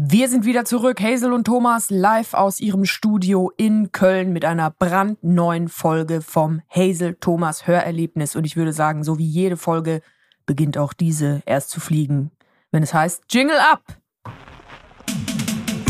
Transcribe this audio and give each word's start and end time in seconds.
Wir 0.00 0.28
sind 0.28 0.44
wieder 0.44 0.64
zurück, 0.64 1.00
Hazel 1.00 1.32
und 1.32 1.44
Thomas, 1.44 1.90
live 1.90 2.34
aus 2.34 2.60
ihrem 2.60 2.84
Studio 2.84 3.50
in 3.56 3.90
Köln 3.90 4.32
mit 4.32 4.44
einer 4.44 4.70
brandneuen 4.70 5.66
Folge 5.66 6.22
vom 6.22 6.62
Hazel 6.70 7.16
Thomas 7.18 7.66
Hörerlebnis. 7.66 8.36
Und 8.36 8.44
ich 8.44 8.56
würde 8.56 8.72
sagen, 8.72 9.02
so 9.02 9.18
wie 9.18 9.26
jede 9.26 9.56
Folge 9.56 10.00
beginnt 10.46 10.78
auch 10.78 10.92
diese 10.92 11.42
erst 11.46 11.70
zu 11.70 11.80
fliegen, 11.80 12.30
wenn 12.70 12.84
es 12.84 12.94
heißt 12.94 13.24
Jingle 13.28 13.58
Up! 13.58 13.82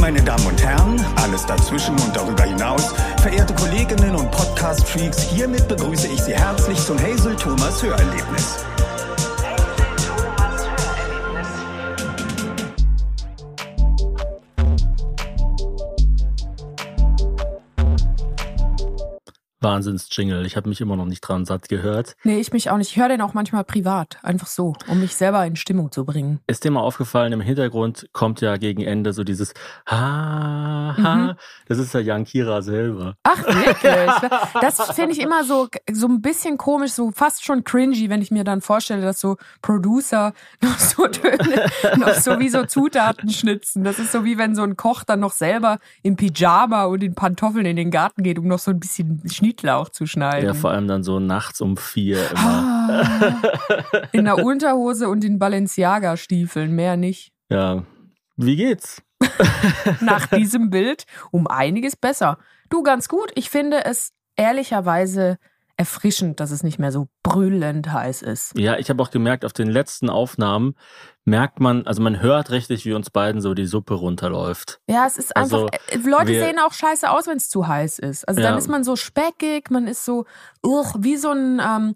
Meine 0.00 0.22
Damen 0.22 0.46
und 0.46 0.64
Herren, 0.64 0.98
alles 1.16 1.44
dazwischen 1.44 1.94
und 1.96 2.16
darüber 2.16 2.44
hinaus, 2.44 2.94
verehrte 3.20 3.54
Kolleginnen 3.56 4.16
und 4.16 4.30
Podcast-Freaks, 4.30 5.24
hiermit 5.24 5.68
begrüße 5.68 6.08
ich 6.08 6.22
Sie 6.22 6.34
herzlich 6.34 6.78
zum 6.78 6.98
Hazel 6.98 7.36
Thomas 7.36 7.82
Hörerlebnis. 7.82 8.64
Wahnsinns-Jingle. 19.60 20.46
Ich 20.46 20.56
habe 20.56 20.68
mich 20.68 20.80
immer 20.80 20.96
noch 20.96 21.06
nicht 21.06 21.20
dran 21.20 21.44
satt 21.44 21.68
gehört. 21.68 22.16
Nee, 22.24 22.38
ich 22.38 22.52
mich 22.52 22.70
auch 22.70 22.76
nicht. 22.76 22.90
Ich 22.90 22.96
höre 22.96 23.08
den 23.08 23.20
auch 23.20 23.34
manchmal 23.34 23.64
privat, 23.64 24.18
einfach 24.22 24.46
so, 24.46 24.74
um 24.86 25.00
mich 25.00 25.16
selber 25.16 25.44
in 25.44 25.56
Stimmung 25.56 25.90
zu 25.90 26.04
bringen. 26.04 26.40
Ist 26.46 26.64
dir 26.64 26.70
mal 26.70 26.80
aufgefallen, 26.80 27.32
im 27.32 27.40
Hintergrund 27.40 28.08
kommt 28.12 28.40
ja 28.40 28.56
gegen 28.56 28.82
Ende 28.82 29.12
so 29.12 29.24
dieses 29.24 29.54
Ha, 29.86 30.94
ha. 30.96 31.16
Mhm. 31.16 31.32
Das 31.66 31.78
ist 31.78 31.92
ja 31.94 32.00
Jan 32.00 32.24
Kira 32.24 32.62
selber. 32.62 33.16
Ach, 33.24 33.44
wirklich? 33.44 34.30
Das 34.60 34.80
finde 34.92 35.12
ich 35.12 35.20
immer 35.20 35.44
so, 35.44 35.68
so 35.92 36.06
ein 36.06 36.22
bisschen 36.22 36.56
komisch, 36.58 36.92
so 36.92 37.10
fast 37.10 37.44
schon 37.44 37.64
cringy, 37.64 38.08
wenn 38.08 38.22
ich 38.22 38.30
mir 38.30 38.44
dann 38.44 38.60
vorstelle, 38.60 39.02
dass 39.02 39.20
so 39.20 39.36
Producer 39.62 40.32
noch 40.62 40.78
so 40.78 41.06
Töne, 41.08 41.66
noch 41.96 42.14
so 42.14 42.38
wie 42.38 42.48
so 42.48 42.64
Zutaten 42.64 43.30
schnitzen. 43.30 43.84
Das 43.84 43.98
ist 43.98 44.12
so 44.12 44.24
wie 44.24 44.38
wenn 44.38 44.54
so 44.54 44.62
ein 44.62 44.76
Koch 44.76 45.04
dann 45.04 45.20
noch 45.20 45.32
selber 45.32 45.78
im 46.02 46.16
Pyjama 46.16 46.84
und 46.84 47.02
in 47.02 47.14
Pantoffeln 47.14 47.66
in 47.66 47.76
den 47.76 47.90
Garten 47.90 48.22
geht, 48.22 48.38
um 48.38 48.46
noch 48.46 48.58
so 48.58 48.70
ein 48.70 48.80
bisschen 48.80 49.22
Schnitt 49.28 49.47
Schnittlauch 49.48 49.88
zu 49.88 50.06
schneiden. 50.06 50.46
Ja, 50.46 50.54
vor 50.54 50.72
allem 50.72 50.88
dann 50.88 51.02
so 51.02 51.20
nachts 51.20 51.62
um 51.62 51.78
vier 51.78 52.18
immer. 52.30 52.82
Ah. 52.88 54.02
in 54.12 54.26
der 54.26 54.44
Unterhose 54.44 55.08
und 55.08 55.24
in 55.24 55.38
Balenciaga-Stiefeln, 55.38 56.72
mehr 56.72 56.96
nicht. 56.96 57.32
Ja, 57.50 57.84
wie 58.36 58.56
geht's? 58.56 59.02
Nach 60.00 60.26
diesem 60.26 60.68
Bild 60.68 61.06
um 61.30 61.46
einiges 61.46 61.96
besser. 61.96 62.38
Du, 62.68 62.82
ganz 62.82 63.08
gut. 63.08 63.32
Ich 63.36 63.48
finde 63.48 63.84
es 63.86 64.12
ehrlicherweise 64.36 65.38
erfrischend, 65.78 66.40
dass 66.40 66.50
es 66.50 66.64
nicht 66.64 66.78
mehr 66.78 66.90
so 66.90 67.08
brüllend 67.22 67.92
heiß 67.92 68.22
ist. 68.22 68.58
Ja, 68.58 68.76
ich 68.78 68.90
habe 68.90 69.00
auch 69.00 69.10
gemerkt, 69.10 69.44
auf 69.44 69.52
den 69.52 69.68
letzten 69.68 70.10
Aufnahmen 70.10 70.74
merkt 71.24 71.60
man, 71.60 71.86
also 71.86 72.02
man 72.02 72.20
hört 72.20 72.50
richtig, 72.50 72.84
wie 72.84 72.94
uns 72.94 73.10
beiden 73.10 73.40
so 73.40 73.54
die 73.54 73.64
Suppe 73.64 73.94
runterläuft. 73.94 74.80
Ja, 74.88 75.06
es 75.06 75.16
ist 75.16 75.36
einfach, 75.36 75.68
also, 75.68 75.68
äh, 75.68 75.98
Leute 75.98 76.32
sehen 76.32 76.58
auch 76.58 76.72
scheiße 76.72 77.08
aus, 77.08 77.28
wenn 77.28 77.36
es 77.36 77.48
zu 77.48 77.68
heiß 77.68 78.00
ist. 78.00 78.26
Also 78.26 78.40
ja. 78.40 78.48
dann 78.48 78.58
ist 78.58 78.68
man 78.68 78.82
so 78.82 78.96
speckig, 78.96 79.70
man 79.70 79.86
ist 79.86 80.04
so, 80.04 80.24
uch, 80.66 80.96
wie 80.98 81.16
so 81.16 81.30
ein, 81.30 81.62
ähm, 81.64 81.94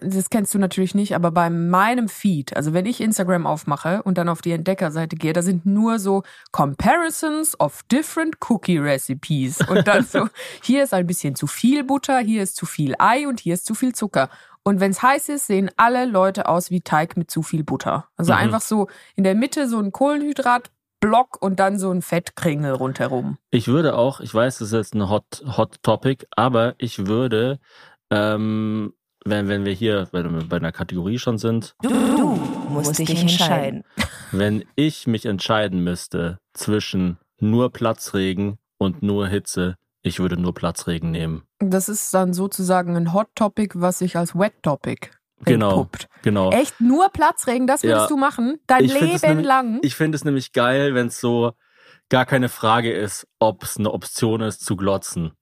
das 0.00 0.30
kennst 0.30 0.54
du 0.54 0.58
natürlich 0.58 0.94
nicht, 0.94 1.14
aber 1.14 1.30
bei 1.30 1.50
meinem 1.50 2.08
Feed, 2.08 2.56
also 2.56 2.72
wenn 2.72 2.86
ich 2.86 3.00
Instagram 3.00 3.46
aufmache 3.46 4.02
und 4.02 4.18
dann 4.18 4.28
auf 4.28 4.42
die 4.42 4.52
Entdeckerseite 4.52 5.16
gehe, 5.16 5.32
da 5.32 5.42
sind 5.42 5.66
nur 5.66 5.98
so 5.98 6.22
Comparisons 6.50 7.58
of 7.60 7.82
different 7.90 8.36
Cookie 8.48 8.78
Recipes 8.78 9.60
und 9.68 9.86
dann 9.86 10.04
so, 10.04 10.28
hier 10.62 10.84
ist 10.84 10.94
ein 10.94 11.06
bisschen 11.06 11.34
zu 11.34 11.46
viel 11.46 11.84
Butter, 11.84 12.18
hier 12.18 12.42
ist 12.42 12.56
zu 12.56 12.66
viel 12.66 12.94
Ei 12.98 13.26
und 13.26 13.40
hier 13.40 13.54
ist 13.54 13.66
zu 13.66 13.74
viel 13.74 13.94
Zucker. 13.94 14.28
Und 14.64 14.80
wenn 14.80 14.92
es 14.92 15.02
heiß 15.02 15.28
ist, 15.28 15.46
sehen 15.48 15.70
alle 15.76 16.04
Leute 16.04 16.48
aus 16.48 16.70
wie 16.70 16.82
Teig 16.82 17.16
mit 17.16 17.30
zu 17.30 17.42
viel 17.42 17.64
Butter. 17.64 18.08
Also 18.16 18.32
mhm. 18.32 18.38
einfach 18.38 18.60
so 18.60 18.88
in 19.16 19.24
der 19.24 19.34
Mitte 19.34 19.68
so 19.68 19.78
ein 19.78 19.90
Kohlenhydratblock 19.90 21.40
und 21.40 21.58
dann 21.58 21.78
so 21.78 21.90
ein 21.90 22.02
Fettkringel 22.02 22.72
rundherum. 22.72 23.38
Ich 23.50 23.66
würde 23.68 23.96
auch, 23.96 24.20
ich 24.20 24.32
weiß, 24.32 24.58
das 24.58 24.68
ist 24.68 24.74
jetzt 24.74 24.94
ein 24.94 25.08
Hot, 25.08 25.42
Hot 25.56 25.82
Topic, 25.82 26.26
aber 26.30 26.74
ich 26.78 27.06
würde 27.06 27.58
ähm, 28.10 28.92
wenn, 29.24 29.48
wenn 29.48 29.64
wir 29.64 29.72
hier 29.72 30.08
wenn 30.12 30.34
wir 30.34 30.44
bei 30.44 30.56
einer 30.56 30.72
Kategorie 30.72 31.18
schon 31.18 31.38
sind. 31.38 31.74
Du, 31.82 31.88
du 31.88 32.36
musst 32.68 32.98
dich 32.98 33.20
entscheiden. 33.20 33.84
Wenn 34.32 34.64
ich 34.76 35.06
mich 35.06 35.26
entscheiden 35.26 35.84
müsste 35.84 36.38
zwischen 36.54 37.18
nur 37.38 37.70
Platzregen 37.70 38.58
und 38.78 39.02
nur 39.02 39.28
Hitze, 39.28 39.76
ich 40.00 40.20
würde 40.20 40.40
nur 40.40 40.54
Platzregen 40.54 41.10
nehmen. 41.10 41.42
Das 41.58 41.90
ist 41.90 42.14
dann 42.14 42.32
sozusagen 42.32 42.96
ein 42.96 43.12
Hot 43.12 43.28
Topic, 43.34 43.78
was 43.78 43.98
sich 43.98 44.16
als 44.16 44.34
Wet 44.34 44.54
Topic 44.62 45.10
Genau, 45.44 45.88
genau. 46.22 46.50
Echt 46.50 46.80
nur 46.80 47.08
Platzregen, 47.08 47.66
das 47.66 47.82
würdest 47.82 48.02
ja. 48.02 48.08
du 48.08 48.16
machen? 48.16 48.60
Dein 48.66 48.84
ich 48.84 48.94
Leben 48.94 49.18
nämlich, 49.22 49.46
lang? 49.46 49.80
Ich 49.82 49.96
finde 49.96 50.16
es 50.16 50.24
nämlich 50.24 50.52
geil, 50.52 50.94
wenn 50.94 51.08
es 51.08 51.20
so 51.20 51.52
gar 52.08 52.26
keine 52.26 52.48
Frage 52.48 52.92
ist, 52.92 53.26
ob 53.38 53.64
es 53.64 53.76
eine 53.76 53.92
Option 53.92 54.40
ist 54.40 54.64
zu 54.64 54.76
glotzen. 54.76 55.32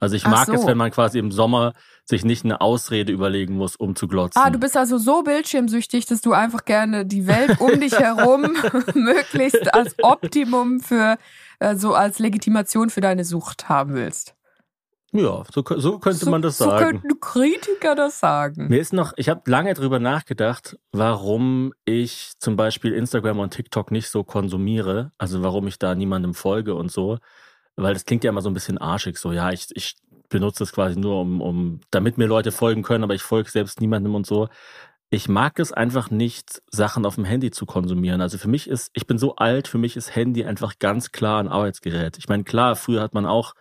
Also 0.00 0.16
ich 0.16 0.26
mag 0.26 0.46
so. 0.46 0.54
es, 0.54 0.66
wenn 0.66 0.78
man 0.78 0.90
quasi 0.90 1.18
im 1.18 1.30
Sommer 1.30 1.74
sich 2.04 2.24
nicht 2.24 2.44
eine 2.44 2.60
Ausrede 2.62 3.12
überlegen 3.12 3.54
muss, 3.54 3.76
um 3.76 3.94
zu 3.94 4.08
glotzen. 4.08 4.40
Ah, 4.42 4.50
du 4.50 4.58
bist 4.58 4.76
also 4.76 4.96
so 4.96 5.22
bildschirmsüchtig, 5.22 6.06
dass 6.06 6.22
du 6.22 6.32
einfach 6.32 6.64
gerne 6.64 7.04
die 7.04 7.26
Welt 7.26 7.60
um 7.60 7.78
dich 7.78 7.92
herum 7.92 8.56
möglichst 8.94 9.72
als 9.74 9.94
Optimum 10.02 10.80
für, 10.80 11.18
äh, 11.58 11.76
so 11.76 11.94
als 11.94 12.18
Legitimation 12.18 12.88
für 12.88 13.02
deine 13.02 13.24
Sucht 13.24 13.68
haben 13.68 13.94
willst. 13.94 14.34
Ja, 15.12 15.42
so, 15.52 15.64
so 15.76 15.98
könnte 15.98 16.24
so, 16.24 16.30
man 16.30 16.40
das 16.40 16.58
sagen. 16.58 16.70
So 16.70 16.84
könnten 16.84 17.20
Kritiker 17.20 17.94
das 17.96 18.20
sagen. 18.20 18.68
Mir 18.68 18.80
ist 18.80 18.92
noch, 18.92 19.12
ich 19.16 19.28
habe 19.28 19.42
lange 19.50 19.74
drüber 19.74 19.98
nachgedacht, 19.98 20.78
warum 20.92 21.72
ich 21.84 22.32
zum 22.38 22.54
Beispiel 22.56 22.92
Instagram 22.92 23.40
und 23.40 23.52
TikTok 23.52 23.90
nicht 23.90 24.08
so 24.08 24.22
konsumiere, 24.22 25.10
also 25.18 25.42
warum 25.42 25.66
ich 25.66 25.78
da 25.78 25.94
niemandem 25.94 26.32
folge 26.32 26.74
und 26.74 26.92
so. 26.92 27.18
Weil 27.82 27.94
das 27.94 28.04
klingt 28.04 28.24
ja 28.24 28.30
immer 28.30 28.42
so 28.42 28.50
ein 28.50 28.54
bisschen 28.54 28.78
arschig, 28.78 29.18
so 29.18 29.32
ja, 29.32 29.50
ich, 29.50 29.68
ich 29.74 29.96
benutze 30.28 30.64
es 30.64 30.72
quasi 30.72 30.98
nur, 30.98 31.20
um, 31.20 31.40
um, 31.40 31.80
damit 31.90 32.18
mir 32.18 32.26
Leute 32.26 32.52
folgen 32.52 32.82
können, 32.82 33.04
aber 33.04 33.14
ich 33.14 33.22
folge 33.22 33.50
selbst 33.50 33.80
niemandem 33.80 34.14
und 34.14 34.26
so. 34.26 34.48
Ich 35.10 35.28
mag 35.28 35.58
es 35.58 35.72
einfach 35.72 36.10
nicht, 36.10 36.62
Sachen 36.70 37.04
auf 37.04 37.16
dem 37.16 37.24
Handy 37.24 37.50
zu 37.50 37.66
konsumieren. 37.66 38.20
Also 38.20 38.38
für 38.38 38.48
mich 38.48 38.68
ist, 38.68 38.90
ich 38.94 39.08
bin 39.08 39.18
so 39.18 39.34
alt, 39.36 39.66
für 39.66 39.78
mich 39.78 39.96
ist 39.96 40.14
Handy 40.14 40.44
einfach 40.44 40.78
ganz 40.78 41.10
klar 41.10 41.40
ein 41.40 41.48
Arbeitsgerät. 41.48 42.16
Ich 42.18 42.28
meine, 42.28 42.44
klar, 42.44 42.76
früher 42.76 43.02
hat 43.02 43.12
man 43.12 43.26
auch 43.26 43.54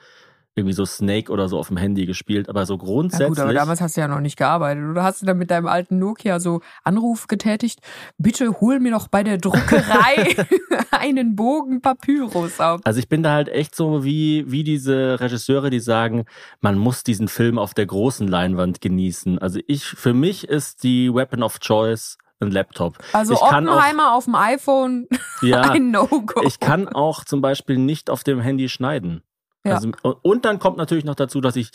irgendwie 0.59 0.73
so 0.73 0.85
Snake 0.85 1.31
oder 1.31 1.47
so 1.47 1.57
auf 1.57 1.67
dem 1.67 1.77
Handy 1.77 2.05
gespielt, 2.05 2.49
aber 2.49 2.65
so 2.65 2.77
grundsätzlich. 2.77 3.27
Ja 3.27 3.29
gut, 3.29 3.39
aber 3.39 3.53
damals 3.53 3.81
hast 3.81 3.97
du 3.97 4.01
ja 4.01 4.07
noch 4.07 4.19
nicht 4.19 4.37
gearbeitet. 4.37 4.83
Oder 4.83 5.03
hast 5.03 5.21
du 5.21 5.25
dann 5.25 5.37
mit 5.37 5.51
deinem 5.51 5.67
alten 5.67 5.99
Nokia 5.99 6.39
so 6.39 6.61
Anruf 6.83 7.27
getätigt? 7.27 7.79
Bitte 8.17 8.59
hol 8.61 8.79
mir 8.79 8.91
doch 8.91 9.07
bei 9.07 9.23
der 9.23 9.37
Druckerei 9.37 10.35
einen 10.91 11.35
Bogen 11.35 11.81
Papyrus 11.81 12.59
ab. 12.59 12.81
Also 12.83 12.99
ich 12.99 13.09
bin 13.09 13.23
da 13.23 13.31
halt 13.31 13.49
echt 13.49 13.75
so 13.75 14.03
wie, 14.03 14.45
wie 14.47 14.63
diese 14.63 15.19
Regisseure, 15.19 15.69
die 15.69 15.79
sagen, 15.79 16.25
man 16.61 16.77
muss 16.77 17.03
diesen 17.03 17.27
Film 17.27 17.57
auf 17.57 17.73
der 17.73 17.85
großen 17.85 18.27
Leinwand 18.27 18.81
genießen. 18.81 19.39
Also 19.39 19.59
ich, 19.67 19.85
für 19.85 20.13
mich 20.13 20.47
ist 20.47 20.83
die 20.83 21.13
Weapon 21.13 21.43
of 21.43 21.59
Choice 21.59 22.17
ein 22.39 22.51
Laptop. 22.51 22.97
Also 23.13 23.33
ich 23.33 23.41
Oppenheimer 23.41 24.11
auch, 24.11 24.17
auf 24.17 24.25
dem 24.25 24.35
iPhone 24.35 25.07
ja, 25.41 25.61
ein 25.71 25.91
No-Go. 25.91 26.41
Ich 26.43 26.59
kann 26.59 26.87
auch 26.87 27.23
zum 27.23 27.41
Beispiel 27.41 27.77
nicht 27.77 28.09
auf 28.09 28.23
dem 28.23 28.39
Handy 28.39 28.69
schneiden. 28.69 29.23
Ja. 29.65 29.75
Also, 29.75 29.91
und 30.21 30.45
dann 30.45 30.59
kommt 30.59 30.77
natürlich 30.77 31.05
noch 31.05 31.15
dazu, 31.15 31.41
dass 31.41 31.55
ich 31.55 31.71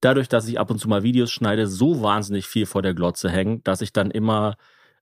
dadurch, 0.00 0.28
dass 0.28 0.48
ich 0.48 0.58
ab 0.58 0.70
und 0.70 0.78
zu 0.78 0.88
mal 0.88 1.02
Videos 1.02 1.30
schneide, 1.30 1.66
so 1.66 2.02
wahnsinnig 2.02 2.46
viel 2.46 2.66
vor 2.66 2.82
der 2.82 2.94
Glotze 2.94 3.30
hänge, 3.30 3.60
dass 3.60 3.80
ich 3.80 3.92
dann 3.92 4.10
immer 4.10 4.56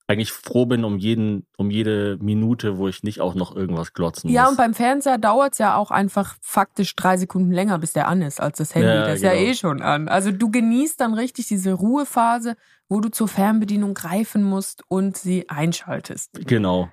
eigentlich 0.08 0.32
froh 0.32 0.66
bin 0.66 0.84
um 0.84 0.98
jeden, 0.98 1.46
um 1.56 1.70
jede 1.70 2.16
Minute, 2.20 2.78
wo 2.78 2.86
ich 2.86 3.02
nicht 3.02 3.20
auch 3.20 3.34
noch 3.34 3.56
irgendwas 3.56 3.92
glotzen 3.92 4.28
muss. 4.28 4.34
Ja, 4.36 4.48
und 4.48 4.56
beim 4.56 4.72
Fernseher 4.72 5.18
dauert 5.18 5.54
es 5.54 5.58
ja 5.58 5.76
auch 5.76 5.90
einfach 5.90 6.36
faktisch 6.40 6.94
drei 6.94 7.16
Sekunden 7.16 7.50
länger, 7.50 7.78
bis 7.78 7.92
der 7.92 8.06
an 8.06 8.22
ist, 8.22 8.40
als 8.40 8.58
das 8.58 8.74
Handy. 8.74 8.88
Ja, 8.88 9.06
das 9.06 9.16
ist 9.16 9.22
genau. 9.22 9.34
ja 9.34 9.40
eh 9.40 9.54
schon 9.54 9.82
an. 9.82 10.08
Also 10.08 10.30
du 10.30 10.50
genießt 10.50 11.00
dann 11.00 11.14
richtig 11.14 11.48
diese 11.48 11.72
Ruhephase, 11.72 12.54
wo 12.88 13.00
du 13.00 13.10
zur 13.10 13.26
Fernbedienung 13.26 13.94
greifen 13.94 14.44
musst 14.44 14.84
und 14.86 15.16
sie 15.16 15.48
einschaltest. 15.48 16.46
Genau. 16.46 16.88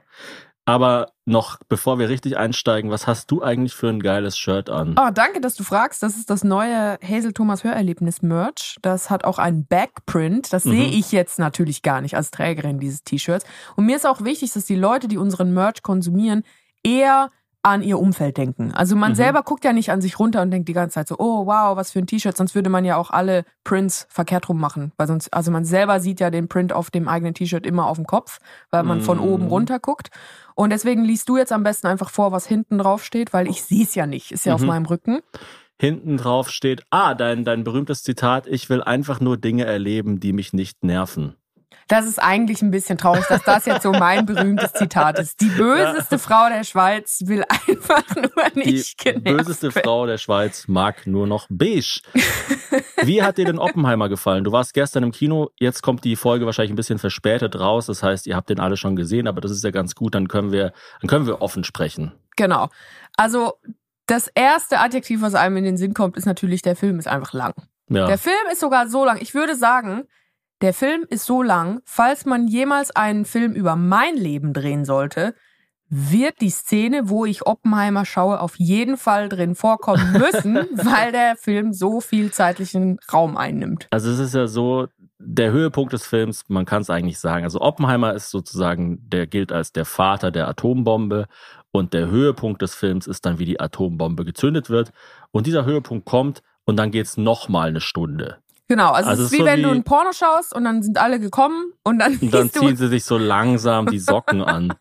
Aber 0.66 1.12
noch, 1.25 1.59
bevor 1.68 2.00
wir 2.00 2.07
richtig 2.07 2.38
einsteigen, 2.38 2.90
was 2.90 3.05
hast 3.05 3.29
du 3.32 3.41
eigentlich 3.41 3.73
für 3.73 3.90
ein 3.90 4.02
geiles 4.02 4.37
Shirt 4.37 4.70
an? 4.70 4.96
Oh, 4.97 5.09
danke, 5.14 5.41
dass 5.41 5.55
du 5.55 5.64
fragst. 5.64 6.02
Das 6.03 6.16
ist 6.16 6.29
das 6.29 6.43
neue 6.46 6.97
Hazel 7.02 7.34
Thomas 7.34 7.66
Hörerlebnis 7.66 8.22
Merch. 8.22 8.78
Das 8.82 9.09
hat 9.09 9.26
auch 9.26 9.40
einen 9.40 9.66
Backprint. 9.66 10.53
Das 10.53 10.64
mhm. 10.64 10.72
sehe 10.72 10.87
ich 10.87 11.11
jetzt 11.11 11.37
natürlich 11.37 11.82
gar 11.82 11.99
nicht 11.99 12.16
als 12.16 12.32
Trägerin 12.32 12.79
dieses 12.79 13.03
T-Shirts. 13.03 13.46
Und 13.76 13.85
mir 13.85 13.97
ist 13.97 14.08
auch 14.08 14.23
wichtig, 14.23 14.53
dass 14.53 14.66
die 14.66 14.76
Leute, 14.76 15.09
die 15.09 15.17
unseren 15.17 15.53
Merch 15.53 15.82
konsumieren, 15.82 16.43
eher 16.82 17.29
an 17.63 17.81
ihr 17.81 17.97
Umfeld 17.97 18.37
denken. 18.37 18.73
Also 18.73 18.95
man 18.97 19.11
mhm. 19.11 19.15
selber 19.15 19.41
guckt 19.41 19.63
ja 19.63 19.71
nicht 19.71 19.89
an 19.89 20.01
sich 20.01 20.19
runter 20.19 20.41
und 20.41 20.51
denkt 20.51 20.67
die 20.67 20.73
ganze 20.73 20.95
Zeit 20.95 21.07
so, 21.07 21.15
oh 21.17 21.45
wow, 21.45 21.77
was 21.77 21.93
für 21.93 21.99
ein 21.99 22.07
T-Shirt, 22.07 22.35
sonst 22.35 22.55
würde 22.55 22.69
man 22.69 22.83
ja 22.83 22.97
auch 22.97 23.09
alle 23.09 23.45
Prints 23.63 24.05
verkehrt 24.09 24.49
rum 24.49 24.59
machen. 24.59 24.91
Weil 24.97 25.07
sonst, 25.07 25.33
also 25.33 25.49
man 25.49 25.63
selber 25.63 26.01
sieht 26.01 26.19
ja 26.19 26.29
den 26.29 26.49
Print 26.49 26.73
auf 26.73 26.91
dem 26.91 27.07
eigenen 27.07 27.33
T-Shirt 27.33 27.65
immer 27.65 27.87
auf 27.87 27.97
dem 27.97 28.05
Kopf, 28.05 28.39
weil 28.69 28.83
man 28.83 28.99
mhm. 28.99 29.03
von 29.03 29.19
oben 29.19 29.47
runter 29.47 29.79
guckt. 29.79 30.09
Und 30.55 30.71
deswegen 30.71 31.05
liest 31.05 31.29
du 31.29 31.37
jetzt 31.37 31.53
am 31.53 31.63
besten 31.63 31.87
einfach 31.87 32.09
vor, 32.09 32.33
was 32.33 32.45
hinten 32.45 32.77
drauf 32.77 33.03
steht, 33.03 33.31
weil 33.31 33.47
ich 33.47 33.63
sehe 33.63 33.83
es 33.83 33.95
ja 33.95 34.05
nicht, 34.05 34.31
ist 34.33 34.45
ja 34.45 34.51
mhm. 34.51 34.61
auf 34.61 34.67
meinem 34.67 34.85
Rücken. 34.85 35.21
Hinten 35.79 36.17
drauf 36.17 36.49
steht, 36.49 36.83
ah, 36.91 37.15
dein, 37.15 37.45
dein 37.45 37.63
berühmtes 37.63 38.03
Zitat, 38.03 38.45
ich 38.45 38.69
will 38.69 38.83
einfach 38.83 39.21
nur 39.21 39.37
Dinge 39.37 39.65
erleben, 39.65 40.19
die 40.19 40.33
mich 40.33 40.53
nicht 40.53 40.83
nerven. 40.83 41.35
Das 41.88 42.06
ist 42.06 42.22
eigentlich 42.22 42.62
ein 42.62 42.72
bisschen 42.72 42.97
traurig, 42.97 43.26
dass 43.28 43.44
das 43.44 43.66
jetzt 43.66 43.84
so 43.84 43.91
mein 43.91 44.26
berühmtes 44.26 44.74
Zitat 44.74 45.20
ist. 45.20 45.41
Die 45.41 45.50
böseste 45.50 46.16
ja. 46.16 46.20
Frau 46.20 46.50
der 46.50 46.64
Schweiz 46.64 47.22
will 47.26 47.44
einfach 47.44 48.03
nur 48.16 48.66
nicht 48.66 49.06
Die 49.06 49.20
böseste 49.20 49.74
werden. 49.74 49.84
Frau 49.84 50.06
der 50.06 50.18
Schweiz 50.18 50.68
mag 50.68 51.06
nur 51.08 51.28
noch 51.28 51.47
beige. 51.50 52.02
Wie 53.03 53.22
hat 53.22 53.38
dir 53.38 53.46
denn 53.46 53.59
Oppenheimer 53.59 54.09
gefallen? 54.09 54.44
Du 54.44 54.52
warst 54.52 54.74
gestern 54.74 55.03
im 55.03 55.12
Kino, 55.12 55.50
jetzt 55.59 55.82
kommt 55.82 56.03
die 56.03 56.16
Folge 56.16 56.46
wahrscheinlich 56.46 56.72
ein 56.72 56.78
bisschen 56.78 57.00
verspätet 57.00 57.59
raus. 57.59 57.88
Das 57.88 58.03
heißt, 58.03 58.28
ihr 58.28 58.35
habt 58.35 58.50
den 58.50 58.59
alle 58.59 58.78
schon 58.78 58.96
gesehen, 58.96 59.28
aber 59.28 59.41
das 59.41 59.52
ist 59.52 59.64
ja 59.64 59.72
ganz 59.72 59.96
gut, 59.96 60.16
dann 60.16 60.28
können 60.28 60.52
wir, 60.52 60.74
dann 61.02 61.09
können 61.09 61.28
wir 61.28 61.41
offen 61.41 61.64
sprechen. 61.64 62.14
Genau. 62.35 62.70
Also 63.18 63.53
das 64.06 64.28
erste 64.34 64.80
Adjektiv, 64.80 65.22
was 65.22 65.35
einem 65.35 65.58
in 65.58 65.64
den 65.64 65.78
Sinn 65.78 65.94
kommt, 65.94 66.18
ist 66.18 66.26
natürlich, 66.26 66.62
der 66.62 66.76
Film 66.76 67.00
ist 67.00 67.08
einfach 67.08 67.34
lang. 67.34 67.53
Ja. 67.90 68.08
Der 68.08 68.18
Film 68.18 68.35
ist 68.52 68.59
sogar 68.59 68.88
so 68.88 69.06
lang. 69.06 69.18
Ich 69.22 69.34
würde 69.34 69.56
sagen, 69.56 70.08
der 70.63 70.73
Film 70.73 71.05
ist 71.09 71.25
so 71.25 71.43
lang, 71.43 71.81
falls 71.83 72.25
man 72.25 72.47
jemals 72.47 72.95
einen 72.95 73.25
Film 73.25 73.51
über 73.51 73.75
mein 73.75 74.15
Leben 74.15 74.53
drehen 74.53 74.85
sollte, 74.85 75.35
wird 75.89 76.39
die 76.39 76.49
Szene, 76.49 77.09
wo 77.09 77.25
ich 77.25 77.45
Oppenheimer 77.45 78.05
schaue, 78.05 78.39
auf 78.39 78.57
jeden 78.57 78.95
Fall 78.95 79.27
drin 79.27 79.55
vorkommen 79.55 80.13
müssen, 80.13 80.55
weil 80.55 81.11
der 81.11 81.35
Film 81.35 81.73
so 81.73 81.99
viel 81.99 82.31
zeitlichen 82.31 82.97
Raum 83.11 83.35
einnimmt. 83.35 83.87
Also 83.91 84.09
es 84.09 84.19
ist 84.19 84.35
ja 84.35 84.47
so, 84.47 84.87
der 85.19 85.51
Höhepunkt 85.51 85.91
des 85.91 86.07
Films, 86.07 86.45
man 86.47 86.63
kann 86.65 86.81
es 86.81 86.89
eigentlich 86.89 87.19
sagen. 87.19 87.43
Also 87.43 87.59
Oppenheimer 87.59 88.13
ist 88.13 88.31
sozusagen, 88.31 88.99
der 89.09 89.27
gilt 89.27 89.51
als 89.51 89.73
der 89.73 89.83
Vater 89.83 90.31
der 90.31 90.47
Atombombe 90.47 91.27
und 91.71 91.93
der 91.93 92.07
Höhepunkt 92.07 92.61
des 92.61 92.73
Films 92.73 93.05
ist 93.05 93.25
dann, 93.25 93.37
wie 93.37 93.45
die 93.45 93.59
Atombombe 93.59 94.23
gezündet 94.23 94.69
wird. 94.69 94.93
Und 95.31 95.45
dieser 95.45 95.65
Höhepunkt 95.65 96.05
kommt 96.05 96.41
und 96.63 96.77
dann 96.77 96.91
geht 96.91 97.05
es 97.05 97.17
nochmal 97.17 97.67
eine 97.67 97.81
Stunde. 97.81 98.42
Genau, 98.69 98.91
also, 98.91 99.09
also 99.09 99.23
es 99.23 99.27
ist 99.27 99.33
wie 99.33 99.39
so 99.39 99.45
wenn 99.45 99.59
wie, 99.59 99.63
du 99.63 99.69
ein 99.71 99.83
Porno 99.83 100.11
schaust 100.13 100.55
und 100.55 100.63
dann 100.63 100.81
sind 100.83 100.97
alle 100.97 101.19
gekommen 101.19 101.73
und 101.83 101.99
dann, 101.99 102.17
und 102.17 102.33
dann 102.33 102.49
ziehen 102.49 102.77
sie 102.77 102.87
sich 102.87 103.03
so 103.03 103.17
langsam 103.17 103.87
die 103.87 103.99
Socken 103.99 104.41
an. 104.41 104.73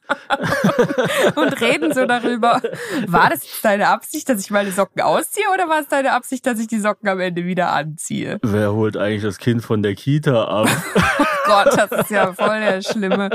und 1.34 1.60
reden 1.60 1.92
so 1.92 2.06
darüber. 2.06 2.62
War 3.08 3.30
das 3.30 3.40
deine 3.62 3.88
Absicht, 3.88 4.28
dass 4.28 4.40
ich 4.40 4.50
meine 4.52 4.70
Socken 4.70 5.02
ausziehe 5.02 5.46
oder 5.52 5.68
war 5.68 5.80
es 5.80 5.88
deine 5.88 6.12
Absicht, 6.12 6.46
dass 6.46 6.60
ich 6.60 6.68
die 6.68 6.78
Socken 6.78 7.08
am 7.08 7.18
Ende 7.18 7.44
wieder 7.44 7.72
anziehe? 7.72 8.38
Wer 8.42 8.72
holt 8.72 8.96
eigentlich 8.96 9.22
das 9.22 9.38
Kind 9.38 9.64
von 9.64 9.82
der 9.82 9.96
Kita 9.96 10.44
ab? 10.44 10.68
Gott, 11.44 11.68
das 11.76 11.90
ist 11.92 12.10
ja 12.10 12.32
voll 12.32 12.60
der 12.60 12.82
schlimme, 12.82 13.30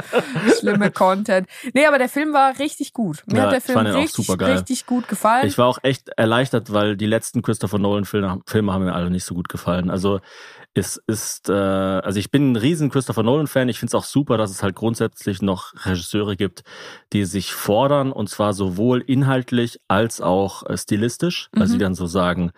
schlimme 0.60 0.92
Content. 0.92 1.48
Nee, 1.74 1.86
aber 1.86 1.98
der 1.98 2.10
Film 2.10 2.34
war 2.34 2.58
richtig 2.60 2.94
gut. 2.94 3.24
Mir 3.28 3.38
ja, 3.38 3.44
hat 3.44 3.54
der 3.54 3.62
Film 3.62 3.86
richtig, 3.86 4.30
richtig 4.40 4.86
gut 4.86 5.08
gefallen. 5.08 5.48
Ich 5.48 5.58
war 5.58 5.68
auch 5.68 5.80
echt 5.84 6.10
erleichtert, 6.18 6.72
weil 6.72 6.98
die 6.98 7.06
letzten 7.06 7.42
Christopher 7.42 7.80
Nolan 7.80 8.06
Filme 8.06 8.74
haben 8.74 8.86
mir 8.86 8.94
alle 8.94 9.10
nicht 9.10 9.26
so 9.26 9.36
gut 9.36 9.50
gefallen. 9.50 9.90
Also 9.90 10.20
es 10.78 11.02
ist, 11.08 11.50
äh, 11.50 11.54
also 11.54 12.20
ich 12.20 12.32
bin 12.32 12.52
ein 12.52 12.56
riesen 12.56 12.90
Christopher 12.90 13.24
Nolan-Fan. 13.24 13.70
Ich 13.70 13.80
finde 13.80 13.90
es 13.90 13.96
auch 13.96 14.04
super, 14.04 14.38
dass 14.38 14.52
es 14.52 14.64
halt 14.64 14.76
grundsätzlich 14.76 15.42
noch 15.42 15.74
Regisseure 15.86 16.36
gibt, 16.36 16.64
die 17.14 17.26
sich 17.26 17.54
fordern 17.54 18.12
und 18.12 18.30
zwar 18.30 18.54
sowohl 18.54 19.02
inhaltlich 19.02 19.80
als 19.88 20.22
auch 20.22 20.64
äh, 20.68 20.78
stilistisch. 20.78 21.50
Mhm. 21.54 21.62
Also 21.62 21.74
die 21.74 21.80
dann 21.80 21.96
so 21.96 22.06
sagen, 22.06 22.52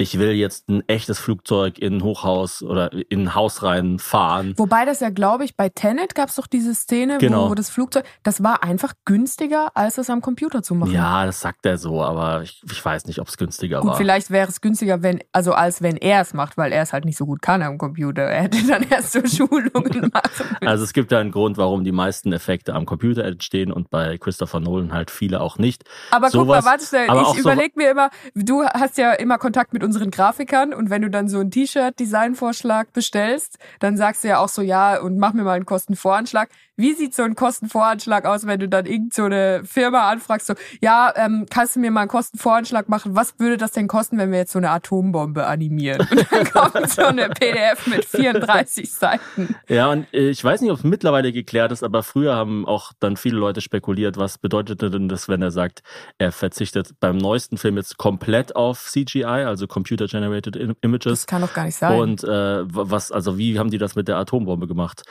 ich 0.00 0.18
will 0.18 0.32
jetzt 0.32 0.68
ein 0.70 0.82
echtes 0.88 1.18
Flugzeug 1.18 1.78
in 1.78 1.98
ein 1.98 2.02
Hochhaus 2.02 2.62
oder 2.62 2.90
in 3.10 3.24
ein 3.24 3.34
Haus 3.34 3.62
rein 3.62 3.98
fahren. 3.98 4.54
Wobei 4.56 4.86
das 4.86 5.00
ja, 5.00 5.10
glaube 5.10 5.44
ich, 5.44 5.56
bei 5.56 5.68
Tenet 5.68 6.14
gab 6.14 6.30
es 6.30 6.36
doch 6.36 6.46
diese 6.46 6.74
Szene, 6.74 7.18
genau. 7.18 7.44
wo, 7.44 7.50
wo, 7.50 7.54
das 7.54 7.68
Flugzeug, 7.68 8.04
das 8.22 8.42
war 8.42 8.64
einfach 8.64 8.94
günstiger, 9.04 9.70
als 9.74 9.98
es 9.98 10.08
am 10.08 10.22
Computer 10.22 10.62
zu 10.62 10.74
machen. 10.74 10.92
Ja, 10.92 11.26
das 11.26 11.40
sagt 11.40 11.66
er 11.66 11.76
so, 11.76 12.02
aber 12.02 12.42
ich, 12.42 12.62
ich 12.70 12.82
weiß 12.82 13.04
nicht, 13.04 13.20
ob 13.20 13.28
es 13.28 13.36
günstiger 13.36 13.80
gut, 13.80 13.90
war. 13.90 13.96
Vielleicht 13.96 14.30
wäre 14.30 14.48
es 14.48 14.62
günstiger, 14.62 15.02
wenn, 15.02 15.20
also 15.32 15.52
als 15.52 15.82
wenn 15.82 15.98
er 15.98 16.22
es 16.22 16.32
macht, 16.32 16.56
weil 16.56 16.72
er 16.72 16.82
es 16.82 16.94
halt 16.94 17.04
nicht 17.04 17.18
so 17.18 17.26
gut 17.26 17.42
kann 17.42 17.62
am 17.62 17.76
Computer. 17.76 18.22
Er 18.22 18.44
hätte 18.44 18.66
dann 18.66 18.82
erst 18.90 19.12
so 19.12 19.20
Schulungen 19.26 20.10
machen 20.14 20.30
müssen. 20.38 20.66
Also 20.66 20.84
es 20.84 20.94
gibt 20.94 21.12
ja 21.12 21.18
einen 21.18 21.30
Grund, 21.30 21.58
warum 21.58 21.84
die 21.84 21.92
meisten 21.92 22.32
Effekte 22.32 22.74
am 22.74 22.86
Computer 22.86 23.24
entstehen 23.24 23.70
und 23.70 23.90
bei 23.90 24.16
Christopher 24.16 24.60
Nolan 24.60 24.94
halt 24.94 25.10
viele 25.10 25.42
auch 25.42 25.58
nicht. 25.58 25.84
Aber 26.10 26.30
Sowas, 26.30 26.46
guck 26.46 26.64
mal, 26.64 26.70
warte 26.70 26.86
schnell, 26.86 27.04
ich 27.04 27.38
überlege 27.38 27.72
so 27.74 27.80
mir 27.82 27.90
immer, 27.90 28.10
du 28.34 28.64
hast 28.64 28.96
ja 28.96 29.12
immer 29.12 29.36
Kontakt 29.36 29.74
mit 29.74 29.84
unseren 29.90 30.12
Grafikern 30.12 30.72
und 30.72 30.88
wenn 30.88 31.02
du 31.02 31.10
dann 31.10 31.28
so 31.28 31.40
ein 31.40 31.50
T-Shirt-Designvorschlag 31.50 32.92
bestellst, 32.92 33.58
dann 33.80 33.96
sagst 33.96 34.22
du 34.22 34.28
ja 34.28 34.38
auch 34.38 34.48
so, 34.48 34.62
ja, 34.62 35.00
und 35.00 35.18
mach 35.18 35.32
mir 35.32 35.42
mal 35.42 35.54
einen 35.54 35.66
Kostenvoranschlag. 35.66 36.48
Wie 36.80 36.94
sieht 36.94 37.14
so 37.14 37.22
ein 37.22 37.34
Kostenvoranschlag 37.34 38.24
aus, 38.24 38.46
wenn 38.46 38.58
du 38.58 38.68
dann 38.68 38.86
irgend 38.86 39.12
so 39.12 39.24
eine 39.24 39.62
Firma 39.64 40.08
anfragst, 40.08 40.46
so, 40.46 40.54
ja, 40.80 41.12
ähm, 41.14 41.46
kannst 41.50 41.76
du 41.76 41.80
mir 41.80 41.90
mal 41.90 42.02
einen 42.02 42.08
Kostenvoranschlag 42.08 42.88
machen? 42.88 43.14
Was 43.14 43.38
würde 43.38 43.58
das 43.58 43.72
denn 43.72 43.86
kosten, 43.86 44.16
wenn 44.16 44.30
wir 44.32 44.38
jetzt 44.38 44.52
so 44.52 44.58
eine 44.58 44.70
Atombombe 44.70 45.46
animieren? 45.46 46.06
Und 46.10 46.32
dann 46.32 46.44
kommt 46.52 46.88
so 46.88 47.02
eine 47.02 47.28
PDF 47.28 47.86
mit 47.86 48.04
34 48.04 48.90
Seiten. 48.90 49.54
Ja, 49.68 49.90
und 49.90 50.06
ich 50.12 50.42
weiß 50.42 50.62
nicht, 50.62 50.70
ob 50.70 50.78
es 50.78 50.84
mittlerweile 50.84 51.32
geklärt 51.32 51.70
ist, 51.72 51.82
aber 51.82 52.02
früher 52.02 52.34
haben 52.34 52.66
auch 52.66 52.92
dann 52.98 53.16
viele 53.16 53.36
Leute 53.36 53.60
spekuliert, 53.60 54.16
was 54.16 54.38
bedeutete 54.38 54.90
denn 54.90 55.08
das, 55.08 55.28
wenn 55.28 55.42
er 55.42 55.50
sagt, 55.50 55.82
er 56.18 56.32
verzichtet 56.32 56.94
beim 56.98 57.18
neuesten 57.18 57.58
Film 57.58 57.76
jetzt 57.76 57.98
komplett 57.98 58.56
auf 58.56 58.86
CGI, 58.86 59.24
also 59.24 59.66
Computer 59.66 60.06
Generated 60.06 60.56
Images. 60.80 61.20
Das 61.20 61.26
kann 61.26 61.42
doch 61.42 61.52
gar 61.52 61.64
nicht 61.64 61.76
sein. 61.76 61.98
Und 61.98 62.24
äh, 62.24 62.62
was, 62.64 63.12
also 63.12 63.36
wie 63.36 63.58
haben 63.58 63.70
die 63.70 63.78
das 63.78 63.96
mit 63.96 64.08
der 64.08 64.16
Atombombe 64.16 64.66
gemacht? 64.66 65.02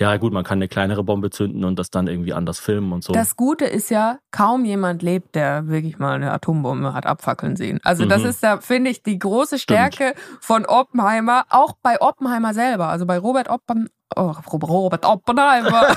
Ja, 0.00 0.16
gut, 0.16 0.32
man 0.32 0.42
kann 0.42 0.58
eine 0.58 0.66
kleinere 0.66 1.04
Bombe 1.04 1.30
zünden 1.30 1.64
und 1.64 1.78
das 1.78 1.88
dann 1.88 2.08
irgendwie 2.08 2.32
anders 2.32 2.58
filmen 2.58 2.92
und 2.92 3.04
so. 3.04 3.12
Das 3.12 3.36
Gute 3.36 3.64
ist 3.64 3.90
ja, 3.90 4.18
kaum 4.32 4.64
jemand 4.64 5.02
lebt, 5.02 5.36
der 5.36 5.68
wirklich 5.68 5.98
mal 5.98 6.14
eine 6.14 6.32
Atombombe 6.32 6.92
hat 6.92 7.06
abfackeln 7.06 7.54
sehen. 7.54 7.78
Also, 7.84 8.04
das 8.04 8.22
mhm. 8.22 8.28
ist 8.28 8.42
da, 8.42 8.58
finde 8.58 8.90
ich, 8.90 9.04
die 9.04 9.18
große 9.18 9.58
Stärke 9.58 10.14
Stimmt. 10.16 10.44
von 10.44 10.66
Oppenheimer, 10.66 11.44
auch 11.48 11.74
bei 11.80 12.00
Oppenheimer 12.00 12.54
selber. 12.54 12.88
Also 12.88 13.06
bei 13.06 13.18
Robert 13.18 13.48
Oppen, 13.48 13.88
Oh, 14.16 14.32
Robert 14.52 15.04
Oppenheimer. 15.04 15.96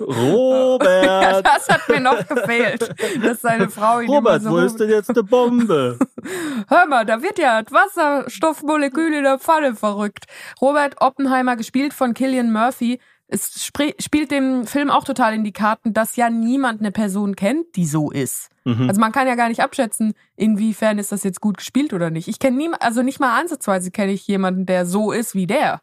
Robert. 0.00 1.44
das 1.44 1.68
hat 1.68 1.88
mir 1.88 2.00
noch 2.00 2.26
gefehlt, 2.26 2.94
dass 3.22 3.40
seine 3.40 3.68
Frau 3.70 4.00
ihn 4.00 4.10
Robert, 4.10 4.42
so 4.42 4.50
wo 4.50 4.58
ist 4.58 4.78
denn 4.78 4.90
jetzt 4.90 5.10
eine 5.10 5.22
Bombe? 5.22 5.98
Hör 6.68 6.86
mal, 6.86 7.04
da 7.04 7.22
wird 7.22 7.38
ja 7.38 7.62
das 7.62 7.72
Wasserstoffmolekül 7.72 9.14
in 9.14 9.24
der 9.24 9.38
Pfanne 9.38 9.74
verrückt. 9.74 10.26
Robert 10.60 11.00
Oppenheimer, 11.00 11.56
gespielt 11.56 11.94
von 11.94 12.14
Killian 12.14 12.52
Murphy, 12.52 13.00
es 13.26 13.64
spielt 13.64 14.30
dem 14.30 14.66
Film 14.66 14.90
auch 14.90 15.04
total 15.04 15.34
in 15.34 15.44
die 15.44 15.52
Karten, 15.52 15.94
dass 15.94 16.16
ja 16.16 16.30
niemand 16.30 16.80
eine 16.80 16.92
Person 16.92 17.36
kennt, 17.36 17.76
die 17.76 17.86
so 17.86 18.10
ist. 18.10 18.50
Mhm. 18.64 18.88
Also 18.88 19.00
man 19.00 19.12
kann 19.12 19.26
ja 19.26 19.34
gar 19.34 19.48
nicht 19.48 19.62
abschätzen, 19.62 20.14
inwiefern 20.36 20.98
ist 20.98 21.12
das 21.12 21.24
jetzt 21.24 21.40
gut 21.40 21.56
gespielt 21.56 21.92
oder 21.92 22.10
nicht. 22.10 22.28
Ich 22.28 22.38
kenne 22.38 22.56
niemand, 22.56 22.82
also 22.82 23.02
nicht 23.02 23.20
mal 23.20 23.38
ansatzweise 23.40 23.90
kenne 23.90 24.12
ich 24.12 24.26
jemanden, 24.26 24.66
der 24.66 24.86
so 24.86 25.12
ist 25.12 25.34
wie 25.34 25.46
der. 25.46 25.80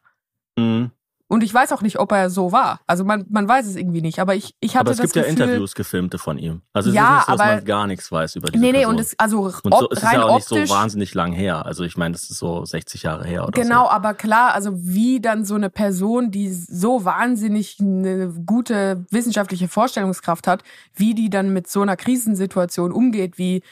Mhm. 0.57 0.91
Und 1.31 1.43
ich 1.43 1.53
weiß 1.53 1.71
auch 1.71 1.81
nicht, 1.81 1.97
ob 1.97 2.11
er 2.11 2.29
so 2.29 2.51
war. 2.51 2.81
Also 2.87 3.05
man, 3.05 3.25
man 3.29 3.47
weiß 3.47 3.65
es 3.65 3.77
irgendwie 3.77 4.01
nicht. 4.01 4.19
Aber 4.19 4.35
ich, 4.35 4.53
ich 4.59 4.75
hatte 4.75 4.81
aber 4.81 4.91
es 4.91 4.97
das 4.97 5.13
gibt 5.13 5.25
Gefühl, 5.25 5.39
ja 5.39 5.45
Interviews 5.45 5.75
gefilmte 5.75 6.17
von 6.17 6.37
ihm. 6.37 6.61
Also 6.73 6.89
es 6.89 6.95
ja, 6.97 7.03
ist 7.03 7.15
nicht 7.15 7.25
so, 7.25 7.31
dass 7.31 7.39
aber, 7.39 7.55
man 7.55 7.65
gar 7.65 7.87
nichts 7.87 8.11
weiß 8.11 8.35
über 8.35 8.49
diese 8.49 8.61
nee, 8.61 8.73
nee, 8.73 8.79
Person. 8.79 8.95
Und 8.95 8.99
es, 8.99 9.17
also 9.17 9.43
und 9.43 9.73
so, 9.73 9.89
es 9.91 10.03
ist 10.03 10.11
ja 10.11 10.23
auch 10.23 10.35
nicht 10.35 10.47
so 10.49 10.57
wahnsinnig 10.57 11.13
lang 11.13 11.31
her. 11.31 11.65
Also 11.65 11.85
ich 11.85 11.95
meine, 11.95 12.11
das 12.11 12.29
ist 12.29 12.37
so 12.37 12.65
60 12.65 13.03
Jahre 13.03 13.25
her 13.25 13.43
oder 13.47 13.53
Genau, 13.53 13.85
so. 13.85 13.91
aber 13.91 14.13
klar, 14.13 14.53
also 14.53 14.71
wie 14.73 15.21
dann 15.21 15.45
so 15.45 15.55
eine 15.55 15.69
Person, 15.69 16.31
die 16.31 16.51
so 16.51 17.05
wahnsinnig 17.05 17.77
eine 17.79 18.33
gute 18.45 19.05
wissenschaftliche 19.09 19.69
Vorstellungskraft 19.69 20.47
hat, 20.47 20.63
wie 20.95 21.15
die 21.15 21.29
dann 21.29 21.53
mit 21.53 21.69
so 21.69 21.81
einer 21.81 21.95
Krisensituation 21.95 22.91
umgeht, 22.91 23.37
wie 23.37 23.63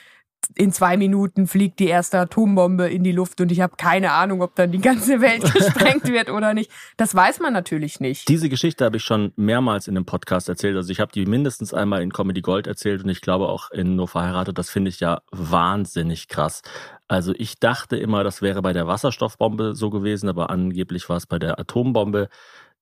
in 0.56 0.72
zwei 0.72 0.98
Minuten 0.98 1.48
fliegt 1.48 1.80
die 1.80 1.88
erste 1.88 2.20
Atombombe 2.20 2.90
in 2.90 3.04
die 3.04 3.12
Luft 3.12 3.40
und 3.40 3.52
ich 3.52 3.62
habe 3.62 3.76
keine 3.78 4.12
Ahnung, 4.12 4.42
ob 4.42 4.56
dann 4.56 4.72
die 4.72 4.82
ganze 4.82 5.22
Welt 5.22 5.44
gesprengt 5.54 6.08
wird 6.08 6.30
oder 6.30 6.54
nicht. 6.54 6.72
Das 6.98 7.14
weiß 7.14 7.40
man 7.40 7.54
natürlich 7.54 8.00
nicht. 8.00 8.28
Diese 8.28 8.50
Geschichte 8.50 8.86
habe 8.86 8.98
ich 8.98 9.04
schon 9.04 9.32
mehrmals 9.36 9.88
in 9.88 9.96
einem 9.96 10.06
Podcast 10.06 10.50
erzählt. 10.50 10.76
Also 10.76 10.92
ich 10.92 11.00
habe 11.00 11.12
die 11.12 11.26
mindestens 11.26 11.74
einmal 11.74 12.02
in 12.02 12.12
Comedy 12.12 12.42
Gold 12.42 12.68
erzählt 12.68 13.04
und 13.04 13.10
ich 13.10 13.22
glaube 13.22 13.48
auch 13.48 13.70
in 13.72 13.96
Nur 13.96 14.08
verheiratet. 14.08 14.58
Das 14.58 14.70
finde 14.70 14.90
ich 14.90 15.00
ja 15.00 15.22
wahnsinnig 15.32 16.28
krass. 16.28 16.62
Also 17.08 17.34
ich 17.38 17.60
dachte 17.60 17.98
immer, 17.98 18.24
das 18.24 18.42
wäre 18.42 18.62
bei 18.62 18.74
der 18.74 18.88
Wasserstoffbombe 18.88 19.76
so 19.76 19.90
gewesen, 19.90 20.30
aber 20.30 20.50
angeblich 20.50 21.10
war 21.10 21.18
es 21.18 21.26
bei 21.26 21.40
der 21.40 21.60
Atombombe, 21.60 22.30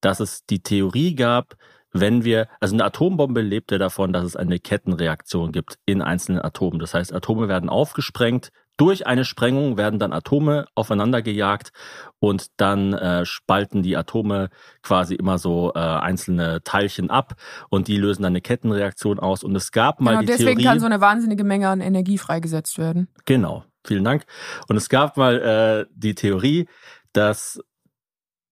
dass 0.01 0.19
es 0.19 0.45
die 0.45 0.61
Theorie 0.61 1.15
gab, 1.15 1.55
wenn 1.93 2.23
wir, 2.23 2.47
also 2.59 2.75
eine 2.75 2.85
Atombombe 2.85 3.41
lebt 3.41 3.71
ja 3.71 3.77
davon, 3.77 4.13
dass 4.13 4.23
es 4.23 4.35
eine 4.35 4.59
Kettenreaktion 4.59 5.51
gibt 5.51 5.77
in 5.85 6.01
einzelnen 6.01 6.41
Atomen. 6.41 6.79
Das 6.79 6.93
heißt, 6.93 7.13
Atome 7.13 7.47
werden 7.47 7.69
aufgesprengt, 7.69 8.51
durch 8.77 9.07
eine 9.07 9.25
Sprengung 9.25 9.75
werden 9.75 9.97
dann 9.97 10.13
Atome 10.13 10.67
aufeinander 10.75 11.23
gejagt 11.23 11.71
und 12.19 12.47
dann 12.57 12.93
äh, 12.93 13.25
spalten 13.25 13.81
die 13.81 13.97
Atome 13.97 14.49
quasi 14.83 15.15
immer 15.15 15.39
so 15.39 15.73
äh, 15.73 15.79
einzelne 15.79 16.61
Teilchen 16.63 17.09
ab 17.09 17.33
und 17.69 17.87
die 17.87 17.97
lösen 17.97 18.21
dann 18.21 18.33
eine 18.33 18.41
Kettenreaktion 18.41 19.19
aus. 19.19 19.43
Und 19.43 19.55
es 19.55 19.71
gab 19.71 19.99
mal 19.99 20.11
genau, 20.11 20.21
die 20.21 20.27
deswegen 20.27 20.59
Theorie, 20.59 20.63
kann 20.63 20.79
so 20.79 20.85
eine 20.85 21.01
wahnsinnige 21.01 21.43
Menge 21.43 21.69
an 21.69 21.81
Energie 21.81 22.19
freigesetzt 22.19 22.77
werden. 22.77 23.07
Genau, 23.25 23.65
vielen 23.83 24.03
Dank. 24.03 24.25
Und 24.67 24.77
es 24.77 24.89
gab 24.89 25.17
mal 25.17 25.87
äh, 25.89 25.91
die 25.95 26.13
Theorie, 26.13 26.67
dass 27.13 27.59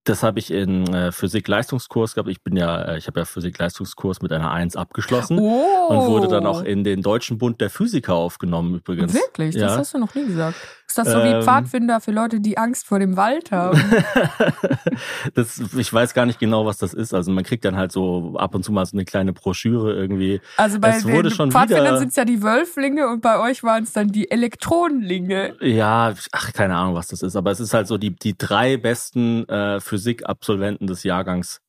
das 0.08 0.22
habe 0.22 0.38
ich 0.38 0.50
in 0.50 0.92
äh, 0.94 1.12
Physik-Leistungskurs 1.12 2.14
gehabt. 2.14 2.30
Ich 2.30 2.42
bin 2.42 2.56
ja, 2.56 2.82
äh, 2.82 2.98
ich 2.98 3.06
habe 3.06 3.20
ja 3.20 3.24
Physik-Leistungskurs 3.24 4.22
mit 4.22 4.32
einer 4.32 4.50
Eins 4.50 4.76
abgeschlossen 4.76 5.38
oh. 5.38 5.88
und 5.88 6.06
wurde 6.06 6.28
dann 6.28 6.46
auch 6.46 6.62
in 6.62 6.84
den 6.84 7.02
Deutschen 7.02 7.38
Bund 7.38 7.60
der 7.60 7.70
Physiker 7.70 8.14
aufgenommen 8.14 8.76
übrigens. 8.76 9.14
Wirklich? 9.14 9.54
Das 9.54 9.72
ja. 9.72 9.76
hast 9.76 9.94
du 9.94 9.98
noch 9.98 10.14
nie 10.14 10.26
gesagt. 10.26 10.56
Ist 10.88 10.98
das 10.98 11.10
so 11.10 11.18
wie 11.18 11.28
ähm, 11.28 11.42
Pfadfinder 11.42 12.00
für 12.00 12.12
Leute, 12.12 12.40
die 12.40 12.58
Angst 12.58 12.86
vor 12.86 13.00
dem 13.00 13.16
Wald 13.16 13.50
haben? 13.50 13.80
das, 15.34 15.60
ich 15.76 15.92
weiß 15.92 16.14
gar 16.14 16.26
nicht 16.26 16.38
genau, 16.38 16.64
was 16.64 16.78
das 16.78 16.94
ist. 16.94 17.12
Also 17.12 17.32
man 17.32 17.42
kriegt 17.42 17.64
dann 17.64 17.76
halt 17.76 17.90
so 17.90 18.36
ab 18.36 18.54
und 18.54 18.64
zu 18.64 18.72
mal 18.72 18.86
so 18.86 18.96
eine 18.96 19.04
kleine 19.04 19.32
Broschüre 19.32 19.92
irgendwie. 19.92 20.40
Also 20.56 20.78
bei 20.78 20.90
es 20.90 21.04
den 21.04 21.50
Pfadfindern 21.50 21.98
sind 21.98 22.10
es 22.10 22.16
ja 22.16 22.24
die 22.24 22.42
Wölflinge 22.42 23.08
und 23.08 23.20
bei 23.20 23.38
euch 23.40 23.64
waren 23.64 23.82
es 23.82 23.92
dann 23.92 24.08
die 24.08 24.30
Elektronenlinge. 24.30 25.56
Ja, 25.60 26.14
ach, 26.30 26.52
keine 26.52 26.76
Ahnung, 26.76 26.94
was 26.94 27.08
das 27.08 27.22
ist. 27.22 27.34
Aber 27.34 27.50
es 27.50 27.58
ist 27.58 27.74
halt 27.74 27.88
so 27.88 27.98
die, 27.98 28.14
die 28.14 28.38
drei 28.38 28.76
besten 28.76 29.48
äh, 29.48 29.80
Physikabsolventen 29.80 30.86
des 30.86 31.02
Jahrgangs 31.02 31.60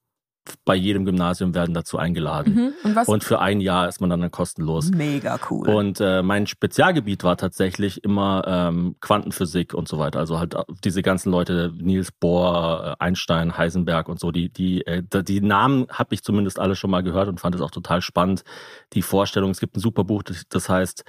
bei 0.66 0.76
jedem 0.76 1.06
Gymnasium 1.06 1.54
werden 1.54 1.74
dazu 1.74 1.98
eingeladen. 1.98 2.56
Mhm. 2.56 2.74
Und, 2.84 3.08
und, 3.08 3.24
für 3.24 3.40
ein 3.40 3.62
Jahr 3.62 3.88
ist 3.88 4.02
man 4.02 4.10
dann, 4.10 4.30
kostenlos. 4.32 4.92
Mega 4.92 5.40
cool. 5.50 5.70
Und 5.70 6.00
äh, 6.02 6.22
mein 6.22 6.48
Spezialgebiet 6.48 7.24
war 7.24 7.38
tatsächlich 7.38 8.04
immer 8.04 8.44
ähm, 8.46 8.96
Quantenphysik 9.02 9.74
und 9.74 9.88
so 9.88 10.00
weiter. 10.00 10.20
Also 10.20 10.40
halt 10.40 10.56
äh, 10.56 10.64
diese 10.84 11.02
ganzen 11.02 11.32
Leute, 11.32 11.74
Niels 11.78 12.12
Bohr, 12.12 12.98
äh, 13.00 13.04
Einstein, 13.04 13.58
Heisenberg 13.58 14.10
und 14.10 14.20
so, 14.20 14.32
die, 14.32 14.50
die, 14.50 14.86
äh, 14.86 15.04
die 15.24 15.42
Namen 15.42 15.88
habe 15.92 16.14
ich 16.14 16.24
zumindest 16.24 16.60
alle 16.60 16.76
schon 16.76 16.92
mal 16.92 17.04
gehört 17.04 17.28
und 17.28 17.40
fand 17.40 17.56
es 17.56 17.62
auch 17.62 17.72
total 17.72 18.02
spannend. 18.02 18.44
Die 18.94 19.02
Vorstellung, 19.02 19.52
es 19.52 19.60
gibt 19.60 19.78
ein 19.78 19.82
super 19.82 20.04
Buch, 20.04 20.24
das 20.24 20.70
heißt 20.70 21.04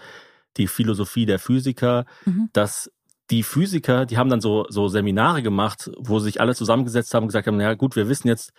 Die 0.57 0.67
Philosophie 0.67 1.27
der 1.27 1.39
Physiker, 1.39 2.05
mhm. 2.25 2.51
das 2.53 2.91
die 3.31 3.43
Physiker, 3.43 4.07
die 4.07 4.17
haben 4.17 4.31
dann 4.31 4.41
so, 4.41 4.67
so 4.69 4.89
Seminare 4.89 5.43
gemacht, 5.43 5.91
wo 5.99 6.19
sich 6.19 6.41
alle 6.41 6.55
zusammengesetzt 6.55 7.13
haben 7.13 7.25
und 7.25 7.29
gesagt 7.29 7.47
haben, 7.47 7.61
ja 7.61 7.75
gut, 7.75 7.95
wir 7.97 8.09
wissen 8.09 8.29
jetzt, 8.29 8.53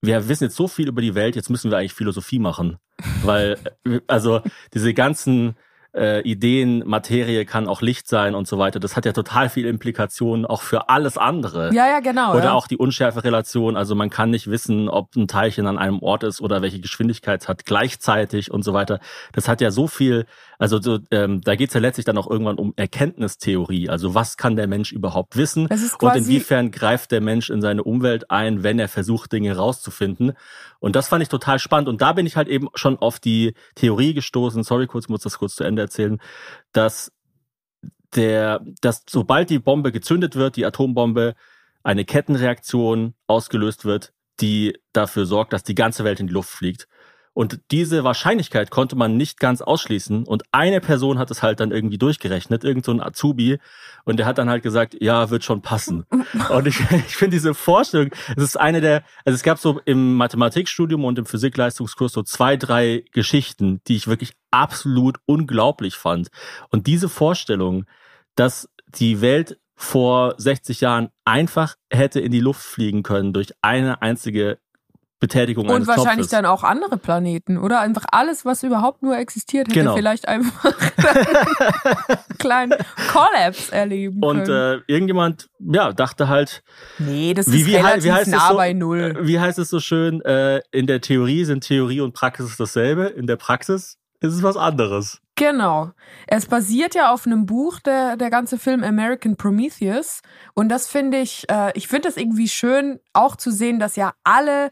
wir 0.00 0.28
wissen 0.28 0.44
jetzt 0.44 0.56
so 0.56 0.68
viel 0.68 0.88
über 0.88 1.02
die 1.02 1.14
Welt, 1.14 1.36
jetzt 1.36 1.50
müssen 1.50 1.70
wir 1.70 1.78
eigentlich 1.78 1.94
Philosophie 1.94 2.38
machen. 2.38 2.78
Weil, 3.22 3.58
also 4.06 4.42
diese 4.74 4.94
ganzen 4.94 5.56
äh, 5.94 6.20
Ideen, 6.22 6.82
Materie 6.86 7.44
kann 7.44 7.66
auch 7.66 7.82
Licht 7.82 8.08
sein 8.08 8.34
und 8.34 8.46
so 8.46 8.58
weiter. 8.58 8.78
Das 8.78 8.96
hat 8.96 9.04
ja 9.04 9.12
total 9.12 9.48
viel 9.48 9.66
Implikationen 9.66 10.46
auch 10.46 10.62
für 10.62 10.88
alles 10.88 11.16
andere. 11.16 11.72
Ja, 11.74 11.86
ja, 11.86 12.00
genau. 12.00 12.32
Oder 12.32 12.44
ja. 12.44 12.52
auch 12.52 12.68
die 12.68 12.76
Unschärferelation. 12.76 13.76
Also 13.76 13.94
man 13.94 14.10
kann 14.10 14.30
nicht 14.30 14.48
wissen, 14.50 14.88
ob 14.88 15.16
ein 15.16 15.28
Teilchen 15.28 15.66
an 15.66 15.78
einem 15.78 16.00
Ort 16.00 16.24
ist 16.24 16.40
oder 16.40 16.62
welche 16.62 16.80
Geschwindigkeit 16.80 17.42
es 17.42 17.48
hat 17.48 17.64
gleichzeitig 17.64 18.50
und 18.50 18.62
so 18.62 18.74
weiter. 18.74 19.00
Das 19.32 19.48
hat 19.48 19.60
ja 19.60 19.70
so 19.70 19.86
viel, 19.86 20.26
also 20.58 20.80
so, 20.80 20.98
ähm, 21.12 21.40
da 21.40 21.54
geht's 21.54 21.74
ja 21.74 21.80
letztlich 21.80 22.04
dann 22.04 22.18
auch 22.18 22.28
irgendwann 22.28 22.58
um 22.58 22.72
Erkenntnistheorie. 22.76 23.88
Also 23.88 24.14
was 24.14 24.36
kann 24.36 24.56
der 24.56 24.66
Mensch 24.66 24.92
überhaupt 24.92 25.36
wissen 25.36 25.68
und 25.68 26.16
inwiefern 26.16 26.70
greift 26.72 27.12
der 27.12 27.20
Mensch 27.20 27.48
in 27.48 27.60
seine 27.60 27.84
Umwelt 27.84 28.30
ein, 28.30 28.64
wenn 28.64 28.78
er 28.78 28.88
versucht, 28.88 29.32
Dinge 29.32 29.56
rauszufinden. 29.56 30.32
Und 30.80 30.96
das 30.96 31.08
fand 31.08 31.22
ich 31.22 31.28
total 31.28 31.60
spannend. 31.60 31.88
Und 31.88 32.02
da 32.02 32.12
bin 32.12 32.26
ich 32.26 32.36
halt 32.36 32.48
eben 32.48 32.68
schon 32.74 32.98
auf 32.98 33.20
die 33.20 33.54
Theorie 33.76 34.14
gestoßen. 34.14 34.64
Sorry, 34.64 34.88
kurz 34.88 35.08
muss 35.08 35.22
das 35.22 35.38
kurz 35.38 35.54
zu 35.54 35.64
Ende 35.64 35.82
erzählen, 35.82 36.18
dass 36.72 37.12
der, 38.14 38.60
dass 38.80 39.04
sobald 39.08 39.50
die 39.50 39.58
Bombe 39.60 39.92
gezündet 39.92 40.34
wird, 40.34 40.56
die 40.56 40.66
Atombombe, 40.66 41.34
eine 41.84 42.04
Kettenreaktion 42.04 43.14
ausgelöst 43.28 43.84
wird, 43.84 44.12
die 44.40 44.76
dafür 44.92 45.26
sorgt, 45.26 45.52
dass 45.52 45.62
die 45.62 45.74
ganze 45.74 46.04
Welt 46.04 46.20
in 46.20 46.26
die 46.26 46.32
Luft 46.32 46.50
fliegt. 46.50 46.88
Und 47.38 47.60
diese 47.70 48.02
Wahrscheinlichkeit 48.02 48.72
konnte 48.72 48.96
man 48.96 49.16
nicht 49.16 49.38
ganz 49.38 49.60
ausschließen. 49.60 50.24
Und 50.24 50.42
eine 50.50 50.80
Person 50.80 51.20
hat 51.20 51.30
es 51.30 51.40
halt 51.40 51.60
dann 51.60 51.70
irgendwie 51.70 51.96
durchgerechnet, 51.96 52.64
irgend 52.64 52.84
so 52.84 52.90
ein 52.90 53.00
Azubi. 53.00 53.60
Und 54.04 54.16
der 54.16 54.26
hat 54.26 54.38
dann 54.38 54.50
halt 54.50 54.64
gesagt, 54.64 54.96
ja, 55.00 55.30
wird 55.30 55.44
schon 55.44 55.62
passen. 55.62 56.04
und 56.50 56.66
ich, 56.66 56.80
ich 56.80 57.16
finde 57.16 57.36
diese 57.36 57.54
Vorstellung, 57.54 58.10
es 58.36 58.42
ist 58.42 58.56
eine 58.58 58.80
der, 58.80 59.04
also 59.24 59.36
es 59.36 59.44
gab 59.44 59.60
so 59.60 59.80
im 59.84 60.16
Mathematikstudium 60.16 61.04
und 61.04 61.16
im 61.16 61.26
Physikleistungskurs 61.26 62.10
so 62.10 62.24
zwei, 62.24 62.56
drei 62.56 63.04
Geschichten, 63.12 63.82
die 63.86 63.94
ich 63.94 64.08
wirklich 64.08 64.32
absolut 64.50 65.20
unglaublich 65.24 65.94
fand. 65.94 66.30
Und 66.70 66.88
diese 66.88 67.08
Vorstellung, 67.08 67.84
dass 68.34 68.68
die 68.88 69.20
Welt 69.20 69.60
vor 69.76 70.34
60 70.38 70.80
Jahren 70.80 71.10
einfach 71.24 71.76
hätte 71.88 72.18
in 72.18 72.32
die 72.32 72.40
Luft 72.40 72.62
fliegen 72.62 73.04
können 73.04 73.32
durch 73.32 73.52
eine 73.62 74.02
einzige 74.02 74.58
Betätigung 75.20 75.66
Und 75.66 75.74
eines 75.74 75.88
wahrscheinlich 75.88 76.26
Topfes. 76.26 76.30
dann 76.30 76.46
auch 76.46 76.62
andere 76.62 76.96
Planeten, 76.96 77.58
oder? 77.58 77.80
Einfach 77.80 78.04
alles, 78.12 78.44
was 78.44 78.62
überhaupt 78.62 79.02
nur 79.02 79.16
existiert, 79.16 79.68
hätte 79.68 79.80
genau. 79.80 79.96
vielleicht 79.96 80.28
einfach 80.28 80.64
einen 80.64 82.18
kleinen 82.38 82.74
Collapse 83.10 83.72
erleben 83.72 84.20
können. 84.20 84.40
Und 84.40 84.48
äh, 84.48 84.80
irgendjemand, 84.86 85.48
ja, 85.58 85.92
dachte 85.92 86.28
halt. 86.28 86.62
Nee, 86.98 87.34
das 87.34 87.50
wie, 87.50 87.62
ist 87.62 87.66
wie, 87.66 87.76
relativ 87.76 88.04
wie 88.04 88.12
heißt 88.12 88.30
nah 88.30 88.48
so, 88.50 88.56
bei 88.56 88.72
Null. 88.72 89.16
Äh, 89.18 89.26
wie 89.26 89.40
heißt 89.40 89.58
es 89.58 89.70
so 89.70 89.80
schön? 89.80 90.20
Äh, 90.22 90.60
in 90.70 90.86
der 90.86 91.00
Theorie 91.00 91.44
sind 91.44 91.64
Theorie 91.64 92.00
und 92.00 92.12
Praxis 92.14 92.56
dasselbe. 92.56 93.06
In 93.06 93.26
der 93.26 93.36
Praxis 93.36 93.98
ist 94.20 94.34
es 94.34 94.42
was 94.42 94.56
anderes. 94.56 95.20
Genau. 95.34 95.92
Es 96.26 96.46
basiert 96.46 96.94
ja 96.96 97.12
auf 97.12 97.26
einem 97.26 97.46
Buch, 97.46 97.78
der, 97.80 98.16
der 98.16 98.30
ganze 98.30 98.58
Film 98.58 98.82
American 98.82 99.36
Prometheus. 99.36 100.20
Und 100.54 100.68
das 100.68 100.88
finde 100.88 101.18
ich, 101.18 101.44
äh, 101.48 101.70
ich 101.76 101.86
finde 101.86 102.08
das 102.08 102.16
irgendwie 102.16 102.48
schön, 102.48 102.98
auch 103.12 103.36
zu 103.36 103.52
sehen, 103.52 103.78
dass 103.78 103.94
ja 103.96 104.14
alle 104.24 104.70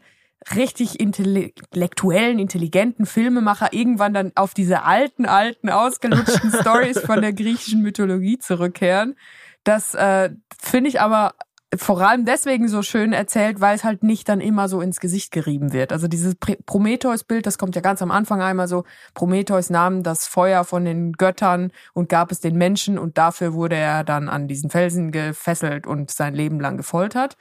richtig 0.55 0.99
intellektuellen, 0.99 2.39
intelligenten 2.39 3.05
Filmemacher 3.05 3.73
irgendwann 3.73 4.13
dann 4.13 4.31
auf 4.35 4.53
diese 4.53 4.83
alten, 4.83 5.25
alten, 5.25 5.69
ausgelutschten 5.69 6.51
Stories 6.61 6.99
von 6.99 7.21
der 7.21 7.33
griechischen 7.33 7.81
Mythologie 7.81 8.37
zurückkehren. 8.39 9.15
Das 9.63 9.95
äh, 9.95 10.29
finde 10.59 10.89
ich 10.89 11.01
aber 11.01 11.33
vor 11.75 11.99
allem 11.99 12.23
deswegen 12.23 12.69
so 12.69 12.81
schön 12.81 13.11
erzählt, 13.11 13.59
weil 13.59 13.75
es 13.75 13.83
halt 13.83 14.01
nicht 14.01 14.29
dann 14.29 14.39
immer 14.39 14.69
so 14.69 14.79
ins 14.79 15.01
Gesicht 15.01 15.31
gerieben 15.31 15.73
wird. 15.73 15.91
Also 15.91 16.07
dieses 16.07 16.35
Prometheus-Bild, 16.35 17.45
das 17.45 17.57
kommt 17.57 17.75
ja 17.75 17.81
ganz 17.81 18.01
am 18.01 18.09
Anfang 18.09 18.41
einmal 18.41 18.69
so, 18.69 18.85
Prometheus 19.13 19.69
nahm 19.69 20.01
das 20.01 20.27
Feuer 20.27 20.63
von 20.63 20.85
den 20.85 21.11
Göttern 21.13 21.71
und 21.93 22.07
gab 22.07 22.31
es 22.31 22.39
den 22.39 22.55
Menschen 22.55 22.97
und 22.97 23.17
dafür 23.17 23.53
wurde 23.53 23.75
er 23.75 24.05
dann 24.05 24.29
an 24.29 24.47
diesen 24.47 24.69
Felsen 24.69 25.11
gefesselt 25.11 25.87
und 25.87 26.09
sein 26.09 26.33
Leben 26.33 26.61
lang 26.61 26.77
gefoltert. 26.77 27.35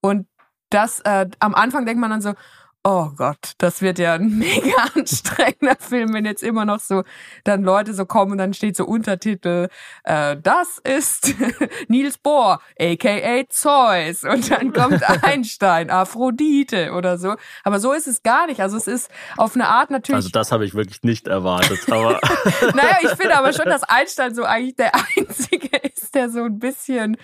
Und 0.00 0.26
das 0.70 1.00
äh, 1.00 1.26
am 1.40 1.54
Anfang 1.54 1.86
denkt 1.86 2.00
man 2.00 2.10
dann 2.10 2.20
so, 2.20 2.34
oh 2.84 3.10
Gott, 3.16 3.52
das 3.58 3.82
wird 3.82 3.98
ja 3.98 4.14
ein 4.14 4.38
mega 4.38 4.76
anstrengender 4.94 5.76
Film, 5.78 6.14
wenn 6.14 6.24
jetzt 6.24 6.42
immer 6.42 6.64
noch 6.64 6.80
so 6.80 7.02
dann 7.44 7.62
Leute 7.62 7.92
so 7.92 8.06
kommen 8.06 8.32
und 8.32 8.38
dann 8.38 8.54
steht 8.54 8.76
so 8.76 8.84
Untertitel, 8.86 9.68
äh, 10.04 10.36
das 10.42 10.78
ist 10.78 11.34
Niels 11.88 12.18
Bohr, 12.18 12.60
aka 12.80 13.48
Zeus 13.48 14.24
und 14.24 14.50
dann 14.50 14.72
kommt 14.72 15.02
Einstein, 15.22 15.90
Aphrodite 15.90 16.92
oder 16.92 17.18
so. 17.18 17.34
Aber 17.64 17.80
so 17.80 17.92
ist 17.92 18.06
es 18.06 18.22
gar 18.22 18.46
nicht. 18.46 18.60
Also 18.60 18.76
es 18.76 18.86
ist 18.86 19.10
auf 19.36 19.54
eine 19.54 19.68
Art 19.68 19.90
natürlich. 19.90 20.16
Also 20.16 20.30
das 20.30 20.52
habe 20.52 20.64
ich 20.64 20.74
wirklich 20.74 21.02
nicht 21.02 21.28
erwartet. 21.28 21.80
Aber 21.90 22.20
naja, 22.74 22.98
ich 23.02 23.10
finde 23.10 23.36
aber 23.36 23.52
schon, 23.52 23.66
dass 23.66 23.82
Einstein 23.82 24.34
so 24.34 24.44
eigentlich 24.44 24.76
der 24.76 24.92
einzige 24.94 25.76
ist, 25.78 26.14
der 26.14 26.30
so 26.30 26.44
ein 26.44 26.58
bisschen 26.58 27.16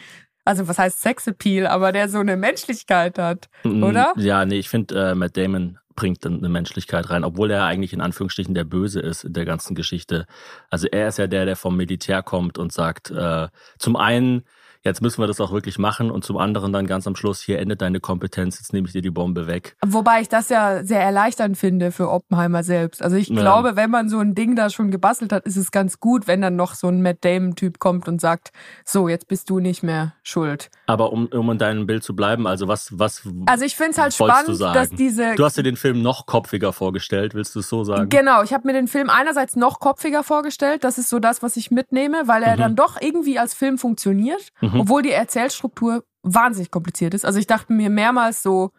also 0.45 0.69
was 0.69 0.79
heißt 0.79 1.01
Sexappeal, 1.01 1.67
aber 1.67 1.93
der 1.93 2.09
so 2.09 2.19
eine 2.19 2.37
Menschlichkeit 2.37 3.19
hat, 3.19 3.49
mm, 3.65 3.83
oder? 3.83 4.13
Ja, 4.17 4.45
nee, 4.45 4.59
ich 4.59 4.69
finde, 4.69 5.11
äh, 5.11 5.15
Matt 5.15 5.37
Damon 5.37 5.79
bringt 5.97 6.25
dann 6.25 6.39
eine 6.39 6.49
Menschlichkeit 6.49 7.11
rein, 7.11 7.25
obwohl 7.25 7.51
er 7.51 7.65
eigentlich 7.65 7.93
in 7.93 8.01
Anführungsstrichen 8.01 8.55
der 8.55 8.65
Böse 8.65 9.01
ist 9.01 9.25
in 9.25 9.33
der 9.33 9.45
ganzen 9.45 9.75
Geschichte. 9.75 10.27
Also 10.71 10.89
er 10.89 11.09
ist 11.09 11.19
ja 11.19 11.27
der, 11.27 11.45
der 11.45 11.57
vom 11.57 11.77
Militär 11.77 12.23
kommt 12.23 12.59
und 12.59 12.73
sagt, 12.73 13.11
äh, 13.11 13.49
zum 13.79 13.97
einen, 13.97 14.45
jetzt 14.85 15.01
müssen 15.01 15.23
wir 15.23 15.27
das 15.27 15.41
auch 15.41 15.51
wirklich 15.51 15.79
machen 15.79 16.11
und 16.11 16.25
zum 16.25 16.37
anderen 16.37 16.73
dann 16.73 16.87
ganz 16.87 17.07
am 17.07 17.17
Schluss, 17.17 17.41
hier 17.41 17.59
endet 17.59 17.81
deine 17.81 18.01
Kompetenz, 18.01 18.59
jetzt 18.59 18.73
nehme 18.73 18.87
ich 18.87 18.93
dir 18.93 19.01
die 19.01 19.11
Bombe 19.11 19.47
weg. 19.47 19.77
Wobei 19.85 20.21
ich 20.21 20.29
das 20.29 20.51
ja 20.51 20.85
sehr 20.85 21.01
erleichternd 21.01 21.57
finde 21.57 21.91
für 21.91 22.11
Oppenheimer 22.11 22.63
selbst. 22.63 23.03
Also 23.03 23.17
ich 23.17 23.29
ja. 23.29 23.41
glaube, 23.41 23.77
wenn 23.77 23.91
man 23.91 24.11
so 24.11 24.19
ein 24.19 24.35
Ding 24.35 24.57
da 24.57 24.69
schon 24.69 24.91
gebastelt 24.91 25.33
hat, 25.33 25.47
ist 25.47 25.57
es 25.57 25.71
ganz 25.71 26.01
gut, 26.01 26.27
wenn 26.27 26.43
dann 26.43 26.57
noch 26.57 26.75
so 26.75 26.89
ein 26.89 27.01
Matt 27.01 27.25
Damon-Typ 27.25 27.79
kommt 27.79 28.09
und 28.09 28.21
sagt, 28.21 28.51
so, 28.85 29.09
jetzt 29.09 29.27
bist 29.27 29.49
du 29.49 29.59
nicht 29.59 29.83
mehr 29.83 30.15
schuld. 30.23 30.71
Aber 30.87 31.13
um, 31.13 31.27
um 31.27 31.51
in 31.51 31.59
deinem 31.59 31.87
Bild 31.87 32.05
zu 32.05 32.15
bleiben, 32.15 32.47
also 32.47 32.69
was, 32.69 32.99
was 32.99 33.23
Also 33.47 33.65
ich 33.65 33.77
finde 33.77 33.93
es 33.93 33.99
halt 33.99 34.13
spannend, 34.13 34.61
dass 34.61 34.91
diese... 34.91 35.35
Du 35.35 35.45
hast 35.45 35.57
dir 35.57 35.63
den 35.63 35.77
Film 35.77 36.03
noch 36.03 36.27
kopfiger 36.27 36.75
vorgestellt, 36.75 37.35
willst 37.35 37.55
du 37.55 37.61
es 37.61 37.69
so 37.71 37.85
sagen? 37.85 38.11
Genau, 38.11 38.43
ich 38.43 38.53
habe 38.53 38.67
mir 38.67 38.75
den 38.75 38.89
Film 38.89 39.09
einerseits 39.09 39.57
noch 39.57 39.81
kopfiger 39.81 40.23
vorgestellt, 40.23 40.85
das 40.85 40.99
ist 40.99 41.09
so 41.09 41.21
das, 41.21 41.43
was 41.43 41.57
ich 41.57 41.71
mitnehme, 41.71 42.25
weil 42.27 42.43
er 42.43 42.57
mhm. 42.57 42.61
dann 42.61 42.77
doch 42.77 43.01
irgendwie 43.01 43.39
als 43.39 43.55
Film 43.55 43.79
funktioniert. 43.79 44.51
Mhm 44.61 44.74
mhm. 44.75 44.81
obwohl 44.81 45.03
die 45.03 45.13
Erzählstruktur 45.13 46.05
wahnsinnig 46.23 46.71
kompliziert 46.71 47.15
ist. 47.15 47.25
Also 47.25 47.39
ich 47.39 47.47
dachte 47.47 47.73
mir 47.73 47.91
mehrmals 47.91 48.43
so, 48.43 48.71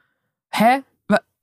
hä? 0.52 0.84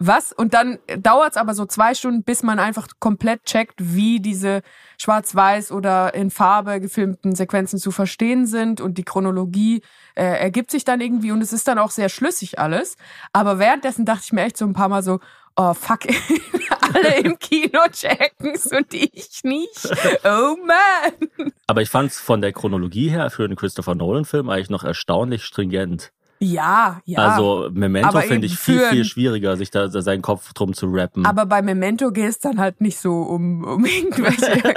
Was? 0.05 0.33
Und 0.33 0.53
dann 0.53 0.81
dauert 0.99 1.33
es 1.33 1.37
aber 1.37 1.55
so 1.55 1.65
zwei 1.65 1.95
Stunden, 1.95 2.25
bis 2.25 2.43
man 2.43 2.59
einfach 2.59 2.89
komplett 2.99 3.45
checkt, 3.45 3.75
wie 3.79 4.19
diese 4.19 4.63
schwarz-weiß 4.99 5.71
oder 5.71 6.13
in 6.15 6.33
Farbe 6.33 6.81
gefilmten 6.81 7.37
Sequenzen 7.37 7.79
zu 7.79 7.93
verstehen 7.93 8.47
sind 8.47 8.81
und 8.81 8.99
die 8.99 9.05
Chronologie 9.05 9.81
äh, 10.17 10.25
ergibt 10.25 10.73
sich 10.73 10.85
dann 10.85 11.01
irgendwie 11.01 11.31
und 11.31 11.41
es 11.41 11.53
ist 11.53 11.69
dann 11.69 11.79
auch 11.79 11.93
sehr 11.93 12.09
schlüssig 12.09 12.59
alles. 12.59 12.97
Aber 13.33 13.61
währenddessen 13.61 14.05
dachte 14.05 14.23
ich 14.25 14.33
mir 14.33 14.43
echt 14.43 14.57
so 14.57 14.65
ein 14.65 14.73
paar 14.73 14.89
Mal 14.89 15.05
so, 15.05 15.21
oh 15.57 15.75
fuck, 15.75 16.01
alle 16.95 17.21
im 17.21 17.39
Kino 17.39 17.81
checken's 17.91 18.67
und 18.67 18.93
ich 18.95 19.41
nicht. 19.45 19.89
Oh 20.25 20.57
man. 20.65 21.51
Aber 21.67 21.83
ich 21.83 21.91
fand's 21.91 22.21
von 22.21 22.41
der 22.41 22.53
Chronologie 22.53 23.09
her 23.09 23.31
für 23.31 23.45
einen 23.45 23.57
Christopher 23.57 23.95
Nolan-Film 23.95 24.49
eigentlich 24.49 24.71
noch 24.71 24.85
erstaunlich 24.85 25.45
stringent. 25.45 26.13
Ja, 26.45 27.01
ja. 27.05 27.21
Also 27.21 27.71
Memento 27.73 28.21
finde 28.21 28.49
ich 28.49 28.59
viel, 28.59 28.81
viel 28.87 29.05
schwieriger, 29.05 29.57
sich 29.57 29.71
da 29.71 29.89
seinen 29.89 30.23
Kopf 30.23 30.53
drum 30.55 30.75
zu 30.75 30.87
rappen. 30.89 31.25
Aber 31.25 31.47
bei 31.47 31.63
Memento 31.63 32.11
geht 32.11 32.31
es 32.31 32.41
dann 32.41 32.59
halt 32.59 32.81
nicht 32.81 32.99
so 32.99 33.23
um, 33.23 33.63
um 33.63 33.85
irgendwelche 33.87 34.75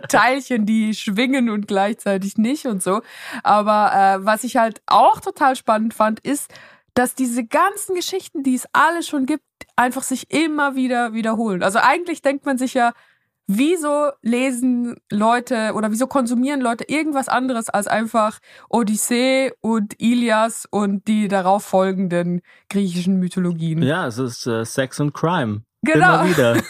Teilchen, 0.08 0.64
die 0.64 0.94
schwingen 0.94 1.50
und 1.50 1.68
gleichzeitig 1.68 2.38
nicht 2.38 2.64
und 2.64 2.82
so. 2.82 3.02
Aber 3.42 3.92
äh, 3.92 4.24
was 4.24 4.44
ich 4.44 4.56
halt 4.56 4.80
auch 4.86 5.20
total 5.20 5.56
spannend 5.56 5.92
fand, 5.92 6.20
ist, 6.20 6.50
dass 6.94 7.14
diese 7.14 7.44
ganzen 7.44 7.94
Geschichten, 7.94 8.42
die 8.42 8.54
es 8.54 8.66
alle 8.72 9.02
schon 9.02 9.26
gibt, 9.26 9.42
einfach 9.76 10.02
sich 10.02 10.30
immer 10.30 10.76
wieder 10.76 11.12
wiederholen. 11.12 11.62
Also 11.62 11.80
eigentlich 11.80 12.22
denkt 12.22 12.46
man 12.46 12.56
sich 12.56 12.74
ja, 12.74 12.92
wieso 13.46 14.10
lesen 14.22 14.96
Leute 15.10 15.72
oder 15.74 15.90
wieso 15.90 16.06
konsumieren 16.06 16.60
Leute 16.60 16.84
irgendwas 16.88 17.28
anderes 17.28 17.68
als 17.68 17.86
einfach 17.86 18.38
Odyssee 18.68 19.52
und 19.60 20.00
Ilias 20.00 20.66
und 20.70 21.06
die 21.08 21.28
darauf 21.28 21.64
folgenden 21.64 22.40
griechischen 22.70 23.18
Mythologien? 23.18 23.82
Ja, 23.82 24.06
es 24.06 24.18
ist 24.18 24.46
äh, 24.46 24.64
Sex 24.64 25.00
und 25.00 25.12
Crime. 25.12 25.62
Genau. 25.82 26.20
Immer 26.20 26.28
wieder. 26.28 26.56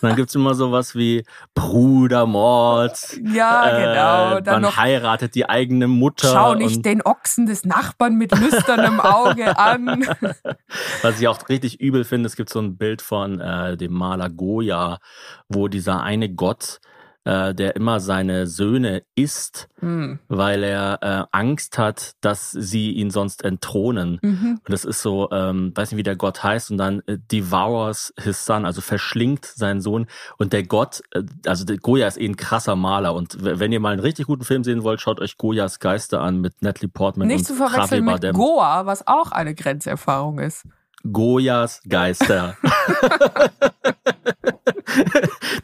dann 0.00 0.16
gibt's 0.16 0.34
immer 0.34 0.54
sowas 0.54 0.94
wie 0.94 1.24
Brudermord. 1.54 3.18
Ja, 3.32 3.70
genau. 3.70 4.38
Äh, 4.38 4.50
man 4.52 4.62
noch 4.62 4.76
heiratet 4.76 5.34
die 5.34 5.48
eigene 5.48 5.88
Mutter. 5.88 6.30
Schau 6.32 6.54
nicht 6.54 6.84
den 6.84 7.02
Ochsen 7.02 7.46
des 7.46 7.64
Nachbarn 7.64 8.16
mit 8.16 8.36
lüsternem 8.38 9.00
Auge 9.00 9.58
an. 9.58 10.06
Was 11.02 11.20
ich 11.20 11.28
auch 11.28 11.48
richtig 11.48 11.80
übel 11.80 12.04
finde, 12.04 12.26
es 12.26 12.36
gibt 12.36 12.50
so 12.50 12.60
ein 12.60 12.76
Bild 12.76 13.02
von 13.02 13.40
äh, 13.40 13.76
dem 13.76 13.92
Maler 13.92 14.30
Goya, 14.30 14.98
wo 15.48 15.68
dieser 15.68 16.02
eine 16.02 16.28
Gott 16.28 16.80
äh, 17.28 17.54
der 17.54 17.76
immer 17.76 18.00
seine 18.00 18.46
Söhne 18.46 19.02
isst, 19.14 19.68
mhm. 19.82 20.18
weil 20.28 20.62
er 20.62 20.98
äh, 21.02 21.36
Angst 21.36 21.76
hat, 21.76 22.12
dass 22.22 22.52
sie 22.52 22.92
ihn 22.92 23.10
sonst 23.10 23.44
entthronen. 23.44 24.18
Mhm. 24.22 24.60
Und 24.64 24.72
das 24.72 24.86
ist 24.86 25.02
so, 25.02 25.28
ähm, 25.30 25.72
weiß 25.74 25.90
nicht, 25.90 25.98
wie 25.98 26.04
der 26.04 26.16
Gott 26.16 26.42
heißt, 26.42 26.70
und 26.70 26.78
dann 26.78 27.02
äh, 27.06 27.18
devours 27.30 28.14
his 28.18 28.46
son, 28.46 28.64
also 28.64 28.80
verschlingt 28.80 29.44
seinen 29.44 29.82
Sohn. 29.82 30.06
Und 30.38 30.54
der 30.54 30.62
Gott, 30.62 31.02
äh, 31.10 31.22
also 31.44 31.66
der 31.66 31.76
Goya 31.76 32.06
ist 32.06 32.18
eh 32.18 32.24
ein 32.24 32.36
krasser 32.36 32.76
Maler. 32.76 33.12
Und 33.12 33.36
wenn 33.40 33.72
ihr 33.72 33.80
mal 33.80 33.92
einen 33.92 34.00
richtig 34.00 34.26
guten 34.26 34.44
Film 34.44 34.64
sehen 34.64 34.82
wollt, 34.82 35.02
schaut 35.02 35.20
euch 35.20 35.36
Goyas 35.36 35.80
Geister 35.80 36.22
an 36.22 36.40
mit 36.40 36.62
Natalie 36.62 36.88
Portman 36.88 37.28
Nicht 37.28 37.40
und 37.40 37.44
zu 37.44 37.54
verwechseln 37.56 38.06
Javier 38.06 38.28
mit 38.28 38.36
Goa, 38.36 38.86
was 38.86 39.06
auch 39.06 39.32
eine 39.32 39.54
Grenzerfahrung 39.54 40.38
ist. 40.38 40.64
Goyas 41.04 41.80
Geister. 41.88 42.56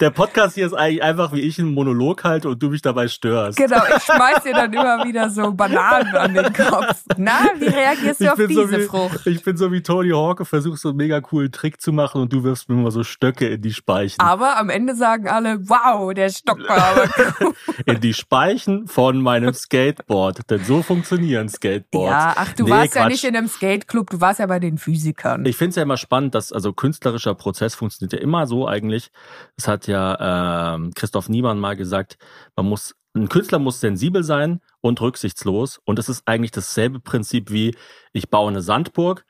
Der 0.01 0.11
Podcast 0.11 0.55
hier 0.55 0.67
ist 0.67 0.75
eigentlich 0.75 1.03
einfach, 1.03 1.33
wie 1.33 1.41
ich 1.41 1.59
einen 1.59 1.73
Monolog 1.73 2.25
halte 2.25 2.49
und 2.49 2.63
du 2.63 2.69
mich 2.69 2.83
dabei 2.83 3.09
störst. 3.09 3.57
Genau, 3.57 3.83
ich 3.97 4.03
schmeiß 4.03 4.43
dir 4.43 4.53
dann 4.53 4.73
immer 4.73 5.05
wieder 5.05 5.31
so 5.31 5.53
Bananen 5.53 6.15
an 6.15 6.35
den 6.35 6.53
Kopf. 6.53 7.05
Na, 7.17 7.41
wie 7.59 7.67
reagierst 7.67 8.21
du 8.21 8.25
ich 8.25 8.31
auf 8.31 8.37
diese 8.37 8.67
so 8.67 8.71
wie, 8.71 8.83
Frucht? 8.83 9.27
Ich 9.27 9.43
bin 9.43 9.57
so 9.57 9.73
wie 9.73 9.83
Tony 9.83 10.11
Hawk 10.11 10.41
und 10.41 10.47
versuche 10.47 10.77
so 10.77 10.91
einen 10.91 10.99
mega 10.99 11.21
coolen 11.21 11.53
Trick 11.53 11.81
zu 11.81 11.93
machen 11.93 12.21
und 12.21 12.33
du 12.33 12.43
wirfst 12.45 12.69
mir 12.69 12.77
immer 12.77 12.91
so 12.91 13.05
Stöcke 13.05 13.49
in 13.49 13.63
die 13.63 13.73
Speichen. 13.73 14.21
Aber 14.21 14.59
am 14.59 14.69
Ende 14.69 14.95
sagen 14.95 15.29
alle, 15.29 15.61
wow, 15.69 16.13
der 16.13 16.31
Stock 16.31 16.59
war 16.69 16.79
aber 16.79 17.09
cool. 17.41 17.55
In 17.87 18.01
die 18.01 18.15
Speichen 18.15 18.87
von 18.89 19.21
meinem 19.21 19.55
Skateboard. 19.55 20.51
Denn 20.51 20.65
so 20.65 20.83
funktionieren 20.83 21.49
Skateboards. 21.49 22.11
Ja, 22.11 22.35
ach, 22.37 22.53
du 22.53 22.65
nee, 22.65 22.71
warst 22.71 22.93
Quatsch. 22.93 23.03
ja 23.03 23.09
nicht 23.09 23.25
in 23.25 23.37
einem 23.37 23.49
Skateclub, 23.49 24.11
du 24.11 24.21
warst 24.21 24.41
ja 24.41 24.47
bei 24.47 24.59
den 24.59 24.79
Physikern. 24.79 25.24
Ich 25.45 25.57
finde 25.57 25.71
es 25.71 25.77
ja 25.77 25.83
immer 25.83 25.97
spannend, 25.97 26.35
dass 26.35 26.53
also 26.53 26.73
künstlerischer 26.73 27.35
Prozess 27.35 27.75
funktioniert 27.75 28.13
ja 28.13 28.19
immer 28.19 28.47
so 28.47 28.69
eigentlich. 28.69 29.11
Es 29.57 29.69
hat 29.69 29.87
ja 29.87 30.77
äh, 30.77 30.91
Christoph 30.95 31.29
Niemann 31.29 31.59
mal 31.59 31.77
gesagt, 31.77 32.19
man 32.57 32.67
muss 32.67 32.95
ein 33.17 33.29
Künstler 33.29 33.59
muss 33.59 33.81
sensibel 33.81 34.25
sein 34.25 34.61
und 34.81 35.01
rücksichtslos. 35.01 35.81
Und 35.85 35.99
das 35.99 36.09
ist 36.09 36.23
eigentlich 36.27 36.51
dasselbe 36.51 37.01
Prinzip 37.01 37.51
wie, 37.51 37.77
ich 38.13 38.29
baue 38.29 38.51
eine 38.51 38.63
Sandburg 38.63 39.25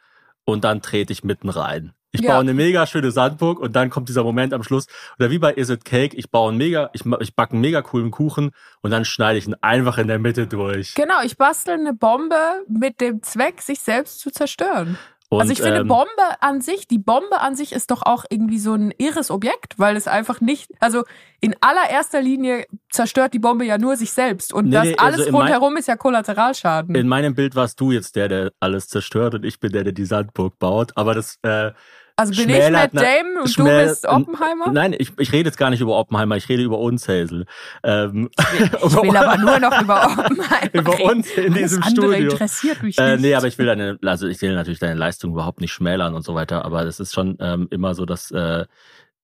und 0.45 0.65
dann 0.65 0.83
trete 0.83 1.13
ich 1.13 1.23
mitten 1.23 1.49
rein. 1.49 1.93
Ich 2.15 2.21
ja. 2.21 2.31
baue 2.31 2.43
eine 2.43 2.55
mega 2.55 2.87
schöne 2.87 3.11
Sandburg 3.11 3.59
und 3.59 3.75
dann 3.75 3.91
kommt 3.91 4.09
dieser 4.09 4.23
Moment 4.23 4.55
am 4.55 4.63
Schluss. 4.63 4.87
Oder 5.19 5.31
wie 5.31 5.39
bei 5.39 5.53
Is 5.53 5.69
It 5.69 5.85
Cake, 5.85 6.17
ich 6.17 6.31
baue 6.31 6.51
einen 6.51 6.59
mega, 6.59 6.89
ich, 6.93 7.03
ich 7.19 7.35
backe 7.35 7.53
einen 7.53 7.61
mega 7.61 7.83
coolen 7.83 8.13
Kuchen 8.13 8.53
und 8.83 8.93
dann 8.93 9.05
schneide 9.05 9.37
ich 9.39 9.49
ihn 9.49 9.57
einfach 9.61 9.99
in 9.99 10.07
der 10.07 10.21
Mitte 10.21 10.47
durch. 10.47 10.95
Genau, 10.95 11.23
ich 11.25 11.37
bastel 11.37 11.75
eine 11.75 11.93
Bombe 11.93 12.37
mit 12.69 13.01
dem 13.01 13.21
Zweck, 13.23 13.61
sich 13.61 13.81
selbst 13.81 14.21
zu 14.21 14.31
zerstören. 14.31 14.97
Und, 15.35 15.43
also 15.43 15.53
ich 15.53 15.61
finde 15.61 15.81
ähm, 15.81 15.89
Bombe 15.89 16.09
an 16.41 16.61
sich, 16.61 16.87
die 16.87 16.99
Bombe 16.99 17.41
an 17.41 17.55
sich 17.55 17.73
ist 17.73 17.91
doch 17.91 18.03
auch 18.03 18.25
irgendwie 18.29 18.59
so 18.59 18.75
ein 18.75 18.93
irres 18.99 19.31
Objekt, 19.31 19.79
weil 19.79 19.97
es 19.97 20.09
einfach 20.09 20.41
nicht, 20.41 20.71
also 20.81 21.05
in 21.41 21.55
allererster 21.61 22.23
Linie 22.23 22.67
zerstört 22.91 23.35
die 23.35 23.39
Bombe 23.39 23.65
ja 23.65 23.79
nur 23.79 23.97
sich 23.97 24.13
selbst 24.13 24.53
und 24.53 24.67
nee, 24.67 24.73
das 24.73 24.85
nee, 24.85 24.97
alles 24.97 25.21
also 25.27 25.37
rundherum 25.37 25.75
mein, 25.75 25.81
ist 25.81 25.89
ja 25.89 25.97
Kollateralschaden. 25.97 26.95
In 26.95 27.09
meinem 27.09 27.35
Bild 27.35 27.55
warst 27.55 27.81
du 27.81 27.91
jetzt 27.93 28.17
der, 28.17 28.29
der 28.29 28.53
alles 28.61 28.89
zerstört 28.89 29.35
und 29.35 29.45
ich 29.45 29.61
bin 29.61 29.73
der, 29.73 29.85
der 29.85 29.93
die 29.93 30.07
Sandburg 30.07 30.59
baut, 30.59 30.93
aber 30.97 31.15
das 31.15 31.39
äh, 31.43 31.73
also 32.17 32.33
bin 32.35 32.49
ich 32.51 32.71
Matt 32.71 32.95
Damon 32.95 33.43
und 33.43 33.59
du 33.59 33.65
bist 33.65 34.07
Oppenheimer? 34.07 34.71
Nein, 34.71 34.95
ich, 34.97 35.13
ich 35.19 35.33
rede 35.33 35.49
jetzt 35.49 35.59
gar 35.59 35.71
nicht 35.71 35.81
über 35.81 35.99
Oppenheimer, 35.99 36.37
ich 36.37 36.49
rede 36.49 36.63
über 36.63 36.79
uns, 36.79 37.09
Hazel. 37.09 37.47
Ähm, 37.83 38.31
ich 38.39 38.61
will 38.83 39.17
aber 39.17 39.37
nur 39.39 39.59
noch 39.59 39.83
über 39.83 40.05
Oppenheimer 40.05 40.35
Über 40.73 41.01
uns 41.03 41.31
in 41.33 41.55
diesem 41.55 41.81
das 41.81 41.89
andere 41.89 42.13
Studio. 42.13 42.33
interessiert 42.33 42.83
mich 42.83 42.99
äh, 42.99 43.13
nicht. 43.13 43.23
Nee, 43.23 43.35
aber 43.35 43.49
ich 43.49 43.59
will 43.59 43.67
deine, 43.67 43.99
also 44.05 44.29
ich 44.29 44.41
will 44.43 44.55
natürlich 44.55 44.79
deine 44.79 44.95
Leistung 44.95 45.33
überhaupt 45.33 45.61
nicht 45.61 45.73
schmälern 45.73 46.15
und 46.15 46.23
so 46.23 46.35
weiter, 46.35 46.65
aber 46.65 46.85
es 46.85 47.01
ist 47.01 47.15
schon 47.15 47.37
ähm, 47.41 47.67
immer 47.71 47.95
so, 47.95 48.07
dass, 48.07 48.31
äh, 48.31 48.67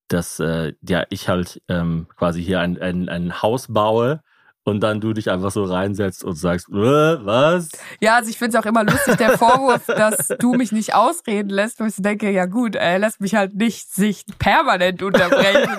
dass 0.08 0.40
äh, 0.40 0.72
ja, 0.86 1.04
ich 1.10 1.28
halt 1.28 1.62
ähm, 1.68 2.08
quasi 2.16 2.42
hier 2.42 2.60
ein, 2.60 2.80
ein, 2.80 3.08
ein 3.08 3.42
Haus 3.42 3.72
baue 3.72 4.20
und 4.64 4.80
dann 4.80 5.00
du 5.00 5.12
dich 5.12 5.30
einfach 5.30 5.50
so 5.50 5.64
reinsetzt 5.64 6.22
und 6.22 6.34
sagst, 6.34 6.68
äh, 6.68 6.74
was? 6.74 7.68
Ja, 8.00 8.16
also 8.16 8.30
ich 8.30 8.38
finde 8.38 8.56
es 8.56 8.62
auch 8.62 8.66
immer 8.68 8.84
lustig, 8.84 9.16
der 9.16 9.38
Vorwurf, 9.38 9.86
dass 9.86 10.28
du 10.38 10.54
mich 10.54 10.72
nicht 10.72 10.94
ausreden 10.94 11.50
lässt, 11.50 11.80
wo 11.80 11.84
ich 11.84 11.94
denke, 11.96 12.30
ja 12.30 12.46
gut, 12.46 12.74
er 12.74 12.98
lässt 12.98 13.20
mich 13.20 13.34
halt 13.34 13.54
nicht 13.54 13.92
sich 13.92 14.24
permanent 14.38 15.02
unterbrechen. 15.02 15.70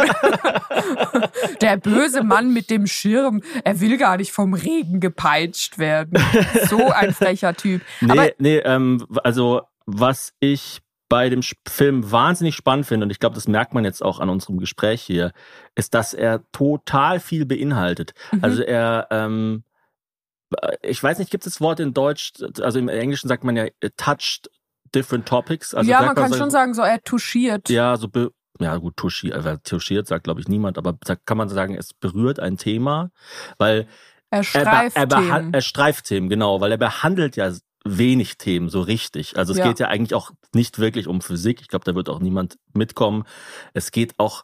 der 1.62 1.78
böse 1.78 2.24
Mann 2.24 2.54
mit 2.54 2.70
dem 2.70 2.88
Schirm, 2.88 3.42
er 3.64 3.80
will 3.80 3.98
gar 3.98 4.18
nicht 4.18 4.32
vom 4.32 4.54
Regen 4.54 5.00
gepeitscht 5.00 5.78
werden. 5.78 6.22
So 6.68 6.92
ein 6.92 7.14
frecher 7.14 7.54
Typ. 7.54 7.82
Nee, 8.02 8.12
Aber, 8.12 8.30
nee, 8.40 8.58
ähm, 8.58 9.06
also 9.24 9.62
was 9.86 10.34
ich 10.40 10.82
bei 11.12 11.28
dem 11.28 11.42
Film 11.68 12.10
wahnsinnig 12.10 12.56
spannend 12.56 12.86
finde, 12.86 13.04
und 13.04 13.10
ich 13.10 13.20
glaube, 13.20 13.36
das 13.36 13.46
merkt 13.46 13.74
man 13.74 13.84
jetzt 13.84 14.02
auch 14.02 14.22
an 14.22 14.30
unserem 14.30 14.60
Gespräch 14.60 15.02
hier, 15.02 15.34
ist, 15.76 15.94
dass 15.94 16.14
er 16.14 16.50
total 16.54 17.20
viel 17.20 17.46
beinhaltet. 17.46 18.14
Mhm. 18.32 18.40
Also 18.42 18.64
er, 18.64 19.08
ähm, 19.12 19.66
ich 20.82 21.04
weiß 21.04 21.20
nicht, 21.20 21.30
gibt 21.30 21.46
es 21.46 21.56
das 21.56 21.62
Wort 21.62 21.82
in 21.82 21.94
Deutsch, 21.94 22.32
also 22.62 22.80
im 22.80 22.88
Englischen 22.88 23.28
sagt 23.28 23.44
man 23.44 23.58
ja 23.58 23.66
touched 23.98 24.50
different 24.96 25.28
topics. 25.28 25.74
Also 25.74 25.92
ja, 25.92 26.02
man 26.02 26.16
kann 26.16 26.30
man 26.30 26.40
schon 26.40 26.50
sagen, 26.50 26.74
so 26.74 26.82
er 26.82 27.02
touchiert. 27.02 27.70
Ja, 27.70 27.98
so 27.98 28.08
ja 28.62 28.78
gut, 28.78 28.96
touchiert, 28.96 29.46
äh, 29.46 29.58
touchiert 29.66 30.08
sagt 30.08 30.24
glaube 30.24 30.40
ich 30.40 30.48
niemand, 30.48 30.78
aber 30.78 30.98
kann 31.26 31.38
man 31.38 31.50
sagen, 31.50 31.76
es 31.76 31.94
berührt 31.94 32.40
ein 32.40 32.56
Thema, 32.56 33.12
weil 33.58 33.86
er 34.30 34.46
streift 34.46 34.96
er, 34.96 35.02
er, 35.02 35.10
Themen. 35.10 35.54
Er 35.54 35.62
streift 35.62 36.06
Themen, 36.06 36.30
genau, 36.30 36.62
weil 36.62 36.72
er 36.72 36.78
behandelt 36.78 37.36
ja 37.36 37.52
wenig 37.84 38.38
Themen 38.38 38.70
so 38.70 38.80
richtig. 38.80 39.38
Also 39.38 39.52
es 39.52 39.60
ja. 39.60 39.68
geht 39.68 39.80
ja 39.80 39.88
eigentlich 39.88 40.14
auch 40.14 40.32
nicht 40.54 40.80
wirklich 40.80 41.08
um 41.08 41.22
Physik. 41.22 41.62
Ich 41.62 41.68
glaube, 41.68 41.86
da 41.86 41.96
wird 41.96 42.10
auch 42.10 42.20
niemand 42.20 42.58
mitkommen. 42.74 43.24
Es 43.74 43.92
geht 43.92 44.18
auch 44.18 44.44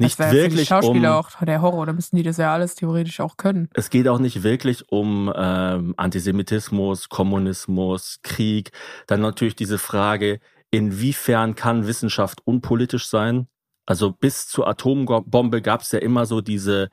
nicht 0.00 0.18
das 0.18 0.32
wirklich 0.32 0.52
für 0.52 0.58
die 0.60 0.66
Schauspieler 0.66 1.18
um 1.18 1.24
auch 1.24 1.44
der 1.44 1.60
Horror, 1.60 1.84
da 1.84 1.92
müssen 1.92 2.16
die 2.16 2.22
das 2.22 2.38
ja 2.38 2.52
alles 2.52 2.74
theoretisch 2.74 3.20
auch 3.20 3.36
können. 3.36 3.68
Es 3.74 3.90
geht 3.90 4.08
auch 4.08 4.18
nicht 4.18 4.42
wirklich 4.42 4.90
um 4.90 5.30
ähm, 5.36 5.94
Antisemitismus, 5.96 7.10
Kommunismus, 7.10 8.20
Krieg. 8.22 8.70
Dann 9.06 9.20
natürlich 9.20 9.56
diese 9.56 9.78
Frage, 9.78 10.40
inwiefern 10.70 11.54
kann 11.54 11.86
Wissenschaft 11.86 12.40
unpolitisch 12.46 13.08
sein? 13.08 13.48
Also 13.86 14.12
bis 14.12 14.48
zur 14.48 14.68
Atombombe 14.68 15.60
gab 15.60 15.82
es 15.82 15.92
ja 15.92 15.98
immer 15.98 16.24
so 16.24 16.40
diese 16.40 16.88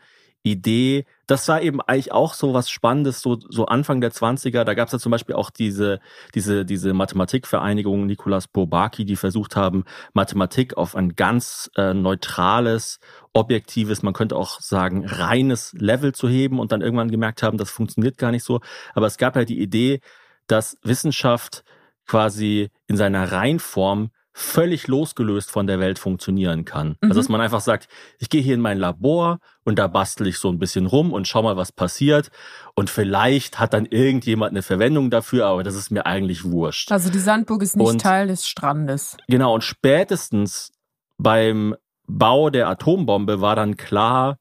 Idee, 0.51 1.05
das 1.27 1.47
war 1.47 1.61
eben 1.61 1.81
eigentlich 1.81 2.11
auch 2.11 2.33
so 2.33 2.53
was 2.53 2.69
Spannendes, 2.69 3.21
so, 3.21 3.37
so 3.39 3.65
Anfang 3.65 4.01
der 4.01 4.11
20er, 4.11 4.63
da 4.63 4.73
gab 4.73 4.87
es 4.87 4.93
ja 4.93 4.99
zum 4.99 5.11
Beispiel 5.11 5.35
auch 5.35 5.49
diese, 5.49 5.99
diese, 6.35 6.65
diese 6.65 6.93
Mathematikvereinigung 6.93 8.05
Nikolaus 8.05 8.47
Bourbaki, 8.47 9.05
die 9.05 9.15
versucht 9.15 9.55
haben, 9.55 9.83
Mathematik 10.13 10.77
auf 10.77 10.95
ein 10.95 11.15
ganz 11.15 11.69
äh, 11.75 11.93
neutrales, 11.93 12.99
objektives, 13.33 14.03
man 14.03 14.13
könnte 14.13 14.35
auch 14.35 14.59
sagen, 14.61 15.05
reines 15.05 15.73
Level 15.73 16.13
zu 16.13 16.27
heben 16.29 16.59
und 16.59 16.71
dann 16.71 16.81
irgendwann 16.81 17.11
gemerkt 17.11 17.43
haben, 17.43 17.57
das 17.57 17.69
funktioniert 17.69 18.17
gar 18.17 18.31
nicht 18.31 18.43
so. 18.43 18.61
Aber 18.93 19.07
es 19.07 19.17
gab 19.17 19.35
halt 19.35 19.49
die 19.49 19.59
Idee, 19.59 19.99
dass 20.47 20.77
Wissenschaft 20.83 21.63
quasi 22.05 22.69
in 22.87 22.97
seiner 22.97 23.31
Reinform 23.31 24.11
völlig 24.39 24.87
losgelöst 24.87 25.49
von 25.49 25.65
der 25.65 25.79
Welt 25.79 25.97
funktionieren 25.97 26.63
kann. 26.63 26.89
Also, 26.89 26.97
mhm. 27.01 27.09
Also 27.09 27.21
dass 27.21 27.29
man 27.29 27.41
einfach 27.41 27.61
sagt, 27.61 27.87
ich 28.19 28.29
gehe 28.29 28.41
hier 28.41 28.53
in 28.53 28.61
mein 28.61 28.77
Labor 28.77 29.39
und 29.63 29.79
da 29.79 29.87
bastel 29.87 30.27
ich 30.27 30.37
so 30.37 30.49
ein 30.49 30.59
bisschen 30.59 30.85
rum 30.85 31.11
und 31.11 31.27
schau 31.27 31.41
mal, 31.41 31.57
was 31.57 31.71
passiert. 31.71 32.29
Und 32.75 32.91
vielleicht 32.91 33.59
hat 33.59 33.73
dann 33.73 33.87
irgendjemand 33.87 34.51
eine 34.51 34.61
Verwendung 34.61 35.09
dafür, 35.09 35.47
aber 35.47 35.63
das 35.63 35.73
ist 35.73 35.89
mir 35.89 36.05
eigentlich 36.05 36.43
wurscht. 36.45 36.91
Also 36.91 37.09
die 37.09 37.17
Sandburg 37.17 37.63
ist 37.63 37.75
nicht 37.75 37.87
und, 37.87 37.99
Teil 37.99 38.27
des 38.27 38.47
Strandes. 38.47 39.17
Genau, 39.27 39.55
und 39.55 39.63
spätestens 39.63 40.71
beim 41.17 41.75
Bau 42.05 42.51
der 42.51 42.69
Atombombe 42.69 43.41
war 43.41 43.55
dann 43.55 43.75
klar, 43.75 44.37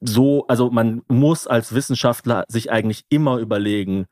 so, 0.00 0.46
also 0.48 0.70
man 0.70 1.00
muss 1.08 1.46
als 1.46 1.74
Wissenschaftler 1.74 2.44
sich 2.48 2.70
eigentlich 2.70 3.04
immer 3.08 3.38
überlegen, 3.38 4.04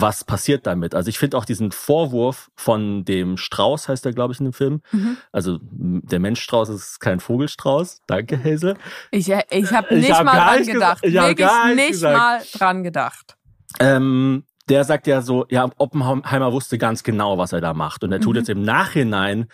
was 0.00 0.24
passiert 0.24 0.66
damit? 0.66 0.94
Also 0.94 1.08
ich 1.08 1.18
finde 1.18 1.36
auch 1.36 1.44
diesen 1.44 1.72
Vorwurf 1.72 2.50
von 2.54 3.04
dem 3.04 3.36
Strauß, 3.36 3.88
heißt 3.88 4.06
er, 4.06 4.12
glaube 4.12 4.32
ich, 4.32 4.40
in 4.40 4.46
dem 4.46 4.52
Film. 4.52 4.82
Mhm. 4.92 5.16
Also 5.32 5.58
der 5.62 6.20
Menschstrauß 6.20 6.68
ist 6.68 7.00
kein 7.00 7.20
Vogelstrauß. 7.20 8.02
Danke, 8.06 8.42
Hazel. 8.42 8.76
Ich, 9.10 9.28
ich 9.28 9.72
habe 9.72 9.94
nicht 9.94 10.12
hab 10.12 10.24
mal 10.24 10.36
dran 10.36 10.66
gedacht. 10.66 11.04
Ich 11.04 11.16
habe 11.16 11.34
gar 11.34 11.74
nicht, 11.74 11.90
nicht 11.90 12.02
mal 12.02 12.40
dran 12.54 12.82
gedacht. 12.82 13.36
Ähm, 13.80 14.44
der 14.68 14.84
sagt 14.84 15.06
ja 15.06 15.22
so, 15.22 15.46
ja, 15.48 15.68
Oppenheimer 15.78 16.52
wusste 16.52 16.78
ganz 16.78 17.02
genau, 17.02 17.38
was 17.38 17.52
er 17.52 17.60
da 17.60 17.74
macht. 17.74 18.04
Und 18.04 18.12
er 18.12 18.20
tut 18.20 18.34
mhm. 18.34 18.38
jetzt 18.38 18.48
im 18.50 18.62
Nachhinein, 18.62 19.46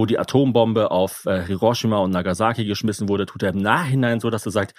wo 0.00 0.06
die 0.06 0.18
Atombombe 0.18 0.90
auf 0.90 1.26
äh, 1.26 1.44
Hiroshima 1.44 1.98
und 1.98 2.10
Nagasaki 2.10 2.64
geschmissen 2.64 3.06
wurde, 3.10 3.26
tut 3.26 3.42
er 3.42 3.50
im 3.50 3.58
Nachhinein 3.58 4.18
so, 4.18 4.30
dass 4.30 4.46
er 4.46 4.50
sagt, 4.50 4.74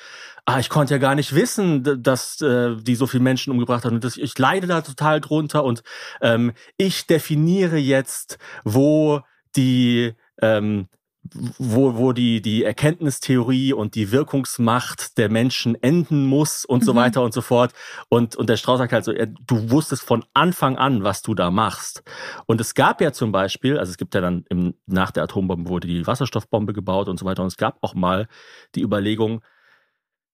ah, 0.45 0.57
ich 0.57 0.67
konnte 0.69 0.95
ja 0.95 0.97
gar 0.97 1.13
nicht 1.13 1.35
wissen, 1.35 2.01
dass 2.01 2.41
äh, 2.41 2.75
die 2.75 2.95
so 2.95 3.05
viele 3.05 3.21
Menschen 3.21 3.51
umgebracht 3.51 3.85
haben. 3.85 3.93
Und 3.93 4.03
das, 4.03 4.17
ich 4.17 4.35
leide 4.39 4.65
da 4.65 4.81
total 4.81 5.21
drunter 5.21 5.63
und 5.63 5.83
ähm, 6.21 6.53
ich 6.75 7.05
definiere 7.05 7.77
jetzt, 7.77 8.39
wo 8.63 9.21
die 9.55 10.13
ähm, 10.41 10.87
wo, 11.23 11.97
wo 11.97 12.13
die, 12.13 12.41
die 12.41 12.63
Erkenntnistheorie 12.63 13.73
und 13.73 13.95
die 13.95 14.11
Wirkungsmacht 14.11 15.17
der 15.17 15.29
Menschen 15.29 15.81
enden 15.81 16.25
muss 16.25 16.65
und 16.65 16.81
mhm. 16.81 16.85
so 16.85 16.95
weiter 16.95 17.21
und 17.21 17.33
so 17.33 17.41
fort. 17.41 17.73
Und, 18.09 18.35
und 18.35 18.49
der 18.49 18.57
Strauß 18.57 18.79
sagt 18.79 18.91
halt 18.91 19.05
so, 19.05 19.11
er, 19.11 19.27
du 19.27 19.69
wusstest 19.69 20.03
von 20.03 20.25
Anfang 20.33 20.77
an, 20.77 21.03
was 21.03 21.21
du 21.21 21.35
da 21.35 21.51
machst. 21.51 22.03
Und 22.47 22.59
es 22.59 22.73
gab 22.73 23.01
ja 23.01 23.11
zum 23.11 23.31
Beispiel, 23.31 23.77
also 23.77 23.91
es 23.91 23.97
gibt 23.97 24.15
ja 24.15 24.21
dann 24.21 24.45
im, 24.49 24.73
nach 24.87 25.11
der 25.11 25.23
Atombombe 25.23 25.69
wurde 25.69 25.87
die 25.87 26.07
Wasserstoffbombe 26.07 26.73
gebaut 26.73 27.07
und 27.07 27.19
so 27.19 27.25
weiter. 27.25 27.43
Und 27.43 27.47
es 27.47 27.57
gab 27.57 27.77
auch 27.81 27.93
mal 27.93 28.27
die 28.73 28.81
Überlegung, 28.81 29.41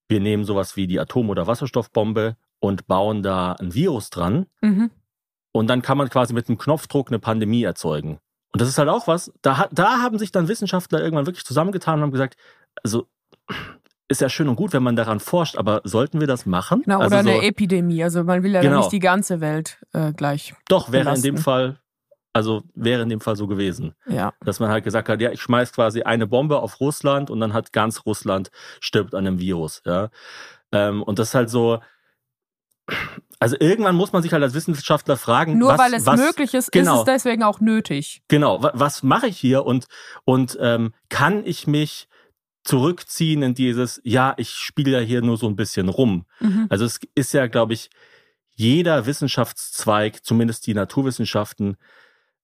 wir 0.08 0.22
nehmen 0.22 0.46
sowas 0.46 0.78
wie 0.78 0.88
die 0.88 1.00
Atom- 1.00 1.30
oder 1.30 1.48
Wasserstoffbombe 1.48 2.38
und 2.60 2.88
bauen 2.88 3.24
da 3.24 3.54
ein 3.54 3.74
Virus 3.74 4.10
dran. 4.10 4.46
Mhm. 4.62 4.90
Und 5.52 5.68
dann 5.68 5.82
kann 5.82 5.98
man 5.98 6.10
quasi 6.10 6.34
mit 6.34 6.48
einem 6.48 6.58
Knopfdruck 6.58 7.10
eine 7.10 7.20
Pandemie 7.20 7.64
erzeugen. 7.64 8.20
Und 8.54 8.62
das 8.62 8.70
ist 8.70 8.78
halt 8.78 8.90
auch 8.90 9.08
was, 9.08 9.32
da, 9.42 9.68
da 9.72 10.02
haben 10.02 10.18
sich 10.18 10.32
dann 10.32 10.48
Wissenschaftler 10.48 11.02
irgendwann 11.02 11.26
wirklich 11.26 11.46
zusammengetan 11.46 11.96
und 11.96 12.04
haben 12.04 12.12
gesagt, 12.12 12.38
also 12.84 13.08
ist 14.10 14.22
ja 14.22 14.30
schön 14.30 14.48
und 14.48 14.56
gut, 14.56 14.74
wenn 14.74 14.84
man 14.84 14.96
daran 14.96 15.20
forscht, 15.20 15.58
aber 15.58 15.82
sollten 15.84 16.20
wir 16.20 16.28
das 16.28 16.46
machen? 16.46 16.84
Genau, 16.84 17.00
also 17.00 17.16
oder 17.16 17.24
so, 17.24 17.30
eine 17.30 17.44
Epidemie. 17.44 18.04
Also 18.04 18.24
man 18.24 18.42
will 18.42 18.54
ja 18.54 18.62
genau. 18.62 18.80
nicht 18.80 18.92
die 18.92 19.00
ganze 19.00 19.42
Welt 19.42 19.80
äh, 19.94 20.14
gleich. 20.14 20.54
Doch, 20.70 20.92
wäre 20.92 21.06
belasten. 21.06 21.28
in 21.28 21.36
dem 21.36 21.42
Fall, 21.42 21.80
also 22.32 22.64
wäre 22.74 23.04
in 23.04 23.10
dem 23.10 23.20
Fall 23.20 23.36
so 23.36 23.48
gewesen. 23.48 23.96
Ja. 24.08 24.34
Dass 24.40 24.60
man 24.60 24.70
halt 24.70 24.86
gesagt 24.86 25.10
hat, 25.10 25.20
ja, 25.20 25.32
ich 25.32 25.42
schmeiß 25.42 25.74
quasi 25.74 26.04
eine 26.04 26.26
Bombe 26.26 26.60
auf 26.60 26.80
Russland 26.80 27.30
und 27.30 27.42
dann 27.42 27.54
hat 27.54 27.74
ganz 27.74 28.06
Russland 28.06 28.50
stirbt 28.80 29.14
an 29.14 29.28
einem 29.28 29.40
Virus. 29.40 29.82
Ja. 29.86 30.10
Ähm, 30.72 31.04
und 31.04 31.20
das 31.20 31.30
ist 31.30 31.36
halt 31.36 31.50
so, 31.50 31.80
also 33.40 33.56
irgendwann 33.60 33.96
muss 33.96 34.14
man 34.14 34.24
sich 34.24 34.34
halt 34.34 34.44
als 34.44 34.54
Wissenschaftler 34.54 35.18
fragen, 35.18 35.58
nur 35.58 35.70
was, 35.70 35.80
weil 35.80 35.94
es 35.94 36.06
was, 36.06 36.20
möglich 36.20 36.54
ist, 36.54 36.72
genau, 36.72 36.96
ist 36.96 37.00
es 37.00 37.06
deswegen 37.06 37.44
auch 37.44 37.60
nötig. 37.60 38.22
Genau, 38.28 38.64
was, 38.64 38.72
was 38.76 39.04
mache 39.04 39.28
ich 39.28 39.38
hier 39.38 39.66
und 39.66 39.86
und 40.26 40.58
ähm, 40.60 40.94
kann 41.10 41.46
ich 41.46 41.68
mich 41.68 42.08
zurückziehen 42.64 43.44
in 43.44 43.54
dieses, 43.54 44.02
ja, 44.04 44.34
ich 44.38 44.50
spiele 44.50 44.92
ja 44.92 45.00
hier 45.00 45.22
nur 45.22 45.38
so 45.38 45.48
ein 45.48 45.56
bisschen 45.56 45.88
rum. 45.88 46.26
Mhm. 46.40 46.68
Also 46.70 46.84
es 46.84 47.00
ist 47.16 47.34
ja, 47.34 47.48
glaube 47.48 47.74
ich, 47.74 47.90
jeder 48.56 49.06
Wissenschaftszweig, 49.06 50.26
zumindest 50.26 50.68
die 50.68 50.74
Naturwissenschaften, 50.74 51.78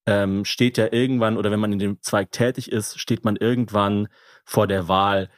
ähm, 0.05 0.45
steht 0.45 0.77
ja 0.77 0.91
irgendwann, 0.91 1.37
oder 1.37 1.51
wenn 1.51 1.59
man 1.59 1.73
in 1.73 1.79
dem 1.79 2.01
Zweig 2.01 2.31
tätig 2.31 2.71
ist, 2.71 2.99
steht 2.99 3.25
man 3.25 3.35
irgendwann 3.35 4.07
vor 4.45 4.67
der 4.67 4.87
Wahl, 4.87 5.29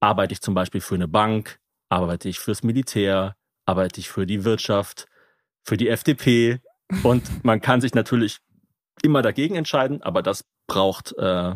arbeite 0.00 0.32
ich 0.32 0.42
zum 0.42 0.54
Beispiel 0.54 0.80
für 0.80 0.96
eine 0.96 1.08
Bank, 1.08 1.58
arbeite 1.88 2.28
ich 2.28 2.38
fürs 2.38 2.62
Militär, 2.62 3.36
arbeite 3.66 4.00
ich 4.00 4.08
für 4.08 4.26
die 4.26 4.44
Wirtschaft, 4.44 5.06
für 5.62 5.76
die 5.76 5.88
FDP. 5.88 6.60
Und 7.02 7.44
man 7.44 7.60
kann 7.60 7.80
sich 7.80 7.94
natürlich 7.94 8.38
immer 9.02 9.20
dagegen 9.20 9.56
entscheiden, 9.56 10.02
aber 10.02 10.22
das 10.22 10.44
braucht, 10.66 11.12
äh, 11.18 11.54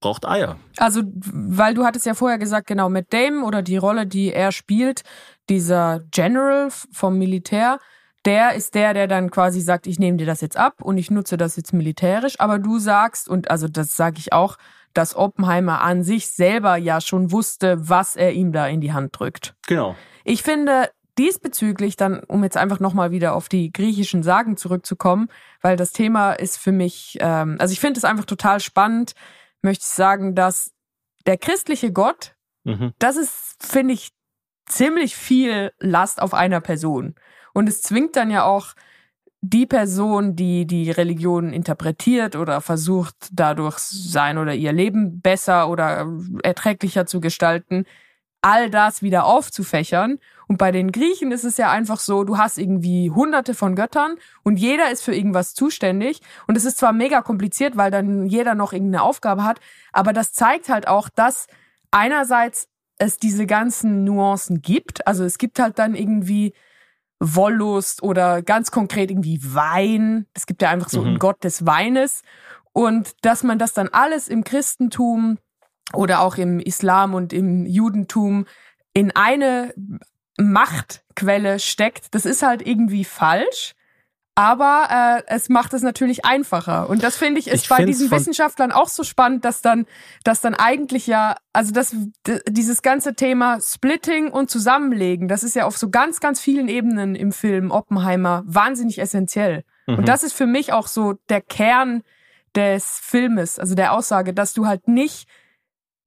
braucht 0.00 0.26
Eier. 0.26 0.58
Also, 0.78 1.02
weil 1.04 1.74
du 1.74 1.84
hattest 1.84 2.06
ja 2.06 2.14
vorher 2.14 2.38
gesagt, 2.38 2.68
genau, 2.68 2.88
mit 2.88 3.12
Damon 3.12 3.44
oder 3.44 3.62
die 3.62 3.76
Rolle, 3.76 4.06
die 4.06 4.32
er 4.32 4.52
spielt, 4.52 5.02
dieser 5.48 6.00
General 6.10 6.70
vom 6.70 7.18
Militär, 7.18 7.78
der 8.24 8.54
ist 8.54 8.74
der, 8.74 8.94
der 8.94 9.06
dann 9.06 9.30
quasi 9.30 9.60
sagt, 9.60 9.86
ich 9.86 9.98
nehme 9.98 10.16
dir 10.16 10.26
das 10.26 10.40
jetzt 10.40 10.56
ab 10.56 10.82
und 10.82 10.98
ich 10.98 11.10
nutze 11.10 11.36
das 11.36 11.56
jetzt 11.56 11.72
militärisch. 11.72 12.38
Aber 12.38 12.58
du 12.58 12.78
sagst, 12.78 13.28
und 13.28 13.50
also 13.50 13.68
das 13.68 13.96
sage 13.96 14.18
ich 14.18 14.32
auch, 14.32 14.56
dass 14.92 15.14
Oppenheimer 15.14 15.80
an 15.80 16.02
sich 16.02 16.28
selber 16.28 16.76
ja 16.76 17.00
schon 17.00 17.30
wusste, 17.30 17.88
was 17.88 18.16
er 18.16 18.32
ihm 18.32 18.52
da 18.52 18.66
in 18.66 18.80
die 18.80 18.92
Hand 18.92 19.18
drückt. 19.18 19.54
Genau. 19.66 19.94
Ich 20.24 20.42
finde, 20.42 20.90
diesbezüglich 21.18 21.96
dann, 21.96 22.20
um 22.20 22.44
jetzt 22.44 22.56
einfach 22.56 22.80
nochmal 22.80 23.10
wieder 23.10 23.34
auf 23.34 23.48
die 23.48 23.72
griechischen 23.72 24.22
Sagen 24.22 24.56
zurückzukommen, 24.56 25.28
weil 25.60 25.76
das 25.76 25.92
Thema 25.92 26.32
ist 26.32 26.58
für 26.58 26.72
mich, 26.72 27.18
ähm, 27.20 27.56
also 27.58 27.72
ich 27.72 27.80
finde 27.80 27.98
es 27.98 28.04
einfach 28.04 28.24
total 28.24 28.60
spannend, 28.60 29.14
möchte 29.62 29.82
ich 29.82 29.88
sagen, 29.88 30.34
dass 30.34 30.72
der 31.26 31.36
christliche 31.36 31.92
Gott, 31.92 32.36
mhm. 32.64 32.92
das 32.98 33.16
ist, 33.16 33.56
finde 33.60 33.94
ich, 33.94 34.12
ziemlich 34.66 35.16
viel 35.16 35.72
Last 35.78 36.22
auf 36.22 36.34
einer 36.34 36.60
Person. 36.60 37.14
Und 37.52 37.68
es 37.68 37.82
zwingt 37.82 38.16
dann 38.16 38.30
ja 38.30 38.44
auch 38.44 38.74
die 39.40 39.66
Person, 39.66 40.36
die 40.36 40.66
die 40.66 40.90
Religion 40.90 41.52
interpretiert 41.52 42.36
oder 42.36 42.60
versucht, 42.60 43.14
dadurch 43.32 43.78
sein 43.78 44.38
oder 44.38 44.54
ihr 44.54 44.72
Leben 44.72 45.20
besser 45.20 45.68
oder 45.68 46.08
erträglicher 46.42 47.06
zu 47.06 47.20
gestalten, 47.20 47.84
all 48.42 48.70
das 48.70 49.02
wieder 49.02 49.24
aufzufächern. 49.24 50.18
Und 50.48 50.56
bei 50.56 50.72
den 50.72 50.92
Griechen 50.92 51.30
ist 51.30 51.44
es 51.44 51.58
ja 51.58 51.70
einfach 51.70 52.00
so, 52.00 52.24
du 52.24 52.38
hast 52.38 52.58
irgendwie 52.58 53.10
hunderte 53.10 53.54
von 53.54 53.76
Göttern 53.76 54.16
und 54.42 54.58
jeder 54.58 54.90
ist 54.90 55.04
für 55.04 55.14
irgendwas 55.14 55.54
zuständig. 55.54 56.20
Und 56.46 56.56
es 56.56 56.64
ist 56.64 56.78
zwar 56.78 56.94
mega 56.94 57.20
kompliziert, 57.20 57.76
weil 57.76 57.90
dann 57.90 58.26
jeder 58.26 58.54
noch 58.54 58.72
irgendeine 58.72 59.02
Aufgabe 59.02 59.44
hat, 59.44 59.60
aber 59.92 60.12
das 60.12 60.32
zeigt 60.32 60.70
halt 60.70 60.88
auch, 60.88 61.10
dass 61.10 61.46
einerseits 61.90 62.68
es 62.98 63.18
diese 63.18 63.46
ganzen 63.46 64.04
Nuancen 64.04 64.62
gibt. 64.62 65.06
Also 65.06 65.24
es 65.24 65.38
gibt 65.38 65.60
halt 65.60 65.78
dann 65.78 65.94
irgendwie 65.94 66.54
Wollust 67.20 68.02
oder 68.02 68.42
ganz 68.42 68.70
konkret 68.70 69.10
irgendwie 69.10 69.40
Wein. 69.42 70.26
Es 70.34 70.46
gibt 70.46 70.62
ja 70.62 70.70
einfach 70.70 70.88
so 70.88 71.00
mhm. 71.02 71.06
einen 71.06 71.18
Gott 71.18 71.44
des 71.44 71.66
Weines. 71.66 72.22
Und 72.72 73.12
dass 73.22 73.42
man 73.42 73.58
das 73.58 73.72
dann 73.72 73.88
alles 73.88 74.28
im 74.28 74.44
Christentum 74.44 75.38
oder 75.92 76.20
auch 76.20 76.36
im 76.36 76.60
Islam 76.60 77.14
und 77.14 77.32
im 77.32 77.66
Judentum 77.66 78.46
in 78.92 79.14
eine 79.14 79.74
Machtquelle 80.38 81.58
steckt, 81.58 82.14
das 82.14 82.24
ist 82.24 82.42
halt 82.42 82.66
irgendwie 82.66 83.04
falsch. 83.04 83.74
Aber 84.34 85.24
äh, 85.26 85.34
es 85.34 85.48
macht 85.48 85.74
es 85.74 85.82
natürlich 85.82 86.24
einfacher. 86.24 86.88
Und 86.88 87.02
das 87.02 87.16
finde 87.16 87.40
ich 87.40 87.48
ist 87.48 87.64
ich 87.64 87.68
bei 87.68 87.84
diesen 87.84 88.08
Wissenschaftlern 88.08 88.70
auch 88.70 88.86
so 88.86 89.02
spannend, 89.02 89.44
dass 89.44 89.62
dann, 89.62 89.84
dass 90.22 90.40
dann 90.40 90.54
eigentlich 90.54 91.08
ja, 91.08 91.34
also 91.52 91.72
das, 91.72 91.96
dieses 92.46 92.82
ganze 92.82 93.14
Thema 93.14 93.60
Splitting 93.60 94.30
und 94.30 94.48
Zusammenlegen, 94.48 95.26
das 95.26 95.42
ist 95.42 95.56
ja 95.56 95.64
auf 95.64 95.76
so 95.76 95.90
ganz, 95.90 96.20
ganz 96.20 96.40
vielen 96.40 96.68
Ebenen 96.68 97.16
im 97.16 97.32
Film 97.32 97.72
Oppenheimer 97.72 98.44
wahnsinnig 98.46 99.00
essentiell. 99.00 99.64
Mhm. 99.88 99.96
Und 99.96 100.08
das 100.08 100.22
ist 100.22 100.34
für 100.34 100.46
mich 100.46 100.72
auch 100.72 100.86
so 100.86 101.14
der 101.28 101.40
Kern 101.40 102.04
des 102.54 103.00
Filmes, 103.02 103.58
also 103.58 103.74
der 103.74 103.92
Aussage, 103.92 104.34
dass 104.34 104.52
du 104.54 104.68
halt 104.68 104.86
nicht 104.86 105.28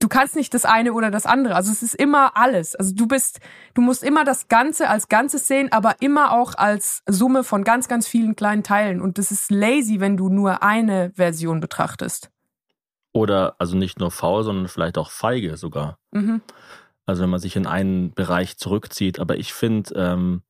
du 0.01 0.07
kannst 0.07 0.35
nicht 0.35 0.53
das 0.53 0.65
eine 0.65 0.93
oder 0.93 1.11
das 1.11 1.25
andere. 1.25 1.55
Also 1.55 1.71
es 1.71 1.83
ist 1.83 1.95
immer 1.95 2.35
alles. 2.35 2.75
Also 2.75 2.93
du 2.93 3.07
bist, 3.07 3.39
du 3.73 3.81
musst 3.81 4.03
immer 4.03 4.25
das 4.25 4.47
Ganze 4.47 4.89
als 4.89 5.07
Ganzes 5.07 5.47
sehen, 5.47 5.71
aber 5.71 5.95
immer 6.01 6.33
auch 6.33 6.55
als 6.55 7.03
Summe 7.07 7.43
von 7.43 7.63
ganz, 7.63 7.87
ganz 7.87 8.07
vielen 8.07 8.35
kleinen 8.35 8.63
Teilen. 8.63 9.01
Und 9.01 9.17
das 9.17 9.31
ist 9.31 9.51
lazy, 9.51 9.99
wenn 9.99 10.17
du 10.17 10.29
nur 10.29 10.63
eine 10.63 11.11
Version 11.15 11.59
betrachtest. 11.59 12.29
Oder 13.13 13.55
also 13.59 13.77
nicht 13.77 13.99
nur 13.99 14.11
faul, 14.11 14.43
sondern 14.43 14.67
vielleicht 14.67 14.97
auch 14.97 15.11
feige 15.11 15.57
sogar. 15.57 15.97
Mhm. 16.11 16.41
Also 17.05 17.23
wenn 17.23 17.29
man 17.29 17.39
sich 17.39 17.55
in 17.55 17.67
einen 17.67 18.13
Bereich 18.13 18.57
zurückzieht. 18.57 19.19
Aber 19.19 19.37
ich 19.37 19.53
finde, 19.53 19.93
ähm, 19.95 20.41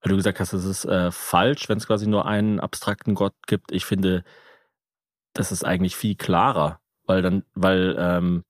weil 0.00 0.10
du 0.10 0.16
gesagt 0.16 0.40
hast, 0.40 0.52
es 0.52 0.64
ist 0.64 0.84
äh, 0.84 1.10
falsch, 1.10 1.68
wenn 1.68 1.78
es 1.78 1.86
quasi 1.86 2.06
nur 2.06 2.26
einen 2.26 2.60
abstrakten 2.60 3.14
Gott 3.14 3.34
gibt. 3.46 3.72
Ich 3.72 3.84
finde, 3.84 4.24
das 5.32 5.50
ist 5.50 5.64
eigentlich 5.64 5.96
viel 5.96 6.14
klarer, 6.14 6.78
weil 7.06 7.20
dann, 7.22 7.44
weil 7.54 7.96
ähm, 7.98 8.44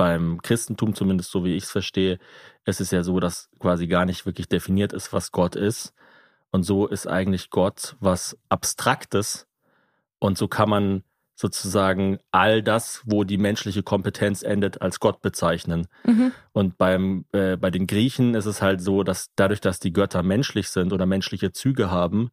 beim 0.00 0.40
Christentum, 0.40 0.94
zumindest 0.94 1.30
so 1.30 1.44
wie 1.44 1.54
ich 1.54 1.64
es 1.64 1.70
verstehe, 1.70 2.18
ist 2.64 2.80
es 2.80 2.90
ja 2.90 3.02
so, 3.02 3.20
dass 3.20 3.50
quasi 3.58 3.86
gar 3.86 4.06
nicht 4.06 4.24
wirklich 4.24 4.48
definiert 4.48 4.94
ist, 4.94 5.12
was 5.12 5.30
Gott 5.30 5.56
ist. 5.56 5.92
Und 6.50 6.62
so 6.62 6.86
ist 6.86 7.06
eigentlich 7.06 7.50
Gott 7.50 7.96
was 8.00 8.38
Abstraktes. 8.48 9.46
Und 10.18 10.38
so 10.38 10.48
kann 10.48 10.70
man 10.70 11.02
sozusagen 11.34 12.18
all 12.30 12.62
das, 12.62 13.02
wo 13.04 13.24
die 13.24 13.36
menschliche 13.36 13.82
Kompetenz 13.82 14.42
endet, 14.42 14.80
als 14.80 15.00
Gott 15.00 15.20
bezeichnen. 15.20 15.86
Mhm. 16.04 16.32
Und 16.52 16.78
beim, 16.78 17.26
äh, 17.32 17.58
bei 17.58 17.70
den 17.70 17.86
Griechen 17.86 18.34
ist 18.34 18.46
es 18.46 18.62
halt 18.62 18.80
so, 18.80 19.02
dass 19.02 19.26
dadurch, 19.36 19.60
dass 19.60 19.80
die 19.80 19.92
Götter 19.92 20.22
menschlich 20.22 20.70
sind 20.70 20.94
oder 20.94 21.04
menschliche 21.04 21.52
Züge 21.52 21.90
haben, 21.90 22.30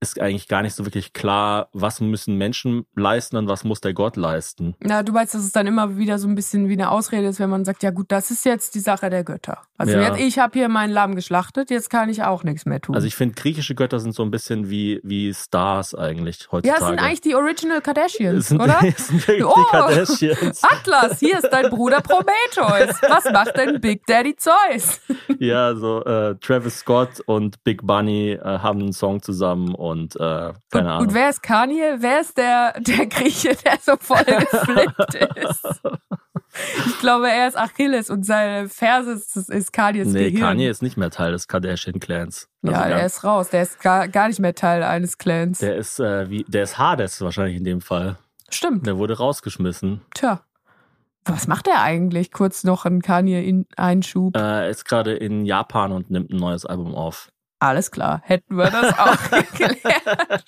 ist 0.00 0.20
eigentlich 0.20 0.48
gar 0.48 0.62
nicht 0.62 0.74
so 0.74 0.84
wirklich 0.84 1.12
klar, 1.12 1.68
was 1.72 2.00
müssen 2.00 2.36
Menschen 2.36 2.86
leisten 2.94 3.36
und 3.36 3.48
was 3.48 3.64
muss 3.64 3.80
der 3.80 3.94
Gott 3.94 4.16
leisten. 4.16 4.74
Na, 4.80 5.02
du 5.02 5.14
weißt, 5.14 5.34
dass 5.34 5.42
es 5.42 5.52
dann 5.52 5.66
immer 5.66 5.96
wieder 5.96 6.18
so 6.18 6.28
ein 6.28 6.34
bisschen 6.34 6.68
wie 6.68 6.74
eine 6.74 6.90
Ausrede 6.90 7.26
ist, 7.26 7.40
wenn 7.40 7.50
man 7.50 7.64
sagt, 7.64 7.82
ja 7.82 7.90
gut, 7.90 8.06
das 8.12 8.30
ist 8.30 8.44
jetzt 8.44 8.74
die 8.74 8.80
Sache 8.80 9.10
der 9.10 9.24
Götter. 9.24 9.62
Also 9.78 9.94
ja. 9.94 10.14
jetzt, 10.14 10.20
ich 10.20 10.38
habe 10.38 10.58
hier 10.58 10.68
meinen 10.68 10.92
Lamm 10.92 11.14
geschlachtet, 11.14 11.70
jetzt 11.70 11.90
kann 11.90 12.08
ich 12.08 12.22
auch 12.22 12.44
nichts 12.44 12.66
mehr 12.66 12.80
tun. 12.80 12.94
Also 12.94 13.06
ich 13.06 13.16
finde, 13.16 13.34
griechische 13.34 13.74
Götter 13.74 13.98
sind 13.98 14.14
so 14.14 14.22
ein 14.22 14.30
bisschen 14.30 14.70
wie, 14.70 15.00
wie 15.02 15.32
Stars 15.32 15.94
eigentlich 15.94 16.48
heutzutage. 16.52 16.68
Ja, 16.68 16.74
es 16.74 16.88
sind 16.88 16.98
eigentlich 16.98 17.20
die 17.22 17.34
Original 17.34 17.80
Kardashians, 17.80 18.48
sind, 18.48 18.60
oder? 18.60 18.80
Sind 18.96 19.26
wirklich 19.26 19.44
oh, 19.44 19.54
die 19.56 19.70
Kardashians. 19.70 20.62
Atlas, 20.62 21.18
hier 21.18 21.38
ist 21.38 21.48
dein 21.50 21.70
Bruder 21.70 22.00
Prometheus. 22.00 23.00
Was 23.08 23.24
macht 23.32 23.56
denn 23.56 23.80
Big 23.80 24.06
Daddy 24.06 24.36
Zeus? 24.36 25.00
ja, 25.38 25.74
so 25.74 26.04
äh, 26.04 26.36
Travis 26.36 26.78
Scott 26.78 27.20
und 27.26 27.62
Big 27.64 27.86
Bunny 27.86 28.32
äh, 28.32 28.40
haben 28.42 28.80
einen 28.80 28.92
Song 28.92 29.22
zusammen 29.22 29.74
und 29.90 30.16
äh, 30.16 30.52
keine 30.70 30.90
Ahnung. 30.92 31.08
Und 31.08 31.14
wer 31.14 31.30
ist 31.30 31.42
Kanye? 31.42 31.96
Wer 31.98 32.20
ist 32.20 32.36
der, 32.36 32.74
der 32.80 33.06
Grieche, 33.06 33.56
der 33.64 33.78
so 33.80 33.94
voll 33.98 34.24
geflippt 34.24 35.14
ist? 35.14 35.82
Ich 36.86 36.98
glaube, 37.00 37.28
er 37.28 37.48
ist 37.48 37.56
Achilles 37.58 38.10
und 38.10 38.24
seine 38.24 38.68
Ferse 38.68 39.12
ist, 39.12 39.36
ist 39.36 39.72
Kanyes 39.72 40.08
Nee, 40.08 40.30
Gehirn. 40.30 40.40
Kanye 40.50 40.68
ist 40.68 40.82
nicht 40.82 40.96
mehr 40.96 41.10
Teil 41.10 41.32
des 41.32 41.48
Kardashian-Clans. 41.48 42.48
Also 42.62 42.74
ja, 42.74 42.82
er 42.86 43.06
ist 43.06 43.24
raus. 43.24 43.50
Der 43.50 43.62
ist 43.62 43.80
gar, 43.80 44.06
gar 44.08 44.28
nicht 44.28 44.38
mehr 44.38 44.54
Teil 44.54 44.82
eines 44.84 45.18
Clans. 45.18 45.58
Der 45.58 45.76
ist, 45.76 45.98
äh, 45.98 46.30
wie, 46.30 46.44
der 46.46 46.62
ist 46.62 46.78
Hades 46.78 47.20
wahrscheinlich 47.20 47.56
in 47.56 47.64
dem 47.64 47.80
Fall. 47.80 48.16
Stimmt. 48.50 48.86
Der 48.86 48.98
wurde 48.98 49.16
rausgeschmissen. 49.18 50.02
Tja. 50.14 50.42
Was 51.24 51.48
macht 51.48 51.66
er 51.66 51.80
eigentlich? 51.80 52.30
Kurz 52.32 52.64
noch 52.64 52.84
ein 52.84 53.00
Kanye-Einschub. 53.02 54.36
Er 54.36 54.68
ist 54.68 54.84
gerade 54.84 55.14
in 55.14 55.46
Japan 55.46 55.90
und 55.90 56.10
nimmt 56.10 56.30
ein 56.30 56.36
neues 56.36 56.66
Album 56.66 56.94
auf. 56.94 57.30
Alles 57.58 57.90
klar, 57.90 58.20
hätten 58.24 58.56
wir 58.56 58.70
das 58.70 58.98
auch 58.98 59.30
geklärt. 59.56 60.44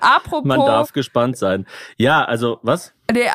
Apropos. 0.00 0.44
Man 0.44 0.60
darf 0.60 0.92
gespannt 0.92 1.36
sein. 1.36 1.66
Ja, 1.98 2.24
also, 2.24 2.58
was? 2.62 2.94
Nee, 3.12 3.28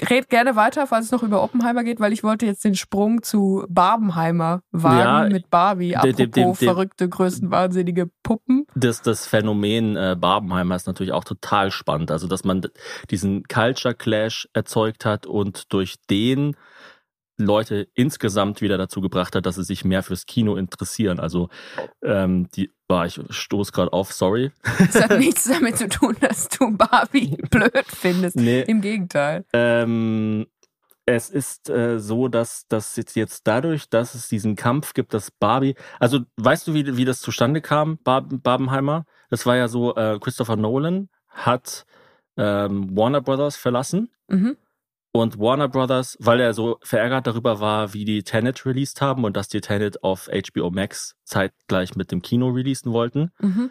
red 0.00 0.28
gerne 0.28 0.54
weiter, 0.54 0.86
falls 0.86 1.06
es 1.06 1.12
noch 1.12 1.22
über 1.22 1.42
Oppenheimer 1.42 1.82
geht, 1.82 1.98
weil 1.98 2.12
ich 2.12 2.22
wollte 2.22 2.46
jetzt 2.46 2.64
den 2.64 2.74
Sprung 2.74 3.22
zu 3.22 3.64
Barbenheimer 3.68 4.62
wagen 4.70 4.98
ja, 4.98 5.28
mit 5.28 5.50
Barbie. 5.50 5.96
Apropos 5.96 6.16
dem, 6.16 6.30
dem, 6.30 6.44
dem, 6.44 6.54
verrückte, 6.54 7.08
größenwahnsinnige 7.08 8.10
Puppen. 8.22 8.66
Das, 8.74 9.02
das 9.02 9.26
Phänomen 9.26 9.96
äh, 9.96 10.16
Barbenheimer 10.18 10.76
ist 10.76 10.86
natürlich 10.86 11.12
auch 11.12 11.24
total 11.24 11.70
spannend. 11.70 12.10
Also, 12.10 12.28
dass 12.28 12.44
man 12.44 12.62
diesen 13.10 13.44
Culture 13.44 13.94
Clash 13.94 14.48
erzeugt 14.52 15.04
hat 15.04 15.26
und 15.26 15.72
durch 15.72 15.96
den 16.10 16.56
Leute 17.38 17.88
insgesamt 17.94 18.60
wieder 18.60 18.78
dazu 18.78 19.00
gebracht 19.00 19.34
hat, 19.34 19.46
dass 19.46 19.56
sie 19.56 19.64
sich 19.64 19.84
mehr 19.84 20.02
fürs 20.02 20.26
Kino 20.26 20.56
interessieren. 20.56 21.18
Also 21.20 21.48
ähm, 22.02 22.48
die 22.54 22.70
war 22.88 23.06
ich 23.06 23.20
stoß 23.30 23.72
gerade 23.72 23.92
auf, 23.92 24.12
sorry. 24.12 24.52
Das 24.78 25.02
hat 25.02 25.10
nichts 25.18 25.44
damit 25.44 25.78
zu 25.78 25.88
tun, 25.88 26.16
dass 26.20 26.48
du 26.48 26.76
Barbie 26.76 27.36
blöd 27.50 27.86
findest. 27.86 28.36
Nee. 28.36 28.62
Im 28.62 28.80
Gegenteil. 28.80 29.44
Ähm, 29.52 30.46
es 31.06 31.30
ist 31.30 31.68
äh, 31.68 31.98
so, 31.98 32.28
dass 32.28 32.66
das 32.68 32.96
jetzt, 32.96 33.16
jetzt 33.16 33.46
dadurch, 33.46 33.88
dass 33.88 34.14
es 34.14 34.28
diesen 34.28 34.54
Kampf 34.54 34.94
gibt, 34.94 35.14
dass 35.14 35.30
Barbie, 35.30 35.74
also 35.98 36.20
weißt 36.36 36.68
du, 36.68 36.74
wie, 36.74 36.96
wie 36.96 37.04
das 37.04 37.20
zustande 37.20 37.60
kam, 37.60 37.98
Bar 37.98 38.22
Barbenheimer? 38.22 39.04
Das 39.30 39.46
war 39.46 39.56
ja 39.56 39.68
so, 39.68 39.96
äh, 39.96 40.18
Christopher 40.20 40.56
Nolan 40.56 41.08
hat 41.28 41.86
ähm, 42.36 42.94
Warner 42.96 43.20
Brothers 43.20 43.56
verlassen. 43.56 44.10
Mhm 44.28 44.56
und 45.12 45.38
Warner 45.38 45.68
Brothers, 45.68 46.16
weil 46.20 46.40
er 46.40 46.54
so 46.54 46.78
verärgert 46.82 47.26
darüber 47.26 47.60
war, 47.60 47.92
wie 47.92 48.04
die 48.04 48.22
Tenet 48.22 48.64
released 48.64 49.00
haben 49.00 49.24
und 49.24 49.36
dass 49.36 49.48
die 49.48 49.60
Tenet 49.60 50.02
auf 50.02 50.28
HBO 50.28 50.70
Max 50.70 51.16
zeitgleich 51.24 51.94
mit 51.94 52.10
dem 52.10 52.22
Kino 52.22 52.48
releasen 52.48 52.92
wollten. 52.92 53.30
Mhm. 53.38 53.70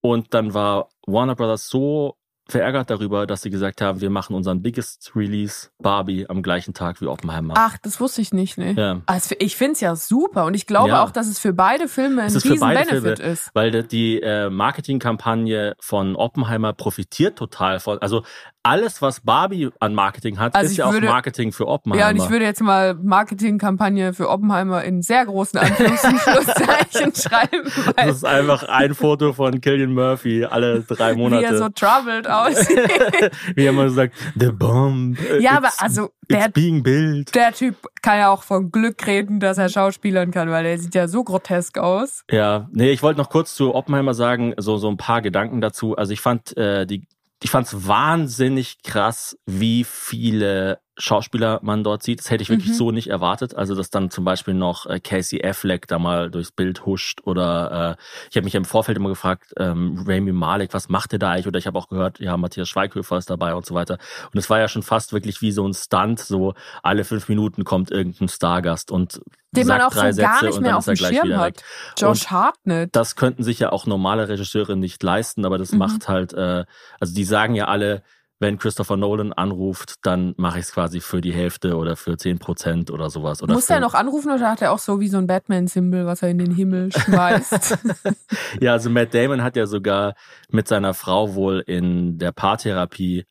Und 0.00 0.34
dann 0.34 0.52
war 0.52 0.90
Warner 1.06 1.36
Brothers 1.36 1.68
so 1.68 2.16
verärgert 2.46 2.90
darüber, 2.90 3.26
dass 3.26 3.42
sie 3.42 3.50
gesagt 3.50 3.80
haben, 3.80 4.00
wir 4.00 4.10
machen 4.10 4.36
unseren 4.36 4.60
biggest 4.60 5.12
Release 5.16 5.70
Barbie 5.78 6.28
am 6.28 6.42
gleichen 6.42 6.74
Tag 6.74 7.00
wie 7.00 7.06
Oppenheimer. 7.06 7.54
Ach, 7.56 7.78
das 7.78 8.00
wusste 8.00 8.20
ich 8.20 8.32
nicht, 8.32 8.58
ne? 8.58 8.72
Ja. 8.72 9.00
Also 9.06 9.34
ich 9.38 9.56
finde 9.56 9.72
es 9.72 9.80
ja 9.80 9.96
super 9.96 10.44
und 10.44 10.54
ich 10.54 10.66
glaube 10.66 10.90
ja. 10.90 11.02
auch, 11.02 11.10
dass 11.10 11.26
es 11.26 11.38
für 11.38 11.54
beide 11.54 11.88
Filme 11.88 12.22
ein 12.22 12.32
riesen 12.32 12.60
Benefit 12.60 13.18
Filme, 13.18 13.32
ist. 13.32 13.50
Weil 13.54 13.82
die 13.84 14.20
äh, 14.20 14.50
Marketingkampagne 14.50 15.74
von 15.80 16.16
Oppenheimer 16.16 16.74
profitiert 16.74 17.38
total 17.38 17.80
von, 17.80 17.98
also 17.98 18.24
alles, 18.64 19.02
was 19.02 19.20
Barbie 19.20 19.68
an 19.78 19.94
Marketing 19.94 20.38
hat, 20.38 20.54
also 20.54 20.70
ist 20.70 20.78
ja 20.78 20.90
würde, 20.90 21.06
auch 21.06 21.12
Marketing 21.12 21.52
für 21.52 21.68
Oppenheimer. 21.68 22.00
Ja, 22.00 22.08
und 22.08 22.16
ich 22.16 22.30
würde 22.30 22.46
jetzt 22.46 22.62
mal 22.62 22.94
Marketingkampagne 22.94 24.14
für 24.14 24.30
Oppenheimer 24.30 24.82
in 24.84 25.02
sehr 25.02 25.26
großen 25.26 25.60
Anführungs- 25.60 26.04
und 26.08 26.20
Schlusszeichen 26.20 27.14
schreiben. 27.14 27.70
Das 27.94 28.16
ist 28.16 28.24
einfach 28.24 28.62
ein 28.64 28.94
Foto 28.94 29.34
von 29.34 29.60
Killian 29.60 29.92
Murphy 29.92 30.44
alle 30.44 30.80
drei 30.80 31.14
Monate. 31.14 31.42
Wie 31.42 31.46
er 31.46 31.58
so 31.58 31.68
troubled 31.68 32.28
aussieht. 32.28 32.78
Wie 33.54 33.64
er 33.64 33.70
immer 33.70 33.90
so 33.90 33.96
sagt, 33.96 34.14
the 34.34 34.50
bomb. 34.50 35.18
Ja, 35.40 35.58
aber 35.58 35.68
also 35.78 36.10
der, 36.30 36.48
being 36.48 36.82
built. 36.82 37.34
der 37.34 37.52
Typ 37.52 37.76
kann 38.00 38.18
ja 38.18 38.30
auch 38.30 38.44
von 38.44 38.70
Glück 38.70 39.06
reden, 39.06 39.40
dass 39.40 39.58
er 39.58 39.68
Schauspielern 39.68 40.30
kann, 40.30 40.50
weil 40.50 40.64
er 40.64 40.78
sieht 40.78 40.94
ja 40.94 41.06
so 41.06 41.22
grotesk 41.22 41.76
aus. 41.76 42.24
Ja, 42.30 42.68
nee, 42.72 42.90
ich 42.90 43.02
wollte 43.02 43.20
noch 43.20 43.28
kurz 43.28 43.54
zu 43.54 43.74
Oppenheimer 43.74 44.14
sagen, 44.14 44.54
so, 44.56 44.78
so 44.78 44.88
ein 44.88 44.96
paar 44.96 45.20
Gedanken 45.20 45.60
dazu. 45.60 45.96
Also 45.96 46.14
ich 46.14 46.22
fand 46.22 46.56
äh, 46.56 46.86
die 46.86 47.06
ich 47.44 47.50
fand 47.50 47.66
es 47.66 47.86
wahnsinnig 47.86 48.82
krass, 48.82 49.36
wie 49.44 49.84
viele 49.84 50.80
Schauspieler 50.96 51.60
man 51.62 51.82
dort 51.82 52.02
sieht. 52.02 52.20
Das 52.20 52.30
hätte 52.30 52.42
ich 52.42 52.50
wirklich 52.50 52.70
mhm. 52.70 52.74
so 52.74 52.90
nicht 52.90 53.08
erwartet. 53.08 53.54
Also, 53.54 53.74
dass 53.74 53.90
dann 53.90 54.10
zum 54.10 54.24
Beispiel 54.24 54.54
noch 54.54 54.86
äh, 54.86 55.00
Casey 55.00 55.44
Affleck 55.44 55.88
da 55.88 55.98
mal 55.98 56.30
durchs 56.30 56.52
Bild 56.52 56.86
huscht 56.86 57.20
oder 57.24 57.96
äh, 57.98 58.02
ich 58.30 58.36
habe 58.36 58.44
mich 58.44 58.54
im 58.54 58.64
Vorfeld 58.64 58.96
immer 58.96 59.08
gefragt, 59.08 59.52
ähm, 59.58 60.04
Rami 60.06 60.32
Malek, 60.32 60.72
was 60.72 60.88
macht 60.88 61.12
der 61.12 61.18
da 61.18 61.30
eigentlich? 61.32 61.48
Oder 61.48 61.58
ich 61.58 61.66
habe 61.66 61.78
auch 61.78 61.88
gehört, 61.88 62.20
ja, 62.20 62.36
Matthias 62.36 62.68
Schweighöfer 62.68 63.18
ist 63.18 63.30
dabei 63.30 63.54
und 63.54 63.66
so 63.66 63.74
weiter. 63.74 63.98
Und 64.32 64.38
es 64.38 64.48
war 64.50 64.58
ja 64.58 64.68
schon 64.68 64.82
fast 64.82 65.12
wirklich 65.12 65.40
wie 65.42 65.52
so 65.52 65.66
ein 65.66 65.74
Stunt, 65.74 66.20
so 66.20 66.54
alle 66.82 67.04
fünf 67.04 67.28
Minuten 67.28 67.64
kommt 67.64 67.90
irgendein 67.90 68.28
Stargast 68.28 68.90
und 68.90 69.20
den 69.54 69.66
man 69.66 69.82
auch 69.82 69.90
drei 69.90 70.12
so 70.12 70.16
Sätze 70.16 70.28
gar 70.28 70.44
nicht 70.44 70.60
mehr 70.60 70.76
auf 70.76 70.84
dem 70.84 70.96
Schirm 70.96 71.36
hat. 71.36 71.56
Weg. 71.56 71.64
Josh 71.96 72.26
Hartnett. 72.26 72.90
Das 72.94 73.16
könnten 73.16 73.42
sich 73.42 73.58
ja 73.60 73.70
auch 73.70 73.86
normale 73.86 74.28
Regisseure 74.28 74.76
nicht 74.76 75.02
leisten, 75.02 75.44
aber 75.44 75.58
das 75.58 75.72
mhm. 75.72 75.78
macht 75.78 76.08
halt, 76.08 76.32
äh, 76.32 76.64
also 77.00 77.14
die 77.14 77.24
sagen 77.24 77.54
ja 77.54 77.66
alle, 77.66 78.02
wenn 78.40 78.58
Christopher 78.58 78.96
Nolan 78.96 79.32
anruft, 79.32 79.94
dann 80.02 80.34
mache 80.36 80.58
ich 80.58 80.66
es 80.66 80.72
quasi 80.72 81.00
für 81.00 81.20
die 81.20 81.32
Hälfte 81.32 81.76
oder 81.76 81.96
für 81.96 82.16
10 82.16 82.38
Prozent 82.38 82.90
oder 82.90 83.08
sowas. 83.08 83.42
Oder 83.42 83.54
Muss 83.54 83.70
er 83.70 83.80
noch 83.80 83.94
anrufen 83.94 84.30
oder 84.30 84.50
hat 84.50 84.60
er 84.60 84.72
auch 84.72 84.78
so 84.78 85.00
wie 85.00 85.08
so 85.08 85.18
ein 85.18 85.26
Batman-Symbol, 85.26 86.06
was 86.06 86.22
er 86.22 86.30
in 86.30 86.38
den 86.38 86.52
Himmel 86.52 86.90
schmeißt? 86.96 87.78
ja, 88.60 88.72
also 88.72 88.90
Matt 88.90 89.14
Damon 89.14 89.42
hat 89.42 89.56
ja 89.56 89.66
sogar 89.66 90.14
mit 90.50 90.68
seiner 90.68 90.94
Frau 90.94 91.34
wohl 91.34 91.62
in 91.66 92.18
der 92.18 92.32
Paartherapie 92.32 93.24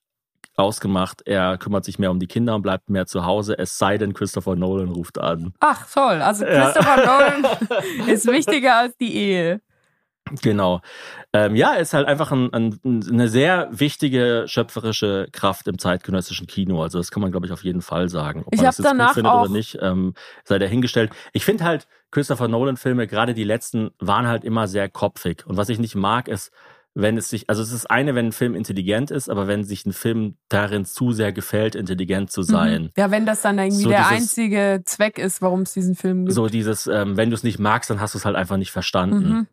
ausgemacht, 0.55 1.23
er 1.25 1.57
kümmert 1.57 1.83
sich 1.83 1.97
mehr 1.99 2.11
um 2.11 2.19
die 2.19 2.27
Kinder 2.27 2.55
und 2.55 2.61
bleibt 2.61 2.89
mehr 2.89 3.05
zu 3.05 3.25
Hause, 3.25 3.57
es 3.57 3.77
sei 3.77 3.97
denn, 3.97 4.13
Christopher 4.13 4.55
Nolan 4.55 4.89
ruft 4.89 5.19
an. 5.19 5.53
Ach 5.59 5.87
toll, 5.91 6.21
also 6.21 6.45
Christopher 6.45 7.03
ja. 7.03 7.41
Nolan 7.41 8.07
ist 8.07 8.27
wichtiger 8.27 8.75
als 8.75 8.95
die 8.97 9.15
Ehe. 9.15 9.61
Genau. 10.41 10.81
Ähm, 11.33 11.55
ja, 11.55 11.73
ist 11.73 11.93
halt 11.93 12.07
einfach 12.07 12.31
ein, 12.31 12.51
ein, 12.53 12.79
eine 12.83 13.27
sehr 13.27 13.67
wichtige 13.71 14.45
schöpferische 14.47 15.27
Kraft 15.31 15.67
im 15.67 15.77
zeitgenössischen 15.77 16.47
Kino. 16.47 16.81
Also 16.81 16.97
das 16.97 17.11
kann 17.11 17.21
man, 17.21 17.31
glaube 17.31 17.45
ich, 17.45 17.51
auf 17.51 17.63
jeden 17.63 17.81
Fall 17.81 18.09
sagen. 18.09 18.43
Ob 18.45 18.53
ich 18.53 18.57
man 18.57 18.65
das 18.65 18.77
jetzt 18.77 18.85
danach 18.85 19.07
gut 19.07 19.15
findet 19.15 19.33
oder 19.33 19.49
nicht, 19.49 19.77
ähm, 19.81 20.13
sei 20.43 20.59
dahingestellt. 20.59 21.11
Ich 21.33 21.45
finde 21.45 21.65
halt, 21.65 21.87
Christopher 22.11 22.47
Nolan-Filme, 22.47 23.07
gerade 23.07 23.33
die 23.33 23.43
letzten, 23.43 23.91
waren 23.99 24.27
halt 24.27 24.43
immer 24.43 24.67
sehr 24.67 24.87
kopfig. 24.87 25.45
Und 25.45 25.57
was 25.57 25.69
ich 25.69 25.79
nicht 25.79 25.95
mag, 25.95 26.27
ist, 26.27 26.51
wenn 26.95 27.17
es 27.17 27.29
sich, 27.29 27.49
also 27.49 27.63
es 27.63 27.71
ist 27.71 27.89
eine, 27.89 28.13
wenn 28.13 28.27
ein 28.27 28.31
Film 28.31 28.53
intelligent 28.53 29.09
ist, 29.09 29.29
aber 29.29 29.47
wenn 29.47 29.63
sich 29.63 29.85
ein 29.85 29.93
Film 29.93 30.37
darin 30.47 30.85
zu 30.85 31.11
sehr 31.11 31.33
gefällt, 31.33 31.73
intelligent 31.73 32.31
zu 32.31 32.41
mhm. 32.41 32.45
sein. 32.45 32.89
Ja, 32.95 33.09
wenn 33.09 33.25
das 33.25 33.41
dann 33.41 33.57
irgendwie 33.57 33.83
so 33.83 33.89
der 33.89 33.99
dieses, 33.99 34.11
einzige 34.11 34.81
Zweck 34.85 35.17
ist, 35.17 35.41
warum 35.41 35.61
es 35.61 35.73
diesen 35.73 35.95
Film 35.95 36.25
gibt. 36.25 36.35
So 36.35 36.47
dieses, 36.47 36.85
ähm, 36.87 37.17
wenn 37.17 37.31
du 37.31 37.35
es 37.35 37.43
nicht 37.43 37.57
magst, 37.57 37.89
dann 37.89 37.99
hast 37.99 38.13
du 38.13 38.19
es 38.19 38.25
halt 38.25 38.35
einfach 38.35 38.57
nicht 38.57 38.71
verstanden. 38.71 39.29
Mhm. 39.29 39.47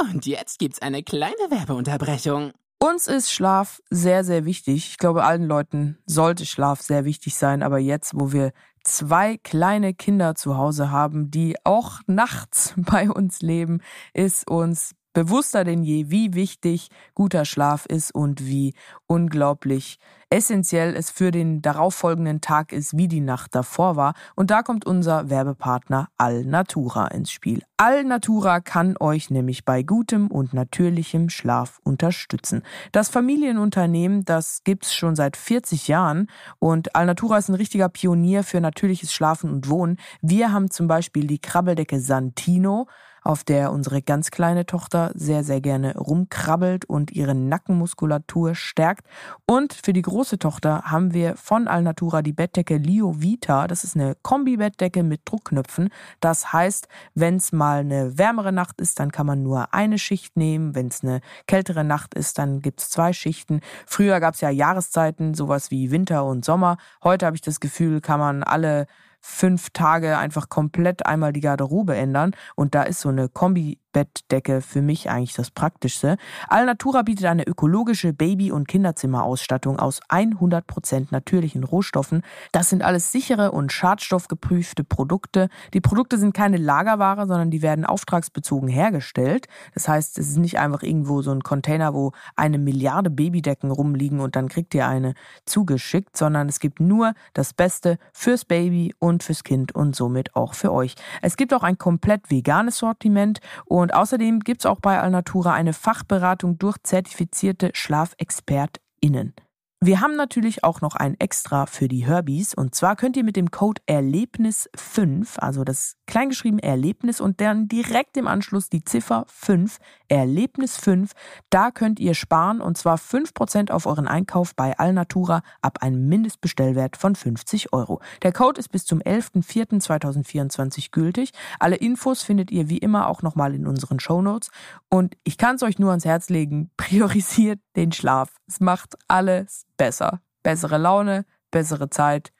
Und 0.00 0.26
jetzt 0.26 0.58
gibt's 0.58 0.80
eine 0.80 1.02
kleine 1.02 1.34
Werbeunterbrechung. 1.50 2.52
Uns 2.80 3.08
ist 3.08 3.32
Schlaf 3.32 3.82
sehr, 3.90 4.22
sehr 4.22 4.44
wichtig. 4.44 4.90
Ich 4.90 4.98
glaube, 4.98 5.24
allen 5.24 5.44
Leuten 5.44 5.98
sollte 6.06 6.46
Schlaf 6.46 6.80
sehr 6.80 7.04
wichtig 7.04 7.34
sein. 7.34 7.64
Aber 7.64 7.78
jetzt, 7.78 8.12
wo 8.14 8.32
wir 8.32 8.52
zwei 8.84 9.36
kleine 9.36 9.94
Kinder 9.94 10.36
zu 10.36 10.56
Hause 10.56 10.90
haben, 10.92 11.30
die 11.30 11.56
auch 11.64 12.00
nachts 12.06 12.74
bei 12.76 13.10
uns 13.10 13.42
leben, 13.42 13.80
ist 14.14 14.48
uns 14.48 14.94
bewusster 15.12 15.64
denn 15.64 15.82
je, 15.82 16.10
wie 16.10 16.34
wichtig 16.34 16.88
guter 17.14 17.44
Schlaf 17.44 17.86
ist 17.86 18.14
und 18.14 18.46
wie 18.46 18.74
unglaublich 19.06 19.98
essentiell 20.30 20.94
es 20.94 21.10
für 21.10 21.30
den 21.30 21.62
darauffolgenden 21.62 22.40
Tag 22.40 22.72
ist, 22.72 22.96
wie 22.96 23.08
die 23.08 23.20
Nacht 23.20 23.54
davor 23.54 23.96
war. 23.96 24.14
Und 24.34 24.50
da 24.50 24.62
kommt 24.62 24.86
unser 24.86 25.30
Werbepartner 25.30 26.08
Alnatura 26.18 27.08
ins 27.08 27.30
Spiel. 27.30 27.62
Alnatura 27.78 28.60
kann 28.60 28.96
euch 29.00 29.30
nämlich 29.30 29.64
bei 29.64 29.82
gutem 29.82 30.26
und 30.28 30.52
natürlichem 30.52 31.30
Schlaf 31.30 31.80
unterstützen. 31.82 32.62
Das 32.92 33.08
Familienunternehmen, 33.08 34.24
das 34.24 34.62
gibt's 34.64 34.94
schon 34.94 35.16
seit 35.16 35.36
40 35.36 35.88
Jahren 35.88 36.28
und 36.58 36.94
Alnatura 36.94 37.38
ist 37.38 37.48
ein 37.48 37.54
richtiger 37.54 37.88
Pionier 37.88 38.44
für 38.44 38.60
natürliches 38.60 39.12
Schlafen 39.12 39.50
und 39.50 39.68
Wohnen. 39.70 39.96
Wir 40.20 40.52
haben 40.52 40.70
zum 40.70 40.88
Beispiel 40.88 41.26
die 41.26 41.38
Krabbeldecke 41.38 42.00
Santino 42.00 42.86
auf 43.22 43.44
der 43.44 43.72
unsere 43.72 44.02
ganz 44.02 44.30
kleine 44.30 44.66
Tochter 44.66 45.10
sehr, 45.14 45.44
sehr 45.44 45.60
gerne 45.60 45.96
rumkrabbelt 45.96 46.84
und 46.84 47.10
ihre 47.12 47.34
Nackenmuskulatur 47.34 48.54
stärkt. 48.54 49.06
Und 49.46 49.72
für 49.72 49.92
die 49.92 50.02
große 50.02 50.38
Tochter 50.38 50.82
haben 50.84 51.12
wir 51.14 51.36
von 51.36 51.68
Alnatura 51.68 52.22
die 52.22 52.32
Bettdecke 52.32 52.76
Lio 52.76 53.20
Vita. 53.20 53.66
Das 53.66 53.84
ist 53.84 53.96
eine 53.96 54.16
Kombi-Bettdecke 54.22 55.02
mit 55.02 55.22
Druckknöpfen. 55.24 55.90
Das 56.20 56.52
heißt, 56.52 56.88
wenn 57.14 57.36
es 57.36 57.52
mal 57.52 57.80
eine 57.80 58.18
wärmere 58.18 58.52
Nacht 58.52 58.80
ist, 58.80 59.00
dann 59.00 59.12
kann 59.12 59.26
man 59.26 59.42
nur 59.42 59.74
eine 59.74 59.98
Schicht 59.98 60.36
nehmen. 60.36 60.74
Wenn 60.74 60.88
es 60.88 61.02
eine 61.02 61.20
kältere 61.46 61.84
Nacht 61.84 62.14
ist, 62.14 62.38
dann 62.38 62.60
gibt 62.60 62.80
es 62.80 62.90
zwei 62.90 63.12
Schichten. 63.12 63.60
Früher 63.86 64.20
gab 64.20 64.34
es 64.34 64.40
ja 64.40 64.50
Jahreszeiten, 64.50 65.34
sowas 65.34 65.70
wie 65.70 65.90
Winter 65.90 66.24
und 66.24 66.44
Sommer. 66.44 66.76
Heute 67.02 67.26
habe 67.26 67.36
ich 67.36 67.42
das 67.42 67.60
Gefühl, 67.60 68.00
kann 68.00 68.20
man 68.20 68.42
alle 68.42 68.86
fünf 69.20 69.70
Tage 69.70 70.18
einfach 70.18 70.48
komplett 70.48 71.06
einmal 71.06 71.32
die 71.32 71.40
Garderobe 71.40 71.96
ändern. 71.96 72.32
Und 72.56 72.74
da 72.74 72.82
ist 72.82 73.00
so 73.00 73.08
eine 73.08 73.28
Kombi 73.28 73.78
Bettdecke 73.92 74.60
für 74.60 74.82
mich 74.82 75.10
eigentlich 75.10 75.34
das 75.34 75.50
Praktischste. 75.50 76.16
Alnatura 76.48 77.02
bietet 77.02 77.26
eine 77.26 77.46
ökologische 77.46 78.12
Baby- 78.12 78.52
und 78.52 78.68
Kinderzimmerausstattung 78.68 79.78
aus 79.78 80.00
100% 80.08 81.08
natürlichen 81.10 81.64
Rohstoffen. 81.64 82.22
Das 82.52 82.70
sind 82.70 82.82
alles 82.82 83.12
sichere 83.12 83.52
und 83.52 83.72
schadstoffgeprüfte 83.72 84.84
Produkte. 84.84 85.48
Die 85.74 85.80
Produkte 85.80 86.18
sind 86.18 86.34
keine 86.34 86.56
Lagerware, 86.56 87.26
sondern 87.26 87.50
die 87.50 87.62
werden 87.62 87.84
auftragsbezogen 87.84 88.68
hergestellt. 88.68 89.46
Das 89.74 89.88
heißt, 89.88 90.18
es 90.18 90.28
ist 90.28 90.38
nicht 90.38 90.58
einfach 90.58 90.82
irgendwo 90.82 91.22
so 91.22 91.30
ein 91.30 91.42
Container, 91.42 91.94
wo 91.94 92.12
eine 92.36 92.58
Milliarde 92.58 93.10
Babydecken 93.10 93.70
rumliegen 93.70 94.20
und 94.20 94.36
dann 94.36 94.48
kriegt 94.48 94.74
ihr 94.74 94.86
eine 94.86 95.14
zugeschickt, 95.46 96.16
sondern 96.16 96.48
es 96.48 96.60
gibt 96.60 96.80
nur 96.80 97.14
das 97.32 97.54
Beste 97.54 97.98
fürs 98.12 98.44
Baby 98.44 98.94
und 98.98 99.22
fürs 99.22 99.44
Kind 99.44 99.74
und 99.74 99.96
somit 99.96 100.36
auch 100.36 100.54
für 100.54 100.72
euch. 100.72 100.94
Es 101.22 101.36
gibt 101.36 101.54
auch 101.54 101.62
ein 101.62 101.78
komplett 101.78 102.30
veganes 102.30 102.78
Sortiment 102.78 103.40
außerdem 103.86 104.40
gibt 104.40 104.62
es 104.62 104.66
auch 104.66 104.80
bei 104.80 105.00
Alnatura 105.00 105.52
eine 105.54 105.72
Fachberatung 105.72 106.58
durch 106.58 106.76
zertifizierte 106.82 107.70
SchlafexpertInnen. 107.74 109.34
Wir 109.80 110.00
haben 110.00 110.16
natürlich 110.16 110.64
auch 110.64 110.80
noch 110.80 110.96
ein 110.96 111.14
Extra 111.20 111.66
für 111.66 111.86
die 111.86 112.04
Herbies 112.04 112.52
und 112.52 112.74
zwar 112.74 112.96
könnt 112.96 113.16
ihr 113.16 113.22
mit 113.22 113.36
dem 113.36 113.52
Code 113.52 113.80
Erlebnis5, 113.88 115.38
also 115.38 115.62
das 115.62 115.94
kleingeschrieben 116.08 116.58
Erlebnis 116.58 117.20
und 117.20 117.40
dann 117.40 117.68
direkt 117.68 118.16
im 118.16 118.26
Anschluss 118.26 118.68
die 118.68 118.82
Ziffer 118.82 119.24
5, 119.28 119.78
Erlebnis 120.08 120.76
5, 120.78 121.12
da 121.48 121.70
könnt 121.70 122.00
ihr 122.00 122.14
sparen 122.14 122.60
und 122.60 122.76
zwar 122.76 122.96
5% 122.96 123.70
auf 123.70 123.86
euren 123.86 124.08
Einkauf 124.08 124.56
bei 124.56 124.76
Alnatura 124.76 125.42
ab 125.62 125.80
einem 125.80 126.08
Mindestbestellwert 126.08 126.96
von 126.96 127.14
50 127.14 127.72
Euro. 127.72 128.00
Der 128.24 128.32
Code 128.32 128.58
ist 128.58 128.72
bis 128.72 128.84
zum 128.84 128.98
11.04.2024 128.98 130.90
gültig. 130.90 131.30
Alle 131.60 131.76
Infos 131.76 132.24
findet 132.24 132.50
ihr 132.50 132.68
wie 132.68 132.78
immer 132.78 133.06
auch 133.06 133.22
nochmal 133.22 133.54
in 133.54 133.68
unseren 133.68 134.00
Shownotes 134.00 134.50
und 134.88 135.16
ich 135.22 135.38
kann 135.38 135.54
es 135.54 135.62
euch 135.62 135.78
nur 135.78 135.90
ans 135.90 136.04
Herz 136.04 136.30
legen, 136.30 136.72
priorisiert 136.76 137.60
den 137.76 137.92
Schlaf. 137.92 138.34
Es 138.48 138.58
macht 138.58 138.96
alles 139.06 139.67
besser. 139.78 140.20
Bessere 140.42 140.76
Laune, 140.76 141.24
bessere 141.50 141.88
Zeit, 141.88 142.32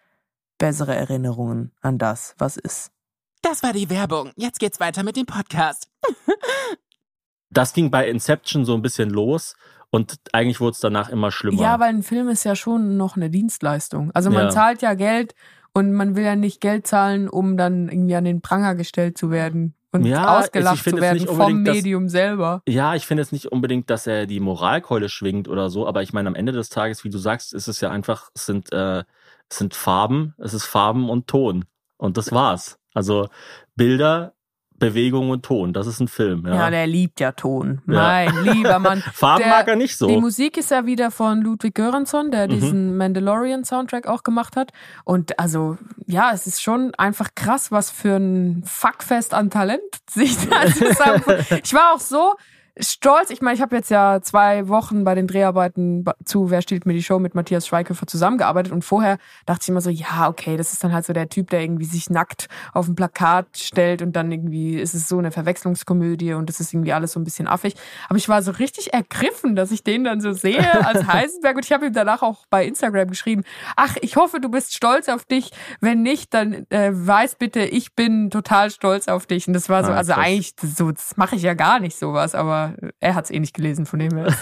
bessere 0.58 0.94
Erinnerungen 0.94 1.72
an 1.80 1.96
das, 1.96 2.34
was 2.36 2.58
ist. 2.58 2.92
Das 3.40 3.62
war 3.62 3.72
die 3.72 3.88
Werbung. 3.88 4.32
Jetzt 4.36 4.60
geht's 4.60 4.80
weiter 4.80 5.02
mit 5.02 5.16
dem 5.16 5.24
Podcast. 5.24 5.90
das 7.50 7.72
ging 7.72 7.90
bei 7.90 8.06
Inception 8.08 8.66
so 8.66 8.74
ein 8.74 8.82
bisschen 8.82 9.08
los 9.08 9.56
und 9.90 10.20
eigentlich 10.32 10.60
wurde 10.60 10.72
es 10.72 10.80
danach 10.80 11.08
immer 11.08 11.30
schlimmer. 11.30 11.62
Ja, 11.62 11.80
weil 11.80 11.90
ein 11.90 12.02
Film 12.02 12.28
ist 12.28 12.44
ja 12.44 12.54
schon 12.54 12.98
noch 12.98 13.16
eine 13.16 13.30
Dienstleistung. 13.30 14.10
Also 14.12 14.30
man 14.30 14.44
ja. 14.44 14.50
zahlt 14.50 14.82
ja 14.82 14.92
Geld 14.94 15.34
und 15.72 15.92
man 15.92 16.16
will 16.16 16.24
ja 16.24 16.36
nicht 16.36 16.60
Geld 16.60 16.86
zahlen, 16.86 17.28
um 17.28 17.56
dann 17.56 17.88
irgendwie 17.88 18.16
an 18.16 18.24
den 18.24 18.42
Pranger 18.42 18.74
gestellt 18.74 19.16
zu 19.16 19.30
werden 19.30 19.77
und 19.90 20.04
ja, 20.04 20.38
ausgelacht 20.38 20.84
zu 20.84 21.00
werden 21.00 21.26
vom 21.26 21.62
Medium 21.62 22.04
dass, 22.04 22.12
selber. 22.12 22.62
Ja, 22.68 22.94
ich 22.94 23.06
finde 23.06 23.22
es 23.22 23.32
nicht 23.32 23.46
unbedingt, 23.46 23.88
dass 23.90 24.06
er 24.06 24.26
die 24.26 24.40
Moralkeule 24.40 25.08
schwingt 25.08 25.48
oder 25.48 25.70
so, 25.70 25.86
aber 25.86 26.02
ich 26.02 26.12
meine, 26.12 26.28
am 26.28 26.34
Ende 26.34 26.52
des 26.52 26.68
Tages, 26.68 27.04
wie 27.04 27.10
du 27.10 27.18
sagst, 27.18 27.54
ist 27.54 27.68
es 27.68 27.80
ja 27.80 27.90
einfach, 27.90 28.30
es 28.34 28.46
sind, 28.46 28.72
äh, 28.72 29.04
es 29.48 29.58
sind 29.58 29.74
Farben, 29.74 30.34
es 30.38 30.52
ist 30.52 30.66
Farben 30.66 31.08
und 31.08 31.26
Ton. 31.26 31.64
Und 31.96 32.16
das 32.16 32.32
war's. 32.32 32.78
Also 32.94 33.28
Bilder 33.76 34.34
Bewegung 34.78 35.30
und 35.30 35.44
Ton. 35.44 35.72
Das 35.72 35.86
ist 35.86 36.00
ein 36.00 36.08
Film. 36.08 36.46
Ja, 36.46 36.54
ja 36.54 36.70
der 36.70 36.86
liebt 36.86 37.20
ja 37.20 37.32
Ton. 37.32 37.80
Mein 37.86 38.32
ja. 38.44 38.52
lieber 38.52 38.78
Mann. 38.78 39.02
Farben 39.12 39.42
der, 39.42 39.50
mag 39.50 39.68
er 39.68 39.76
nicht 39.76 39.96
so. 39.96 40.06
Die 40.06 40.16
Musik 40.16 40.56
ist 40.56 40.70
ja 40.70 40.86
wieder 40.86 41.10
von 41.10 41.40
Ludwig 41.42 41.74
Göransson, 41.74 42.30
der 42.30 42.46
mhm. 42.46 42.50
diesen 42.52 42.96
Mandalorian-Soundtrack 42.96 44.06
auch 44.06 44.22
gemacht 44.22 44.56
hat. 44.56 44.72
Und 45.04 45.38
also, 45.38 45.78
ja, 46.06 46.32
es 46.32 46.46
ist 46.46 46.62
schon 46.62 46.94
einfach 46.96 47.30
krass, 47.34 47.72
was 47.72 47.90
für 47.90 48.16
ein 48.16 48.62
Fuckfest 48.64 49.34
an 49.34 49.50
Talent 49.50 49.82
sich 50.08 50.36
da 50.48 50.66
zusammen. 50.72 51.22
ich 51.62 51.74
war 51.74 51.94
auch 51.94 52.00
so 52.00 52.34
stolz. 52.80 53.30
Ich 53.30 53.40
meine, 53.40 53.54
ich 53.54 53.60
habe 53.60 53.76
jetzt 53.76 53.90
ja 53.90 54.20
zwei 54.22 54.68
Wochen 54.68 55.04
bei 55.04 55.14
den 55.14 55.26
Dreharbeiten 55.26 56.04
zu 56.24 56.50
Wer 56.50 56.62
stiehlt 56.62 56.86
mir 56.86 56.92
die 56.92 57.02
Show 57.02 57.18
mit 57.18 57.34
Matthias 57.34 57.66
Schweighöfer 57.66 58.06
zusammengearbeitet 58.06 58.72
und 58.72 58.84
vorher 58.84 59.18
dachte 59.46 59.62
ich 59.62 59.68
immer 59.68 59.80
so, 59.80 59.90
ja, 59.90 60.28
okay, 60.28 60.56
das 60.56 60.72
ist 60.72 60.84
dann 60.84 60.92
halt 60.92 61.04
so 61.04 61.12
der 61.12 61.28
Typ, 61.28 61.50
der 61.50 61.62
irgendwie 61.62 61.84
sich 61.84 62.10
nackt 62.10 62.48
auf 62.72 62.88
ein 62.88 62.94
Plakat 62.94 63.46
stellt 63.56 64.02
und 64.02 64.14
dann 64.14 64.30
irgendwie 64.30 64.78
ist 64.78 64.94
es 64.94 65.08
so 65.08 65.18
eine 65.18 65.30
Verwechslungskomödie 65.30 66.34
und 66.34 66.48
das 66.48 66.60
ist 66.60 66.72
irgendwie 66.72 66.92
alles 66.92 67.12
so 67.12 67.20
ein 67.20 67.24
bisschen 67.24 67.48
affig. 67.48 67.74
Aber 68.08 68.16
ich 68.16 68.28
war 68.28 68.42
so 68.42 68.52
richtig 68.52 68.92
ergriffen, 68.92 69.56
dass 69.56 69.70
ich 69.70 69.82
den 69.82 70.04
dann 70.04 70.20
so 70.20 70.32
sehe 70.32 70.84
als 70.86 71.06
Heisenberg 71.06 71.56
und 71.56 71.64
ich 71.64 71.72
habe 71.72 71.86
ihm 71.86 71.92
danach 71.92 72.22
auch 72.22 72.46
bei 72.50 72.64
Instagram 72.64 73.08
geschrieben, 73.08 73.44
ach, 73.76 73.96
ich 74.00 74.16
hoffe, 74.16 74.40
du 74.40 74.48
bist 74.48 74.74
stolz 74.74 75.08
auf 75.08 75.24
dich. 75.24 75.50
Wenn 75.80 76.02
nicht, 76.02 76.34
dann 76.34 76.66
äh, 76.70 76.90
weiß 76.92 77.36
bitte, 77.36 77.60
ich 77.60 77.94
bin 77.94 78.30
total 78.30 78.70
stolz 78.70 79.08
auf 79.08 79.26
dich. 79.26 79.46
Und 79.46 79.54
das 79.54 79.68
war 79.68 79.84
so, 79.84 79.92
ah, 79.92 79.96
also 79.96 80.12
eigentlich, 80.12 80.54
so, 80.60 80.90
das 80.92 81.16
mache 81.16 81.36
ich 81.36 81.42
ja 81.42 81.54
gar 81.54 81.80
nicht 81.80 81.98
sowas, 81.98 82.34
aber 82.34 82.67
er 83.00 83.14
hat 83.14 83.26
es 83.26 83.30
eh 83.30 83.40
nicht 83.40 83.54
gelesen, 83.54 83.86
von 83.86 83.98
dem 83.98 84.16
her. 84.16 84.26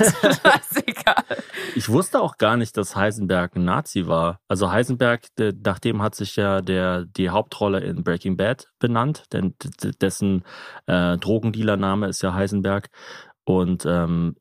Ich 1.75 1.91
wusste 1.91 2.23
auch 2.23 2.39
gar 2.39 2.57
nicht, 2.57 2.77
dass 2.79 2.97
Heisenberg 2.97 3.55
ein 3.55 3.65
Nazi 3.65 4.07
war. 4.07 4.41
Also 4.49 4.73
Heisenberg, 4.73 5.27
nachdem 5.63 6.01
hat 6.01 6.15
sich 6.15 6.37
ja 6.37 6.63
der, 6.63 7.05
die 7.05 7.29
Hauptrolle 7.29 7.81
in 7.81 8.03
Breaking 8.03 8.37
Bad 8.39 8.69
benannt, 8.79 9.25
denn 9.33 9.55
dessen 10.01 10.45
äh, 10.87 11.19
Drogendealer-Name 11.19 12.09
ist 12.09 12.23
ja 12.23 12.33
Heisenberg. 12.33 12.89
Und 13.49 13.87
ähm, 13.87 14.35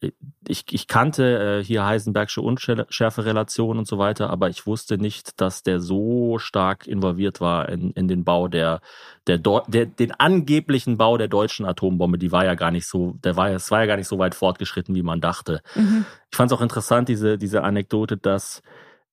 ich, 0.47 0.65
ich 0.71 0.87
kannte 0.87 1.59
äh, 1.59 1.63
hier 1.63 1.85
Heisenbergsche 1.85 2.41
Unschärferelation 2.41 3.77
und 3.77 3.87
so 3.87 3.99
weiter, 3.99 4.31
aber 4.31 4.49
ich 4.49 4.65
wusste 4.65 4.97
nicht, 4.97 5.39
dass 5.39 5.61
der 5.61 5.79
so 5.79 6.39
stark 6.39 6.87
involviert 6.87 7.39
war 7.39 7.69
in, 7.69 7.91
in 7.91 8.07
den 8.07 8.23
Bau 8.23 8.47
der, 8.47 8.81
der, 9.27 9.37
der, 9.37 9.85
den 9.85 10.11
angeblichen 10.13 10.97
Bau 10.97 11.19
der 11.19 11.27
deutschen 11.27 11.67
Atombombe. 11.67 12.17
Die 12.17 12.31
war 12.31 12.45
ja 12.45 12.55
gar 12.55 12.71
nicht 12.71 12.87
so, 12.87 13.13
der 13.23 13.35
war, 13.35 13.51
es 13.51 13.69
war 13.69 13.81
ja 13.81 13.85
gar 13.85 13.97
nicht 13.97 14.07
so 14.07 14.17
weit 14.17 14.33
fortgeschritten, 14.33 14.95
wie 14.95 15.03
man 15.03 15.21
dachte. 15.21 15.61
Mhm. 15.75 16.07
Ich 16.31 16.35
fand 16.35 16.51
es 16.51 16.57
auch 16.57 16.63
interessant, 16.63 17.07
diese, 17.07 17.37
diese 17.37 17.61
Anekdote, 17.61 18.17
dass 18.17 18.63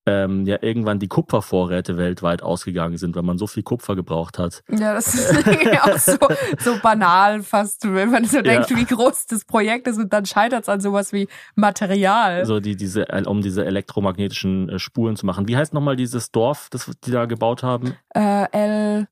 ähm, 0.06 0.46
ja 0.46 0.58
irgendwann 0.60 0.98
die 0.98 1.08
Kupfervorräte 1.08 1.96
weltweit 1.96 2.42
ausgegangen 2.42 2.96
sind, 2.96 3.14
weil 3.14 3.22
man 3.22 3.38
so 3.38 3.46
viel 3.46 3.62
Kupfer 3.62 3.94
gebraucht 3.94 4.38
hat. 4.38 4.62
Ja, 4.68 4.94
das 4.94 5.14
ist 5.14 5.82
auch 5.82 5.98
so, 5.98 6.16
so 6.58 6.78
banal 6.82 7.42
fast, 7.42 7.84
wenn 7.84 8.10
man 8.10 8.24
so 8.24 8.42
denkt, 8.42 8.70
ja. 8.70 8.76
wie 8.76 8.84
groß 8.84 9.26
das 9.26 9.44
Projekt 9.44 9.86
ist 9.86 9.98
und 9.98 10.12
dann 10.12 10.26
scheitert 10.26 10.62
es 10.62 10.68
an 10.68 10.80
sowas 10.80 11.12
wie 11.12 11.28
Material. 11.54 12.44
So 12.46 12.58
die, 12.58 12.76
diese, 12.76 13.06
um 13.26 13.42
diese 13.42 13.64
elektromagnetischen 13.64 14.68
äh, 14.68 14.78
Spulen 14.78 15.16
zu 15.16 15.26
machen. 15.26 15.46
Wie 15.48 15.56
heißt 15.56 15.72
nochmal 15.72 15.96
dieses 15.96 16.30
Dorf, 16.32 16.68
das 16.70 16.90
die 17.04 17.10
da 17.10 17.26
gebaut 17.26 17.62
haben? 17.62 17.94
Äh, 18.14 18.46
El 18.52 19.08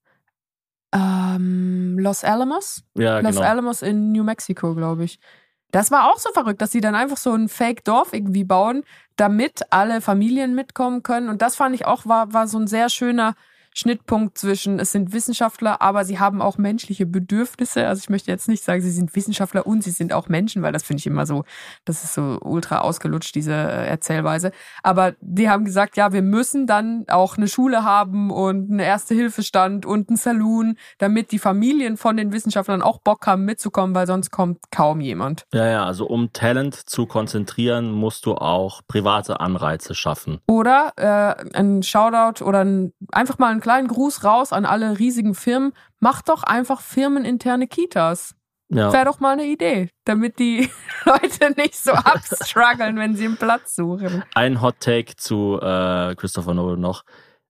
ähm, 0.93 1.99
Los 2.01 2.25
Alamos? 2.25 2.83
Ja, 2.97 3.21
Los 3.21 3.37
genau. 3.37 3.47
Alamos 3.47 3.83
in 3.83 4.13
New 4.13 4.25
Mexico, 4.25 4.75
glaube 4.75 5.05
ich. 5.05 5.21
Das 5.71 5.91
war 5.91 6.11
auch 6.11 6.19
so 6.19 6.31
verrückt, 6.33 6.61
dass 6.61 6.73
sie 6.73 6.81
dann 6.81 6.95
einfach 6.95 7.17
so 7.17 7.33
ein 7.33 7.49
Fake-Dorf 7.49 8.13
irgendwie 8.13 8.45
bauen, 8.45 8.83
damit 9.17 9.63
alle 9.71 10.01
Familien 10.01 10.55
mitkommen 10.55 11.03
können. 11.03 11.29
Und 11.29 11.43
das 11.43 11.57
fand 11.57 11.75
ich 11.75 11.87
auch, 11.87 12.07
war, 12.07 12.33
war 12.33 12.49
so 12.49 12.59
ein 12.59 12.67
sehr 12.67 12.89
schöner 12.89 13.35
Schnittpunkt 13.75 14.37
zwischen, 14.37 14.79
es 14.79 14.93
sind 14.93 15.13
Wissenschaftler, 15.13 15.81
aber 15.81 16.05
sie 16.05 16.19
haben 16.19 16.43
auch 16.43 16.59
menschliche 16.59 17.07
Bedürfnisse. 17.07 17.87
Also 17.87 18.01
ich 18.01 18.11
möchte 18.11 18.31
jetzt 18.31 18.49
nicht 18.49 18.65
sagen, 18.65 18.81
sie 18.83 18.91
sind 18.91 19.15
Wissenschaftler 19.15 19.67
und 19.67 19.83
sie 19.83 19.91
sind 19.91 20.13
auch 20.13 20.29
Menschen, 20.29 20.63
weil 20.63 20.73
das 20.73 20.83
finde 20.83 21.01
ich 21.01 21.07
immer 21.07 21.25
so, 21.25 21.45
das 21.85 22.03
ist 22.05 22.15
so 22.15 22.39
ultra 22.43 22.81
ausgelutscht, 22.81 23.35
diese 23.35 23.53
äh, 23.53 23.87
Erzählweise. 23.89 24.53
Aber 24.83 25.15
die 25.21 25.49
haben 25.49 25.65
gesagt, 25.65 25.97
ja, 25.97 26.13
wir 26.13 26.23
müssen 26.23 26.67
dann 26.67 27.05
auch 27.09 27.37
eine 27.37 27.49
Schule 27.49 27.85
haben 27.85 28.31
und 28.31 28.71
einen 28.71 28.81
Erste-Hilfe-Stand 28.81 29.87
und 29.87 30.09
einen 30.09 30.17
Saloon, 30.17 30.77
damit 30.99 31.31
die 31.31 31.39
Familien 31.39 31.97
von 31.97 32.17
den 32.17 32.33
Wissenschaftlern 32.33 32.83
auch 32.83 32.99
Bock 32.99 33.27
haben 33.27 33.45
mitzukommen, 33.45 33.95
weil 33.95 34.07
sonst 34.07 34.31
kommt 34.31 34.59
kaum 34.71 35.01
jemand. 35.01 35.47
Ja, 35.53 35.67
ja, 35.67 35.85
also 35.85 36.07
um 36.07 36.33
Talent 36.33 36.75
zu 36.75 37.07
konzentrieren, 37.07 37.93
musst 37.93 38.27
du 38.27 38.35
auch 38.35 38.83
private 38.89 39.41
Anreize 39.41 39.95
schaffen. 39.95 40.41
Oder 40.47 40.93
äh, 40.97 41.57
ein 41.57 41.83
Shoutout 41.83 42.45
oder 42.45 42.65
ein, 42.65 42.93
einfach 43.13 43.39
mal 43.39 43.53
ein 43.53 43.60
einen 43.61 43.63
kleinen 43.63 43.89
Gruß 43.89 44.25
raus 44.25 44.53
an 44.53 44.65
alle 44.65 44.99
riesigen 44.99 45.35
Firmen. 45.35 45.73
Macht 45.99 46.29
doch 46.29 46.43
einfach 46.43 46.81
firmeninterne 46.81 47.67
Kitas. 47.67 48.35
Ja. 48.69 48.93
Wäre 48.93 49.05
doch 49.05 49.19
mal 49.21 49.33
eine 49.33 49.47
Idee, 49.47 49.91
damit 50.05 50.39
die 50.39 50.71
Leute 51.05 51.53
nicht 51.57 51.77
so 51.77 51.93
abstruggeln, 51.93 52.97
wenn 52.97 53.17
sie 53.17 53.27
einen 53.27 53.37
Platz 53.37 53.75
suchen. 53.75 54.25
Ein 54.35 54.63
Hot 54.63 54.81
Take 54.81 55.17
zu 55.17 55.59
äh, 55.61 56.15
Christopher 56.15 56.55
Nolan 56.55 56.81
noch. 56.81 57.05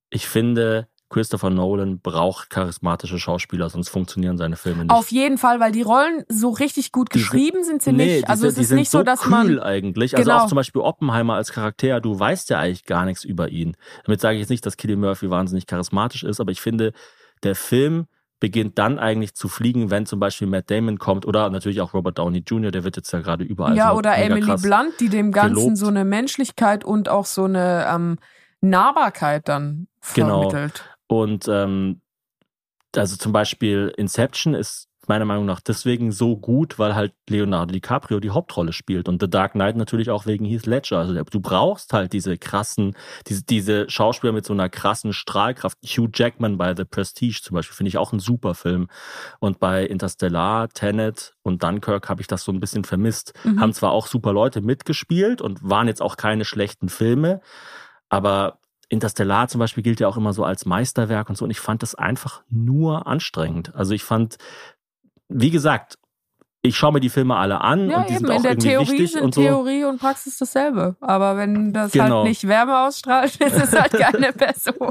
Ich 0.08 0.26
finde, 0.26 0.88
Christopher 1.11 1.50
Nolan 1.50 1.98
braucht 1.98 2.50
charismatische 2.50 3.18
Schauspieler, 3.18 3.68
sonst 3.68 3.88
funktionieren 3.88 4.38
seine 4.38 4.56
Filme 4.56 4.84
nicht. 4.84 4.92
Auf 4.92 5.11
jeden 5.11 5.38
Fall, 5.38 5.58
weil 5.58 5.72
die 5.72 5.82
Rollen 5.82 6.24
so 6.28 6.50
richtig 6.50 6.92
gut 6.92 7.11
geschrieben 7.11 7.64
sind 7.64 7.82
sie 7.82 7.92
nee, 7.92 8.16
nicht. 8.18 8.28
Also 8.28 8.44
die, 8.44 8.48
es 8.48 8.54
die 8.54 8.61
ist 8.62 8.68
sind 8.68 8.78
nicht 8.78 8.90
so, 8.90 9.02
dass 9.02 9.24
cool 9.24 9.30
man 9.30 9.58
eigentlich. 9.58 10.16
Also 10.16 10.30
Genau. 10.30 10.44
auch 10.44 10.46
zum 10.46 10.54
Beispiel 10.56 10.80
Oppenheimer 10.82 11.34
als 11.34 11.52
Charakter, 11.52 12.00
du 12.00 12.18
weißt 12.18 12.48
ja 12.50 12.61
eigentlich 12.61 12.84
gar 12.84 13.04
nichts 13.04 13.24
über 13.24 13.48
ihn. 13.48 13.76
Damit 14.04 14.20
sage 14.20 14.36
ich 14.36 14.40
jetzt 14.40 14.50
nicht, 14.50 14.64
dass 14.64 14.76
Killian 14.76 15.00
Murphy 15.00 15.28
wahnsinnig 15.30 15.66
charismatisch 15.66 16.22
ist, 16.22 16.40
aber 16.40 16.52
ich 16.52 16.61
finde, 16.61 16.92
der 17.42 17.56
Film 17.56 18.06
beginnt 18.38 18.78
dann 18.78 18.98
eigentlich 19.00 19.34
zu 19.34 19.48
fliegen, 19.48 19.90
wenn 19.90 20.06
zum 20.06 20.20
Beispiel 20.20 20.46
Matt 20.46 20.70
Damon 20.70 20.98
kommt 20.98 21.26
oder 21.26 21.50
natürlich 21.50 21.80
auch 21.80 21.92
Robert 21.92 22.18
Downey 22.18 22.44
Jr., 22.46 22.70
der 22.70 22.84
wird 22.84 22.96
jetzt 22.96 23.12
ja 23.12 23.20
gerade 23.20 23.44
überall 23.44 23.76
ja 23.76 23.90
so 23.90 23.98
oder 23.98 24.16
Emily. 24.16 24.54
Blunt, 24.62 24.98
die 25.00 25.08
dem 25.08 25.32
Ganzen 25.32 25.56
gelobt. 25.56 25.76
so 25.76 25.88
eine 25.88 26.04
Menschlichkeit 26.04 26.84
und 26.84 27.08
auch 27.08 27.26
so 27.26 27.44
eine 27.44 27.86
ähm, 27.92 28.16
Nahbarkeit 28.61 29.48
dann 29.48 29.88
Genau. 30.14 30.50
Und 31.11 31.48
ähm, 31.48 32.02
also 32.94 33.16
zum 33.16 33.32
Beispiel 33.32 33.92
Inception 33.96 34.54
ist 34.54 34.86
meiner 35.08 35.24
Meinung 35.24 35.44
nach 35.44 35.61
deswegen 35.61 36.12
so 36.12 36.36
gut, 36.36 36.78
weil 36.78 36.94
halt 36.94 37.14
Leonardo 37.28 37.72
DiCaprio 37.72 38.20
die 38.20 38.30
Hauptrolle 38.30 38.72
spielt 38.72 39.08
und 39.08 39.20
The 39.20 39.28
Dark 39.28 39.52
Knight 39.52 39.74
natürlich 39.74 40.08
auch 40.08 40.26
wegen 40.26 40.44
Heath 40.44 40.66
Ledger. 40.66 40.98
Also 40.98 41.14
du 41.14 41.40
brauchst 41.40 41.92
halt 41.92 42.12
diese 42.12 42.38
krassen, 42.38 42.94
diese, 43.26 43.42
diese 43.42 43.90
Schauspieler 43.90 44.32
mit 44.32 44.46
so 44.46 44.52
einer 44.52 44.68
krassen 44.68 45.12
Strahlkraft. 45.12 45.78
Hugh 45.84 46.08
Jackman 46.14 46.58
bei 46.58 46.76
The 46.76 46.84
Prestige 46.84 47.40
zum 47.42 47.56
Beispiel 47.56 47.74
finde 47.74 47.88
ich 47.88 47.98
auch 47.98 48.12
ein 48.12 48.20
super 48.20 48.54
Film. 48.54 48.86
Und 49.40 49.58
bei 49.58 49.84
Interstellar, 49.84 50.68
Tenet 50.68 51.34
und 51.42 51.64
Dunkirk 51.64 52.08
habe 52.08 52.20
ich 52.20 52.28
das 52.28 52.44
so 52.44 52.52
ein 52.52 52.61
bisschen 52.61 52.84
vermisst. 52.84 53.32
Mhm. 53.42 53.58
Haben 53.58 53.72
zwar 53.72 53.90
auch 53.90 54.06
super 54.06 54.32
Leute 54.32 54.61
mitgespielt 54.61 55.42
und 55.42 55.68
waren 55.68 55.88
jetzt 55.88 56.02
auch 56.02 56.16
keine 56.16 56.44
schlechten 56.44 56.88
Filme, 56.88 57.40
aber 58.11 58.61
Interstellar 58.91 59.49
zum 59.49 59.59
Beispiel 59.61 59.82
gilt 59.82 60.01
ja 60.01 60.09
auch 60.09 60.16
immer 60.18 60.34
so 60.34 60.45
als 60.45 60.66
Meisterwerk 60.66 61.30
und 61.30 61.36
so. 61.36 61.45
Und 61.47 61.51
ich 61.51 61.61
fand 61.61 61.82
das 61.82 61.95
einfach 61.95 62.43
nur 62.51 63.07
anstrengend. 63.07 63.74
Also 63.74 63.95
ich 63.95 64.05
fand, 64.05 64.36
wie 65.28 65.51
gesagt, 65.51 65.97
ich 66.62 66.76
schaue 66.76 66.93
mir 66.93 67.01
die 67.01 67.09
Filme 67.09 67.36
alle 67.36 67.62
an 67.62 67.88
Ja, 67.88 68.01
und 68.01 68.11
die 68.11 68.14
eben. 68.16 68.26
sind 68.26 68.30
auch 68.32 68.36
In 68.36 68.43
der 68.43 68.51
irgendwie 68.53 68.68
Theorie 68.68 68.91
wichtig 68.91 69.12
sind 69.12 69.22
und 69.22 69.34
so. 69.34 69.41
Theorie 69.41 69.84
und 69.84 69.99
Praxis 69.99 70.36
dasselbe. 70.36 70.95
Aber 71.01 71.38
wenn 71.38 71.72
das 71.72 71.93
Genau. 71.93 72.16
halt 72.16 72.24
nicht 72.28 72.47
Wärme 72.49 72.80
ausstrahlt, 72.86 73.36
ist 73.41 73.57
es 73.57 73.72
halt 73.72 73.93
keine 73.93 74.32
Person. 74.34 74.91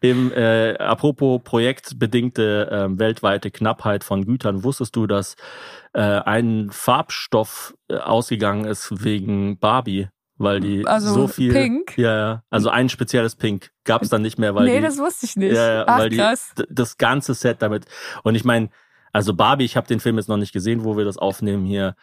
Im 0.00 0.32
äh, 0.32 0.74
apropos 0.78 1.40
projektbedingte 1.44 2.68
ähm, 2.72 2.98
weltweite 2.98 3.52
Knappheit 3.52 4.02
von 4.02 4.24
Gütern, 4.24 4.64
wusstest 4.64 4.96
du, 4.96 5.06
dass 5.06 5.36
äh, 5.92 6.00
ein 6.00 6.70
Farbstoff 6.72 7.74
äh, 7.88 7.98
ausgegangen 7.98 8.64
ist 8.64 9.04
wegen 9.04 9.58
Barbie? 9.58 10.08
Weil 10.36 10.60
die 10.60 10.84
Also 10.86 11.12
so 11.14 11.28
viel. 11.28 11.52
Pink? 11.52 11.96
Ja, 11.96 12.16
ja. 12.16 12.42
Also 12.50 12.68
ein 12.68 12.88
spezielles 12.88 13.36
Pink 13.36 13.70
gab 13.84 14.02
es 14.02 14.08
dann 14.08 14.22
nicht 14.22 14.38
mehr, 14.38 14.54
weil 14.54 14.64
nee, 14.66 14.76
die, 14.78 14.82
das 14.82 14.98
wusste 14.98 15.26
ich 15.26 15.36
nicht. 15.36 15.54
Ja, 15.54 15.74
ja, 15.74 15.84
Ach, 15.86 15.98
weil 15.98 16.08
die, 16.08 16.16
krass. 16.16 16.52
d- 16.58 16.64
das 16.70 16.96
ganze 16.98 17.34
Set 17.34 17.62
damit. 17.62 17.84
Und 18.24 18.34
ich 18.34 18.44
meine, 18.44 18.70
also 19.12 19.32
Barbie, 19.34 19.64
ich 19.64 19.76
habe 19.76 19.86
den 19.86 20.00
Film 20.00 20.16
jetzt 20.16 20.28
noch 20.28 20.36
nicht 20.36 20.52
gesehen, 20.52 20.82
wo 20.84 20.96
wir 20.96 21.04
das 21.04 21.18
aufnehmen 21.18 21.64
hier. 21.64 21.94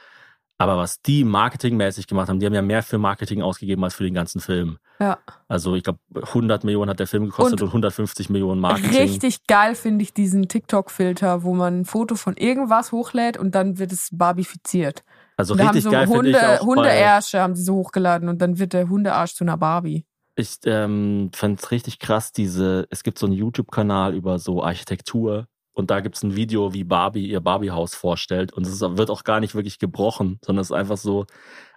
Aber 0.58 0.78
was 0.78 1.02
die 1.02 1.24
marketingmäßig 1.24 2.06
gemacht 2.06 2.30
haben, 2.30 2.40
die 2.40 2.46
haben 2.46 2.54
ja 2.54 2.62
mehr 2.62 2.84
für 2.84 3.00
Marketing 3.00 3.42
ausgegeben 3.42 3.84
als 3.84 3.96
für 3.96 4.04
den 4.04 4.14
ganzen 4.14 4.40
Film. 4.40 4.78
Ja. 5.00 5.18
Also 5.48 5.74
ich 5.76 5.84
glaube, 5.84 5.98
100 6.14 6.64
Millionen 6.64 6.92
hat 6.92 7.00
der 7.00 7.08
Film 7.08 7.26
gekostet 7.26 7.60
und, 7.62 7.66
Und 7.66 7.70
150 7.70 8.30
Millionen 8.30 8.62
Marketing. 8.62 8.92
Richtig 8.96 9.48
geil 9.48 9.74
finde 9.74 10.04
ich 10.04 10.14
diesen 10.14 10.48
TikTok-Filter, 10.48 11.42
wo 11.44 11.56
man 11.56 11.80
ein 11.82 11.86
Foto 11.86 12.14
von 12.16 12.38
irgendwas 12.38 12.92
hochlädt 12.92 13.38
und 13.38 13.56
dann 13.56 13.80
wird 13.80 13.92
es 13.92 14.10
barbifiziert. 14.12 15.04
Also 15.42 15.56
da 15.56 15.64
haben 15.64 15.70
richtig 15.70 15.84
so 15.86 15.90
geil 15.90 16.08
finde 16.08 16.30
ich 16.30 16.38
auch 16.38 16.62
Hundeärsche 16.62 17.40
haben 17.42 17.56
sie 17.56 17.64
so 17.64 17.76
hochgeladen 17.76 18.30
und 18.30 18.40
dann 18.42 18.60
wird 18.60 18.74
der 18.74 18.88
Hundearsch 18.88 19.34
zu 19.34 19.44
einer 19.44 19.58
Barbie. 19.58 20.06
Ich 20.36 20.60
ähm, 20.66 21.32
fand 21.34 21.60
es 21.60 21.72
richtig 21.72 21.98
krass, 21.98 22.32
diese, 22.32 22.86
es 22.92 23.04
gibt 23.04 23.18
so 23.18 23.26
einen 23.26 23.34
YouTube-Kanal 23.34 24.14
über 24.14 24.38
so 24.38 24.64
Architektur 24.64 25.48
und 25.74 25.90
da 25.90 26.00
gibt's 26.00 26.22
ein 26.22 26.36
Video, 26.36 26.74
wie 26.74 26.84
Barbie 26.84 27.28
ihr 27.28 27.40
Barbie-Haus 27.40 27.96
vorstellt 27.96 28.54
und 28.54 28.68
es 28.68 28.82
wird 28.82 29.10
auch 29.10 29.24
gar 29.24 29.40
nicht 29.40 29.56
wirklich 29.56 29.80
gebrochen, 29.80 30.40
sondern 30.46 30.62
es 30.62 30.70
ist 30.70 30.76
einfach 30.76 30.98
so, 30.98 31.26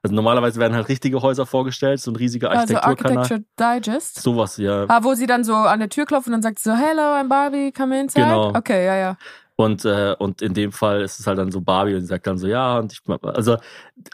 also 0.03 0.15
normalerweise 0.15 0.61
werden 0.61 0.75
halt 0.75 0.89
richtige 0.89 1.23
Häuser 1.23 1.47
vorgestellt, 1.47 2.01
so 2.01 2.11
ein 2.11 2.17
riesiger 2.17 2.51
Also 2.51 2.75
Architekturkanal. 2.75 3.19
Architecture 3.19 3.45
Digest. 3.59 4.21
Sowas, 4.21 4.59
ja. 4.59 4.85
Ah, 4.89 5.03
wo 5.03 5.15
sie 5.15 5.27
dann 5.27 5.43
so 5.43 5.55
an 5.55 5.79
der 5.79 5.89
Tür 5.89 6.05
klopfen 6.05 6.35
und 6.35 6.43
dann 6.43 6.43
sagt 6.43 6.59
sie 6.59 6.71
so, 6.71 6.77
hello, 6.77 7.03
I'm 7.03 7.29
Barbie, 7.29 7.73
come 7.73 7.99
inside. 7.99 8.27
Genau. 8.27 8.49
Okay, 8.55 8.85
ja, 8.85 8.97
ja. 8.97 9.17
Und, 9.57 9.85
äh, 9.85 10.17
und 10.19 10.43
in 10.43 10.53
dem 10.53 10.73
Fall 10.73 11.03
ist 11.03 11.21
es 11.21 11.27
halt 11.29 11.39
dann 11.39 11.53
so 11.53 11.61
Barbie 11.61 11.95
und 11.95 12.01
sie 12.01 12.07
sagt 12.07 12.27
dann 12.27 12.39
so, 12.39 12.49
ja, 12.49 12.79
und 12.79 12.93
ich, 12.93 13.01
also 13.23 13.57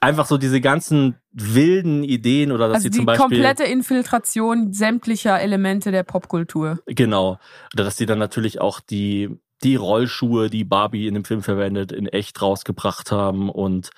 einfach 0.02 0.26
so 0.26 0.36
diese 0.36 0.60
ganzen 0.60 1.16
wilden 1.32 2.04
Ideen 2.04 2.52
oder 2.52 2.68
dass 2.68 2.76
Also 2.76 2.84
sie 2.84 2.90
die 2.90 2.96
zum 2.98 3.06
Beispiel. 3.06 3.22
komplette 3.22 3.64
Infiltration 3.64 4.72
sämtlicher 4.74 5.40
Elemente 5.40 5.92
der 5.92 6.02
Popkultur. 6.02 6.80
Genau. 6.86 7.38
Oder 7.74 7.84
dass 7.84 7.96
die 7.96 8.04
dann 8.04 8.18
natürlich 8.18 8.60
auch 8.60 8.80
die, 8.80 9.30
die 9.62 9.76
Rollschuhe, 9.76 10.48
die 10.50 10.64
Barbie 10.64 11.06
in 11.06 11.14
dem 11.14 11.24
Film 11.24 11.42
verwendet, 11.42 11.92
in 11.92 12.06
echt 12.06 12.40
rausgebracht 12.40 13.12
haben 13.12 13.50
und 13.50 13.90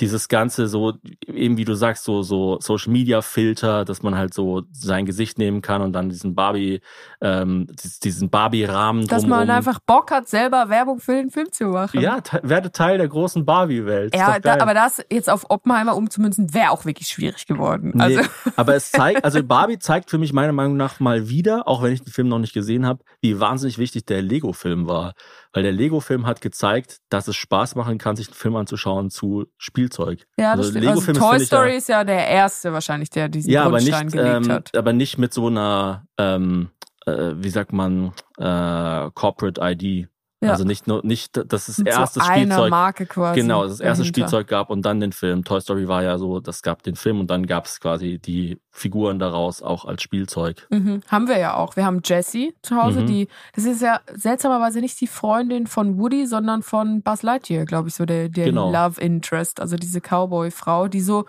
dieses 0.00 0.28
Ganze 0.28 0.66
so, 0.68 0.94
eben 1.26 1.56
wie 1.56 1.64
du 1.64 1.74
sagst, 1.74 2.04
so, 2.04 2.22
so 2.22 2.58
Social 2.60 2.92
Media 2.92 3.22
Filter, 3.22 3.84
dass 3.84 4.02
man 4.02 4.14
halt 4.16 4.34
so 4.34 4.62
sein 4.72 5.06
Gesicht 5.06 5.38
nehmen 5.38 5.62
kann 5.62 5.80
und 5.82 5.92
dann 5.92 6.08
diesen 6.10 6.34
Barbie, 6.34 6.80
ähm, 7.20 7.66
dies- 7.82 7.98
diesen 8.00 8.28
Barbie-Rahmen 8.30 9.06
Dass 9.06 9.26
man 9.26 9.48
einfach 9.50 9.78
Bock 9.80 10.10
hat, 10.10 10.28
selber 10.28 10.68
Werbung 10.68 11.00
für 11.00 11.12
den 11.12 11.30
Film 11.30 11.50
zu 11.50 11.64
machen. 11.68 12.00
ja, 12.00 12.20
te 12.20 12.40
werde 12.42 12.70
Teil 12.70 12.98
der 12.98 13.08
großen 13.08 13.44
Barbie-Welt. 13.44 14.14
Ist 14.14 14.20
Ja, 14.20 14.38
da, 14.38 14.58
aber 14.60 14.74
das 14.74 15.02
jetzt 15.10 15.30
auf 15.30 15.50
Oppenheimer 15.50 15.96
umzumünzen, 15.96 16.52
wäre 16.52 16.70
auch 16.70 16.84
wirklich 16.84 17.08
schwierig 17.08 17.46
geworden. 17.46 17.92
Nee, 17.94 18.02
Also, 18.02 18.20
aber 18.56 18.74
es 18.74 18.90
zeigt, 18.90 19.24
also 19.24 19.42
Barbie 19.42 19.78
zeigt 19.78 20.10
für 20.10 20.18
mich 20.18 20.32
meiner 20.32 20.52
Meinung 20.52 20.76
nach 20.76 21.00
mal 21.00 21.28
wieder, 21.28 21.66
auch 21.66 21.82
wenn 21.82 21.92
ich 21.92 22.02
den 22.02 22.12
Film 22.12 22.28
noch 22.28 22.38
nicht 22.38 22.52
gesehen 22.52 22.84
habe, 22.86 23.02
wie 23.22 23.40
wahnsinnig 23.40 23.78
wichtig 23.78 24.04
der 24.04 24.20
Lego-Film 24.22 24.86
war. 24.88 25.05
Weil 25.52 25.62
der 25.62 25.72
Lego-Film 25.72 26.26
hat 26.26 26.40
gezeigt, 26.40 26.98
dass 27.08 27.28
es 27.28 27.36
Spaß 27.36 27.74
machen 27.74 27.98
kann, 27.98 28.16
sich 28.16 28.28
einen 28.28 28.34
Film 28.34 28.56
anzuschauen 28.56 29.10
zu 29.10 29.46
Spielzeug. 29.58 30.26
ja, 30.38 30.56
das 30.56 30.66
also 30.66 30.70
stimmt. 30.70 30.86
Also 30.86 31.00
Lego-Film 31.00 31.16
ist, 31.16 31.22
Toy 31.22 31.40
Story 31.46 31.70
ja- 31.70 31.76
ist 31.76 31.88
ja 31.88 32.04
der 32.04 32.28
erste 32.28 32.72
wahrscheinlich, 32.72 33.10
der 33.10 33.28
diesen 33.28 33.50
Ja, 33.50 33.62
aber 33.64 33.78
Grundstein 33.78 34.06
nicht, 34.06 34.12
gelegt 34.16 34.46
ähm, 34.46 34.52
hat. 34.52 34.76
aber 34.76 34.92
nicht 34.92 35.18
mit 35.18 35.32
so 35.34 35.46
einer, 35.48 36.06
ähm, 36.18 36.70
äh, 37.06 37.32
wie 37.36 37.50
sagt 37.50 37.72
man, 37.72 38.12
äh, 38.38 39.10
Corporate 39.14 39.60
ID. 39.62 40.08
Ja. 40.42 40.50
Also 40.50 40.64
nicht 40.64 40.86
nur, 40.86 41.00
nicht 41.02 41.40
das 41.50 41.78
Mit 41.78 41.88
erstes 41.88 42.22
so 42.22 42.28
einer 42.30 42.42
Spielzeug. 42.42 42.70
Marke 42.70 43.06
quasi. 43.06 43.40
Genau, 43.40 43.62
das 43.62 43.80
erste 43.80 44.02
dahinter. 44.02 44.04
Spielzeug 44.04 44.46
gab 44.48 44.68
und 44.68 44.82
dann 44.82 45.00
den 45.00 45.12
Film. 45.12 45.44
Toy 45.44 45.60
Story 45.62 45.88
war 45.88 46.02
ja 46.02 46.18
so, 46.18 46.40
das 46.40 46.60
gab 46.62 46.82
den 46.82 46.94
Film 46.94 47.20
und 47.20 47.30
dann 47.30 47.46
gab 47.46 47.64
es 47.64 47.80
quasi 47.80 48.18
die 48.18 48.60
Figuren 48.70 49.18
daraus 49.18 49.62
auch 49.62 49.86
als 49.86 50.02
Spielzeug. 50.02 50.66
Mhm. 50.68 51.00
Haben 51.08 51.28
wir 51.28 51.38
ja 51.38 51.54
auch. 51.54 51.76
Wir 51.76 51.86
haben 51.86 52.02
Jessie 52.04 52.54
zu 52.62 52.76
Hause, 52.76 53.00
Mhm. 53.00 53.06
die, 53.06 53.28
das 53.54 53.64
ist 53.64 53.80
ja 53.80 54.00
seltsamerweise 54.12 54.80
nicht 54.80 55.00
die 55.00 55.06
Freundin 55.06 55.66
von 55.66 55.98
Woody, 55.98 56.26
sondern 56.26 56.62
von 56.62 57.00
Buzz 57.02 57.22
Lightyear, 57.22 57.64
glaube 57.64 57.88
ich, 57.88 57.94
so 57.94 58.04
der, 58.04 58.28
der 58.28 58.44
Genau. 58.46 58.70
Love 58.70 59.00
Interest, 59.00 59.58
also 59.58 59.76
diese 59.76 60.00
Cowboy-Frau, 60.02 60.88
die 60.88 61.00
so, 61.00 61.24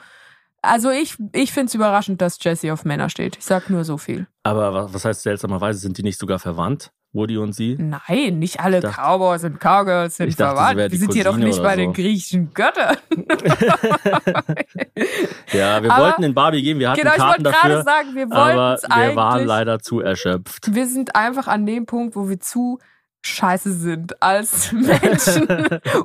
also 0.62 0.90
ich, 0.90 1.16
ich 1.32 1.54
finde 1.54 1.68
es 1.68 1.76
überraschend, 1.76 2.22
dass 2.22 2.38
Jessie 2.44 2.72
auf 2.72 2.84
Männer 2.84 3.10
steht. 3.10 3.38
Ich 3.38 3.46
sag 3.46 3.70
nur 3.70 3.86
so 3.86 3.98
viel. 3.98 4.28
Aber 4.44 4.94
was 4.94 5.06
heißt 5.06 5.22
seltsamerweise, 5.22 5.80
sind 5.80 5.98
die 5.98 6.04
nicht 6.04 6.20
sogar 6.20 6.40
verwandt, 6.40 6.92
Woody 7.14 7.38
und 7.38 7.54
sie? 7.54 7.78
Nein, 7.80 8.38
nicht 8.40 8.60
alle 8.60 8.80
dachte- 8.80 8.96
Cowboys 9.02 9.44
und 9.44 9.60
Cowgirls 9.60 10.18
sind 10.18 10.40
dachte, 10.40 10.56
verwandt. 10.58 10.92
Wir 10.92 11.00
sind 11.00 11.14
hier 11.14 11.24
doch 11.24 11.38
nicht 11.38 11.62
bei 11.64 11.72
so. 11.76 11.78
den 11.78 11.94
griechischen 11.94 12.54
Göttern. 12.54 12.98
Ja, 15.54 15.82
wir 15.82 15.92
Aber- 15.92 16.04
wollten 16.06 16.24
in 16.24 16.34
Barbie 16.34 16.62
gehen, 16.62 16.80
wir 16.80 16.90
hatten 16.90 17.00
genau, 17.00 17.12
ich 17.14 17.18
Karten 17.18 17.44
wollte 17.46 17.58
gerade 17.58 17.74
dafür, 17.76 17.84
sagen, 17.84 18.16
wir 18.16 18.24
aber 18.32 18.70
wollten 18.72 18.86
es 18.86 18.90
wir 19.10 19.16
waren 19.16 19.46
leider 19.46 19.80
zu 19.80 20.02
erschöpft. 20.02 20.74
Wir 20.74 20.88
sind 20.88 21.16
einfach 21.16 21.48
an 21.48 21.66
dem 21.66 21.86
Punkt, 21.86 22.16
wo 22.16 22.30
wir 22.30 22.40
zu 22.40 22.80
scheiße 23.22 23.74
sind 23.74 24.22
als 24.22 24.72
Menschen, 24.74 25.48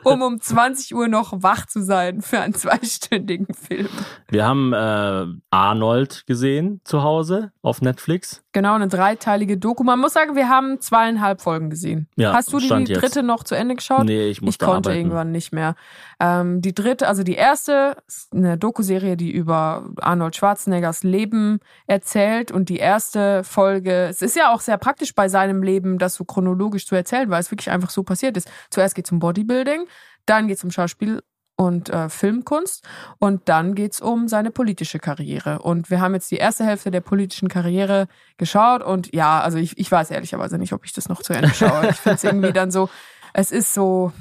um 0.04 0.22
um 0.22 0.40
20 0.40 0.94
Uhr 0.94 1.08
noch 1.08 1.42
wach 1.42 1.66
zu 1.66 1.82
sein 1.82 2.20
für 2.20 2.40
einen 2.40 2.54
zweistündigen 2.54 3.54
Film. 3.54 3.88
Wir 4.28 4.44
haben 4.46 4.72
äh, 4.72 5.26
Arnold 5.50 6.24
gesehen 6.26 6.80
zu 6.84 7.02
Hause 7.02 7.52
auf 7.62 7.80
Netflix. 7.82 8.42
Genau, 8.52 8.74
eine 8.74 8.88
dreiteilige 8.88 9.56
Doku. 9.56 9.82
Man 9.82 9.98
muss 10.00 10.12
sagen, 10.12 10.36
wir 10.36 10.48
haben 10.48 10.80
zweieinhalb 10.80 11.40
Folgen 11.40 11.70
gesehen. 11.70 12.08
Ja, 12.16 12.32
Hast 12.32 12.52
du 12.52 12.58
die, 12.58 12.84
die 12.84 12.92
dritte 12.92 13.22
noch 13.22 13.44
zu 13.44 13.54
Ende 13.54 13.76
geschaut? 13.76 14.04
Nee, 14.04 14.26
ich 14.26 14.38
Ich 14.38 14.42
musste 14.42 14.64
konnte 14.64 14.90
arbeiten. 14.90 15.06
irgendwann 15.06 15.32
nicht 15.32 15.52
mehr. 15.52 15.74
Ähm, 16.20 16.60
die 16.60 16.74
dritte, 16.74 17.08
also 17.08 17.22
die 17.22 17.34
erste, 17.34 17.96
ist 18.06 18.32
eine 18.32 18.58
Doku-Serie, 18.58 19.16
die 19.16 19.30
über 19.30 19.88
Arnold 20.00 20.36
Schwarzeneggers 20.36 21.02
Leben 21.02 21.60
erzählt. 21.86 22.50
Und 22.52 22.68
die 22.68 22.76
erste 22.78 23.42
Folge, 23.44 24.06
es 24.08 24.20
ist 24.20 24.36
ja 24.36 24.52
auch 24.52 24.60
sehr 24.60 24.76
praktisch 24.76 25.14
bei 25.14 25.28
seinem 25.28 25.62
Leben, 25.62 25.98
das 25.98 26.14
so 26.14 26.24
chronologisch 26.24 26.86
zu 26.86 26.94
erzählen, 26.94 27.01
weil 27.30 27.40
es 27.40 27.50
wirklich 27.50 27.70
einfach 27.70 27.90
so 27.90 28.02
passiert 28.02 28.36
ist. 28.36 28.50
Zuerst 28.70 28.94
geht 28.94 29.06
es 29.06 29.12
um 29.12 29.18
Bodybuilding, 29.18 29.86
dann 30.26 30.48
geht 30.48 30.58
es 30.58 30.64
um 30.64 30.70
Schauspiel 30.70 31.22
und 31.56 31.90
äh, 31.90 32.08
Filmkunst 32.08 32.86
und 33.18 33.48
dann 33.48 33.74
geht's 33.74 34.00
um 34.00 34.28
seine 34.28 34.50
politische 34.50 34.98
Karriere. 34.98 35.60
Und 35.60 35.90
wir 35.90 36.00
haben 36.00 36.14
jetzt 36.14 36.30
die 36.30 36.36
erste 36.36 36.64
Hälfte 36.64 36.90
der 36.90 37.00
politischen 37.00 37.48
Karriere 37.48 38.08
geschaut 38.36 38.82
und 38.82 39.14
ja, 39.14 39.40
also 39.40 39.58
ich, 39.58 39.78
ich 39.78 39.90
weiß 39.90 40.10
ehrlicherweise 40.10 40.58
nicht, 40.58 40.72
ob 40.72 40.84
ich 40.84 40.92
das 40.92 41.08
noch 41.08 41.22
zu 41.22 41.32
Ende 41.32 41.52
schaue. 41.54 41.88
Ich 41.90 41.96
finde 41.96 42.16
es 42.16 42.24
irgendwie 42.24 42.52
dann 42.52 42.70
so, 42.70 42.88
es 43.32 43.52
ist 43.52 43.74
so, 43.74 44.12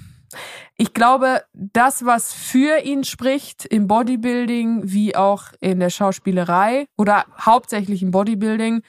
ich 0.77 0.93
glaube, 0.93 1.43
das, 1.53 2.05
was 2.05 2.33
für 2.33 2.79
ihn 2.83 3.03
spricht 3.03 3.65
im 3.65 3.87
Bodybuilding 3.87 4.81
wie 4.83 5.15
auch 5.15 5.45
in 5.59 5.79
der 5.79 5.89
Schauspielerei 5.89 6.85
oder 6.97 7.25
hauptsächlich 7.39 8.01
im 8.01 8.11
Bodybuilding, 8.11 8.81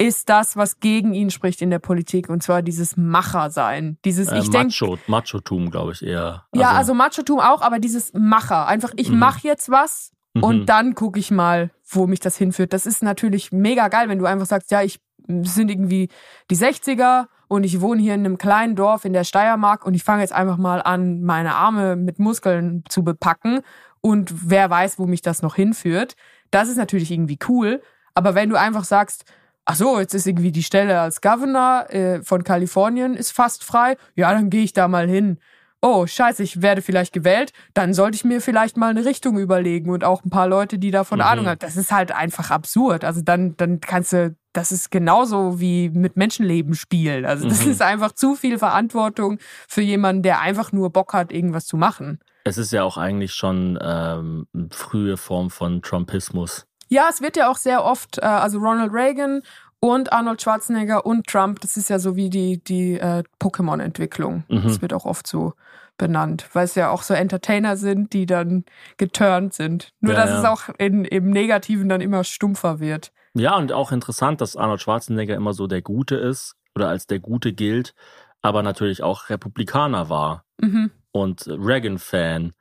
ist 0.00 0.30
das, 0.30 0.56
was 0.56 0.80
gegen 0.80 1.12
ihn 1.12 1.30
spricht 1.30 1.60
in 1.60 1.68
der 1.70 1.78
Politik. 1.78 2.30
Und 2.30 2.42
zwar 2.42 2.62
dieses 2.62 2.96
Macher-Sein. 2.96 3.98
Dieses, 4.04 4.28
äh, 4.28 4.38
ich 4.38 4.50
Macho, 4.50 4.86
denke. 4.96 5.02
Machotum, 5.10 5.70
glaube 5.70 5.92
ich, 5.92 6.02
eher. 6.02 6.46
Ja, 6.54 6.72
also 6.72 6.94
Machotum 6.94 7.38
auch, 7.38 7.60
aber 7.60 7.78
dieses 7.78 8.12
Macher. 8.14 8.66
Einfach, 8.66 8.92
ich 8.96 9.10
Mhm. 9.10 9.18
mach 9.18 9.38
jetzt 9.40 9.70
was 9.70 10.12
Mhm. 10.34 10.42
und 10.44 10.66
dann 10.66 10.94
gucke 10.94 11.18
ich 11.20 11.30
mal, 11.30 11.70
wo 11.88 12.06
mich 12.06 12.20
das 12.20 12.36
hinführt. 12.36 12.72
Das 12.72 12.86
ist 12.86 13.02
natürlich 13.02 13.52
mega 13.52 13.88
geil, 13.88 14.08
wenn 14.08 14.18
du 14.18 14.24
einfach 14.24 14.46
sagst, 14.46 14.70
ja, 14.70 14.82
ich 14.82 15.00
sind 15.42 15.70
irgendwie 15.70 16.08
die 16.50 16.56
60er 16.56 17.26
und 17.46 17.62
ich 17.64 17.80
wohne 17.80 18.00
hier 18.00 18.14
in 18.14 18.24
einem 18.24 18.38
kleinen 18.38 18.74
Dorf 18.76 19.04
in 19.04 19.12
der 19.12 19.24
Steiermark 19.24 19.84
und 19.84 19.94
ich 19.94 20.02
fange 20.02 20.22
jetzt 20.22 20.32
einfach 20.32 20.56
mal 20.56 20.80
an, 20.82 21.22
meine 21.22 21.54
Arme 21.54 21.94
mit 21.96 22.18
Muskeln 22.18 22.84
zu 22.88 23.04
bepacken 23.04 23.60
und 24.00 24.32
wer 24.50 24.70
weiß, 24.70 24.98
wo 24.98 25.06
mich 25.06 25.20
das 25.20 25.42
noch 25.42 25.54
hinführt. 25.56 26.16
Das 26.50 26.68
ist 26.68 26.78
natürlich 26.78 27.10
irgendwie 27.10 27.38
cool. 27.48 27.82
Aber 28.14 28.34
wenn 28.34 28.48
du 28.48 28.56
einfach 28.56 28.84
sagst, 28.84 29.24
ach 29.64 29.76
so, 29.76 29.98
jetzt 30.00 30.14
ist 30.14 30.26
irgendwie 30.26 30.52
die 30.52 30.62
Stelle 30.62 31.00
als 31.00 31.20
Governor 31.20 31.86
äh, 31.90 32.22
von 32.22 32.44
Kalifornien 32.44 33.14
ist 33.14 33.32
fast 33.32 33.64
frei, 33.64 33.96
ja, 34.14 34.32
dann 34.32 34.50
gehe 34.50 34.62
ich 34.64 34.72
da 34.72 34.88
mal 34.88 35.08
hin. 35.08 35.38
Oh, 35.82 36.06
scheiße, 36.06 36.42
ich 36.42 36.60
werde 36.60 36.82
vielleicht 36.82 37.14
gewählt, 37.14 37.52
dann 37.72 37.94
sollte 37.94 38.14
ich 38.16 38.24
mir 38.24 38.42
vielleicht 38.42 38.76
mal 38.76 38.90
eine 38.90 39.06
Richtung 39.06 39.38
überlegen 39.38 39.88
und 39.90 40.04
auch 40.04 40.22
ein 40.24 40.28
paar 40.28 40.46
Leute, 40.46 40.78
die 40.78 40.90
davon 40.90 41.20
Mhm. 41.20 41.24
Ahnung 41.24 41.46
haben. 41.46 41.58
Das 41.58 41.76
ist 41.78 41.90
halt 41.90 42.12
einfach 42.12 42.50
absurd. 42.50 43.02
Also 43.02 43.22
dann, 43.22 43.56
dann 43.56 43.80
kannst 43.80 44.12
du, 44.12 44.36
das 44.52 44.72
ist 44.72 44.90
genauso 44.90 45.58
wie 45.58 45.88
mit 45.88 46.18
Menschenleben 46.18 46.74
spielen. 46.74 47.24
Also 47.24 47.48
das 47.48 47.64
Mhm. 47.64 47.70
ist 47.70 47.80
einfach 47.80 48.12
zu 48.12 48.34
viel 48.34 48.58
Verantwortung 48.58 49.38
für 49.68 49.80
jemanden, 49.80 50.22
der 50.22 50.40
einfach 50.40 50.70
nur 50.72 50.90
Bock 50.90 51.14
hat, 51.14 51.32
irgendwas 51.32 51.64
zu 51.66 51.78
machen. 51.78 52.18
Es 52.44 52.58
ist 52.58 52.72
ja 52.72 52.82
auch 52.82 52.98
eigentlich 52.98 53.32
schon 53.32 53.78
ähm, 53.80 54.46
eine 54.54 54.68
frühe 54.72 55.16
Form 55.16 55.48
von 55.48 55.80
Trumpismus. 55.80 56.66
Ja, 56.90 57.06
es 57.08 57.22
wird 57.22 57.36
ja 57.36 57.48
auch 57.50 57.56
sehr 57.56 57.84
oft, 57.84 58.18
äh, 58.18 58.22
also 58.26 58.58
Ronald 58.58 58.92
Reagan 58.92 59.42
und 59.80 60.12
Arnold 60.12 60.42
Schwarzenegger 60.42 61.06
und 61.06 61.26
Trump, 61.26 61.60
das 61.60 61.76
ist 61.78 61.88
ja 61.88 61.98
so 61.98 62.14
wie 62.16 62.28
die, 62.28 62.62
die 62.62 62.98
äh, 62.98 63.22
Pokémon-Entwicklung. 63.40 64.44
Mhm. 64.48 64.62
Das 64.64 64.82
wird 64.82 64.92
auch 64.92 65.06
oft 65.06 65.26
so 65.26 65.54
benannt, 65.96 66.48
weil 66.52 66.64
es 66.64 66.74
ja 66.74 66.90
auch 66.90 67.02
so 67.02 67.14
Entertainer 67.14 67.76
sind, 67.76 68.12
die 68.12 68.26
dann 68.26 68.64
geturnt 68.96 69.54
sind. 69.54 69.92
Nur, 70.00 70.14
Ja, 70.14 70.20
dass 70.20 70.30
ja. 70.30 70.38
es 70.40 70.44
auch 70.44 70.74
in, 70.78 71.04
im 71.04 71.30
Negativen 71.30 71.88
dann 71.88 72.00
immer 72.00 72.24
stumpfer 72.24 72.80
wird. 72.80 73.12
Ja, 73.34 73.56
und 73.56 73.72
auch 73.72 73.92
interessant, 73.92 74.40
dass 74.40 74.56
Arnold 74.56 74.80
Schwarzenegger 74.82 75.34
immer 75.36 75.52
so 75.54 75.66
der 75.66 75.82
Gute 75.82 76.16
ist 76.16 76.56
oder 76.74 76.88
als 76.88 77.06
der 77.06 77.20
Gute 77.20 77.52
gilt, 77.52 77.94
aber 78.42 78.62
natürlich 78.62 79.02
auch 79.02 79.28
Republikaner 79.30 80.08
war 80.08 80.44
Mhm. 80.60 80.90
und 81.12 81.46
Reagan-Fan 81.46 82.52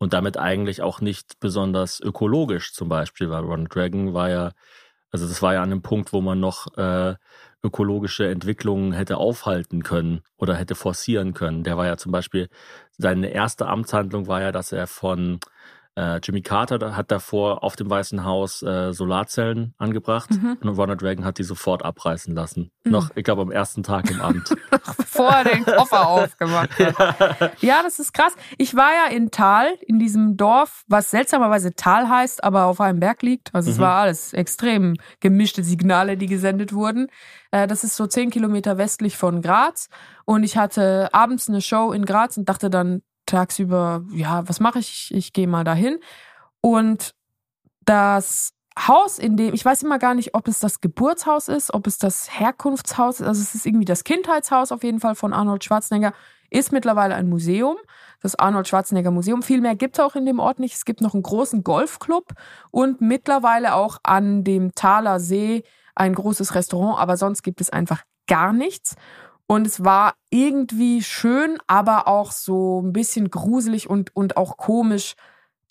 und 0.00 0.14
damit 0.14 0.38
eigentlich 0.38 0.82
auch 0.82 1.00
nicht 1.02 1.40
besonders 1.40 2.00
ökologisch 2.00 2.74
zum 2.74 2.88
Beispiel, 2.88 3.30
weil 3.30 3.44
Ronald 3.44 3.76
Reagan 3.76 4.14
war 4.14 4.30
ja, 4.30 4.52
also 5.12 5.28
das 5.28 5.42
war 5.42 5.54
ja 5.54 5.62
an 5.62 5.70
einem 5.72 5.82
Punkt, 5.82 6.12
wo 6.12 6.20
man 6.22 6.40
noch 6.40 6.76
äh, 6.78 7.14
ökologische 7.62 8.28
Entwicklungen 8.28 8.92
hätte 8.92 9.18
aufhalten 9.18 9.82
können 9.82 10.22
oder 10.38 10.56
hätte 10.56 10.74
forcieren 10.74 11.34
können. 11.34 11.64
Der 11.64 11.76
war 11.76 11.86
ja 11.86 11.96
zum 11.98 12.12
Beispiel, 12.12 12.48
seine 12.98 13.28
erste 13.30 13.66
Amtshandlung 13.68 14.26
war 14.28 14.40
ja, 14.42 14.52
dass 14.52 14.72
er 14.72 14.86
von 14.86 15.40
Jimmy 16.22 16.40
Carter 16.40 16.96
hat 16.96 17.10
davor 17.10 17.62
auf 17.62 17.76
dem 17.76 17.90
Weißen 17.90 18.24
Haus 18.24 18.62
äh, 18.62 18.92
Solarzellen 18.92 19.74
angebracht 19.76 20.30
Mhm. 20.30 20.56
und 20.62 20.68
Ronald 20.70 21.02
Reagan 21.02 21.24
hat 21.24 21.38
die 21.38 21.42
sofort 21.42 21.84
abreißen 21.84 22.34
lassen. 22.34 22.70
Mhm. 22.84 22.92
Noch, 22.92 23.10
ich 23.16 23.24
glaube, 23.24 23.42
am 23.42 23.50
ersten 23.50 23.82
Tag 23.82 24.10
im 24.10 24.20
Amt. 24.20 24.48
Bevor 24.96 25.28
er 25.30 25.44
den 25.44 25.64
Koffer 25.64 26.08
aufgemacht 26.08 26.70
hat. 26.78 27.52
Ja, 27.62 27.82
das 27.82 27.98
ist 27.98 28.14
krass. 28.14 28.34
Ich 28.56 28.74
war 28.76 28.90
ja 28.92 29.14
in 29.14 29.30
Tal, 29.30 29.66
in 29.86 29.98
diesem 29.98 30.36
Dorf, 30.36 30.84
was 30.86 31.10
seltsamerweise 31.10 31.74
Tal 31.74 32.08
heißt, 32.08 32.44
aber 32.44 32.66
auf 32.66 32.80
einem 32.80 33.00
Berg 33.00 33.22
liegt. 33.22 33.54
Also 33.54 33.70
es 33.70 33.76
Mhm. 33.76 33.82
war 33.82 33.96
alles 33.96 34.32
extrem 34.32 34.94
gemischte 35.20 35.62
Signale, 35.64 36.16
die 36.16 36.26
gesendet 36.26 36.72
wurden. 36.72 37.08
Äh, 37.50 37.66
Das 37.66 37.84
ist 37.84 37.96
so 37.96 38.06
zehn 38.06 38.30
Kilometer 38.30 38.78
westlich 38.78 39.16
von 39.18 39.42
Graz. 39.42 39.88
Und 40.24 40.44
ich 40.44 40.56
hatte 40.56 41.08
abends 41.12 41.48
eine 41.48 41.60
Show 41.60 41.92
in 41.92 42.04
Graz 42.06 42.36
und 42.36 42.48
dachte 42.48 42.70
dann 42.70 43.02
tagsüber, 43.30 44.04
ja, 44.12 44.48
was 44.48 44.60
mache 44.60 44.78
ich? 44.78 45.12
Ich 45.14 45.32
gehe 45.32 45.46
mal 45.46 45.64
dahin. 45.64 45.98
Und 46.60 47.14
das 47.84 48.52
Haus, 48.78 49.18
in 49.18 49.36
dem, 49.36 49.54
ich 49.54 49.64
weiß 49.64 49.82
immer 49.82 49.98
gar 49.98 50.14
nicht, 50.14 50.34
ob 50.34 50.48
es 50.48 50.58
das 50.58 50.80
Geburtshaus 50.80 51.48
ist, 51.48 51.74
ob 51.74 51.86
es 51.86 51.98
das 51.98 52.38
Herkunftshaus 52.38 53.20
ist, 53.20 53.26
also 53.26 53.40
es 53.40 53.54
ist 53.54 53.66
irgendwie 53.66 53.84
das 53.84 54.04
Kindheitshaus 54.04 54.72
auf 54.72 54.84
jeden 54.84 55.00
Fall 55.00 55.14
von 55.14 55.32
Arnold 55.32 55.64
Schwarzenegger, 55.64 56.12
ist 56.50 56.72
mittlerweile 56.72 57.14
ein 57.14 57.28
Museum, 57.28 57.76
das 58.22 58.34
Arnold 58.34 58.68
Schwarzenegger 58.68 59.10
Museum. 59.10 59.42
Viel 59.42 59.60
mehr 59.60 59.76
gibt 59.76 59.98
es 59.98 60.04
auch 60.04 60.16
in 60.16 60.26
dem 60.26 60.40
Ort 60.40 60.58
nicht. 60.58 60.74
Es 60.74 60.84
gibt 60.84 61.00
noch 61.00 61.14
einen 61.14 61.22
großen 61.22 61.62
Golfclub 61.62 62.32
und 62.70 63.00
mittlerweile 63.00 63.74
auch 63.74 63.98
an 64.02 64.44
dem 64.44 64.74
Thaler 64.74 65.20
See 65.20 65.62
ein 65.94 66.14
großes 66.14 66.54
Restaurant, 66.54 66.98
aber 66.98 67.16
sonst 67.16 67.42
gibt 67.42 67.60
es 67.60 67.70
einfach 67.70 68.02
gar 68.26 68.52
nichts. 68.52 68.96
Und 69.50 69.66
es 69.66 69.82
war 69.82 70.14
irgendwie 70.30 71.02
schön, 71.02 71.58
aber 71.66 72.06
auch 72.06 72.30
so 72.30 72.82
ein 72.82 72.92
bisschen 72.92 73.30
gruselig 73.30 73.90
und, 73.90 74.14
und 74.14 74.36
auch 74.36 74.56
komisch, 74.56 75.16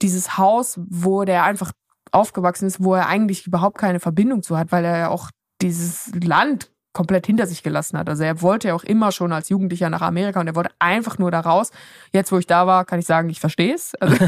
dieses 0.02 0.38
Haus, 0.38 0.78
wo 0.90 1.24
der 1.24 1.46
einfach 1.46 1.72
aufgewachsen 2.12 2.68
ist, 2.68 2.84
wo 2.84 2.96
er 2.96 3.08
eigentlich 3.08 3.48
überhaupt 3.48 3.78
keine 3.78 4.02
Verbindung 4.02 4.44
zu 4.44 4.58
hat, 4.58 4.74
weil 4.74 4.84
er 4.84 4.98
ja 4.98 5.08
auch 5.08 5.30
dieses 5.62 6.12
Land 6.14 6.74
komplett 6.92 7.28
hinter 7.28 7.46
sich 7.46 7.62
gelassen 7.62 7.98
hat. 8.00 8.10
Also 8.10 8.24
er 8.24 8.42
wollte 8.42 8.70
ja 8.70 8.74
auch 8.74 8.84
immer 8.84 9.12
schon 9.12 9.32
als 9.32 9.50
Jugendlicher 9.50 9.90
nach 9.90 10.02
Amerika 10.02 10.40
und 10.40 10.48
er 10.48 10.56
wollte 10.56 10.72
einfach 10.80 11.18
nur 11.18 11.30
da 11.30 11.40
raus. 11.40 11.72
Jetzt, 12.12 12.32
wo 12.32 12.38
ich 12.38 12.48
da 12.48 12.66
war, 12.66 12.86
kann 12.86 13.00
ich 13.00 13.06
sagen, 13.06 13.30
ich 13.30 13.40
verstehe 13.40 13.76
es. 13.76 13.94
Also 13.96 14.18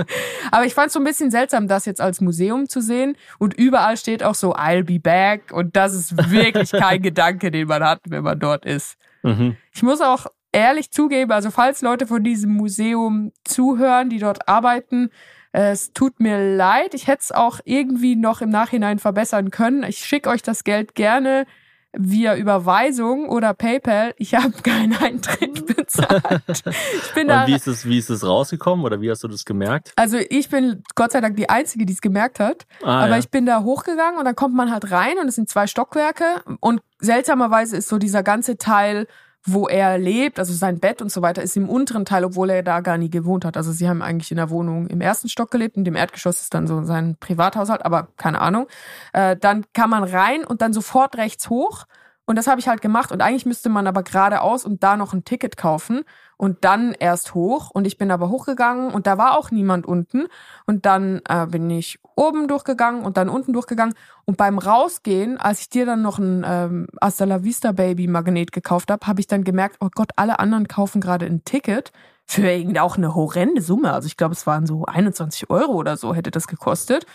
Aber 0.50 0.66
ich 0.66 0.74
fand 0.74 0.88
es 0.88 0.94
so 0.94 1.00
ein 1.00 1.04
bisschen 1.04 1.30
seltsam, 1.30 1.68
das 1.68 1.86
jetzt 1.86 2.00
als 2.00 2.20
Museum 2.20 2.68
zu 2.68 2.80
sehen. 2.80 3.16
Und 3.38 3.54
überall 3.54 3.96
steht 3.96 4.22
auch 4.22 4.34
so, 4.34 4.54
I'll 4.54 4.84
be 4.84 4.98
back. 4.98 5.52
Und 5.52 5.76
das 5.76 5.94
ist 5.94 6.30
wirklich 6.30 6.72
kein 6.72 7.02
Gedanke, 7.02 7.50
den 7.50 7.68
man 7.68 7.84
hat, 7.84 8.00
wenn 8.08 8.24
man 8.24 8.38
dort 8.38 8.64
ist. 8.66 8.96
mhm. 9.22 9.56
Ich 9.72 9.82
muss 9.82 10.00
auch 10.00 10.26
ehrlich 10.52 10.90
zugeben, 10.90 11.30
also 11.30 11.50
falls 11.50 11.82
Leute 11.82 12.06
von 12.06 12.24
diesem 12.24 12.52
Museum 12.52 13.32
zuhören, 13.44 14.10
die 14.10 14.18
dort 14.18 14.48
arbeiten, 14.48 15.10
es 15.52 15.92
tut 15.92 16.20
mir 16.20 16.56
leid. 16.56 16.94
Ich 16.94 17.06
hätte 17.06 17.22
es 17.22 17.32
auch 17.32 17.60
irgendwie 17.64 18.16
noch 18.16 18.40
im 18.40 18.50
Nachhinein 18.50 18.98
verbessern 18.98 19.50
können. 19.50 19.82
Ich 19.82 19.98
schicke 19.98 20.28
euch 20.28 20.42
das 20.42 20.64
Geld 20.64 20.94
gerne 20.94 21.46
via 21.92 22.36
Überweisung 22.36 23.28
oder 23.28 23.52
PayPal. 23.52 24.14
Ich 24.16 24.36
habe 24.36 24.52
keinen 24.62 24.96
Eintritt 24.96 25.66
bezahlt. 25.66 26.22
Ich 27.02 27.14
bin 27.14 27.26
da 27.26 27.42
Und 27.42 27.48
wie 27.48 27.54
ist, 27.54 27.66
es, 27.66 27.84
wie 27.84 27.98
ist 27.98 28.10
es 28.10 28.24
rausgekommen 28.24 28.84
oder 28.84 29.00
wie 29.00 29.10
hast 29.10 29.24
du 29.24 29.28
das 29.28 29.44
gemerkt? 29.44 29.92
also 29.96 30.18
ich 30.18 30.48
bin 30.48 30.84
Gott 30.94 31.10
sei 31.10 31.20
Dank 31.20 31.34
die 31.36 31.48
Einzige, 31.48 31.84
die 31.86 31.92
es 31.92 32.00
gemerkt 32.00 32.38
hat. 32.38 32.66
Ah, 32.84 33.00
Aber 33.00 33.12
ja. 33.14 33.18
ich 33.18 33.28
bin 33.30 33.44
da 33.44 33.64
hochgegangen 33.64 34.20
und 34.20 34.24
dann 34.24 34.36
kommt 34.36 34.54
man 34.54 34.70
halt 34.70 34.92
rein 34.92 35.18
und 35.20 35.26
es 35.26 35.34
sind 35.34 35.48
zwei 35.48 35.66
Stockwerke 35.66 36.42
und 36.60 36.80
seltsamerweise 37.00 37.76
ist 37.76 37.88
so 37.88 37.98
dieser 37.98 38.22
ganze 38.22 38.56
Teil, 38.56 39.08
wo 39.44 39.68
er 39.68 39.98
lebt, 39.98 40.38
also 40.38 40.52
sein 40.52 40.80
Bett 40.80 41.00
und 41.00 41.10
so 41.10 41.22
weiter, 41.22 41.42
ist 41.42 41.56
im 41.56 41.68
unteren 41.68 42.04
Teil, 42.04 42.24
obwohl 42.24 42.50
er 42.50 42.62
da 42.62 42.80
gar 42.80 42.98
nie 42.98 43.10
gewohnt 43.10 43.44
hat. 43.44 43.56
Also 43.56 43.72
sie 43.72 43.88
haben 43.88 44.02
eigentlich 44.02 44.30
in 44.30 44.36
der 44.36 44.50
Wohnung 44.50 44.86
im 44.88 45.00
ersten 45.00 45.28
Stock 45.28 45.50
gelebt 45.50 45.76
und 45.76 45.88
im 45.88 45.96
Erdgeschoss 45.96 46.42
ist 46.42 46.54
dann 46.54 46.66
so 46.66 46.84
sein 46.84 47.16
Privathaushalt, 47.18 47.84
aber 47.84 48.08
keine 48.16 48.40
Ahnung. 48.40 48.66
Äh, 49.12 49.36
dann 49.36 49.64
kann 49.72 49.90
man 49.90 50.04
rein 50.04 50.44
und 50.44 50.62
dann 50.62 50.72
sofort 50.72 51.16
rechts 51.16 51.48
hoch. 51.48 51.86
Und 52.30 52.36
das 52.36 52.46
habe 52.46 52.60
ich 52.60 52.68
halt 52.68 52.80
gemacht. 52.80 53.10
Und 53.10 53.22
eigentlich 53.22 53.44
müsste 53.44 53.68
man 53.70 53.88
aber 53.88 54.04
geradeaus 54.04 54.64
und 54.64 54.84
da 54.84 54.96
noch 54.96 55.12
ein 55.12 55.24
Ticket 55.24 55.56
kaufen 55.56 56.02
und 56.36 56.64
dann 56.64 56.92
erst 56.92 57.34
hoch. 57.34 57.70
Und 57.70 57.88
ich 57.88 57.98
bin 57.98 58.12
aber 58.12 58.28
hochgegangen 58.28 58.92
und 58.92 59.08
da 59.08 59.18
war 59.18 59.36
auch 59.36 59.50
niemand 59.50 59.84
unten. 59.84 60.28
Und 60.64 60.86
dann 60.86 61.22
äh, 61.28 61.48
bin 61.48 61.68
ich 61.70 61.98
oben 62.14 62.46
durchgegangen 62.46 63.02
und 63.02 63.16
dann 63.16 63.28
unten 63.28 63.52
durchgegangen. 63.52 63.96
Und 64.26 64.36
beim 64.36 64.58
Rausgehen, 64.58 65.38
als 65.38 65.62
ich 65.62 65.70
dir 65.70 65.84
dann 65.86 66.02
noch 66.02 66.20
ein 66.20 66.44
ähm, 66.46 66.86
Hasta 67.00 67.24
la 67.24 67.42
Vista 67.42 67.72
Baby 67.72 68.06
Magnet 68.06 68.52
gekauft 68.52 68.92
habe, 68.92 69.04
habe 69.08 69.18
ich 69.18 69.26
dann 69.26 69.42
gemerkt, 69.42 69.78
oh 69.80 69.88
Gott, 69.92 70.12
alle 70.14 70.38
anderen 70.38 70.68
kaufen 70.68 71.00
gerade 71.00 71.26
ein 71.26 71.42
Ticket 71.42 71.90
für 72.26 72.48
irgendwie 72.48 72.78
auch 72.78 72.96
eine 72.96 73.12
horrende 73.16 73.60
Summe. 73.60 73.92
Also 73.92 74.06
ich 74.06 74.16
glaube, 74.16 74.34
es 74.34 74.46
waren 74.46 74.66
so 74.66 74.84
21 74.84 75.50
Euro 75.50 75.72
oder 75.72 75.96
so 75.96 76.14
hätte 76.14 76.30
das 76.30 76.46
gekostet. 76.46 77.06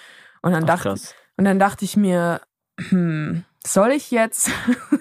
Und 0.41 0.51
dann 0.51 0.63
Ach, 0.63 0.75
dachte 0.75 0.89
krass. 0.89 1.15
und 1.37 1.45
dann 1.45 1.57
dachte 1.57 1.85
ich 1.85 1.95
mir, 1.95 2.41
hm, 2.79 3.43
soll 3.65 3.91
ich 3.91 4.11
jetzt, 4.11 4.49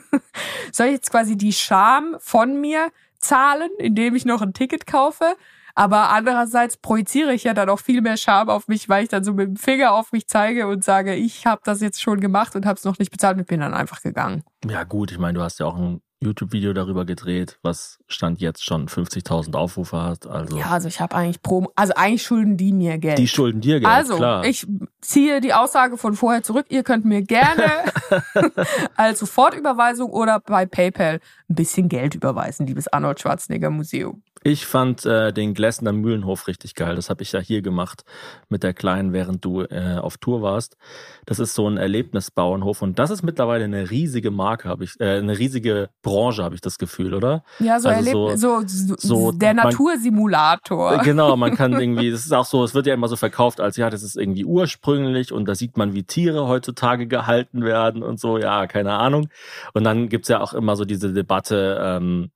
soll 0.72 0.86
ich 0.86 0.92
jetzt 0.92 1.10
quasi 1.10 1.36
die 1.36 1.52
Scham 1.52 2.16
von 2.18 2.60
mir 2.60 2.90
zahlen, 3.18 3.70
indem 3.78 4.14
ich 4.14 4.24
noch 4.24 4.42
ein 4.42 4.52
Ticket 4.52 4.86
kaufe? 4.86 5.36
Aber 5.76 6.10
andererseits 6.10 6.76
projiziere 6.76 7.34
ich 7.34 7.44
ja 7.44 7.52
dann 7.52 7.68
auch 7.68 7.80
viel 7.80 8.00
mehr 8.00 8.16
Scham 8.16 8.48
auf 8.48 8.68
mich, 8.68 8.88
weil 8.88 9.02
ich 9.02 9.08
dann 9.08 9.24
so 9.24 9.32
mit 9.32 9.48
dem 9.48 9.56
Finger 9.56 9.92
auf 9.92 10.12
mich 10.12 10.28
zeige 10.28 10.68
und 10.68 10.84
sage, 10.84 11.16
ich 11.16 11.46
habe 11.46 11.62
das 11.64 11.80
jetzt 11.80 12.00
schon 12.00 12.20
gemacht 12.20 12.54
und 12.54 12.64
habe 12.64 12.78
es 12.78 12.84
noch 12.84 12.98
nicht 12.98 13.10
bezahlt 13.10 13.38
und 13.38 13.48
bin 13.48 13.60
dann 13.60 13.74
einfach 13.74 14.00
gegangen. 14.00 14.44
Ja, 14.64 14.84
gut, 14.84 15.10
ich 15.10 15.18
meine, 15.18 15.34
du 15.34 15.42
hast 15.42 15.58
ja 15.58 15.66
auch 15.66 15.76
ein 15.76 16.00
YouTube-Video 16.24 16.72
darüber 16.72 17.04
gedreht, 17.04 17.58
was 17.62 17.98
stand 18.08 18.40
jetzt 18.40 18.64
schon 18.64 18.88
50.000 18.88 19.54
Aufrufe 19.54 20.02
hat. 20.02 20.26
Also 20.26 20.56
ja, 20.56 20.70
also 20.70 20.88
ich 20.88 21.00
habe 21.00 21.14
eigentlich 21.14 21.42
pro, 21.42 21.70
also 21.76 21.92
eigentlich 21.94 22.22
schulden 22.22 22.56
die 22.56 22.72
mir 22.72 22.98
Geld. 22.98 23.18
Die 23.18 23.28
schulden 23.28 23.60
dir 23.60 23.80
Geld, 23.80 23.92
also, 23.92 24.16
klar. 24.16 24.44
ich 24.44 24.66
ziehe 25.00 25.40
die 25.40 25.54
Aussage 25.54 25.96
von 25.96 26.14
vorher 26.14 26.42
zurück. 26.42 26.66
Ihr 26.68 26.82
könnt 26.82 27.04
mir 27.04 27.22
gerne 27.22 27.64
als 28.96 29.20
Sofortüberweisung 29.20 30.10
oder 30.10 30.40
bei 30.40 30.66
PayPal 30.66 31.20
ein 31.48 31.54
bisschen 31.54 31.88
Geld 31.88 32.14
überweisen, 32.14 32.66
liebes 32.66 32.88
Arnold 32.88 33.20
Schwarzenegger 33.20 33.70
Museum. 33.70 34.22
Ich 34.46 34.66
fand 34.66 35.06
äh, 35.06 35.32
den 35.32 35.54
Glessner 35.54 35.92
Mühlenhof 35.92 36.48
richtig 36.48 36.74
geil. 36.74 36.96
Das 36.96 37.08
habe 37.08 37.22
ich 37.22 37.32
ja 37.32 37.40
hier 37.40 37.62
gemacht 37.62 38.04
mit 38.50 38.62
der 38.62 38.74
Kleinen, 38.74 39.14
während 39.14 39.42
du 39.42 39.62
äh, 39.62 39.96
auf 39.98 40.18
Tour 40.18 40.42
warst. 40.42 40.76
Das 41.24 41.38
ist 41.38 41.54
so 41.54 41.66
ein 41.66 41.78
Erlebnisbauernhof 41.78 42.82
und 42.82 42.98
das 42.98 43.10
ist 43.10 43.22
mittlerweile 43.22 43.64
eine 43.64 43.88
riesige 43.90 44.30
Marke, 44.30 44.68
habe 44.68 44.84
ich, 44.84 45.00
äh, 45.00 45.16
eine 45.16 45.38
riesige 45.38 45.88
Branche, 46.02 46.44
habe 46.44 46.54
ich 46.54 46.60
das 46.60 46.76
Gefühl, 46.76 47.14
oder? 47.14 47.42
Ja, 47.58 47.80
so, 47.80 47.88
also 47.88 47.98
Erleb 47.98 48.38
so, 48.38 48.62
so, 48.66 48.94
so, 48.98 49.32
der 49.32 49.54
Natursimulator. 49.54 50.96
Man, 50.96 51.04
genau, 51.06 51.36
man 51.38 51.54
kann 51.54 51.72
irgendwie, 51.80 52.10
das 52.10 52.26
ist 52.26 52.32
auch 52.32 52.44
so, 52.44 52.64
es 52.64 52.74
wird 52.74 52.86
ja 52.86 52.92
immer 52.92 53.08
so 53.08 53.16
verkauft 53.16 53.62
als, 53.62 53.78
ja, 53.78 53.88
das 53.88 54.02
ist 54.02 54.14
irgendwie 54.14 54.44
ursprünglich 54.44 55.32
und 55.32 55.48
da 55.48 55.54
sieht 55.54 55.78
man, 55.78 55.94
wie 55.94 56.02
Tiere 56.02 56.46
heutzutage 56.48 57.06
gehalten 57.06 57.64
werden 57.64 58.02
und 58.02 58.20
so, 58.20 58.36
ja, 58.36 58.66
keine 58.66 58.92
Ahnung. 58.92 59.28
Und 59.72 59.84
dann 59.84 60.10
gibt's 60.10 60.28
ja 60.28 60.42
auch 60.42 60.52
immer 60.52 60.76
so 60.76 60.84
diese 60.84 61.14
Debatte, 61.14 61.80
ähm, 61.82 62.30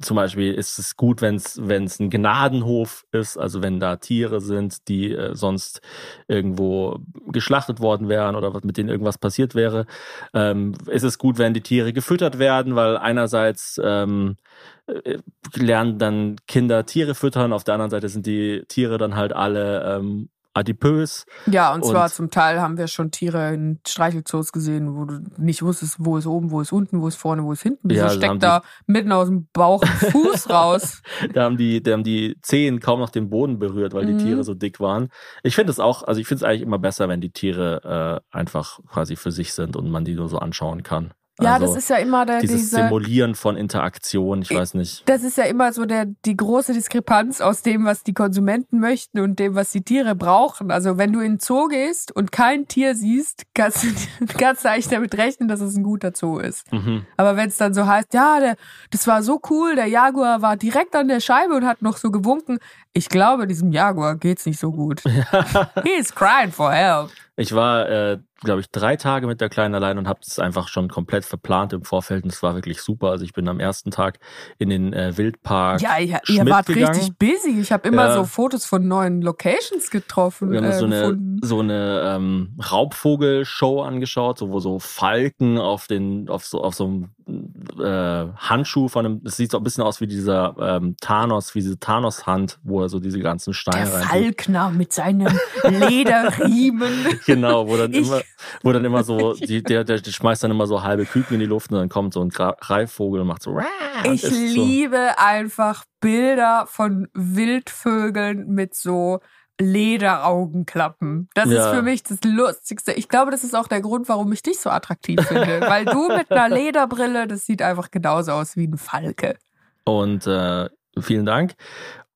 zum 0.00 0.16
Beispiel 0.16 0.54
ist 0.54 0.78
es 0.78 0.96
gut, 0.96 1.20
wenn 1.20 1.34
es 1.36 1.58
ein 1.58 2.08
Gnadenhof 2.10 3.04
ist, 3.12 3.36
also 3.36 3.62
wenn 3.62 3.78
da 3.78 3.96
Tiere 3.96 4.40
sind, 4.40 4.88
die 4.88 5.12
äh, 5.12 5.34
sonst 5.34 5.82
irgendwo 6.28 7.00
geschlachtet 7.26 7.80
worden 7.80 8.08
wären 8.08 8.36
oder 8.36 8.54
was 8.54 8.64
mit 8.64 8.78
denen 8.78 8.88
irgendwas 8.88 9.18
passiert 9.18 9.54
wäre, 9.54 9.84
ähm, 10.32 10.74
ist 10.86 11.02
es 11.02 11.18
gut, 11.18 11.36
wenn 11.36 11.52
die 11.52 11.60
Tiere 11.60 11.92
gefüttert 11.92 12.38
werden, 12.38 12.74
weil 12.74 12.96
einerseits 12.96 13.78
ähm, 13.84 14.38
äh, 14.86 15.18
lernen 15.54 15.98
dann 15.98 16.36
Kinder 16.46 16.86
Tiere 16.86 17.14
füttern, 17.14 17.52
auf 17.52 17.64
der 17.64 17.74
anderen 17.74 17.90
Seite 17.90 18.08
sind 18.08 18.24
die 18.24 18.64
Tiere 18.68 18.96
dann 18.96 19.14
halt 19.14 19.34
alle 19.34 19.96
ähm, 19.96 20.30
adipös. 20.58 21.24
Ja, 21.46 21.72
und, 21.72 21.82
und 21.82 21.90
zwar 21.90 22.08
zum 22.08 22.30
Teil 22.30 22.60
haben 22.60 22.76
wir 22.76 22.88
schon 22.88 23.10
Tiere 23.10 23.54
in 23.54 23.80
Streichelzoos 23.86 24.52
gesehen, 24.52 24.96
wo 24.96 25.04
du 25.04 25.20
nicht 25.38 25.62
wusstest, 25.62 25.96
wo 25.98 26.16
ist 26.16 26.26
oben, 26.26 26.50
wo 26.50 26.60
ist 26.60 26.72
unten, 26.72 27.00
wo 27.00 27.08
ist 27.08 27.16
vorne, 27.16 27.44
wo 27.44 27.52
ist 27.52 27.62
hinten. 27.62 27.88
Wieso 27.90 28.02
ja, 28.02 28.10
steckt 28.10 28.42
da 28.42 28.62
mitten 28.86 29.12
aus 29.12 29.28
dem 29.28 29.48
Bauch 29.52 29.82
ein 29.82 29.88
Fuß 30.12 30.50
raus? 30.50 31.02
da 31.32 31.44
haben 31.44 31.56
die, 31.56 31.82
da 31.82 31.92
haben 31.92 32.04
die 32.04 32.36
Zehen 32.42 32.80
kaum 32.80 33.00
noch 33.00 33.10
den 33.10 33.30
Boden 33.30 33.58
berührt, 33.58 33.94
weil 33.94 34.06
mhm. 34.06 34.18
die 34.18 34.24
Tiere 34.24 34.44
so 34.44 34.54
dick 34.54 34.80
waren. 34.80 35.08
Ich 35.42 35.54
finde 35.54 35.70
es 35.70 35.80
auch, 35.80 36.02
also 36.02 36.20
ich 36.20 36.26
finde 36.26 36.44
es 36.44 36.48
eigentlich 36.48 36.62
immer 36.62 36.78
besser, 36.78 37.08
wenn 37.08 37.20
die 37.20 37.30
Tiere 37.30 38.22
äh, 38.32 38.36
einfach 38.36 38.80
quasi 38.88 39.16
für 39.16 39.30
sich 39.30 39.52
sind 39.52 39.76
und 39.76 39.90
man 39.90 40.04
die 40.04 40.14
nur 40.14 40.28
so 40.28 40.38
anschauen 40.38 40.82
kann. 40.82 41.12
Ja, 41.40 41.54
also 41.54 41.66
das 41.66 41.76
ist 41.76 41.90
ja 41.90 41.96
immer 41.96 42.26
der, 42.26 42.40
dieses 42.40 42.62
diese, 42.62 42.76
Simulieren 42.76 43.34
von 43.34 43.56
Interaktion, 43.56 44.42
ich 44.42 44.50
weiß 44.50 44.74
nicht. 44.74 45.08
Das 45.08 45.22
ist 45.22 45.38
ja 45.38 45.44
immer 45.44 45.72
so 45.72 45.84
der, 45.84 46.06
die 46.24 46.36
große 46.36 46.72
Diskrepanz 46.72 47.40
aus 47.40 47.62
dem, 47.62 47.84
was 47.84 48.02
die 48.02 48.12
Konsumenten 48.12 48.80
möchten 48.80 49.20
und 49.20 49.38
dem, 49.38 49.54
was 49.54 49.70
die 49.70 49.82
Tiere 49.82 50.14
brauchen. 50.14 50.70
Also 50.70 50.98
wenn 50.98 51.12
du 51.12 51.20
in 51.20 51.34
den 51.34 51.40
Zoo 51.40 51.68
gehst 51.68 52.10
und 52.14 52.32
kein 52.32 52.66
Tier 52.66 52.96
siehst, 52.96 53.44
kannst 53.54 53.84
du, 53.84 53.88
kannst 54.38 54.64
du 54.64 54.70
eigentlich 54.70 54.88
damit 54.88 55.16
rechnen, 55.16 55.48
dass 55.48 55.60
es 55.60 55.76
ein 55.76 55.84
guter 55.84 56.12
Zoo 56.14 56.38
ist. 56.38 56.70
Mhm. 56.72 57.06
Aber 57.16 57.36
wenn 57.36 57.48
es 57.48 57.56
dann 57.56 57.72
so 57.72 57.86
heißt, 57.86 58.12
ja, 58.14 58.40
der, 58.40 58.56
das 58.90 59.06
war 59.06 59.22
so 59.22 59.40
cool, 59.48 59.76
der 59.76 59.86
Jaguar 59.86 60.42
war 60.42 60.56
direkt 60.56 60.96
an 60.96 61.08
der 61.08 61.20
Scheibe 61.20 61.54
und 61.54 61.66
hat 61.66 61.82
noch 61.82 61.98
so 61.98 62.10
gewunken. 62.10 62.58
Ich 62.92 63.08
glaube, 63.08 63.46
diesem 63.46 63.70
Jaguar 63.70 64.16
geht's 64.16 64.44
nicht 64.44 64.58
so 64.58 64.72
gut. 64.72 65.02
He 65.84 65.90
is 65.98 66.12
crying 66.12 66.50
for 66.50 66.72
help. 66.72 67.10
Ich 67.36 67.54
war, 67.54 67.88
äh, 67.88 68.18
glaube 68.40 68.60
ich, 68.60 68.70
drei 68.70 68.96
Tage 68.96 69.26
mit 69.26 69.40
der 69.40 69.48
Kleinen 69.48 69.74
allein 69.74 69.98
und 69.98 70.06
habe 70.06 70.20
es 70.22 70.38
einfach 70.38 70.68
schon 70.68 70.88
komplett 70.88 71.24
verplant 71.24 71.72
im 71.72 71.82
Vorfeld 71.84 72.24
und 72.24 72.32
es 72.32 72.42
war 72.42 72.54
wirklich 72.54 72.80
super. 72.80 73.10
Also 73.10 73.24
ich 73.24 73.32
bin 73.32 73.48
am 73.48 73.60
ersten 73.60 73.90
Tag 73.90 74.20
in 74.58 74.70
den 74.70 74.92
äh, 74.92 75.16
Wildpark. 75.16 75.80
Ja, 75.80 75.98
ihr, 75.98 76.20
ihr 76.28 76.46
wart 76.46 76.66
gegangen. 76.66 76.94
richtig 76.94 77.16
busy. 77.18 77.60
Ich 77.60 77.72
habe 77.72 77.88
immer 77.88 78.06
ja. 78.06 78.14
so 78.14 78.24
Fotos 78.24 78.64
von 78.64 78.86
neuen 78.86 79.22
Locations 79.22 79.90
getroffen. 79.90 80.50
Wir 80.50 80.58
haben 80.58 80.66
äh, 80.66 80.78
so 80.78 80.84
eine, 80.86 81.18
so 81.42 81.60
eine 81.60 82.14
ähm, 82.16 82.58
Raubvogelshow 82.70 83.82
angeschaut, 83.82 84.38
so 84.38 84.50
wo 84.50 84.60
so 84.60 84.78
Falken 84.78 85.58
auf 85.58 85.86
den, 85.86 86.28
auf 86.28 86.44
so, 86.44 86.62
auf 86.62 86.74
so 86.74 86.84
einem 86.84 87.08
äh, 87.28 88.32
Handschuh 88.36 88.88
von 88.88 89.04
einem, 89.04 89.24
das 89.24 89.36
sieht 89.36 89.50
so 89.50 89.58
ein 89.58 89.64
bisschen 89.64 89.84
aus 89.84 90.00
wie 90.00 90.06
dieser 90.06 90.54
ähm, 90.60 90.96
Thanos, 91.00 91.54
wie 91.54 91.60
diese 91.60 91.78
Thanos-Hand, 91.78 92.58
wo 92.62 92.82
er 92.82 92.88
so 92.88 93.00
diese 93.00 93.20
ganzen 93.20 93.52
Steine 93.52 93.90
Der 93.90 94.00
Falkner 94.00 94.70
mit 94.70 94.92
seinem 94.92 95.28
Lederriemen. 95.64 97.20
genau, 97.26 97.68
wo 97.68 97.76
dann 97.76 97.92
ich. 97.92 98.06
immer, 98.06 98.20
wo 98.62 98.72
dann 98.72 98.84
immer 98.84 99.04
so, 99.04 99.34
die, 99.34 99.62
der, 99.62 99.84
der, 99.84 99.98
schmeißt 99.98 100.44
dann 100.44 100.50
immer 100.50 100.66
so 100.66 100.82
halbe 100.82 101.06
Küken 101.06 101.34
in 101.34 101.40
die 101.40 101.46
Luft 101.46 101.70
und 101.72 101.78
dann 101.78 101.88
kommt 101.88 102.14
so 102.14 102.22
ein 102.22 102.30
Greifvogel 102.30 103.20
und 103.20 103.26
macht 103.26 103.42
so. 103.42 103.58
Ich 104.04 104.22
liebe 104.30 105.10
so. 105.16 105.24
einfach 105.24 105.84
Bilder 106.00 106.66
von 106.68 107.08
Wildvögeln 107.14 108.48
mit 108.48 108.74
so 108.74 109.20
Lederaugenklappen. 109.60 111.28
Das 111.34 111.50
ja. 111.50 111.66
ist 111.66 111.76
für 111.76 111.82
mich 111.82 112.02
das 112.04 112.18
Lustigste. 112.24 112.92
Ich 112.92 113.08
glaube, 113.08 113.30
das 113.30 113.42
ist 113.44 113.56
auch 113.56 113.66
der 113.66 113.80
Grund, 113.80 114.08
warum 114.08 114.32
ich 114.32 114.42
dich 114.42 114.60
so 114.60 114.70
attraktiv 114.70 115.20
finde. 115.26 115.60
Weil 115.68 115.84
du 115.84 116.08
mit 116.08 116.30
einer 116.30 116.54
Lederbrille, 116.54 117.26
das 117.26 117.44
sieht 117.44 117.60
einfach 117.62 117.90
genauso 117.90 118.32
aus 118.32 118.56
wie 118.56 118.66
ein 118.66 118.78
Falke. 118.78 119.36
Und 119.84 120.26
äh, 120.26 120.68
vielen 121.00 121.26
Dank. 121.26 121.54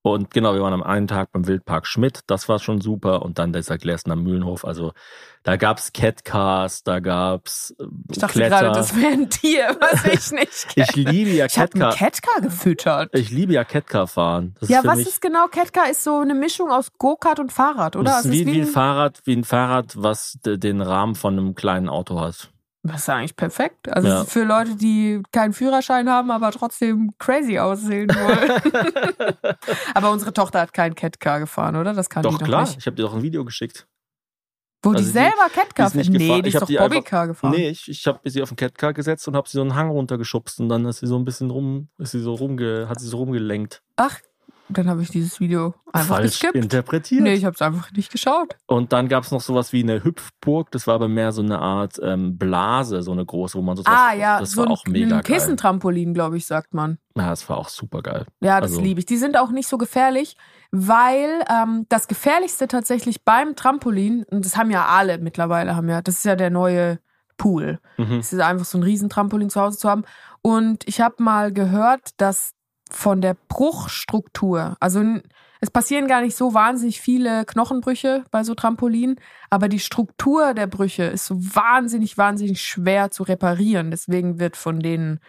Und 0.03 0.33
genau, 0.33 0.53
wir 0.55 0.63
waren 0.63 0.73
am 0.73 0.83
einen 0.83 1.07
Tag 1.07 1.31
beim 1.31 1.47
Wildpark 1.47 1.87
Schmidt, 1.87 2.21
das 2.27 2.49
war 2.49 2.59
schon 2.59 2.81
super. 2.81 3.23
Und 3.23 3.39
dann 3.39 3.53
dieser 3.53 3.79
Gläsner 3.79 4.17
Mühlenhof. 4.17 4.65
Also 4.65 4.93
da 5.45 5.57
gab's 5.57 5.93
Catcars, 5.93 6.83
da 6.83 6.99
gab's 6.99 7.73
äh, 7.79 7.85
Ich 8.11 8.19
dachte 8.19 8.33
Kletter. 8.33 8.61
gerade, 8.61 8.75
das 8.75 8.97
wäre 8.97 9.13
ein 9.13 9.31
Tier, 9.31 9.77
was 9.81 10.05
ich 10.13 10.33
nicht 10.33 10.69
kenne. 10.69 10.87
ich 10.91 10.97
liebe 10.97 11.31
ja 11.31 11.47
Catcar. 11.47 11.95
Ich 11.95 12.01
habe 12.01 12.11
Catcar 12.11 12.41
gefüttert. 12.41 13.11
Ich 13.15 13.31
liebe 13.31 13.53
ja 13.53 13.63
Catcar 13.63 14.09
fahren. 14.09 14.57
Das 14.59 14.69
ja, 14.69 14.81
ist 14.81 14.87
was 14.87 14.99
ist 14.99 15.23
genau 15.23 15.47
Catcar? 15.47 15.89
Ist 15.89 16.03
so 16.03 16.19
eine 16.19 16.35
Mischung 16.35 16.71
aus 16.73 16.89
Go-Kart 16.99 17.39
und 17.39 17.53
Fahrrad, 17.53 17.95
oder? 17.95 18.11
Das 18.11 18.25
ist 18.25 18.33
wie, 18.33 18.47
wie, 18.47 18.61
ein 18.61 18.67
Fahrrad, 18.67 19.21
wie 19.25 19.37
ein 19.37 19.45
Fahrrad, 19.45 19.95
was 19.97 20.39
den 20.45 20.81
Rahmen 20.81 21.15
von 21.15 21.39
einem 21.39 21.55
kleinen 21.55 21.89
Auto 21.89 22.21
hat. 22.21 22.52
Das 22.85 23.03
ist 23.03 23.09
eigentlich 23.09 23.37
perfekt. 23.37 23.89
Also 23.89 24.09
ja. 24.09 24.25
für 24.25 24.43
Leute, 24.43 24.75
die 24.75 25.23
keinen 25.31 25.53
Führerschein 25.53 26.09
haben, 26.09 26.33
aber 26.33 26.51
trotzdem 26.51 27.13
crazy 27.19 27.59
aussehen 27.59 28.09
wollen. 28.09 29.57
aber 29.95 30.11
unsere 30.11 30.33
Tochter 30.33 30.61
hat 30.61 30.73
keinen 30.73 30.97
Catcar 30.97 31.39
gefahren, 31.39 31.77
oder? 31.77 31.95
Das 31.95 32.11
kann 32.11 32.25
doch, 32.25 32.33
die 32.33 32.39
doch 32.39 32.47
klar. 32.47 32.63
nicht. 32.63 32.79
Ich 32.79 32.87
habe 32.87 32.97
dir 32.97 33.03
doch 33.03 33.15
ein 33.15 33.23
Video 33.23 33.45
geschickt. 33.45 33.87
Wo 34.83 34.91
also 34.91 35.01
die 35.01 35.09
selber 35.09 35.49
Catcar 35.55 35.91
fährt? 35.91 36.09
Nee, 36.09 36.43
die 36.43 36.49
ist 36.49 36.61
doch 36.61 36.67
Bobbycar 36.67 37.29
gefahren. 37.29 37.53
Nee, 37.53 37.69
ich, 37.69 37.89
ich 37.89 38.05
habe 38.05 38.19
sie 38.29 38.43
auf 38.43 38.49
den 38.49 38.57
Catcar 38.57 38.93
gesetzt 38.93 39.29
und 39.29 39.37
habe 39.37 39.49
sie 39.49 39.59
so 39.59 39.61
einen 39.61 39.77
Hang 39.77 39.91
runtergeschubst 39.91 40.59
und 40.59 40.69
dann 40.69 40.85
ist 40.87 40.99
sie 40.99 41.07
so 41.07 41.17
ein 41.17 41.25
bisschen 41.25 41.51
rum, 41.51 41.89
ist 41.99 42.11
sie 42.11 42.21
so 42.21 42.35
rumge, 42.35 42.89
hat 42.89 42.99
sie 42.99 43.07
so 43.07 43.19
rumgelenkt. 43.19 43.81
Ach, 43.95 44.19
dann 44.69 44.89
habe 44.89 45.03
ich 45.03 45.11
dieses 45.11 45.39
Video 45.41 45.75
einfach 45.93 46.17
Falsch 46.17 46.33
geskippt. 46.41 46.55
interpretiert. 46.55 47.23
Nee, 47.23 47.35
ich 47.35 47.45
habe 47.45 47.55
es 47.55 47.61
einfach 47.63 47.91
nicht 47.93 48.11
geschaut. 48.11 48.57
Und 48.67 48.93
dann 48.93 49.09
gab 49.09 49.25
es 49.25 49.31
noch 49.31 49.41
sowas 49.41 49.73
wie 49.73 49.83
eine 49.83 50.03
Hüpfburg. 50.03 50.71
Das 50.71 50.87
war 50.87 50.95
aber 50.95 51.09
mehr 51.09 51.33
so 51.33 51.43
eine 51.43 51.59
Art 51.59 51.99
ähm, 52.03 52.39
Blase, 52.39 53.03
so 53.03 53.13
eine 53.13 53.25
große, 53.27 53.59
wo 53.59 53.63
man 53.63 53.77
so 53.77 53.83
Ah 53.87 54.15
ja, 54.15 54.41
das 54.41 54.53
so 54.53 54.59
war 54.63 54.67
ein, 54.69 54.73
auch 54.73 54.85
mega 54.87 55.17
ein 55.19 55.23
Kissentrampolin, 55.23 56.15
glaube 56.15 56.37
ich, 56.37 56.47
sagt 56.47 56.73
man. 56.75 56.99
Ja, 57.17 57.31
das 57.31 57.49
war 57.49 57.59
auch 57.59 57.69
super 57.69 58.03
geil. 58.03 58.25
Ja, 58.41 58.61
das 58.61 58.71
Also- 58.73 58.83
liebe 58.83 59.01
ich. 59.01 59.07
Die 59.07 59.17
sind 59.19 59.37
auch 59.37 59.51
nicht 59.51 59.69
so 59.69 59.77
gefährlich, 59.79 60.37
weil 60.71 61.45
ähm, 61.51 61.85
das 61.91 62.09
Gefährlichste 62.09 62.67
tatsächlich 62.69 63.25
beim 63.25 63.57
Trampolin, 63.57 64.25
und 64.31 64.45
das 64.47 64.57
haben 64.57 64.71
ja 64.71 64.87
alle 64.87 65.19
mittlerweile, 65.19 65.77
haben 65.77 65.89
ja, 65.89 66.01
das 66.01 66.19
ist 66.19 66.25
ja 66.25 66.35
der 66.37 66.51
neue 66.51 66.99
Pool. 67.37 67.79
Mhm. 67.99 68.21
Es 68.21 68.33
ist 68.33 68.41
einfach 68.41 68.65
so 68.65 68.79
ein 68.79 68.83
Riesentrampolin 68.85 69.51
zu 69.51 69.61
Hause 69.61 69.77
zu 69.79 69.89
haben. 69.91 70.05
Und 70.41 70.87
ich 70.89 71.01
habe 71.01 71.23
mal 71.23 71.53
gehört, 71.53 72.11
dass 72.19 72.53
von 72.93 73.21
der 73.21 73.37
Bruchstruktur, 73.49 74.77
also 74.81 75.03
es 75.61 75.71
passieren 75.71 76.09
gar 76.09 76.23
nicht 76.23 76.37
so 76.37 76.55
wahnsinnig 76.55 77.01
viele 77.01 77.45
Knochenbrüche 77.45 78.25
bei 78.33 78.43
so 78.43 78.57
Trampolinen, 78.57 79.21
aber 79.49 79.69
die 79.69 79.79
Struktur 79.79 80.55
der 80.55 80.67
Brüche 80.67 81.05
ist 81.05 81.27
so 81.27 81.37
wahnsinnig, 81.37 82.19
wahnsinnig 82.19 82.61
schwer 82.63 83.13
zu 83.13 83.23
reparieren. 83.23 83.93
Deswegen 83.93 84.41
wird 84.41 84.57
von 84.57 84.81
denen 84.81 85.21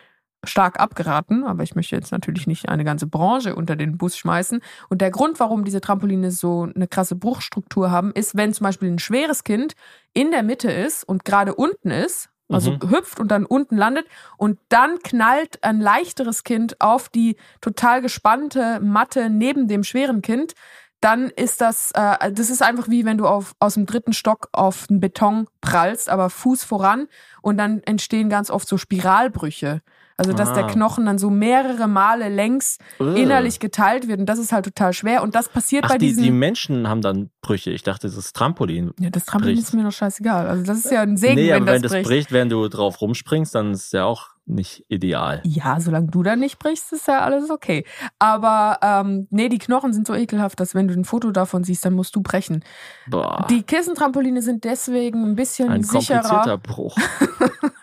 stark 0.43 0.79
abgeraten, 0.79 1.43
aber 1.43 1.61
ich 1.61 1.75
möchte 1.75 1.95
jetzt 1.95 2.11
natürlich 2.11 2.47
nicht 2.47 2.67
eine 2.67 2.83
ganze 2.83 3.05
Branche 3.05 3.55
unter 3.55 3.75
den 3.75 3.97
Bus 3.97 4.17
schmeißen. 4.17 4.61
Und 4.89 5.01
der 5.01 5.11
Grund, 5.11 5.39
warum 5.39 5.63
diese 5.63 5.81
Trampoline 5.81 6.31
so 6.31 6.67
eine 6.75 6.87
krasse 6.87 7.15
Bruchstruktur 7.15 7.91
haben, 7.91 8.11
ist, 8.13 8.35
wenn 8.35 8.53
zum 8.53 8.65
Beispiel 8.65 8.89
ein 8.89 8.99
schweres 8.99 9.43
Kind 9.43 9.75
in 10.13 10.31
der 10.31 10.41
Mitte 10.41 10.71
ist 10.71 11.03
und 11.03 11.25
gerade 11.25 11.53
unten 11.53 11.91
ist, 11.91 12.29
also 12.53 12.71
Mhm. 12.71 12.89
hüpft 12.89 13.19
und 13.19 13.29
dann 13.29 13.45
unten 13.45 13.77
landet 13.77 14.05
und 14.37 14.59
dann 14.69 14.99
knallt 14.99 15.63
ein 15.63 15.79
leichteres 15.81 16.43
Kind 16.43 16.79
auf 16.81 17.09
die 17.09 17.37
total 17.61 18.01
gespannte 18.01 18.79
Matte 18.81 19.29
neben 19.29 19.67
dem 19.67 19.83
schweren 19.83 20.21
Kind, 20.21 20.53
dann 21.01 21.29
ist 21.29 21.59
das, 21.59 21.91
äh, 21.95 22.31
das 22.31 22.49
ist 22.49 22.61
einfach 22.61 22.87
wie 22.87 23.03
wenn 23.03 23.17
du 23.17 23.27
auf, 23.27 23.55
aus 23.59 23.73
dem 23.73 23.85
dritten 23.85 24.13
Stock 24.13 24.47
auf 24.53 24.87
den 24.87 25.01
Beton 25.01 25.47
prallst, 25.59 26.09
aber 26.09 26.29
Fuß 26.29 26.63
voran 26.63 27.07
und 27.41 27.57
dann 27.57 27.81
entstehen 27.83 28.29
ganz 28.29 28.49
oft 28.49 28.67
so 28.67 28.77
Spiralbrüche. 28.77 29.81
Also, 30.17 30.33
dass 30.33 30.53
der 30.53 30.65
Ah. 30.65 30.67
Knochen 30.71 31.05
dann 31.05 31.17
so 31.17 31.29
mehrere 31.29 31.87
Male 31.87 32.29
längs 32.29 32.77
Ugh. 32.99 33.15
innerlich 33.15 33.59
geteilt 33.59 34.07
wird 34.07 34.19
und 34.19 34.27
das 34.27 34.39
ist 34.39 34.51
halt 34.51 34.65
total 34.65 34.93
schwer 34.93 35.23
und 35.23 35.33
das 35.35 35.49
passiert 35.49 35.85
Ach, 35.85 35.89
bei 35.89 35.97
die, 35.97 36.07
diesen... 36.07 36.23
die 36.23 36.31
Menschen 36.31 36.87
haben 36.87 37.01
dann 37.01 37.29
Brüche. 37.41 37.71
Ich 37.71 37.83
dachte, 37.83 38.07
das 38.07 38.15
ist 38.17 38.35
Trampolin. 38.35 38.91
ja, 38.99 39.09
das 39.09 39.25
Trampolin 39.25 39.55
bricht. 39.55 39.67
ist 39.67 39.73
mir 39.73 39.83
doch 39.83 39.91
scheißegal. 39.91 40.47
Also, 40.47 40.63
das 40.63 40.79
ist 40.85 40.91
ja 40.91 41.01
ein 41.01 41.17
Segen, 41.17 41.35
nee, 41.35 41.49
wenn 41.49 41.55
aber 41.63 41.65
das 41.65 41.75
wenn 41.75 41.81
das 41.81 41.91
bricht. 41.93 42.07
bricht, 42.07 42.31
während 42.31 42.51
du 42.51 42.67
drauf 42.67 43.01
rumspringst, 43.01 43.55
dann 43.55 43.71
ist 43.73 43.91
ja 43.93 44.05
auch 44.05 44.29
nicht 44.45 44.83
ideal. 44.89 45.41
Ja, 45.45 45.79
solange 45.79 46.07
du 46.07 46.23
da 46.23 46.35
nicht 46.35 46.59
brichst, 46.59 46.91
ist 46.93 47.07
ja 47.07 47.19
alles 47.21 47.49
okay. 47.49 47.85
Aber 48.19 48.79
ähm, 48.81 49.27
nee, 49.29 49.49
die 49.49 49.59
Knochen 49.59 49.93
sind 49.93 50.05
so 50.05 50.13
ekelhaft, 50.13 50.59
dass 50.59 50.75
wenn 50.75 50.87
du 50.87 50.93
ein 50.93 51.05
Foto 51.05 51.31
davon 51.31 51.63
siehst, 51.63 51.85
dann 51.85 51.93
musst 51.93 52.15
du 52.15 52.21
brechen. 52.21 52.63
Boah. 53.07 53.47
Die 53.49 53.63
Kissentrampoline 53.63 54.41
sind 54.41 54.63
deswegen 54.65 55.23
ein 55.25 55.35
bisschen 55.35 55.69
ein 55.69 55.83
sicherer. 55.83 56.21
komplizierter 56.21 56.57
Bruch. 56.57 56.97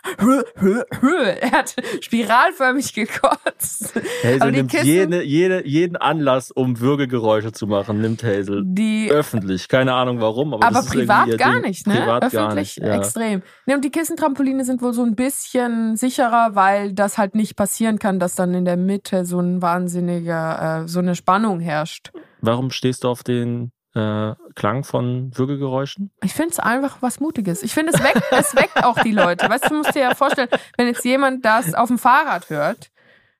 er 1.41 1.51
hat 1.51 1.75
spiralförmig 2.01 2.93
gekotzt. 2.93 3.93
Hazel 4.23 4.41
Aber 4.41 4.51
nimmt 4.51 4.71
Kissen- 4.71 4.85
jede, 4.85 5.23
jede, 5.23 5.67
jeden 5.67 5.97
Anlass, 5.97 6.51
um 6.51 6.79
Würgegeräusche 6.79 7.51
zu 7.51 7.67
machen, 7.67 8.01
nimmt 8.01 8.23
Hazel. 8.23 8.63
Die 8.65 9.09
Öffentlich. 9.11 9.67
Keine 9.67 9.93
Ahnung 9.93 10.21
warum, 10.21 10.53
aber, 10.53 10.65
aber 10.67 10.83
privat 10.83 11.37
gar 11.37 11.53
Ding. 11.53 11.61
nicht, 11.63 11.87
ne? 11.87 11.95
Privat 11.95 12.23
Öffentlich 12.25 12.41
gar 12.41 12.55
nicht. 12.55 12.77
Ja. 12.77 12.95
extrem. 12.95 13.41
Ne, 13.65 13.75
und 13.75 13.85
die 13.85 13.91
Kissentrampoline 13.91 14.63
sind 14.65 14.81
wohl 14.81 14.93
so 14.93 15.03
ein 15.03 15.15
bisschen 15.15 15.95
sicherer, 15.95 16.50
weil 16.55 16.93
das 16.93 17.17
halt 17.17 17.35
nicht 17.35 17.55
passieren 17.55 17.99
kann, 17.99 18.19
dass 18.19 18.35
dann 18.35 18.53
in 18.53 18.65
der 18.65 18.77
Mitte 18.77 19.25
so 19.25 19.39
ein 19.39 19.61
wahnsinniger, 19.61 20.83
äh, 20.83 20.87
so 20.87 20.99
eine 20.99 21.15
Spannung 21.15 21.59
herrscht. 21.59 22.11
Warum 22.41 22.71
stehst 22.71 23.03
du 23.03 23.09
auf 23.09 23.23
den 23.23 23.71
äh, 23.93 24.33
Klang 24.55 24.83
von 24.83 25.31
Würgegeräuschen? 25.37 26.11
Ich 26.23 26.33
finde 26.33 26.51
es 26.51 26.59
einfach 26.59 26.97
was 27.01 27.19
Mutiges. 27.19 27.61
Ich 27.63 27.73
finde, 27.73 27.91
es 27.93 28.01
weckt, 28.03 28.23
es 28.31 28.55
weckt 28.55 28.83
auch 28.83 28.99
die 29.03 29.11
Leute. 29.11 29.49
Weißt 29.49 29.65
du, 29.65 29.69
du 29.69 29.75
musst 29.77 29.95
dir 29.95 30.01
ja 30.01 30.15
vorstellen, 30.15 30.49
wenn 30.77 30.87
jetzt 30.87 31.03
jemand 31.05 31.43
das 31.45 31.73
auf 31.73 31.87
dem 31.89 31.97
Fahrrad 31.97 32.49
hört, 32.49 32.89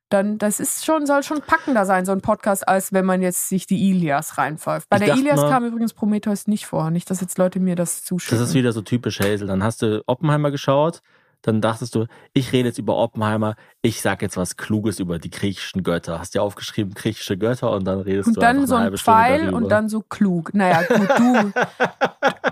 dann 0.10 0.38
das 0.38 0.60
ist 0.60 0.84
schon, 0.86 1.06
soll 1.06 1.24
schon 1.24 1.40
packender 1.42 1.86
sein, 1.86 2.06
so 2.06 2.12
ein 2.12 2.20
Podcast, 2.20 2.68
als 2.68 2.92
wenn 2.92 3.06
man 3.06 3.22
jetzt 3.22 3.48
sich 3.48 3.66
die 3.66 3.90
Ilias 3.92 4.38
reinpfeift. 4.38 4.90
Bei 4.90 4.98
Ich 4.98 5.06
der 5.06 5.16
Ilias 5.16 5.40
mal- 5.40 5.50
kam 5.50 5.64
übrigens 5.64 5.94
Prometheus 5.94 6.48
nicht 6.48 6.66
vor. 6.66 6.92
Nicht, 6.92 7.10
dass 7.10 7.22
jetzt 7.22 7.38
Leute 7.38 7.62
mir 7.62 7.76
das 7.78 8.04
zuschicken. 8.04 8.38
Das 8.38 8.50
ist 8.50 8.54
wieder 8.54 8.74
so 8.74 8.82
typisch 8.82 9.22
Hazel. 9.22 9.48
Dann 9.48 9.64
hast 9.64 9.82
du 9.82 10.04
Oppenheimer 10.08 10.52
geschaut, 10.52 11.02
dann 11.42 11.62
dachtest 11.62 11.96
du, 11.96 12.06
ich 12.34 12.52
rede 12.52 12.70
jetzt 12.70 12.78
über 12.78 12.96
Oppenheimer, 12.98 13.56
ich 13.82 14.02
sag 14.02 14.22
jetzt 14.22 14.38
was 14.38 14.58
Kluges 14.58 15.00
über 15.00 15.18
die 15.20 15.30
griechischen 15.30 15.82
Götter. 15.84 16.20
Hast 16.20 16.36
dir 16.36 16.44
aufgeschrieben, 16.44 16.94
griechische 16.94 17.38
Götter 17.38 17.72
und 17.72 17.86
dann 17.86 18.00
redest 18.02 18.28
Und 18.28 18.36
du 18.38 18.42
dann 18.42 18.58
einfach 18.58 18.68
so 18.68 18.76
eine 18.76 18.82
ein 18.82 18.84
halbe 18.86 18.98
Stunde 18.98 19.20
Pfeil 19.20 19.40
darüber. 19.42 19.58
und 19.58 19.70
dann 19.70 19.90
so 19.90 20.02
klug. 20.02 20.54
Naja, 20.54 20.84
gut, 20.84 21.10
du. 21.18 21.52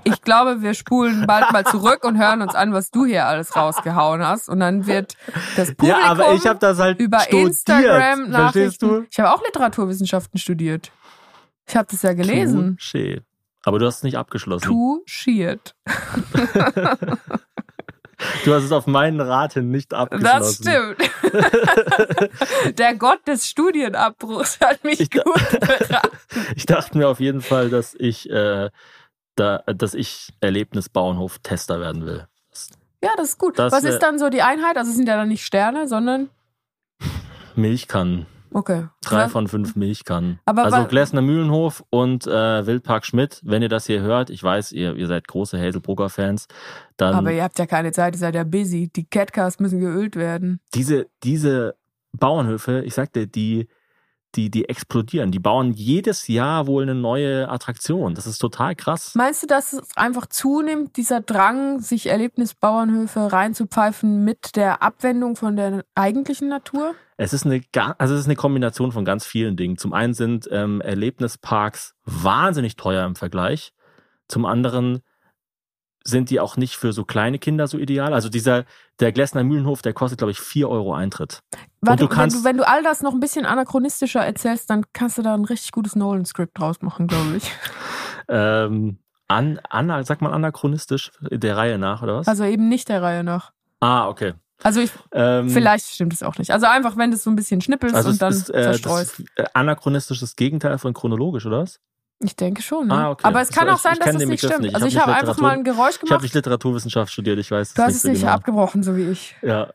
Ich 0.05 0.21
glaube, 0.21 0.61
wir 0.61 0.73
spulen 0.73 1.27
bald 1.27 1.51
mal 1.51 1.65
zurück 1.65 2.03
und 2.03 2.17
hören 2.17 2.41
uns 2.41 2.55
an, 2.55 2.73
was 2.73 2.89
du 2.89 3.05
hier 3.05 3.25
alles 3.27 3.55
rausgehauen 3.55 4.25
hast. 4.25 4.49
Und 4.49 4.59
dann 4.59 4.87
wird 4.87 5.15
das 5.55 5.69
Publikum 5.75 6.01
ja, 6.01 6.07
aber 6.09 6.33
ich 6.33 6.47
habe 6.47 6.59
das 6.59 6.79
halt 6.79 6.99
über 6.99 7.19
studiert. 7.19 7.47
Instagram 7.47 8.31
Verstehst 8.31 8.81
Nachrichten. 8.81 8.87
du? 8.87 9.05
Ich 9.11 9.19
habe 9.19 9.31
auch 9.33 9.43
Literaturwissenschaften 9.45 10.39
studiert. 10.39 10.91
Ich 11.67 11.75
habe 11.75 11.87
das 11.91 12.01
ja 12.01 12.13
gelesen. 12.13 12.77
Touché. 12.79 13.21
Aber 13.63 13.77
du 13.77 13.85
hast 13.85 13.97
es 13.97 14.03
nicht 14.03 14.17
abgeschlossen. 14.17 14.65
Touchiert. 14.65 15.75
Du 18.45 18.53
hast 18.53 18.63
es 18.63 18.71
auf 18.71 18.87
meinen 18.87 19.21
Rat 19.21 19.53
hin 19.53 19.71
nicht 19.71 19.91
Das 19.91 19.99
abgeschlossen. 19.99 20.63
stimmt. 20.63 21.11
Der 22.77 22.95
Gott 22.95 23.25
des 23.27 23.47
Studienabbruchs 23.47 24.59
hat 24.59 24.83
mich 24.83 24.99
Ich 24.99 25.11
gut 25.11 25.23
beraten. 25.59 26.17
Ich 26.55 26.65
dachte 26.65 26.97
mir 26.97 27.07
auf 27.07 27.19
jeden 27.19 27.41
Fall, 27.41 27.69
dass 27.69 27.95
ich, 27.97 28.29
äh, 28.29 28.69
da, 29.35 29.57
dass 29.67 29.93
ich 29.93 30.33
Erlebnisbauernhof-Tester 30.41 31.79
werden 31.79 32.05
will. 32.05 32.27
Ja, 33.01 33.11
das 33.15 33.29
ist 33.29 33.37
gut. 33.37 33.57
Das 33.57 33.71
Was 33.71 33.85
ist 33.85 33.99
dann 33.99 34.19
so 34.19 34.29
die 34.29 34.41
Einheit? 34.41 34.75
Also 34.75 34.91
es 34.91 34.97
sind 34.97 35.07
ja 35.07 35.15
dann 35.15 35.29
nicht 35.29 35.45
Sterne, 35.45 35.87
sondern 35.87 36.29
Milchkannen. 37.55 38.25
Okay. 38.51 38.87
Drei 39.01 39.29
von 39.29 39.47
fünf 39.47 39.75
Milchkannen. 39.75 40.39
Aber 40.45 40.63
also 40.63 40.85
Gläsner 40.85 41.21
Mühlenhof 41.21 41.83
und 41.89 42.27
äh, 42.27 42.65
Wildpark 42.65 43.05
Schmidt, 43.05 43.41
wenn 43.43 43.61
ihr 43.61 43.69
das 43.69 43.85
hier 43.85 44.01
hört, 44.01 44.29
ich 44.29 44.43
weiß, 44.43 44.71
ihr, 44.71 44.95
ihr 44.95 45.07
seid 45.07 45.27
große 45.27 45.59
Hazelbrugger-Fans, 45.59 46.47
dann 46.97 47.15
Aber 47.15 47.31
ihr 47.31 47.43
habt 47.43 47.59
ja 47.59 47.65
keine 47.65 47.91
Zeit, 47.91 48.15
ihr 48.15 48.19
seid 48.19 48.35
ja 48.35 48.43
busy. 48.43 48.89
Die 48.93 49.05
Catcars 49.05 49.59
müssen 49.59 49.79
geölt 49.79 50.15
werden. 50.15 50.59
diese, 50.73 51.07
diese 51.23 51.75
Bauernhöfe, 52.13 52.81
ich 52.85 52.93
sagte, 52.93 53.27
die, 53.27 53.67
die, 54.35 54.49
die 54.49 54.69
explodieren. 54.69 55.31
Die 55.31 55.39
bauen 55.39 55.73
jedes 55.73 56.27
Jahr 56.27 56.67
wohl 56.67 56.83
eine 56.83 56.95
neue 56.95 57.49
Attraktion. 57.49 58.15
Das 58.15 58.27
ist 58.27 58.37
total 58.37 58.75
krass. 58.75 59.13
Meinst 59.15 59.43
du, 59.43 59.47
dass 59.47 59.73
es 59.73 59.95
einfach 59.95 60.27
zunimmt, 60.27 60.97
dieser 60.97 61.21
Drang, 61.21 61.79
sich 61.79 62.07
Erlebnisbauernhöfe 62.07 63.31
reinzupfeifen 63.31 64.23
mit 64.23 64.55
der 64.55 64.83
Abwendung 64.83 65.35
von 65.35 65.55
der 65.55 65.83
eigentlichen 65.95 66.49
Natur? 66.49 66.95
Es 67.17 67.33
ist 67.33 67.45
eine, 67.45 67.61
also 67.97 68.13
es 68.13 68.21
ist 68.21 68.27
eine 68.27 68.35
Kombination 68.35 68.91
von 68.91 69.03
ganz 69.03 69.25
vielen 69.25 69.57
Dingen. 69.57 69.77
Zum 69.77 69.93
einen 69.93 70.13
sind 70.13 70.47
ähm, 70.51 70.79
Erlebnisparks 70.81 71.95
wahnsinnig 72.05 72.75
teuer 72.75 73.05
im 73.05 73.15
Vergleich. 73.15 73.73
Zum 74.27 74.45
anderen 74.45 75.01
sind 76.03 76.29
die 76.29 76.39
auch 76.39 76.57
nicht 76.57 76.75
für 76.77 76.93
so 76.93 77.03
kleine 77.05 77.39
Kinder 77.39 77.67
so 77.67 77.77
ideal. 77.77 78.13
Also 78.13 78.29
dieser, 78.29 78.65
der 78.99 79.11
Glessner 79.11 79.43
Mühlenhof, 79.43 79.81
der 79.81 79.93
kostet, 79.93 80.17
glaube 80.19 80.31
ich, 80.31 80.39
4 80.39 80.69
Euro 80.69 80.93
Eintritt. 80.93 81.41
Warte, 81.81 82.03
du 82.03 82.09
kannst- 82.09 82.37
wenn, 82.37 82.41
du, 82.43 82.49
wenn 82.49 82.57
du 82.57 82.67
all 82.67 82.83
das 82.83 83.01
noch 83.01 83.13
ein 83.13 83.19
bisschen 83.19 83.45
anachronistischer 83.45 84.21
erzählst, 84.25 84.69
dann 84.69 84.85
kannst 84.93 85.17
du 85.17 85.21
da 85.21 85.33
ein 85.33 85.45
richtig 85.45 85.71
gutes 85.71 85.95
Nolan-Skript 85.95 86.57
draus 86.57 86.81
machen, 86.81 87.07
glaube 87.07 87.37
ich. 87.37 87.51
Ähm, 88.31 88.99
an, 89.27 89.59
an, 89.69 90.03
sagt 90.03 90.21
man 90.21 90.31
anachronistisch 90.31 91.11
der 91.21 91.57
Reihe 91.57 91.79
nach, 91.79 92.03
oder 92.03 92.17
was? 92.17 92.27
Also 92.27 92.43
eben 92.43 92.69
nicht 92.69 92.87
der 92.89 93.01
Reihe 93.01 93.23
nach. 93.23 93.51
ah, 93.79 94.07
okay. 94.07 94.33
Also 94.61 94.81
ich, 94.81 94.91
Ähm, 95.13 95.49
vielleicht 95.49 95.87
stimmt 95.87 96.13
es 96.13 96.21
auch 96.21 96.37
nicht. 96.37 96.51
Also 96.51 96.65
einfach, 96.65 96.97
wenn 96.97 97.11
du 97.11 97.15
es 97.15 97.23
so 97.23 97.29
ein 97.29 97.35
bisschen 97.37 97.61
schnippelst 97.61 97.95
also 97.95 98.09
und 98.09 98.21
dann 98.21 98.33
ist, 98.33 98.49
äh, 98.53 98.71
ist, 98.73 99.23
äh, 99.35 99.45
anachronistisch 99.53 100.19
das 100.19 100.35
Gegenteil 100.35 100.77
von 100.77 100.93
chronologisch, 100.93 101.45
oder 101.45 101.59
was? 101.61 101.79
Ich 102.21 102.35
denke 102.35 102.61
schon. 102.61 102.87
Ne? 102.87 102.93
Ah, 102.93 103.11
okay. 103.11 103.25
Aber 103.25 103.41
es 103.41 103.49
kann 103.49 103.67
So, 103.67 103.73
auch 103.73 103.77
ich- 103.77 103.81
sein, 103.81 103.93
ich 103.93 103.99
dass 103.99 104.07
es 104.09 104.13
nicht 104.15 104.29
Begriff 104.29 104.39
stimmt. 104.51 104.61
nicht. 104.61 104.69
Ich 104.71 104.75
Also 104.75 104.87
ich 104.87 104.97
habe 104.99 105.13
einfach 105.15 105.37
mal 105.37 105.51
ein 105.53 105.63
Geräusch 105.63 105.91
Ich 105.95 105.97
habe 106.01 106.07
gemacht. 106.07 106.21
nicht 106.23 106.33
Literaturwissenschaft 106.35 107.11
studiert, 107.13 107.39
ich 107.39 107.49
weiß 107.49 107.73
Du 107.75 107.81
hast 107.81 107.87
nicht 107.87 107.95
es 107.97 108.01
so 108.03 108.09
nicht 108.09 108.21
genau. 108.21 108.33
abgebrochen, 108.33 108.83
so 108.83 108.95
wie 108.97 109.09
ich. 109.09 109.35
Ja. 109.41 109.69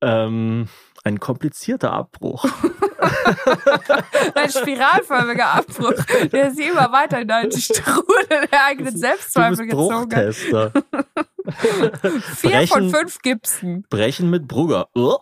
Ähm, 0.00 0.68
ein 1.04 1.20
komplizierter 1.20 1.92
Abbruch. 1.92 2.44
Ein 4.34 4.50
spiralförmiger 4.50 5.46
Abbruch, 5.56 5.92
der 6.32 6.50
sich 6.52 6.68
immer 6.68 6.90
weiter 6.92 7.20
in 7.20 7.28
deinen 7.28 7.52
Strudel 7.52 8.46
der 8.50 8.64
eigenen 8.66 8.96
Selbstzweifel 8.96 9.66
gezogen 9.66 10.14
hat. 10.14 10.34
Vier 12.36 12.66
von 12.66 12.88
Brechen- 12.88 12.90
fünf 12.90 13.18
Gipsen. 13.22 13.84
Brechen 13.90 14.30
mit 14.30 14.48
Brugger. 14.48 14.88
Uh, 14.96 15.16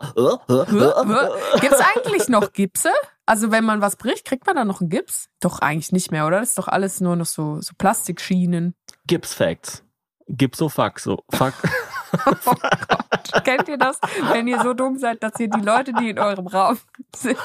Gibt 1.60 1.72
es 1.74 1.80
eigentlich 1.96 2.28
noch 2.28 2.52
Gipse? 2.52 2.90
Also 3.26 3.50
wenn 3.50 3.64
man 3.64 3.80
was 3.80 3.96
bricht, 3.96 4.24
kriegt 4.24 4.46
man 4.46 4.56
da 4.56 4.64
noch 4.64 4.80
einen 4.80 4.90
Gips? 4.90 5.28
Doch 5.40 5.60
eigentlich 5.60 5.92
nicht 5.92 6.10
mehr, 6.10 6.26
oder? 6.26 6.40
Das 6.40 6.50
ist 6.50 6.58
doch 6.58 6.68
alles 6.68 7.00
nur 7.00 7.16
noch 7.16 7.26
so, 7.26 7.60
so 7.60 7.72
Plastikschienen. 7.78 8.74
Gips 9.06 9.34
Facts. 9.34 9.84
Gipsofaxo. 10.28 11.24
Fuck. 11.30 11.54
Kennt 13.44 13.68
ihr 13.68 13.78
das? 13.78 13.98
Wenn 14.32 14.46
ihr 14.46 14.60
so 14.60 14.74
dumm 14.74 14.98
seid, 14.98 15.22
dass 15.22 15.38
ihr 15.38 15.48
die 15.48 15.60
Leute, 15.60 15.92
die 15.92 16.10
in 16.10 16.18
eurem 16.18 16.46
Raum 16.46 16.78
sind, 17.14 17.38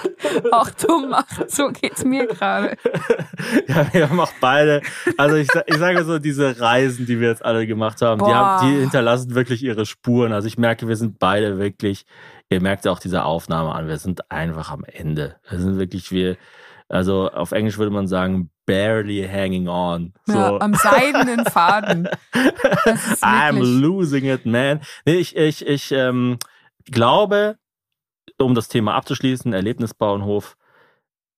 auch 0.51 0.69
dumm 0.71 1.09
macht. 1.09 1.49
So 1.49 1.69
geht's 1.69 2.03
mir 2.03 2.27
gerade. 2.27 2.77
ja, 3.67 3.93
wir 3.93 4.09
haben 4.09 4.19
auch 4.19 4.31
beide. 4.39 4.81
Also 5.17 5.35
ich, 5.35 5.49
ich 5.65 5.77
sage 5.77 6.03
so, 6.03 6.19
diese 6.19 6.59
Reisen, 6.59 7.05
die 7.05 7.19
wir 7.19 7.29
jetzt 7.29 7.43
alle 7.43 7.67
gemacht 7.67 8.01
haben, 8.01 8.23
die, 8.23 8.33
haben, 8.33 8.67
die 8.67 8.79
hinterlassen 8.79 9.35
wirklich 9.35 9.63
ihre 9.63 9.85
Spuren. 9.85 10.33
Also 10.33 10.47
ich 10.47 10.57
merke, 10.57 10.87
wir 10.87 10.95
sind 10.95 11.19
beide 11.19 11.57
wirklich, 11.59 12.05
ihr 12.49 12.61
merkt 12.61 12.85
ja 12.85 12.91
auch 12.91 12.99
diese 12.99 13.23
Aufnahme 13.23 13.73
an, 13.73 13.87
wir 13.87 13.97
sind 13.97 14.31
einfach 14.31 14.71
am 14.71 14.83
Ende. 14.83 15.35
Wir 15.49 15.59
sind 15.59 15.77
wirklich, 15.77 16.11
wir, 16.11 16.37
also 16.89 17.29
auf 17.29 17.51
Englisch 17.51 17.77
würde 17.77 17.91
man 17.91 18.07
sagen, 18.07 18.49
barely 18.65 19.27
hanging 19.27 19.67
on. 19.67 20.13
So. 20.25 20.33
Ja, 20.33 20.57
am 20.59 20.73
seidenen 20.73 21.45
Faden. 21.45 22.07
I'm 23.21 23.59
losing 23.59 24.25
it, 24.25 24.45
man. 24.45 24.81
Nee, 25.05 25.15
ich, 25.15 25.35
ich, 25.35 25.65
ich 25.65 25.91
ähm, 25.91 26.37
glaube, 26.85 27.57
um 28.37 28.55
das 28.55 28.67
Thema 28.67 28.95
abzuschließen, 28.95 29.53
Erlebnisbauernhof, 29.53 30.57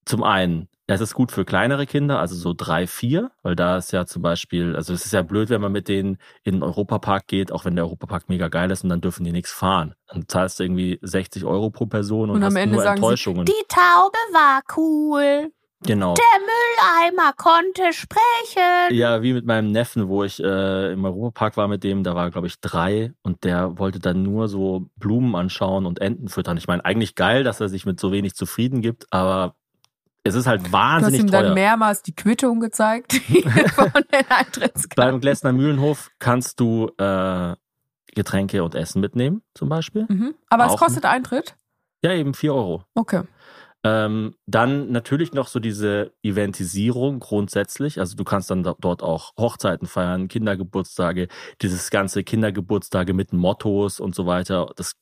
zum 0.04 0.22
einen, 0.22 0.68
es 0.94 1.00
ist 1.00 1.14
gut 1.14 1.32
für 1.32 1.44
kleinere 1.44 1.86
Kinder, 1.86 2.18
also 2.18 2.34
so 2.34 2.54
drei, 2.56 2.86
vier, 2.86 3.30
weil 3.42 3.54
da 3.56 3.76
ist 3.76 3.92
ja 3.92 4.06
zum 4.06 4.22
Beispiel, 4.22 4.74
also 4.76 4.92
es 4.92 5.04
ist 5.04 5.12
ja 5.12 5.22
blöd, 5.22 5.50
wenn 5.50 5.60
man 5.60 5.72
mit 5.72 5.88
denen 5.88 6.18
in 6.42 6.54
den 6.54 6.62
Europapark 6.62 7.26
geht, 7.26 7.52
auch 7.52 7.64
wenn 7.64 7.76
der 7.76 7.84
Europapark 7.84 8.28
mega 8.28 8.48
geil 8.48 8.70
ist 8.70 8.82
und 8.82 8.90
dann 8.90 9.00
dürfen 9.00 9.24
die 9.24 9.32
nichts 9.32 9.52
fahren. 9.52 9.94
Dann 10.08 10.24
zahlst 10.28 10.58
du 10.58 10.64
irgendwie 10.64 10.98
60 11.02 11.44
Euro 11.44 11.70
pro 11.70 11.86
Person 11.86 12.30
und, 12.30 12.36
Und 12.36 12.42
am 12.42 12.46
hast 12.46 12.56
Ende 12.56 12.74
nur 12.74 12.82
sagen 12.82 12.96
sie, 12.96 13.02
Enttäuschungen. 13.02 13.44
Die 13.44 13.52
Taube 13.68 14.18
war 14.32 14.62
cool. 14.76 15.52
genau. 15.82 16.14
Der 16.14 16.40
Mülleimer 16.40 17.32
konnte 17.36 17.92
sprechen. 17.92 18.96
Ja, 18.96 19.22
wie 19.22 19.32
mit 19.32 19.46
meinem 19.46 19.70
Neffen, 19.70 20.08
wo 20.08 20.24
ich 20.24 20.42
äh, 20.42 20.92
im 20.92 21.04
Europapark 21.04 21.56
war 21.56 21.68
mit 21.68 21.84
dem, 21.84 22.04
da 22.04 22.14
war 22.14 22.30
glaube 22.30 22.46
ich 22.46 22.60
drei 22.60 23.12
und 23.22 23.44
der 23.44 23.78
wollte 23.78 23.98
dann 23.98 24.22
nur 24.22 24.48
so 24.48 24.86
Blumen 24.96 25.34
anschauen 25.34 25.86
und 25.86 26.00
Enten 26.00 26.28
füttern. 26.28 26.56
Ich 26.56 26.66
meine, 26.66 26.84
eigentlich 26.84 27.14
geil, 27.14 27.44
dass 27.44 27.60
er 27.60 27.68
sich 27.68 27.86
mit 27.86 28.00
so 28.00 28.12
wenig 28.12 28.34
zufrieden 28.34 28.80
gibt, 28.80 29.06
aber 29.12 29.54
es 30.24 30.34
ist 30.34 30.46
halt 30.46 30.60
Du 30.60 30.64
hast 30.66 30.72
wahnsinnig 30.72 31.20
ihm 31.20 31.30
dann 31.30 31.44
teuer. 31.46 31.54
mehrmals 31.54 32.02
die 32.02 32.14
Quittung 32.14 32.60
gezeigt 32.60 33.12
von 33.74 33.90
den 34.12 34.24
Eintrittskarten. 34.28 34.94
Beim 34.96 35.20
Glessner 35.20 35.52
Mühlenhof 35.52 36.10
kannst 36.18 36.60
du 36.60 36.90
äh, 36.98 37.54
Getränke 38.14 38.62
und 38.64 38.74
Essen 38.74 39.00
mitnehmen, 39.00 39.42
zum 39.54 39.68
Beispiel. 39.68 40.06
Mhm. 40.08 40.34
Aber 40.48 40.66
es 40.66 40.72
Auch- 40.72 40.78
kostet 40.80 41.04
Eintritt? 41.04 41.54
Ja, 42.02 42.12
eben 42.12 42.34
vier 42.34 42.54
Euro. 42.54 42.84
Okay. 42.94 43.22
Ähm, 43.82 44.34
dann 44.46 44.90
natürlich 44.92 45.32
noch 45.32 45.48
so 45.48 45.58
diese 45.58 46.12
Eventisierung 46.22 47.18
grundsätzlich. 47.20 47.98
Also 47.98 48.14
du 48.16 48.24
kannst 48.24 48.50
dann 48.50 48.62
do- 48.62 48.76
dort 48.78 49.02
auch 49.02 49.32
Hochzeiten 49.38 49.86
feiern, 49.86 50.28
Kindergeburtstage, 50.28 51.28
dieses 51.62 51.90
ganze 51.90 52.22
Kindergeburtstage 52.24 53.14
mit 53.14 53.32
Mottos 53.32 54.00
und 54.00 54.14
so 54.14 54.26
weiter. 54.26 54.70
Das 54.76 54.92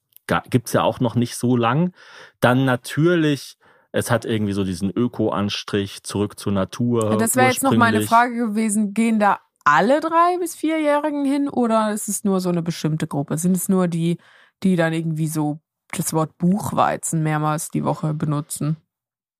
gibt's 0.51 0.73
ja 0.75 0.83
auch 0.83 1.01
noch 1.01 1.14
nicht 1.16 1.37
so 1.37 1.57
lang. 1.57 1.93
Dann 2.41 2.64
natürlich, 2.66 3.57
es 3.93 4.11
hat 4.11 4.24
irgendwie 4.24 4.53
so 4.53 4.64
diesen 4.64 4.91
Öko-Anstrich 4.91 6.03
zurück 6.03 6.39
zur 6.39 6.53
Natur. 6.53 7.11
Ja, 7.11 7.16
das 7.16 7.36
wäre 7.36 7.49
jetzt 7.49 7.62
noch 7.62 7.74
meine 7.74 8.03
Frage 8.03 8.34
gewesen, 8.34 8.93
gehen 8.93 9.18
da 9.18 9.41
alle 9.64 10.01
drei 10.01 10.39
bis 10.39 10.55
vierjährigen 10.55 11.24
hin 11.24 11.49
oder 11.49 11.93
ist 11.93 12.09
es 12.09 12.24
nur 12.24 12.41
so 12.41 12.49
eine 12.49 12.62
bestimmte 12.62 13.07
Gruppe? 13.07 13.39
Sind 13.39 13.57
es 13.57 13.68
nur 13.68 13.89
die, 13.89 14.18
die 14.62 14.76
dann 14.76 14.93
irgendwie 14.93 15.28
so 15.28 15.61
das 15.93 16.12
Wort 16.12 16.36
Buchweizen 16.39 17.22
mehrmals 17.22 17.70
die 17.70 17.84
Woche 17.84 18.14
benutzen? 18.14 18.76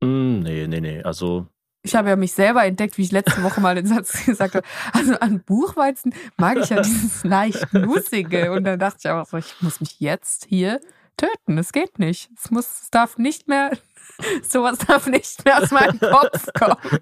Mm, 0.03 0.41
nee, 0.41 0.67
nee, 0.67 0.81
nee. 0.81 1.03
Also 1.03 1.47
ich 1.83 1.95
habe 1.95 2.09
ja 2.09 2.17
mich 2.17 2.33
selber 2.33 2.65
entdeckt, 2.65 2.99
wie 2.99 3.03
ich 3.03 3.13
letzte 3.13 3.43
Woche 3.43 3.61
mal 3.61 3.75
den 3.75 3.87
Satz 3.95 4.27
gesagt 4.27 4.55
habe. 4.55 4.67
Also 4.93 5.15
an 5.15 5.43
Buchweizen 5.45 6.15
mag 6.37 6.59
ich 6.59 6.69
ja 6.71 6.83
dieses 6.83 7.25
leicht 7.25 7.73
Nussige. 7.73 8.53
Und 8.53 8.65
dann 8.65 8.79
dachte 8.79 8.99
ich 9.01 9.11
auch 9.11 9.27
so, 9.27 9.37
ich 9.39 9.55
muss 9.61 9.81
mich 9.81 10.01
jetzt 10.01 10.47
hier 10.47 10.81
töten. 11.19 11.59
Es 11.59 11.73
geht 11.73 11.99
nicht. 11.99 12.31
Es 12.37 12.51
muss, 12.51 12.83
es 12.83 12.91
darf 12.91 13.19
nicht 13.19 13.49
mehr, 13.49 13.77
sowas 14.43 14.79
darf 14.79 15.07
nicht 15.07 15.45
mehr 15.45 15.63
aus 15.63 15.71
meinem 15.71 15.99
Kopf 15.99 16.49
kommen. 16.59 17.01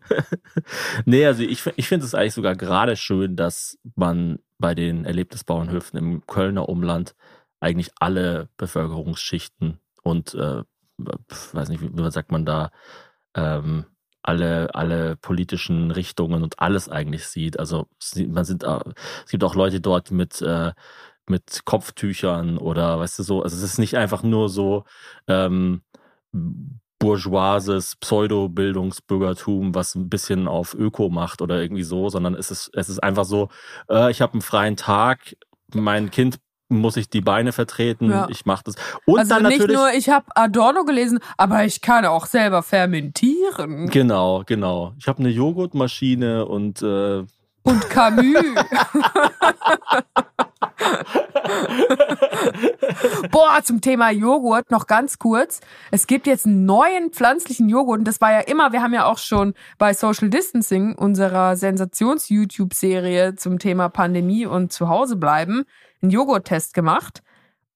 nee, 1.04 1.24
also 1.24 1.42
ich, 1.42 1.64
ich 1.76 1.86
finde 1.86 2.06
es 2.06 2.14
eigentlich 2.14 2.34
sogar 2.34 2.56
gerade 2.56 2.96
schön, 2.96 3.36
dass 3.36 3.78
man 3.94 4.40
bei 4.58 4.74
den 4.74 5.04
Erlebnisbauernhöfen 5.04 5.98
im 5.98 6.26
Kölner 6.26 6.68
Umland 6.68 7.14
eigentlich 7.60 7.90
alle 8.00 8.48
Bevölkerungsschichten 8.56 9.78
und 10.02 10.34
äh, 10.34 10.62
weiß 10.98 11.68
nicht, 11.68 11.82
wie, 11.82 11.90
wie 11.92 12.10
sagt 12.10 12.32
man 12.32 12.44
da, 12.44 12.70
ähm, 13.34 13.86
alle, 14.22 14.74
alle 14.74 15.16
politischen 15.16 15.90
Richtungen 15.92 16.42
und 16.42 16.58
alles 16.58 16.88
eigentlich 16.88 17.26
sieht. 17.26 17.58
Also 17.60 17.86
man 18.26 18.44
sind, 18.44 18.64
es 18.64 19.30
gibt 19.30 19.44
auch 19.44 19.54
Leute 19.54 19.80
dort 19.80 20.10
mit, 20.10 20.42
äh, 20.42 20.72
mit 21.28 21.62
Kopftüchern 21.64 22.58
oder 22.58 22.98
weißt 22.98 23.18
du 23.18 23.22
so, 23.22 23.42
also 23.42 23.56
es 23.56 23.62
ist 23.62 23.78
nicht 23.78 23.96
einfach 23.96 24.22
nur 24.22 24.48
so 24.48 24.84
ähm, 25.28 25.82
bourgeoises 26.98 27.96
Pseudo-Bildungsbürgertum, 27.96 29.74
was 29.74 29.94
ein 29.94 30.08
bisschen 30.08 30.48
auf 30.48 30.74
Öko 30.74 31.08
macht 31.08 31.42
oder 31.42 31.60
irgendwie 31.60 31.82
so, 31.82 32.08
sondern 32.08 32.34
es 32.34 32.50
ist, 32.50 32.70
es 32.74 32.88
ist 32.88 33.02
einfach 33.02 33.24
so, 33.24 33.48
äh, 33.90 34.10
ich 34.10 34.22
habe 34.22 34.32
einen 34.32 34.42
freien 34.42 34.76
Tag, 34.76 35.36
mein 35.74 36.10
Kind 36.10 36.38
muss 36.68 36.96
ich 36.96 37.08
die 37.08 37.20
Beine 37.20 37.52
vertreten, 37.52 38.10
ja. 38.10 38.26
ich 38.28 38.44
mache 38.44 38.64
das. 38.64 38.74
Und 39.04 39.20
also 39.20 39.34
dann 39.34 39.44
nicht 39.44 39.60
natürlich, 39.60 39.76
nur, 39.76 39.92
ich 39.92 40.08
habe 40.08 40.26
Adorno 40.34 40.84
gelesen, 40.84 41.20
aber 41.36 41.64
ich 41.64 41.80
kann 41.80 42.04
auch 42.04 42.26
selber 42.26 42.62
fermentieren. 42.62 43.88
Genau, 43.88 44.42
genau. 44.44 44.92
Ich 44.98 45.06
habe 45.06 45.20
eine 45.20 45.28
Joghurtmaschine 45.28 46.44
und 46.46 46.82
äh, 46.82 47.24
und 47.62 47.90
Camus. 47.90 48.24
Boah, 53.30 53.60
zum 53.62 53.80
Thema 53.80 54.10
Joghurt 54.10 54.70
noch 54.70 54.86
ganz 54.86 55.18
kurz. 55.18 55.60
Es 55.90 56.06
gibt 56.06 56.26
jetzt 56.26 56.46
einen 56.46 56.64
neuen 56.64 57.10
pflanzlichen 57.10 57.68
Joghurt 57.68 58.00
und 58.00 58.04
das 58.04 58.20
war 58.20 58.32
ja 58.32 58.40
immer, 58.40 58.72
wir 58.72 58.82
haben 58.82 58.94
ja 58.94 59.06
auch 59.06 59.18
schon 59.18 59.54
bei 59.78 59.94
Social 59.94 60.30
Distancing 60.30 60.94
unserer 60.94 61.56
Sensations-YouTube-Serie 61.56 63.36
zum 63.36 63.58
Thema 63.58 63.88
Pandemie 63.88 64.46
und 64.46 64.72
Zuhause 64.72 65.16
bleiben 65.16 65.64
einen 66.02 66.10
Joghurttest 66.10 66.74
gemacht. 66.74 67.22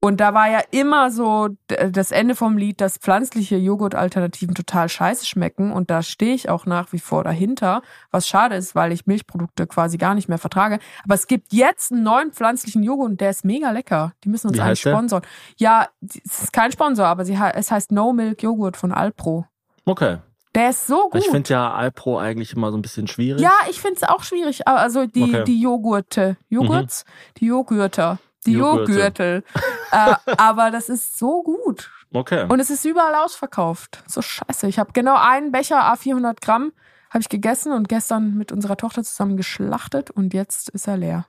Und 0.03 0.19
da 0.19 0.33
war 0.33 0.49
ja 0.49 0.63
immer 0.71 1.11
so 1.11 1.51
das 1.69 2.11
Ende 2.11 2.35
vom 2.35 2.57
Lied, 2.57 2.81
dass 2.81 2.97
pflanzliche 2.97 3.57
Joghurtalternativen 3.57 4.55
total 4.55 4.89
scheiße 4.89 5.27
schmecken. 5.27 5.73
Und 5.73 5.91
da 5.91 6.03
stehe 6.03 6.35
ich 6.35 6.49
auch 6.49 6.65
nach 6.65 6.93
wie 6.93 6.99
vor 6.99 7.23
dahinter. 7.23 7.83
Was 8.11 8.27
schade 8.27 8.55
ist, 8.55 8.75
weil 8.75 8.93
ich 8.93 9.07
Milchprodukte 9.07 9.67
quasi 9.67 9.99
gar 9.99 10.15
nicht 10.15 10.27
mehr 10.27 10.39
vertrage. 10.39 10.79
Aber 11.05 11.15
es 11.15 11.27
gibt 11.27 11.53
jetzt 11.53 11.93
einen 11.93 12.03
neuen 12.03 12.33
pflanzlichen 12.33 12.83
Joghurt 12.83 13.11
und 13.11 13.21
der 13.21 13.29
ist 13.29 13.45
mega 13.45 13.71
lecker. 13.73 14.15
Die 14.25 14.31
müssen 14.31 14.49
uns 14.49 14.57
Wie 14.57 14.63
eigentlich 14.63 14.81
sponsoren. 14.81 15.23
Ja, 15.59 15.89
es 16.03 16.45
ist 16.45 16.53
kein 16.55 16.73
Sponsor, 16.73 17.07
aber 17.07 17.27
sie, 17.27 17.39
es 17.55 17.71
heißt 17.71 17.93
No 17.93 18.15
Milk 18.15 18.43
Joghurt 18.43 18.79
von 18.79 18.93
Alpro. 18.93 19.45
Okay. 19.85 20.17
Der 20.55 20.71
ist 20.71 20.87
so 20.87 21.11
gut. 21.11 21.21
Ich 21.21 21.29
finde 21.29 21.51
ja 21.51 21.75
Alpro 21.75 22.19
eigentlich 22.19 22.55
immer 22.55 22.73
so 22.73 22.79
ein 22.79 22.83
bisschen 22.83 23.07
schwierig. 23.07 23.43
Ja, 23.43 23.53
ich 23.69 23.81
finde 23.81 23.97
es 23.97 24.03
auch 24.03 24.23
schwierig. 24.25 24.67
Also 24.67 25.07
die, 25.07 25.23
okay. 25.25 25.45
die 25.45 25.61
Joghurte. 25.61 26.39
Joghurts? 26.49 27.05
Mhm. 27.05 27.39
Die 27.39 27.47
Joghurter. 27.47 28.19
Die 28.47 28.53
Joghurtel. 28.53 29.45
äh, 29.93 30.15
aber 30.37 30.71
das 30.71 30.89
ist 30.89 31.19
so 31.19 31.43
gut. 31.43 31.91
Okay. 32.13 32.47
Und 32.49 32.61
es 32.61 32.71
ist 32.71 32.85
überall 32.85 33.15
ausverkauft. 33.15 34.03
So 34.07 34.23
scheiße. 34.23 34.67
Ich 34.67 34.79
habe 34.79 34.93
genau 34.93 35.17
einen 35.17 35.53
Becher 35.53 35.93
A400 35.93 36.41
Gramm 36.41 36.73
habe 37.11 37.23
ich 37.23 37.29
gegessen 37.29 37.73
und 37.73 37.89
gestern 37.89 38.37
mit 38.37 38.53
unserer 38.53 38.77
Tochter 38.77 39.03
zusammen 39.03 39.37
geschlachtet 39.37 40.11
und 40.11 40.33
jetzt 40.33 40.69
ist 40.71 40.87
er 40.87 40.97
leer. 40.97 41.27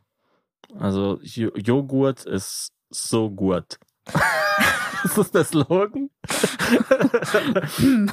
Also 0.80 1.20
Joghurt 1.24 2.24
ist 2.24 2.72
so 2.90 3.30
gut. 3.30 3.80
ist 5.04 5.18
das 5.18 5.32
der 5.32 5.44
Slogan? 5.44 6.10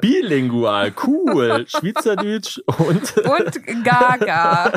Bilingual, 0.00 0.92
cool. 1.06 1.66
Schweizerdeutsch 1.68 2.58
und. 2.66 3.16
und 3.18 3.84
Gaga. 3.84 4.72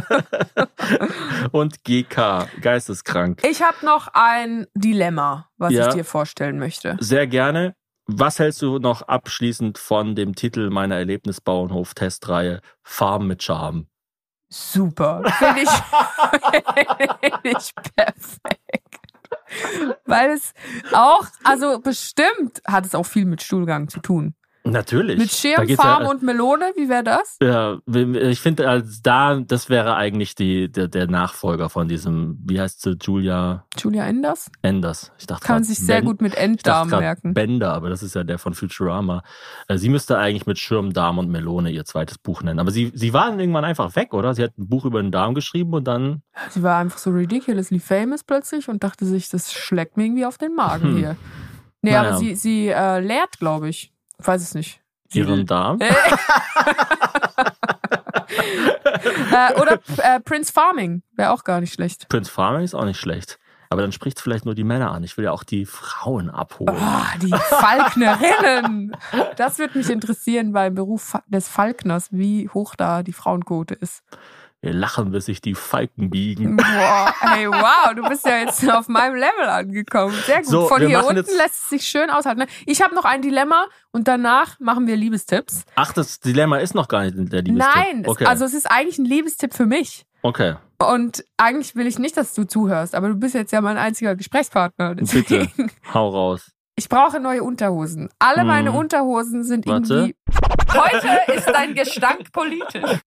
und 1.51 1.83
GK, 1.83 2.47
geisteskrank. 2.61 3.41
Ich 3.43 3.61
habe 3.61 3.85
noch 3.85 4.09
ein 4.13 4.67
Dilemma, 4.73 5.49
was 5.57 5.73
ja, 5.73 5.87
ich 5.87 5.93
dir 5.95 6.05
vorstellen 6.05 6.59
möchte. 6.59 6.97
Sehr 6.99 7.27
gerne. 7.27 7.75
Was 8.05 8.39
hältst 8.39 8.61
du 8.61 8.79
noch 8.79 9.03
abschließend 9.03 9.77
von 9.77 10.13
dem 10.15 10.35
Titel 10.35 10.69
meiner 10.69 10.97
Erlebnisbauernhof-Testreihe 10.97 12.59
Farm 12.83 13.27
mit 13.27 13.41
Charme? 13.43 13.87
Super. 14.49 15.23
Finde 15.39 15.61
ich, 15.61 15.69
find 17.41 17.57
ich 17.57 17.73
perfekt. 17.95 19.02
Weil 20.05 20.31
es 20.31 20.53
auch, 20.91 21.27
also 21.43 21.79
bestimmt 21.79 22.61
hat 22.65 22.85
es 22.85 22.95
auch 22.95 23.05
viel 23.05 23.25
mit 23.25 23.41
Stuhlgang 23.41 23.87
zu 23.87 23.99
tun. 23.99 24.35
Natürlich. 24.65 25.17
Mit 25.17 25.29
Schirmfarm 25.29 26.03
ja, 26.03 26.09
und 26.09 26.23
Melone, 26.23 26.71
wie 26.77 26.87
wäre 26.87 27.03
das? 27.03 27.37
Ja, 27.41 27.79
ich 27.85 28.39
finde, 28.39 28.69
als 28.69 29.01
da, 29.01 29.35
das 29.35 29.69
wäre 29.69 29.95
eigentlich 29.95 30.35
die, 30.35 30.71
der, 30.71 30.87
der 30.87 31.07
Nachfolger 31.07 31.69
von 31.69 31.89
diesem, 31.89 32.39
wie 32.45 32.61
heißt 32.61 32.81
sie, 32.81 32.95
Julia? 33.01 33.65
Julia 33.77 34.05
Enders? 34.05 34.49
Enders. 34.61 35.11
Ich 35.19 35.27
dachte 35.27 35.45
Kann 35.45 35.57
man 35.57 35.63
sich 35.65 35.79
sehr 35.79 35.97
ben, 35.97 36.05
gut 36.05 36.21
mit 36.21 36.35
Enddarm 36.35 36.89
merken. 36.89 37.33
Bender, 37.33 37.73
aber 37.73 37.89
das 37.89 38.03
ist 38.03 38.15
ja 38.15 38.23
der 38.23 38.39
von 38.39 38.53
Futurama. 38.53 39.23
Äh, 39.67 39.77
sie 39.77 39.89
müsste 39.89 40.17
eigentlich 40.17 40.45
mit 40.45 40.57
Schirmdarm 40.57 41.17
und 41.17 41.29
Melone 41.29 41.69
ihr 41.69 41.83
zweites 41.83 42.17
Buch 42.17 42.41
nennen. 42.41 42.59
Aber 42.59 42.71
sie, 42.71 42.93
sie 42.95 43.11
war 43.11 43.29
dann 43.29 43.41
irgendwann 43.41 43.65
einfach 43.65 43.93
weg, 43.97 44.13
oder? 44.13 44.33
Sie 44.33 44.43
hat 44.43 44.57
ein 44.57 44.69
Buch 44.69 44.85
über 44.85 45.01
den 45.01 45.11
Darm 45.11 45.33
geschrieben 45.33 45.73
und 45.73 45.83
dann. 45.85 46.21
Sie 46.51 46.63
war 46.63 46.79
einfach 46.79 46.99
so 46.99 47.09
ridiculously 47.09 47.79
famous 47.79 48.23
plötzlich 48.23 48.69
und 48.69 48.81
dachte 48.81 49.05
sich, 49.05 49.27
das 49.27 49.51
schlägt 49.51 49.97
mir 49.97 50.05
irgendwie 50.05 50.25
auf 50.25 50.37
den 50.37 50.55
Magen 50.55 50.89
hm. 50.89 50.97
hier. 50.97 51.15
Nee, 51.81 51.91
naja. 51.91 52.09
aber 52.09 52.17
sie, 52.17 52.35
sie 52.35 52.69
äh, 52.69 53.01
lehrt, 53.01 53.39
glaube 53.39 53.67
ich 53.67 53.93
weiß 54.19 54.41
es 54.41 54.55
nicht. 54.55 54.81
Ihren 55.13 55.45
Darm? 55.45 55.79
äh, 55.81 55.91
oder 59.59 59.79
äh, 59.97 60.19
Prince 60.21 60.51
Farming 60.51 61.03
wäre 61.15 61.31
auch 61.31 61.43
gar 61.43 61.61
nicht 61.61 61.73
schlecht. 61.73 62.09
Prince 62.09 62.31
Farming 62.31 62.63
ist 62.63 62.73
auch 62.73 62.85
nicht 62.85 62.99
schlecht. 62.99 63.37
Aber 63.69 63.81
dann 63.81 63.91
spricht 63.91 64.17
es 64.17 64.23
vielleicht 64.23 64.45
nur 64.45 64.53
die 64.53 64.63
Männer 64.63 64.91
an. 64.91 65.03
Ich 65.03 65.17
will 65.17 65.25
ja 65.25 65.31
auch 65.31 65.43
die 65.43 65.65
Frauen 65.65 66.29
abholen. 66.29 66.77
Oh, 66.79 67.19
die 67.19 67.31
Falknerinnen. 67.31 68.95
Das 69.35 69.57
würde 69.57 69.79
mich 69.79 69.89
interessieren 69.89 70.53
beim 70.53 70.75
Beruf 70.75 71.17
des 71.25 71.47
Falkners, 71.47 72.09
wie 72.11 72.47
hoch 72.49 72.75
da 72.75 73.01
die 73.01 73.13
Frauenquote 73.13 73.73
ist. 73.73 74.03
Wir 74.63 74.71
lachen, 74.71 75.11
bis 75.11 75.25
sich 75.25 75.41
die 75.41 75.55
Falken 75.55 76.09
biegen. 76.09 76.55
Boah, 76.55 77.13
hey, 77.19 77.49
wow, 77.49 77.93
du 77.93 78.01
bist 78.07 78.25
ja 78.25 78.37
jetzt 78.37 78.71
auf 78.71 78.87
meinem 78.87 79.15
Level 79.15 79.49
angekommen. 79.49 80.15
Sehr 80.25 80.37
gut. 80.37 80.45
So, 80.45 80.67
Von 80.69 80.87
hier 80.87 81.05
unten 81.05 81.17
lässt 81.17 81.63
es 81.63 81.69
sich 81.69 81.85
schön 81.85 82.09
aushalten. 82.09 82.39
Ne? 82.39 82.47
Ich 82.65 82.81
habe 82.81 82.95
noch 82.95 83.03
ein 83.03 83.21
Dilemma 83.21 83.65
und 83.91 84.07
danach 84.07 84.57
machen 84.61 84.87
wir 84.87 84.95
Liebestipps. 84.95 85.65
Ach, 85.75 85.91
das 85.91 86.21
Dilemma 86.21 86.59
ist 86.59 86.75
noch 86.75 86.87
gar 86.87 87.03
nicht 87.03 87.33
der 87.33 87.41
Liebestipp. 87.41 87.75
Nein, 87.75 88.03
okay. 88.07 88.23
also 88.23 88.45
es 88.45 88.53
ist 88.53 88.71
eigentlich 88.71 88.97
ein 88.97 89.03
Liebestipp 89.03 89.53
für 89.53 89.65
mich. 89.65 90.05
Okay. 90.21 90.55
Und 90.77 91.25
eigentlich 91.35 91.75
will 91.75 91.85
ich 91.85 91.99
nicht, 91.99 92.15
dass 92.15 92.33
du 92.33 92.45
zuhörst, 92.45 92.95
aber 92.95 93.09
du 93.09 93.15
bist 93.15 93.35
jetzt 93.35 93.51
ja 93.51 93.59
mein 93.59 93.77
einziger 93.77 94.15
Gesprächspartner. 94.15 94.95
Deswegen. 94.95 95.51
Bitte, 95.57 95.73
hau 95.93 96.07
raus. 96.07 96.53
Ich 96.77 96.87
brauche 96.87 97.19
neue 97.19 97.43
Unterhosen. 97.43 98.07
Alle 98.17 98.41
hm. 98.41 98.47
meine 98.47 98.71
Unterhosen 98.71 99.43
sind 99.43 99.67
Warte. 99.67 99.93
irgendwie. 99.93 100.15
Heute 100.71 101.33
ist 101.33 101.49
dein 101.49 101.75
Gestank 101.75 102.31
politisch. 102.31 103.01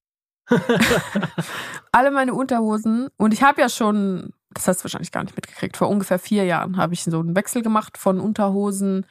Alle 1.92 2.11
meine 2.11 2.34
Unterhosen 2.34 3.09
und 3.16 3.32
ich 3.32 3.42
habe 3.42 3.61
ja 3.61 3.68
schon, 3.68 4.30
das 4.53 4.68
hast 4.68 4.80
du 4.80 4.84
wahrscheinlich 4.84 5.12
gar 5.12 5.24
nicht 5.24 5.36
mitgekriegt, 5.36 5.76
vor 5.76 5.88
ungefähr 5.88 6.18
vier 6.18 6.44
Jahren 6.44 6.76
habe 6.76 6.94
ich 6.94 7.05
so 7.05 7.20
einen 7.20 7.36
Wechsel 7.36 7.62
gemacht 7.62 7.99
von 7.99 8.20
Unterhosen, 8.20 9.07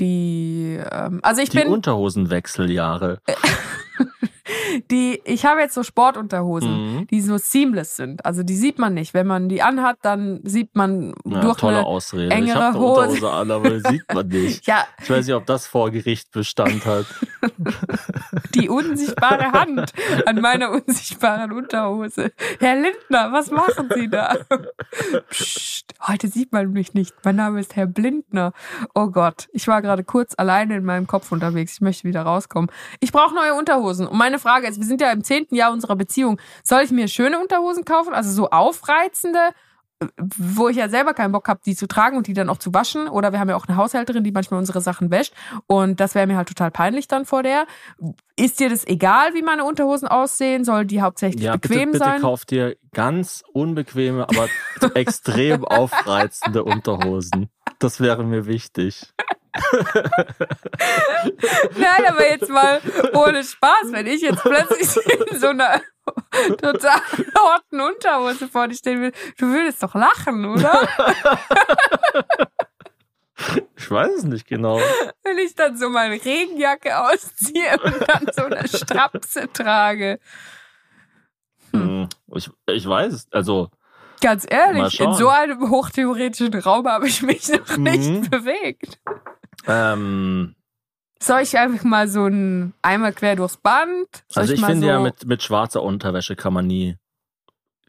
die, 0.00 0.78
ähm, 0.90 1.20
also 1.22 1.42
ich 1.42 1.50
die 1.50 1.58
bin. 1.58 1.68
Unterhosenwechseljahre. 1.68 3.20
die, 4.90 5.20
ich 5.24 5.44
habe 5.44 5.60
jetzt 5.60 5.74
so 5.74 5.82
Sportunterhosen, 5.82 6.70
mhm. 6.96 7.06
die 7.08 7.20
so 7.20 7.38
seamless 7.38 7.96
sind. 7.96 8.24
Also 8.24 8.42
die 8.42 8.56
sieht 8.56 8.78
man 8.78 8.94
nicht. 8.94 9.14
Wenn 9.14 9.26
man 9.26 9.48
die 9.48 9.62
anhat, 9.62 9.98
dann 10.02 10.40
sieht 10.44 10.74
man 10.74 11.14
ja, 11.24 11.40
durch 11.40 11.58
tolle 11.58 11.78
eine 11.78 11.86
Ausrede. 11.86 12.30
engere 12.30 12.50
ich 12.50 12.54
hab 12.54 12.74
eine 12.74 12.78
Hose 12.80 13.30
an, 13.30 13.50
aber 13.50 13.70
die 13.70 13.88
sieht 13.88 14.12
man 14.12 14.28
nicht. 14.28 14.66
ja. 14.66 14.86
Ich 15.02 15.10
weiß 15.10 15.26
nicht, 15.26 15.34
ob 15.34 15.46
das 15.46 15.66
vor 15.66 15.90
Gericht 15.90 16.30
Bestand 16.32 16.84
hat. 16.86 17.06
Die 18.54 18.68
unsichtbare 18.68 19.52
Hand 19.52 19.92
an 20.26 20.40
meiner 20.40 20.70
unsichtbaren 20.70 21.52
Unterhose. 21.52 22.32
Herr 22.60 22.74
Lindner, 22.74 23.32
was 23.32 23.50
machen 23.50 23.90
Sie 23.94 24.08
da? 24.08 24.36
Psst, 25.30 25.94
heute 26.06 26.28
sieht 26.28 26.52
man 26.52 26.72
mich 26.72 26.94
nicht. 26.94 27.14
Mein 27.24 27.36
Name 27.36 27.60
ist 27.60 27.76
Herr 27.76 27.86
Blindner. 27.86 28.52
Oh 28.94 29.08
Gott, 29.08 29.48
ich 29.52 29.68
war 29.68 29.82
gerade 29.82 30.04
kurz 30.04 30.34
alleine 30.36 30.76
in 30.76 30.84
meinem 30.84 31.06
Kopf 31.06 31.32
unterwegs. 31.32 31.74
Ich 31.74 31.80
möchte 31.80 32.04
wieder 32.04 32.22
rauskommen. 32.22 32.70
Ich 33.00 33.12
brauche 33.12 33.34
neue 33.34 33.54
Unterhosen. 33.54 34.06
Und 34.06 34.18
meine 34.18 34.37
Frage 34.38 34.66
ist, 34.66 34.78
wir 34.78 34.86
sind 34.86 35.00
ja 35.00 35.10
im 35.12 35.24
zehnten 35.24 35.54
Jahr 35.54 35.72
unserer 35.72 35.96
Beziehung. 35.96 36.40
Soll 36.62 36.82
ich 36.82 36.90
mir 36.90 37.08
schöne 37.08 37.38
Unterhosen 37.38 37.84
kaufen? 37.84 38.14
Also 38.14 38.30
so 38.30 38.50
aufreizende? 38.50 39.52
wo 40.16 40.68
ich 40.68 40.76
ja 40.76 40.88
selber 40.88 41.12
keinen 41.12 41.32
Bock 41.32 41.48
habe, 41.48 41.60
die 41.64 41.74
zu 41.74 41.88
tragen 41.88 42.16
und 42.16 42.28
die 42.28 42.32
dann 42.32 42.48
auch 42.48 42.58
zu 42.58 42.72
waschen. 42.72 43.08
Oder 43.08 43.32
wir 43.32 43.40
haben 43.40 43.48
ja 43.48 43.56
auch 43.56 43.66
eine 43.66 43.76
Haushälterin, 43.76 44.22
die 44.22 44.30
manchmal 44.30 44.60
unsere 44.60 44.80
Sachen 44.80 45.10
wäscht. 45.10 45.34
Und 45.66 45.98
das 45.98 46.14
wäre 46.14 46.26
mir 46.26 46.36
halt 46.36 46.48
total 46.48 46.70
peinlich 46.70 47.08
dann 47.08 47.24
vor 47.24 47.42
der. 47.42 47.66
Ist 48.36 48.60
dir 48.60 48.70
das 48.70 48.86
egal, 48.86 49.34
wie 49.34 49.42
meine 49.42 49.64
Unterhosen 49.64 50.06
aussehen? 50.06 50.64
Soll 50.64 50.84
die 50.84 51.02
hauptsächlich 51.02 51.42
ja, 51.42 51.56
bequem 51.56 51.90
bitte, 51.90 51.98
sein? 51.98 52.12
Bitte 52.12 52.22
kauf 52.22 52.44
dir 52.44 52.76
ganz 52.92 53.42
unbequeme, 53.52 54.28
aber 54.28 54.48
extrem 54.94 55.64
aufreizende 55.64 56.62
Unterhosen. 56.62 57.48
Das 57.80 58.00
wäre 58.00 58.24
mir 58.24 58.46
wichtig. 58.46 59.12
Nein, 61.76 62.06
aber 62.06 62.28
jetzt 62.28 62.48
mal 62.48 62.80
ohne 63.14 63.44
Spaß, 63.44 63.92
wenn 63.92 64.06
ich 64.06 64.22
jetzt 64.22 64.42
plötzlich 64.42 64.96
in 65.30 65.38
so 65.38 65.48
einer 65.48 65.80
total 66.60 67.00
harten 67.36 67.80
Unterhose 67.80 68.48
vor 68.48 68.68
dir 68.68 68.74
stehen 68.74 69.00
will, 69.00 69.12
du 69.38 69.46
würdest 69.46 69.82
doch 69.82 69.94
lachen, 69.94 70.44
oder? 70.44 70.88
Ich 73.76 73.90
weiß 73.90 74.10
es 74.18 74.24
nicht 74.24 74.48
genau. 74.48 74.80
Wenn 75.22 75.38
ich 75.38 75.54
dann 75.54 75.76
so 75.76 75.88
meine 75.88 76.14
Regenjacke 76.14 76.98
ausziehe 76.98 77.78
und 77.82 78.08
dann 78.08 78.26
so 78.32 78.44
eine 78.44 78.66
Strapse 78.66 79.52
trage. 79.52 80.18
Hm. 81.72 82.08
Ich, 82.34 82.50
ich 82.66 82.88
weiß 82.88 83.12
es. 83.12 83.26
Also. 83.30 83.70
Ganz 84.20 84.44
ehrlich, 84.50 84.98
in 84.98 85.14
so 85.14 85.28
einem 85.28 85.70
hochtheoretischen 85.70 86.52
Raum 86.54 86.88
habe 86.88 87.06
ich 87.06 87.22
mich 87.22 87.48
noch 87.48 87.76
nicht 87.76 88.10
mhm. 88.10 88.28
bewegt. 88.28 88.98
Ähm, 89.68 90.54
soll 91.20 91.40
ich 91.42 91.58
einfach 91.58 91.84
mal 91.84 92.08
so 92.08 92.26
ein 92.26 92.74
einmal 92.82 93.12
quer 93.12 93.36
durchs 93.36 93.56
Band? 93.56 94.08
Soll 94.28 94.42
also 94.42 94.54
ich, 94.54 94.60
ich 94.60 94.66
finde 94.66 94.86
so 94.86 94.92
ja, 94.92 95.00
mit, 95.00 95.26
mit 95.26 95.42
schwarzer 95.42 95.82
Unterwäsche 95.82 96.36
kann 96.36 96.52
man 96.52 96.66
nie, 96.66 96.96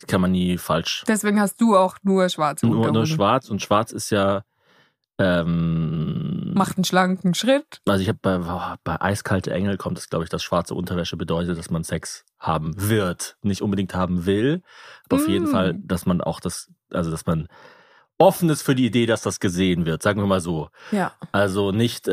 kann 0.08 0.22
man 0.22 0.32
nie 0.32 0.58
falsch. 0.58 1.04
Deswegen 1.08 1.40
hast 1.40 1.62
du 1.62 1.78
auch 1.78 1.98
nur 2.04 2.28
schwarze 2.30 2.66
nur, 2.66 2.78
Unterhose. 2.78 2.98
Nur 2.98 3.08
schwarz 3.08 3.50
und 3.50 3.62
schwarz 3.62 3.92
ist 3.92 4.10
ja 4.10 4.44
ähm, 5.20 6.54
Macht 6.54 6.78
einen 6.78 6.86
schlanken 6.86 7.34
Schritt. 7.34 7.82
Also 7.86 8.02
ich 8.02 8.08
habe 8.08 8.20
bei, 8.22 8.40
bei 8.84 9.02
Eiskalte 9.02 9.52
Engel 9.52 9.78
kommt 9.78 9.98
es, 9.98 10.10
glaube 10.10 10.24
ich, 10.24 10.30
dass 10.30 10.42
schwarze 10.42 10.74
Unterwäsche 10.74 11.18
bedeutet, 11.18 11.58
dass 11.58 11.70
man 11.70 11.84
Sex 11.84 12.26
haben 12.40 12.74
wird. 12.78 13.38
Nicht 13.42 13.62
unbedingt 13.62 13.94
haben 13.94 14.26
will, 14.26 14.64
aber 15.06 15.18
mm. 15.18 15.20
auf 15.20 15.28
jeden 15.28 15.46
mm. 15.46 15.52
Fall, 15.52 15.74
dass 15.78 16.06
man 16.06 16.22
auch 16.22 16.40
das, 16.40 16.72
also 16.92 17.12
dass 17.12 17.26
man 17.26 17.48
offen 18.20 18.50
ist 18.50 18.62
für 18.62 18.76
die 18.76 18.86
Idee, 18.86 19.06
dass 19.06 19.22
das 19.22 19.40
gesehen 19.40 19.86
wird, 19.86 20.04
sagen 20.04 20.22
wir 20.22 20.28
mal 20.28 20.42
so. 20.42 20.70
Ja. 20.92 21.14
Also 21.32 21.72
nicht, 21.72 22.08
äh, 22.08 22.12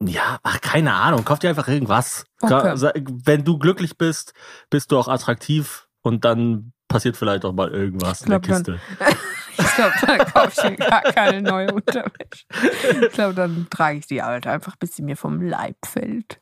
ja, 0.00 0.38
ach, 0.42 0.60
keine 0.60 0.94
Ahnung, 0.94 1.24
kauf 1.24 1.38
dir 1.38 1.50
einfach 1.50 1.68
irgendwas. 1.68 2.24
Okay. 2.40 2.74
Wenn 3.24 3.44
du 3.44 3.58
glücklich 3.58 3.98
bist, 3.98 4.32
bist 4.70 4.90
du 4.90 4.98
auch 4.98 5.08
attraktiv 5.08 5.88
und 6.02 6.24
dann 6.24 6.72
passiert 6.88 7.16
vielleicht 7.16 7.44
auch 7.44 7.52
mal 7.52 7.70
irgendwas 7.70 8.22
glaub, 8.22 8.44
in 8.44 8.48
der 8.48 8.56
Kiste. 8.56 8.80
Dann, 8.98 9.14
ich 9.60 9.74
glaube, 9.74 9.92
dann 10.00 10.18
kaufe 10.18 10.52
ich 10.56 10.70
mir 10.70 10.76
gar 10.76 11.02
keine 11.02 11.42
neue 11.42 11.72
Unterwäsche. 11.72 12.46
Ich 13.02 13.12
glaube, 13.12 13.34
dann 13.34 13.66
trage 13.68 13.98
ich 13.98 14.06
die 14.06 14.22
halt 14.22 14.46
einfach, 14.46 14.76
bis 14.76 14.94
sie 14.94 15.02
mir 15.02 15.16
vom 15.16 15.42
Leib 15.42 15.74
fällt. 15.84 16.40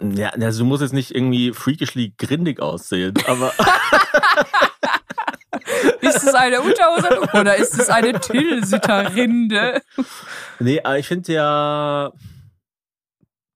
Ja, 0.00 0.28
also 0.28 0.62
du 0.62 0.68
musst 0.68 0.82
jetzt 0.82 0.92
nicht 0.92 1.14
irgendwie 1.14 1.54
freakishly 1.54 2.12
grindig 2.18 2.60
aussehen, 2.60 3.14
aber. 3.26 3.52
Ist 6.00 6.24
es 6.24 6.34
eine 6.34 6.60
Unterhose 6.60 7.20
oder 7.38 7.56
ist 7.56 7.78
es 7.78 7.88
eine 7.88 8.18
Tilsiterrinde? 8.20 9.82
Nee, 10.58 10.80
aber 10.82 10.98
ich 10.98 11.08
finde 11.08 11.32
ja 11.32 12.12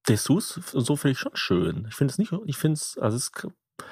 Dessous 0.09 0.61
so 0.73 0.97
finde 0.97 1.13
ich 1.13 1.19
schon 1.19 1.37
schön. 1.37 1.87
Ich 1.89 1.95
finde 1.95 2.13
es 2.13 2.19
nicht, 2.19 2.33
ich 2.47 2.57
finde 2.57 2.75
es, 2.75 2.99
also 2.99 3.17
es 3.17 3.31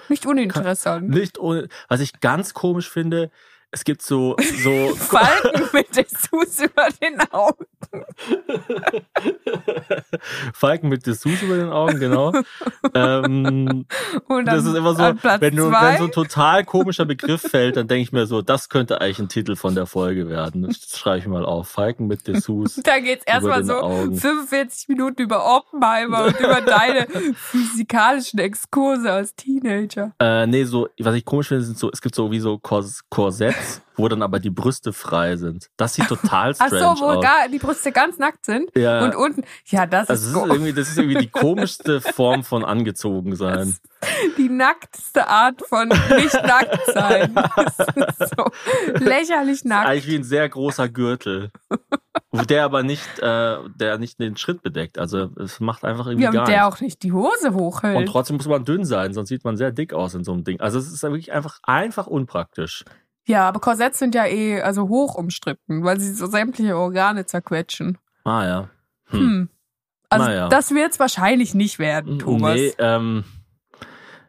nicht 0.09 0.27
uninteressant. 0.27 1.09
Nicht 1.09 1.39
ohne, 1.39 1.69
was 1.89 2.01
ich 2.01 2.21
ganz 2.21 2.55
komisch 2.55 2.91
finde, 2.91 3.31
es 3.71 3.85
gibt 3.85 4.03
so, 4.03 4.37
so 4.63 4.95
Falten 4.97 5.69
mit 5.73 5.97
Dessous 5.97 6.61
über 6.61 6.89
den 7.03 7.21
Augen. 7.31 7.67
Falken 10.55 10.89
mit 10.89 11.07
Dessous 11.07 11.43
über 11.43 11.57
den 11.57 11.69
Augen, 11.69 11.99
genau. 11.99 12.33
ähm, 12.95 13.87
das 14.45 14.65
ist 14.65 14.75
immer 14.75 14.95
so, 14.95 15.03
wenn, 15.03 15.57
du, 15.57 15.71
wenn 15.71 15.99
so 15.99 16.05
ein 16.05 16.13
total 16.13 16.65
komischer 16.65 17.05
Begriff 17.05 17.43
fällt, 17.43 17.77
dann 17.77 17.89
denke 17.89 18.03
ich 18.03 18.13
mir 18.13 18.27
so, 18.27 18.43
das 18.43 18.69
könnte 18.69 19.01
eigentlich 19.01 19.19
ein 19.19 19.29
Titel 19.29 19.57
von 19.57 19.75
der 19.75 19.87
Folge 19.87 20.29
werden. 20.29 20.63
Das 20.63 20.99
schreibe 20.99 21.19
ich 21.19 21.27
mal 21.27 21.45
auf. 21.45 21.69
Falken 21.69 22.07
mit 22.07 22.27
Dessous. 22.27 22.81
Da 22.83 22.99
geht 23.01 23.21
es 23.21 23.27
erstmal 23.27 23.65
so 23.65 23.75
Augen. 23.75 24.17
45 24.17 24.89
Minuten 24.89 25.23
über 25.23 25.57
Oppenheimer 25.57 26.25
und 26.27 26.41
über 26.41 26.61
deine 26.61 27.07
physikalischen 27.35 28.39
Exkurse 28.39 29.11
als 29.13 29.35
Teenager. 29.35 30.15
Äh, 30.19 30.47
nee, 30.47 30.65
so, 30.65 30.89
was 30.99 31.15
ich 31.15 31.25
komisch 31.25 31.49
finde, 31.49 31.65
sind 31.65 31.79
so, 31.79 31.91
es 31.93 32.01
gibt 32.01 32.15
so 32.15 32.31
wie 32.31 32.41
so 32.41 32.59
Kors 32.59 33.05
Korsetts, 33.57 33.83
wo 33.97 34.09
dann 34.09 34.23
aber 34.23 34.39
die 34.41 34.51
Brüste 34.51 34.93
frei 34.93 35.37
sind. 35.37 35.69
Das 35.77 35.95
sieht 35.95 36.09
total 36.09 36.55
strange 36.55 36.75
aus. 36.75 36.83
Ach 36.83 36.97
so, 36.97 37.05
wo 37.05 37.21
gar, 37.21 37.49
die 37.49 37.59
Brüste 37.59 37.93
ganz 37.93 38.19
nackt 38.19 38.45
sind 38.45 38.71
ja. 38.77 39.05
und 39.05 39.15
unten, 39.15 39.43
ja, 39.67 39.87
das 39.87 40.09
also 40.09 40.27
ist, 40.27 40.35
das 40.35 40.43
ist 40.43 40.53
irgendwie, 40.53 40.73
das 40.73 40.89
ist 40.89 40.99
irgendwie 40.99 41.19
die 41.19 41.31
komischste 41.31 42.01
Form 42.01 42.45
von 42.45 42.65
angezogen 42.65 43.37
sein. 43.37 43.77
Die 44.37 44.49
nackteste 44.49 45.27
Art 45.27 45.63
von 45.67 45.89
nicht 45.89 46.35
nackt 46.35 46.79
sein. 46.93 47.35
so 48.37 49.05
lächerlich 49.05 49.65
nackt. 49.65 49.89
Eigentlich 49.89 50.07
wie 50.07 50.17
ein 50.17 50.25
sehr 50.25 50.49
großer 50.49 50.89
Gürtel. 50.89 51.51
der 52.33 52.65
aber 52.65 52.83
nicht, 52.83 53.19
äh, 53.21 53.57
der 53.75 53.99
nicht 53.99 54.21
den 54.21 54.37
Schritt 54.37 54.63
bedeckt. 54.63 54.99
Also 54.99 55.31
es 55.37 55.61
macht 55.61 55.85
einfach 55.85 56.07
irgendwie 56.07 56.25
ja, 56.25 56.31
gar 56.31 56.45
der 56.45 56.57
nicht. 56.57 56.65
auch 56.65 56.81
nicht 56.81 57.03
die 57.03 57.13
Hose 57.13 57.55
hochhält. 57.55 57.97
Und 57.97 58.07
trotzdem 58.07 58.37
muss 58.37 58.47
man 58.47 58.65
dünn 58.65 58.85
sein, 58.85 59.15
sonst 59.15 59.29
sieht 59.29 59.45
man 59.45 59.57
sehr 59.57 59.73
dick 59.73 59.95
aus 59.95 60.15
in 60.15 60.25
so 60.25 60.33
einem 60.33 60.45
Ding. 60.45 60.61
Also 60.61 60.79
es 60.79 60.93
ist 60.93 61.03
wirklich 61.03 61.33
einfach, 61.33 61.61
einfach 61.63 62.07
unpraktisch. 62.07 62.85
Ja, 63.27 63.49
aber 63.49 63.61
Korsetts 63.61 63.99
sind 63.99 64.15
ja 64.15 64.25
eh 64.27 64.61
also 64.61 64.89
hoch 64.89 65.17
umstritten, 65.17 65.85
weil 65.85 65.99
sie 65.99 66.15
so 66.15 66.27
sämtliche 66.27 66.77
Organe 66.77 67.27
zerquetschen. 67.27 67.99
Ah 68.25 68.45
ja. 68.45 68.69
Hm. 69.07 69.21
hm. 69.21 69.49
Also 70.09 70.27
naja. 70.27 70.49
das 70.49 70.71
wird 70.71 70.93
es 70.93 71.01
wahrscheinlich 71.01 71.55
nicht 71.55 71.81
werden, 71.81 72.21
Thomas. 72.21 72.55
Nee, 72.55 72.73
ähm, 72.79 73.25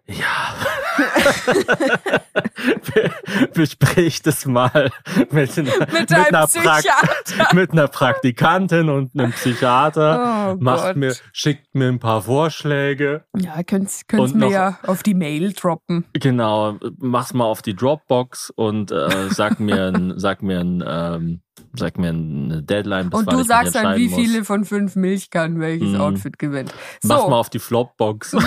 ja. 0.07 0.55
Besprich 3.53 4.21
das 4.21 4.45
mal 4.45 4.91
mit, 5.31 5.57
einer, 5.57 5.79
mit, 5.79 5.93
mit, 5.93 6.13
einer 6.13 6.47
mit, 7.53 7.71
einer 7.71 7.87
Praktikantin 7.87 8.89
und 8.89 9.17
einem 9.17 9.31
Psychiater. 9.31 10.53
Oh 10.53 10.57
Macht 10.59 10.95
mir, 10.95 11.15
schickt 11.33 11.73
mir 11.73 11.89
ein 11.89 11.99
paar 11.99 12.23
Vorschläge. 12.23 13.25
Ja, 13.35 13.61
könnt, 13.63 13.89
könnt 14.07 14.35
mir 14.35 14.49
ja 14.49 14.79
auf 14.83 15.03
die 15.03 15.13
Mail 15.13 15.53
droppen. 15.53 16.05
Genau, 16.13 16.77
mach's 16.97 17.33
mal 17.33 17.45
auf 17.45 17.61
die 17.61 17.75
Dropbox 17.75 18.51
und 18.55 18.91
äh, 18.91 19.29
sag 19.29 19.59
mir 19.59 19.87
ein, 19.87 20.13
sag 20.17 20.41
mir 20.41 20.59
ein, 20.59 20.83
ähm, 20.85 21.41
sag 21.73 21.97
mir 21.97 22.09
eine 22.09 22.63
Deadline. 22.63 23.09
und 23.09 23.31
du 23.31 23.43
sagst 23.43 23.75
dann, 23.75 23.97
wie 23.97 24.09
viele 24.09 24.43
von 24.43 24.65
fünf 24.65 24.95
Milchkannen 24.95 25.59
welches 25.59 25.93
mm. 25.93 26.01
Outfit 26.01 26.39
gewinnt. 26.39 26.73
So. 27.01 27.13
Mach 27.13 27.27
mal 27.27 27.39
auf 27.39 27.49
die 27.49 27.59
Flopbox. 27.59 28.35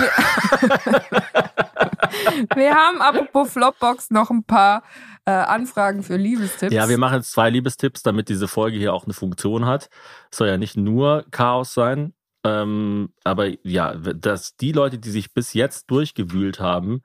wir 2.55 2.73
haben 2.73 3.01
apropos 3.01 3.53
Flopbox 3.53 4.11
noch 4.11 4.29
ein 4.29 4.43
paar 4.43 4.83
äh, 5.25 5.31
Anfragen 5.31 6.03
für 6.03 6.17
Liebestipps. 6.17 6.73
Ja, 6.73 6.89
wir 6.89 6.97
machen 6.97 7.17
jetzt 7.17 7.31
zwei 7.31 7.49
Liebestipps, 7.49 8.03
damit 8.03 8.29
diese 8.29 8.47
Folge 8.47 8.77
hier 8.77 8.93
auch 8.93 9.05
eine 9.05 9.13
Funktion 9.13 9.65
hat. 9.65 9.89
Es 10.31 10.37
soll 10.37 10.47
ja 10.47 10.57
nicht 10.57 10.77
nur 10.77 11.25
Chaos 11.31 11.73
sein. 11.73 12.13
Ähm, 12.43 13.13
aber 13.23 13.49
ja, 13.63 13.93
dass 13.95 14.55
die 14.55 14.71
Leute, 14.71 14.97
die 14.97 15.11
sich 15.11 15.33
bis 15.33 15.53
jetzt 15.53 15.91
durchgewühlt 15.91 16.59
haben, 16.59 17.03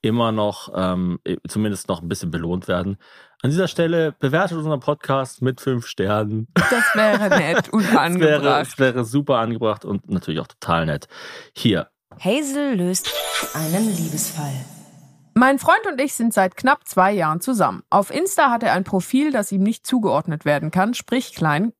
immer 0.00 0.30
noch, 0.30 0.72
ähm, 0.74 1.18
zumindest 1.48 1.88
noch 1.88 2.02
ein 2.02 2.08
bisschen 2.08 2.30
belohnt 2.30 2.68
werden. 2.68 2.96
An 3.42 3.50
dieser 3.50 3.68
Stelle 3.68 4.12
bewertet 4.18 4.56
unseren 4.56 4.80
Podcast 4.80 5.42
mit 5.42 5.60
fünf 5.60 5.86
Sternen. 5.86 6.48
Das 6.54 6.94
wäre 6.94 7.28
nett 7.28 7.68
und 7.70 7.84
angebracht. 7.96 8.38
Es 8.38 8.44
wäre, 8.44 8.60
es 8.60 8.78
wäre 8.78 9.04
super 9.04 9.38
angebracht 9.38 9.84
und 9.84 10.08
natürlich 10.08 10.40
auch 10.40 10.46
total 10.46 10.86
nett. 10.86 11.08
Hier, 11.54 11.88
Hazel 12.18 12.74
löst 12.74 13.12
einen 13.54 13.94
Liebesfall. 13.94 14.54
Mein 15.34 15.58
Freund 15.58 15.86
und 15.86 16.00
ich 16.00 16.14
sind 16.14 16.32
seit 16.32 16.56
knapp 16.56 16.88
zwei 16.88 17.12
Jahren 17.12 17.42
zusammen. 17.42 17.82
Auf 17.90 18.10
Insta 18.10 18.50
hat 18.50 18.62
er 18.62 18.72
ein 18.72 18.84
Profil, 18.84 19.32
das 19.32 19.52
ihm 19.52 19.62
nicht 19.62 19.86
zugeordnet 19.86 20.46
werden 20.46 20.70
kann, 20.70 20.94
sprich 20.94 21.34
klein, 21.34 21.72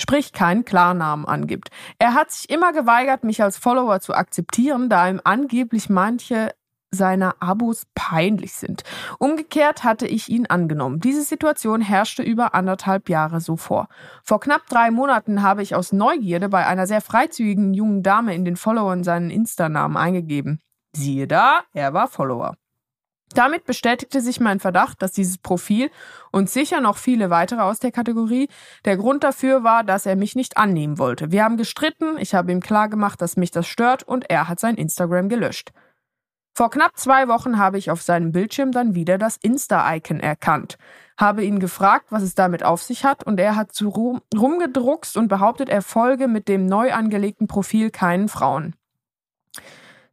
sprich 0.00 0.32
keinen 0.32 0.64
Klarnamen 0.64 1.26
angibt. 1.26 1.70
Er 1.98 2.14
hat 2.14 2.30
sich 2.30 2.48
immer 2.48 2.72
geweigert, 2.72 3.24
mich 3.24 3.42
als 3.42 3.58
Follower 3.58 3.98
zu 3.98 4.14
akzeptieren, 4.14 4.88
da 4.88 5.08
ihm 5.08 5.20
angeblich 5.24 5.88
manche 5.88 6.54
seiner 6.96 7.36
Abos 7.40 7.86
peinlich 7.94 8.54
sind. 8.54 8.82
Umgekehrt 9.20 9.84
hatte 9.84 10.08
ich 10.08 10.28
ihn 10.28 10.46
angenommen. 10.46 10.98
Diese 10.98 11.22
Situation 11.22 11.80
herrschte 11.80 12.24
über 12.24 12.54
anderthalb 12.54 13.08
Jahre 13.08 13.40
so 13.40 13.56
vor. 13.56 13.88
Vor 14.24 14.40
knapp 14.40 14.66
drei 14.66 14.90
Monaten 14.90 15.42
habe 15.42 15.62
ich 15.62 15.76
aus 15.76 15.92
Neugierde 15.92 16.48
bei 16.48 16.66
einer 16.66 16.88
sehr 16.88 17.00
freizügigen 17.00 17.74
jungen 17.74 18.02
Dame 18.02 18.34
in 18.34 18.44
den 18.44 18.56
Followern 18.56 19.04
seinen 19.04 19.30
Insta-Namen 19.30 19.96
eingegeben. 19.96 20.60
Siehe 20.92 21.28
da, 21.28 21.60
er 21.72 21.92
war 21.92 22.08
Follower. 22.08 22.56
Damit 23.34 23.64
bestätigte 23.64 24.20
sich 24.20 24.40
mein 24.40 24.60
Verdacht, 24.60 25.02
dass 25.02 25.12
dieses 25.12 25.36
Profil 25.36 25.90
und 26.30 26.48
sicher 26.48 26.80
noch 26.80 26.96
viele 26.96 27.28
weitere 27.28 27.60
aus 27.60 27.80
der 27.80 27.92
Kategorie 27.92 28.48
der 28.84 28.96
Grund 28.96 29.24
dafür 29.24 29.64
war, 29.64 29.84
dass 29.84 30.06
er 30.06 30.16
mich 30.16 30.36
nicht 30.36 30.56
annehmen 30.56 30.98
wollte. 30.98 31.32
Wir 31.32 31.44
haben 31.44 31.56
gestritten, 31.56 32.18
ich 32.18 32.34
habe 32.34 32.52
ihm 32.52 32.60
klargemacht, 32.60 33.20
dass 33.20 33.36
mich 33.36 33.50
das 33.50 33.66
stört 33.66 34.04
und 34.04 34.30
er 34.30 34.48
hat 34.48 34.60
sein 34.60 34.76
Instagram 34.76 35.28
gelöscht. 35.28 35.72
Vor 36.56 36.70
knapp 36.70 36.96
zwei 36.96 37.28
Wochen 37.28 37.58
habe 37.58 37.76
ich 37.76 37.90
auf 37.90 38.00
seinem 38.00 38.32
Bildschirm 38.32 38.72
dann 38.72 38.94
wieder 38.94 39.18
das 39.18 39.36
Insta-Icon 39.36 40.20
erkannt, 40.20 40.78
habe 41.18 41.44
ihn 41.44 41.60
gefragt, 41.60 42.06
was 42.08 42.22
es 42.22 42.34
damit 42.34 42.64
auf 42.64 42.82
sich 42.82 43.04
hat 43.04 43.24
und 43.24 43.38
er 43.38 43.56
hat 43.56 43.72
zu 43.72 43.90
rum, 43.90 44.22
rumgedruckst 44.34 45.18
und 45.18 45.28
behauptet, 45.28 45.68
er 45.68 45.82
folge 45.82 46.28
mit 46.28 46.48
dem 46.48 46.64
neu 46.64 46.94
angelegten 46.94 47.46
Profil 47.46 47.90
keinen 47.90 48.30
Frauen. 48.30 48.74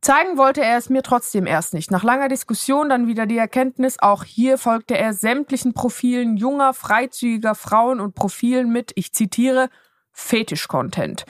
Zeigen 0.02 0.38
wollte 0.38 0.62
er 0.62 0.78
es 0.78 0.90
mir 0.90 1.02
trotzdem 1.02 1.48
erst 1.48 1.74
nicht. 1.74 1.92
Nach 1.92 2.04
langer 2.04 2.28
Diskussion 2.28 2.90
dann 2.90 3.08
wieder 3.08 3.26
die 3.26 3.38
Erkenntnis, 3.38 4.00
auch 4.00 4.26
hier 4.26 4.58
folgte 4.58 4.98
er 4.98 5.14
sämtlichen 5.14 5.74
Profilen 5.74 6.36
junger, 6.36 6.74
freizügiger 6.74 7.56
Frauen 7.56 8.02
und 8.02 8.16
Profilen 8.16 8.70
mit, 8.70 8.92
ich 8.96 9.14
zitiere, 9.14 9.70
Fetisch-Content. 10.12 11.24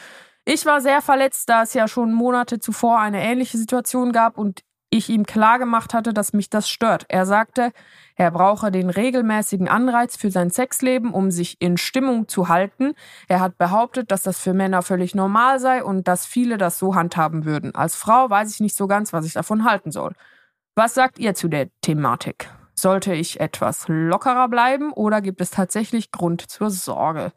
Ich 0.44 0.66
war 0.66 0.82
sehr 0.82 1.04
verletzt, 1.04 1.50
da 1.50 1.62
es 1.62 1.76
ja 1.76 1.88
schon 1.88 2.14
Monate 2.14 2.58
zuvor 2.58 2.98
eine 2.98 3.24
ähnliche 3.24 3.60
Situation 3.60 4.12
gab 4.12 4.40
und 4.40 4.64
ich 4.94 5.10
ihm 5.10 5.26
klar 5.26 5.60
gemacht 5.60 5.94
hatte, 5.94 6.14
dass 6.14 6.34
mich 6.34 6.50
das 6.50 6.70
stört. 6.70 7.06
Er 7.10 7.26
sagte, 7.26 7.72
er 8.16 8.30
brauche 8.30 8.72
den 8.72 8.90
regelmäßigen 8.90 9.68
Anreiz 9.68 10.16
für 10.16 10.30
sein 10.30 10.52
Sexleben, 10.52 11.14
um 11.14 11.32
sich 11.32 11.58
in 11.60 11.78
Stimmung 11.78 12.28
zu 12.28 12.48
halten. 12.48 12.94
Er 13.28 13.40
hat 13.40 13.58
behauptet, 13.58 14.12
dass 14.12 14.22
das 14.22 14.40
für 14.40 14.54
Männer 14.54 14.84
völlig 14.84 15.16
normal 15.16 15.60
sei 15.60 15.84
und 15.84 16.08
dass 16.08 16.26
viele 16.26 16.58
das 16.58 16.78
so 16.78 16.94
handhaben 16.94 17.44
würden. 17.46 17.74
Als 17.74 17.96
Frau 17.96 18.30
weiß 18.30 18.54
ich 18.54 18.60
nicht 18.60 18.76
so 18.76 18.88
ganz, 18.88 19.14
was 19.14 19.26
ich 19.26 19.34
davon 19.34 19.64
halten 19.66 19.92
soll. 19.92 20.14
Was 20.76 20.94
sagt 20.94 21.18
ihr 21.18 21.34
zu 21.34 21.48
der 21.48 21.70
Thematik? 21.82 22.50
Sollte 22.76 23.14
ich 23.14 23.40
etwas 23.40 23.86
lockerer 23.88 24.48
bleiben 24.48 24.92
oder 24.92 25.22
gibt 25.22 25.42
es 25.42 25.52
tatsächlich 25.52 26.12
Grund 26.12 26.42
zur 26.42 26.70
Sorge? 26.70 27.32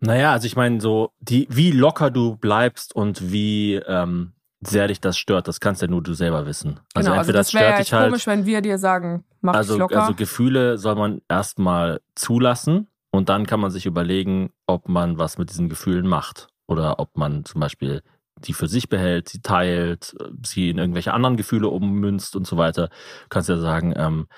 Naja, 0.00 0.32
also 0.32 0.46
ich 0.46 0.56
meine, 0.56 0.80
so, 0.80 1.12
die, 1.20 1.46
wie 1.50 1.72
locker 1.72 2.10
du 2.10 2.36
bleibst 2.36 2.94
und 2.94 3.32
wie 3.32 3.74
ähm, 3.74 4.32
sehr 4.60 4.88
dich 4.88 5.00
das 5.00 5.16
stört, 5.18 5.48
das 5.48 5.60
kannst 5.60 5.82
ja 5.82 5.88
nur 5.88 6.02
du 6.02 6.14
selber 6.14 6.46
wissen. 6.46 6.80
Also 6.94 7.10
genau, 7.10 7.20
entweder 7.20 7.20
also 7.20 7.32
das, 7.32 7.50
das 7.50 7.60
stört 7.60 7.78
dich 7.78 7.92
halt. 7.92 8.10
komisch, 8.10 8.26
wenn 8.26 8.46
wir 8.46 8.60
dir 8.60 8.78
sagen, 8.78 9.24
mach 9.40 9.54
also, 9.54 9.74
dich 9.74 9.80
locker. 9.80 10.02
Also 10.02 10.14
Gefühle 10.14 10.78
soll 10.78 10.96
man 10.96 11.22
erstmal 11.28 12.00
zulassen 12.14 12.88
und 13.10 13.28
dann 13.28 13.46
kann 13.46 13.60
man 13.60 13.70
sich 13.70 13.86
überlegen, 13.86 14.52
ob 14.66 14.88
man 14.88 15.18
was 15.18 15.38
mit 15.38 15.50
diesen 15.50 15.68
Gefühlen 15.68 16.06
macht. 16.06 16.48
Oder 16.66 17.00
ob 17.00 17.16
man 17.16 17.44
zum 17.44 17.60
Beispiel 17.60 18.02
die 18.36 18.52
für 18.52 18.68
sich 18.68 18.88
behält, 18.88 19.28
sie 19.28 19.42
teilt, 19.42 20.14
sie 20.44 20.70
in 20.70 20.78
irgendwelche 20.78 21.12
anderen 21.12 21.36
Gefühle 21.36 21.68
ummünzt 21.68 22.36
und 22.36 22.46
so 22.46 22.56
weiter. 22.56 22.88
Du 22.88 23.28
kannst 23.28 23.48
ja 23.48 23.56
sagen, 23.58 23.92
ähm, 23.96 24.28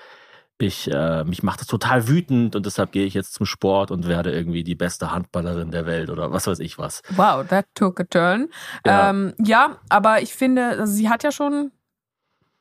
ich, 0.65 0.91
äh, 0.91 1.23
mich 1.23 1.43
macht 1.43 1.61
das 1.61 1.67
total 1.67 2.07
wütend 2.07 2.55
und 2.55 2.65
deshalb 2.65 2.91
gehe 2.91 3.05
ich 3.05 3.13
jetzt 3.13 3.33
zum 3.33 3.45
Sport 3.45 3.91
und 3.91 4.07
werde 4.07 4.31
irgendwie 4.31 4.63
die 4.63 4.75
beste 4.75 5.11
Handballerin 5.11 5.71
der 5.71 5.85
Welt 5.85 6.09
oder 6.09 6.31
was 6.31 6.47
weiß 6.47 6.59
ich 6.59 6.77
was. 6.77 7.01
Wow, 7.15 7.45
that 7.47 7.65
took 7.75 7.99
a 7.99 8.03
turn. 8.03 8.49
Ja, 8.85 9.09
ähm, 9.09 9.33
ja 9.37 9.77
aber 9.89 10.21
ich 10.21 10.33
finde, 10.33 10.67
also 10.67 10.91
sie 10.93 11.09
hat 11.09 11.23
ja 11.23 11.31
schon 11.31 11.71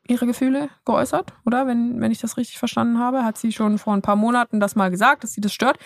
ihre 0.09 0.27
Gefühle 0.27 0.69
geäußert, 0.85 1.33
oder? 1.45 1.67
Wenn, 1.67 2.01
wenn 2.01 2.13
ich 2.13 2.21
das 2.21 2.37
richtig 2.37 2.59
verstanden 2.59 2.99
habe, 2.99 3.25
hat 3.25 3.39
sie 3.39 3.53
schon 3.53 3.79
vor 3.79 3.95
ein 3.95 4.03
paar 4.03 4.17
Monaten 4.17 4.61
das 4.61 4.75
mal 4.75 4.91
gesagt, 4.91 5.23
dass 5.25 5.33
sie 5.33 5.41
das 5.41 5.53
stört. 5.53 5.79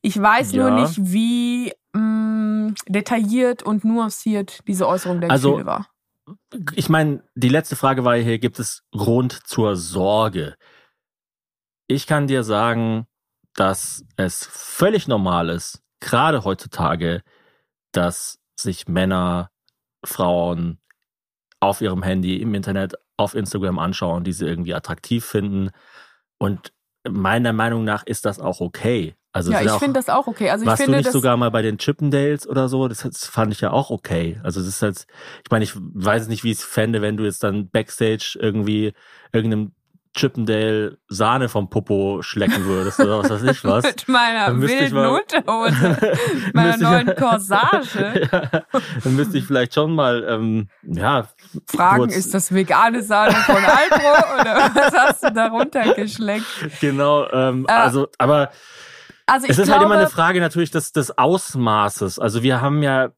Ich 0.00 0.20
weiß 0.20 0.52
ja. 0.52 0.62
nur 0.68 0.80
nicht, 0.80 1.12
wie 1.12 1.72
mh, 1.92 2.00
mm, 2.00 2.74
detailliert 2.88 3.62
und 3.62 3.84
nuanciert 3.84 4.60
diese 4.66 4.86
Äußerung 4.86 5.20
der 5.20 5.30
also, 5.30 5.52
Gefühle 5.52 5.66
war. 5.66 5.88
Ich 6.74 6.88
meine, 6.88 7.22
die 7.34 7.48
letzte 7.48 7.76
Frage 7.76 8.04
war 8.04 8.16
hier, 8.16 8.38
gibt 8.38 8.58
es 8.58 8.82
Grund 8.92 9.32
zur 9.46 9.76
Sorge? 9.76 10.54
Ich 11.86 12.06
kann 12.06 12.26
dir 12.26 12.44
sagen, 12.44 13.06
dass 13.54 14.04
es 14.16 14.46
völlig 14.46 15.06
normal 15.06 15.48
ist, 15.48 15.82
gerade 16.00 16.44
heutzutage, 16.44 17.22
dass 17.92 18.38
sich 18.56 18.88
Männer, 18.88 19.50
Frauen 20.04 20.78
auf 21.60 21.80
ihrem 21.80 22.02
Handy, 22.02 22.36
im 22.36 22.54
Internet, 22.54 22.94
auf 23.16 23.34
Instagram 23.34 23.78
anschauen, 23.78 24.24
die 24.24 24.32
sie 24.32 24.46
irgendwie 24.46 24.74
attraktiv 24.74 25.24
finden. 25.24 25.70
Und 26.38 26.72
meiner 27.08 27.52
Meinung 27.52 27.84
nach 27.84 28.04
ist 28.04 28.24
das 28.24 28.40
auch 28.40 28.60
okay. 28.60 29.14
Also 29.32 29.50
ja, 29.50 29.62
ich 29.62 29.72
finde 29.72 29.98
das 29.98 30.08
auch 30.08 30.28
okay. 30.28 30.50
Also 30.50 30.64
warst 30.64 30.80
ich 30.80 30.84
finde, 30.84 30.98
du 30.98 31.04
nicht 31.04 31.12
sogar 31.12 31.36
mal 31.36 31.50
bei 31.50 31.62
den 31.62 31.78
Chippendales 31.78 32.46
oder 32.46 32.68
so? 32.68 32.86
Das, 32.86 33.02
das 33.02 33.26
fand 33.26 33.52
ich 33.52 33.60
ja 33.60 33.72
auch 33.72 33.90
okay. 33.90 34.40
Also 34.44 34.60
das 34.60 34.68
ist 34.68 34.82
halt, 34.82 35.06
ich 35.44 35.50
meine, 35.50 35.64
ich 35.64 35.72
weiß 35.74 36.28
nicht, 36.28 36.44
wie 36.44 36.52
ich 36.52 36.58
es 36.58 36.64
fände, 36.64 37.02
wenn 37.02 37.16
du 37.16 37.24
jetzt 37.24 37.42
dann 37.42 37.68
Backstage 37.68 38.38
irgendwie 38.40 38.92
irgendeinem 39.32 39.72
Chippendale 40.14 40.98
Sahne 41.08 41.48
vom 41.48 41.68
Popo 41.68 42.22
schlecken 42.22 42.64
würdest 42.64 43.00
oder 43.00 43.18
was 43.18 43.30
weiß 43.30 43.42
ich 43.42 43.64
was. 43.64 43.84
Mit 43.84 44.08
meiner 44.08 44.60
wilden 44.60 44.94
mal, 44.94 45.08
Unterhose, 45.08 46.16
meiner 46.52 46.76
neuen 46.76 47.14
Corsage. 47.16 48.28
ja, 48.32 48.62
dann 49.02 49.16
müsste 49.16 49.38
ich 49.38 49.44
vielleicht 49.44 49.74
schon 49.74 49.94
mal, 49.94 50.24
ähm, 50.28 50.68
ja. 50.82 51.28
Fragen, 51.66 51.98
kurz, 51.98 52.16
ist 52.16 52.32
das 52.32 52.54
vegane 52.54 53.02
Sahne 53.02 53.34
von 53.34 53.56
Altro 53.56 54.40
oder 54.40 54.70
was 54.74 54.94
hast 54.94 55.24
du 55.24 55.32
darunter 55.32 55.94
geschleckt? 55.94 56.46
Genau, 56.80 57.28
ähm, 57.30 57.66
äh, 57.68 57.72
also, 57.72 58.08
aber 58.18 58.50
also 59.26 59.46
es 59.48 59.58
ist 59.58 59.64
glaube, 59.64 59.80
halt 59.80 59.86
immer 59.86 59.98
eine 59.98 60.10
Frage 60.10 60.40
natürlich 60.40 60.70
des, 60.70 60.92
des 60.92 61.16
Ausmaßes. 61.16 62.18
Also 62.18 62.42
wir 62.42 62.60
haben 62.60 62.82
ja 62.82 63.10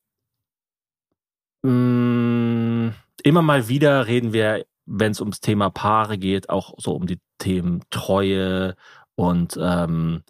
mh, 1.62 1.70
mm, 1.70 2.94
immer 3.22 3.42
mal 3.42 3.68
wieder 3.68 4.07
reden 4.07 4.32
wir 4.32 4.64
wenn 4.87 5.12
es 5.12 5.20
ums 5.20 5.41
Thema 5.41 5.70
Paare 5.70 6.16
geht, 6.16 6.49
auch 6.49 6.74
so 6.78 6.93
um 6.93 7.07
die 7.07 7.20
Themen 7.39 7.82
Treue 7.91 8.76
und 9.14 9.59
ähm, 9.61 10.22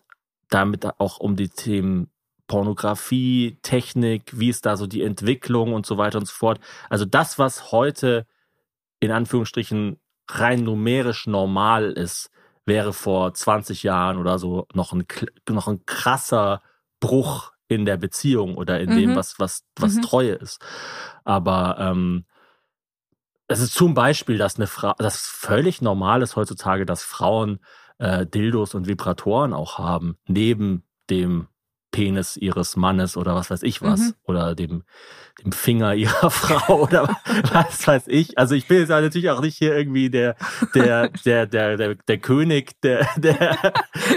damit 0.48 0.86
auch 0.98 1.18
um 1.18 1.36
die 1.36 1.48
Themen 1.48 2.10
Pornografie, 2.46 3.58
Technik, 3.62 4.38
wie 4.38 4.48
ist 4.48 4.66
da 4.66 4.76
so 4.76 4.86
die 4.86 5.02
Entwicklung 5.02 5.72
und 5.72 5.84
so 5.84 5.98
weiter 5.98 6.18
und 6.18 6.26
so 6.26 6.34
fort. 6.34 6.60
Also 6.88 7.04
das, 7.04 7.38
was 7.38 7.72
heute 7.72 8.26
in 9.00 9.10
Anführungsstrichen 9.10 9.98
rein 10.28 10.64
numerisch 10.64 11.26
normal 11.26 11.92
ist, 11.92 12.30
wäre 12.64 12.92
vor 12.92 13.34
20 13.34 13.82
Jahren 13.82 14.18
oder 14.18 14.38
so 14.38 14.66
noch 14.74 14.92
ein, 14.92 15.04
noch 15.48 15.68
ein 15.68 15.84
krasser 15.86 16.62
Bruch 17.00 17.52
in 17.68 17.84
der 17.84 17.96
Beziehung 17.96 18.56
oder 18.56 18.80
in 18.80 18.90
mhm. 18.90 18.96
dem, 18.96 19.16
was, 19.16 19.38
was, 19.38 19.64
was 19.76 19.94
mhm. 19.94 20.02
Treue 20.02 20.32
ist. 20.32 20.60
Aber 21.24 21.76
ähm, 21.78 22.24
es 23.48 23.60
ist 23.60 23.74
zum 23.74 23.94
Beispiel, 23.94 24.38
dass 24.38 24.56
eine 24.56 24.66
Frau, 24.66 24.94
das 24.98 25.20
völlig 25.20 25.80
normal 25.82 26.22
ist 26.22 26.36
heutzutage, 26.36 26.86
dass 26.86 27.02
Frauen 27.02 27.60
äh, 27.98 28.26
Dildos 28.26 28.74
und 28.74 28.88
Vibratoren 28.88 29.52
auch 29.52 29.78
haben, 29.78 30.16
neben 30.26 30.82
dem 31.10 31.48
Penis 31.92 32.36
ihres 32.36 32.76
Mannes 32.76 33.16
oder 33.16 33.34
was 33.34 33.50
weiß 33.50 33.62
ich 33.62 33.80
was. 33.80 34.00
Mhm. 34.00 34.14
Oder 34.24 34.54
dem, 34.54 34.82
dem 35.42 35.52
Finger 35.52 35.94
ihrer 35.94 36.30
Frau 36.30 36.82
oder 36.82 37.08
was 37.52 37.86
weiß 37.86 38.04
ich. 38.08 38.36
Also 38.36 38.54
ich 38.54 38.66
bin 38.66 38.80
jetzt 38.80 38.90
natürlich 38.90 39.30
auch 39.30 39.40
nicht 39.40 39.56
hier 39.56 39.74
irgendwie 39.74 40.10
der, 40.10 40.36
der, 40.74 41.08
der, 41.24 41.46
der, 41.46 41.76
der, 41.76 41.94
der 41.94 42.18
König, 42.18 42.78
der, 42.82 43.08
der, 43.16 43.56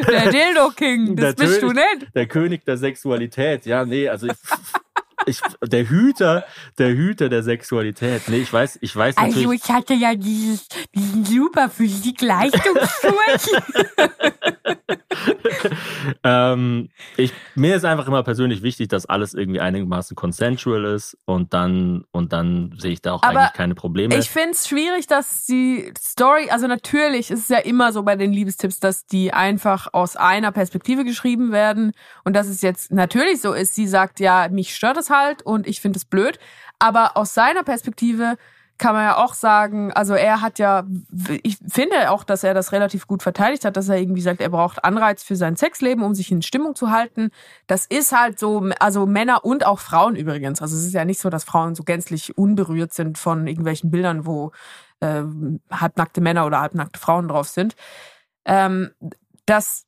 der 0.07 0.31
Dildo 0.31 0.71
King, 0.75 1.15
das 1.15 1.35
bist 1.35 1.61
König, 1.61 1.77
du 1.77 1.97
nicht. 1.99 2.15
Der 2.15 2.27
König 2.27 2.65
der 2.65 2.77
Sexualität. 2.77 3.65
Ja, 3.65 3.85
nee, 3.85 4.09
also 4.09 4.27
ich 4.27 4.33
ich, 5.25 5.41
der 5.61 5.89
Hüter, 5.89 6.45
der 6.77 6.89
Hüter 6.89 7.29
der 7.29 7.43
Sexualität. 7.43 8.27
Nee, 8.27 8.37
ich 8.39 8.51
weiß, 8.51 8.79
ich 8.81 8.95
weiß 8.95 9.15
natürlich. 9.15 9.37
Also 9.37 9.51
ich 9.51 9.69
hatte 9.69 9.93
ja 9.93 10.15
dieses, 10.15 10.67
diesen 10.93 11.25
super 11.25 11.69
Physik-Leistungskurs. 11.69 13.49
ähm, 16.23 16.89
ich, 17.17 17.33
mir 17.55 17.75
ist 17.75 17.85
einfach 17.85 18.07
immer 18.07 18.23
persönlich 18.23 18.61
wichtig, 18.61 18.89
dass 18.89 19.05
alles 19.05 19.33
irgendwie 19.33 19.59
einigermaßen 19.59 20.15
consensual 20.15 20.85
ist 20.85 21.17
und 21.25 21.53
dann, 21.53 22.05
und 22.11 22.33
dann 22.33 22.75
sehe 22.77 22.91
ich 22.91 23.01
da 23.01 23.13
auch 23.13 23.23
Aber 23.23 23.39
eigentlich 23.39 23.53
keine 23.53 23.75
Probleme. 23.75 24.15
Ich 24.15 24.29
finde 24.29 24.51
es 24.51 24.67
schwierig, 24.67 25.07
dass 25.07 25.45
die 25.45 25.91
Story, 25.99 26.49
also 26.49 26.67
natürlich 26.67 27.31
ist 27.31 27.41
es 27.41 27.49
ja 27.49 27.59
immer 27.59 27.91
so 27.91 28.03
bei 28.03 28.15
den 28.15 28.31
Liebestipps, 28.31 28.79
dass 28.79 29.05
die 29.05 29.33
einfach 29.33 29.87
aus 29.93 30.15
einer 30.15 30.51
Perspektive 30.51 31.03
geschrieben 31.03 31.51
werden 31.51 31.93
und 32.23 32.35
dass 32.35 32.47
es 32.47 32.61
jetzt 32.61 32.91
natürlich 32.91 33.41
so 33.41 33.53
ist, 33.53 33.75
sie 33.75 33.87
sagt 33.87 34.19
ja, 34.19 34.47
mich 34.49 34.75
stört 34.75 34.97
das 34.97 35.08
halt 35.09 35.41
und 35.41 35.67
ich 35.67 35.81
finde 35.81 35.97
es 35.97 36.05
blöd. 36.05 36.39
Aber 36.79 37.17
aus 37.17 37.33
seiner 37.33 37.63
Perspektive 37.63 38.37
kann 38.79 38.95
man 38.95 39.03
ja 39.03 39.17
auch 39.17 39.33
sagen, 39.33 39.91
also 39.91 40.13
er 40.13 40.41
hat 40.41 40.57
ja, 40.57 40.85
ich 41.43 41.57
finde 41.67 42.11
auch, 42.11 42.23
dass 42.23 42.45
er 42.45 42.53
das 42.53 42.71
relativ 42.71 43.07
gut 43.07 43.21
verteidigt 43.21 43.65
hat, 43.65 43.75
dass 43.75 43.89
er 43.89 43.97
irgendwie 43.97 44.21
sagt, 44.21 44.39
er 44.39 44.49
braucht 44.49 44.85
Anreiz 44.85 45.21
für 45.21 45.35
sein 45.35 45.57
Sexleben, 45.57 46.01
um 46.01 46.15
sich 46.15 46.31
in 46.31 46.41
Stimmung 46.41 46.75
zu 46.75 46.89
halten. 46.89 47.29
Das 47.67 47.85
ist 47.85 48.13
halt 48.13 48.39
so, 48.39 48.69
also 48.79 49.05
Männer 49.05 49.43
und 49.43 49.65
auch 49.65 49.79
Frauen 49.79 50.15
übrigens. 50.15 50.61
Also 50.61 50.77
es 50.77 50.85
ist 50.85 50.93
ja 50.93 51.03
nicht 51.03 51.19
so, 51.19 51.29
dass 51.29 51.43
Frauen 51.43 51.75
so 51.75 51.83
gänzlich 51.83 52.37
unberührt 52.37 52.93
sind 52.93 53.17
von 53.17 53.47
irgendwelchen 53.47 53.91
Bildern, 53.91 54.25
wo 54.25 54.53
äh, 55.01 55.23
halbnackte 55.69 56.21
Männer 56.21 56.45
oder 56.45 56.61
halbnackte 56.61 56.99
Frauen 56.99 57.27
drauf 57.27 57.49
sind, 57.49 57.75
ähm, 58.45 58.91
dass 59.45 59.85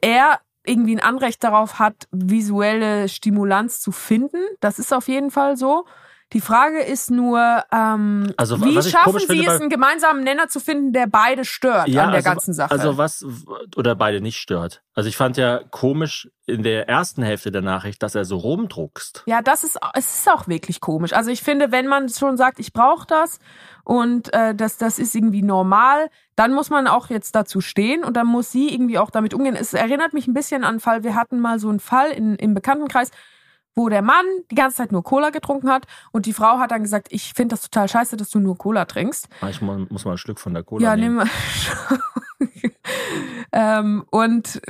er 0.00 0.40
irgendwie 0.66 0.96
ein 0.96 1.00
Anrecht 1.00 1.42
darauf 1.44 1.78
hat, 1.78 2.08
visuelle 2.10 3.08
Stimulanz 3.08 3.80
zu 3.80 3.92
finden. 3.92 4.38
Das 4.60 4.78
ist 4.78 4.92
auf 4.92 5.08
jeden 5.08 5.30
Fall 5.30 5.56
so. 5.56 5.86
Die 6.32 6.40
Frage 6.40 6.80
ist 6.80 7.10
nur, 7.10 7.62
ähm, 7.70 8.32
Also, 8.36 8.60
wie 8.64 8.82
schaffen 8.82 9.20
Sie 9.20 9.26
finde 9.26 9.48
es, 9.48 9.60
einen 9.60 9.70
gemeinsamen 9.70 10.24
Nenner 10.24 10.48
zu 10.48 10.58
finden, 10.58 10.92
der 10.92 11.06
beide 11.06 11.44
stört 11.44 11.86
an 11.86 11.92
der 11.92 12.04
also, 12.08 12.28
ganzen 12.28 12.52
Sache? 12.52 12.72
Also 12.72 12.98
was 12.98 13.24
oder 13.76 13.94
beide 13.94 14.20
nicht 14.20 14.38
stört. 14.38 14.82
Also 14.94 15.08
ich 15.08 15.16
fand 15.16 15.36
ja 15.36 15.60
komisch 15.70 16.28
in 16.46 16.64
der 16.64 16.88
ersten 16.88 17.22
Hälfte 17.22 17.52
der 17.52 17.62
Nachricht, 17.62 18.02
dass 18.02 18.16
er 18.16 18.24
so 18.24 18.38
rumdruckst. 18.38 19.22
Ja, 19.26 19.40
das 19.40 19.62
ist, 19.62 19.78
es 19.94 20.16
ist 20.16 20.30
auch 20.30 20.48
wirklich 20.48 20.80
komisch. 20.80 21.12
Also 21.12 21.30
ich 21.30 21.42
finde, 21.42 21.70
wenn 21.70 21.86
man 21.86 22.08
schon 22.08 22.36
sagt, 22.36 22.58
ich 22.58 22.72
brauche 22.72 23.06
das 23.06 23.38
und 23.84 24.32
äh, 24.34 24.52
das, 24.54 24.78
das 24.78 24.98
ist 24.98 25.14
irgendwie 25.14 25.42
normal, 25.42 26.08
dann 26.34 26.52
muss 26.54 26.70
man 26.70 26.88
auch 26.88 27.08
jetzt 27.08 27.36
dazu 27.36 27.60
stehen 27.60 28.02
und 28.02 28.16
dann 28.16 28.26
muss 28.26 28.50
sie 28.50 28.72
irgendwie 28.72 28.98
auch 28.98 29.10
damit 29.10 29.32
umgehen. 29.32 29.54
Es 29.54 29.74
erinnert 29.74 30.12
mich 30.12 30.26
ein 30.26 30.34
bisschen 30.34 30.64
an 30.64 30.70
einen 30.70 30.80
Fall, 30.80 31.04
wir 31.04 31.14
hatten 31.14 31.38
mal 31.38 31.60
so 31.60 31.68
einen 31.68 31.80
Fall 31.80 32.10
in, 32.10 32.34
im 32.34 32.54
Bekanntenkreis, 32.54 33.12
wo 33.76 33.88
der 33.90 34.02
Mann 34.02 34.24
die 34.50 34.54
ganze 34.54 34.78
Zeit 34.78 34.90
nur 34.90 35.04
Cola 35.04 35.30
getrunken 35.30 35.68
hat 35.70 35.86
und 36.10 36.24
die 36.26 36.32
Frau 36.32 36.58
hat 36.58 36.70
dann 36.70 36.82
gesagt, 36.82 37.08
ich 37.10 37.34
finde 37.34 37.52
das 37.54 37.60
total 37.62 37.88
scheiße, 37.88 38.16
dass 38.16 38.30
du 38.30 38.40
nur 38.40 38.56
Cola 38.56 38.86
trinkst. 38.86 39.28
Ah, 39.42 39.50
Ich 39.50 39.60
mu- 39.60 39.86
muss 39.90 40.04
mal 40.06 40.12
ein 40.12 40.18
Stück 40.18 40.40
von 40.40 40.54
der 40.54 40.62
Cola 40.64 40.82
Ja, 40.82 40.96
nehmen. 40.96 41.16
nimm 42.38 42.48
mal. 42.48 42.70
ähm, 43.52 44.04
und 44.10 44.60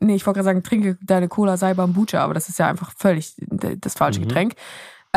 nee, 0.00 0.14
ich 0.14 0.26
wollte 0.26 0.38
gerade 0.38 0.44
sagen, 0.44 0.62
trinke 0.62 0.98
deine 1.02 1.28
Cola 1.28 1.56
sei 1.56 1.74
Bambucha, 1.74 2.22
aber 2.22 2.34
das 2.34 2.48
ist 2.48 2.58
ja 2.58 2.68
einfach 2.68 2.92
völlig 2.96 3.34
das 3.38 3.94
falsche 3.94 4.20
Mhm. 4.20 4.24
Getränk. 4.28 4.54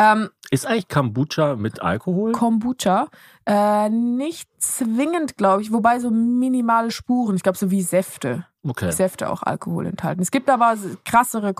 Ähm, 0.00 0.28
Ist 0.52 0.64
eigentlich 0.64 0.86
Kombucha 0.88 1.56
mit 1.56 1.82
Alkohol? 1.82 2.30
Kombucha. 2.30 3.08
Äh, 3.46 3.88
nicht 3.88 4.48
zwingend, 4.62 5.36
glaube 5.36 5.60
ich, 5.62 5.72
wobei 5.72 5.98
so 5.98 6.10
minimale 6.10 6.92
Spuren. 6.92 7.34
Ich 7.34 7.42
glaube, 7.42 7.58
so 7.58 7.72
wie 7.72 7.82
Säfte. 7.82 8.46
Okay. 8.62 8.92
Säfte 8.92 9.28
auch 9.28 9.42
Alkohol 9.42 9.86
enthalten. 9.86 10.22
Es 10.22 10.30
gibt 10.30 10.48
aber 10.50 10.76
krassere 11.04 11.52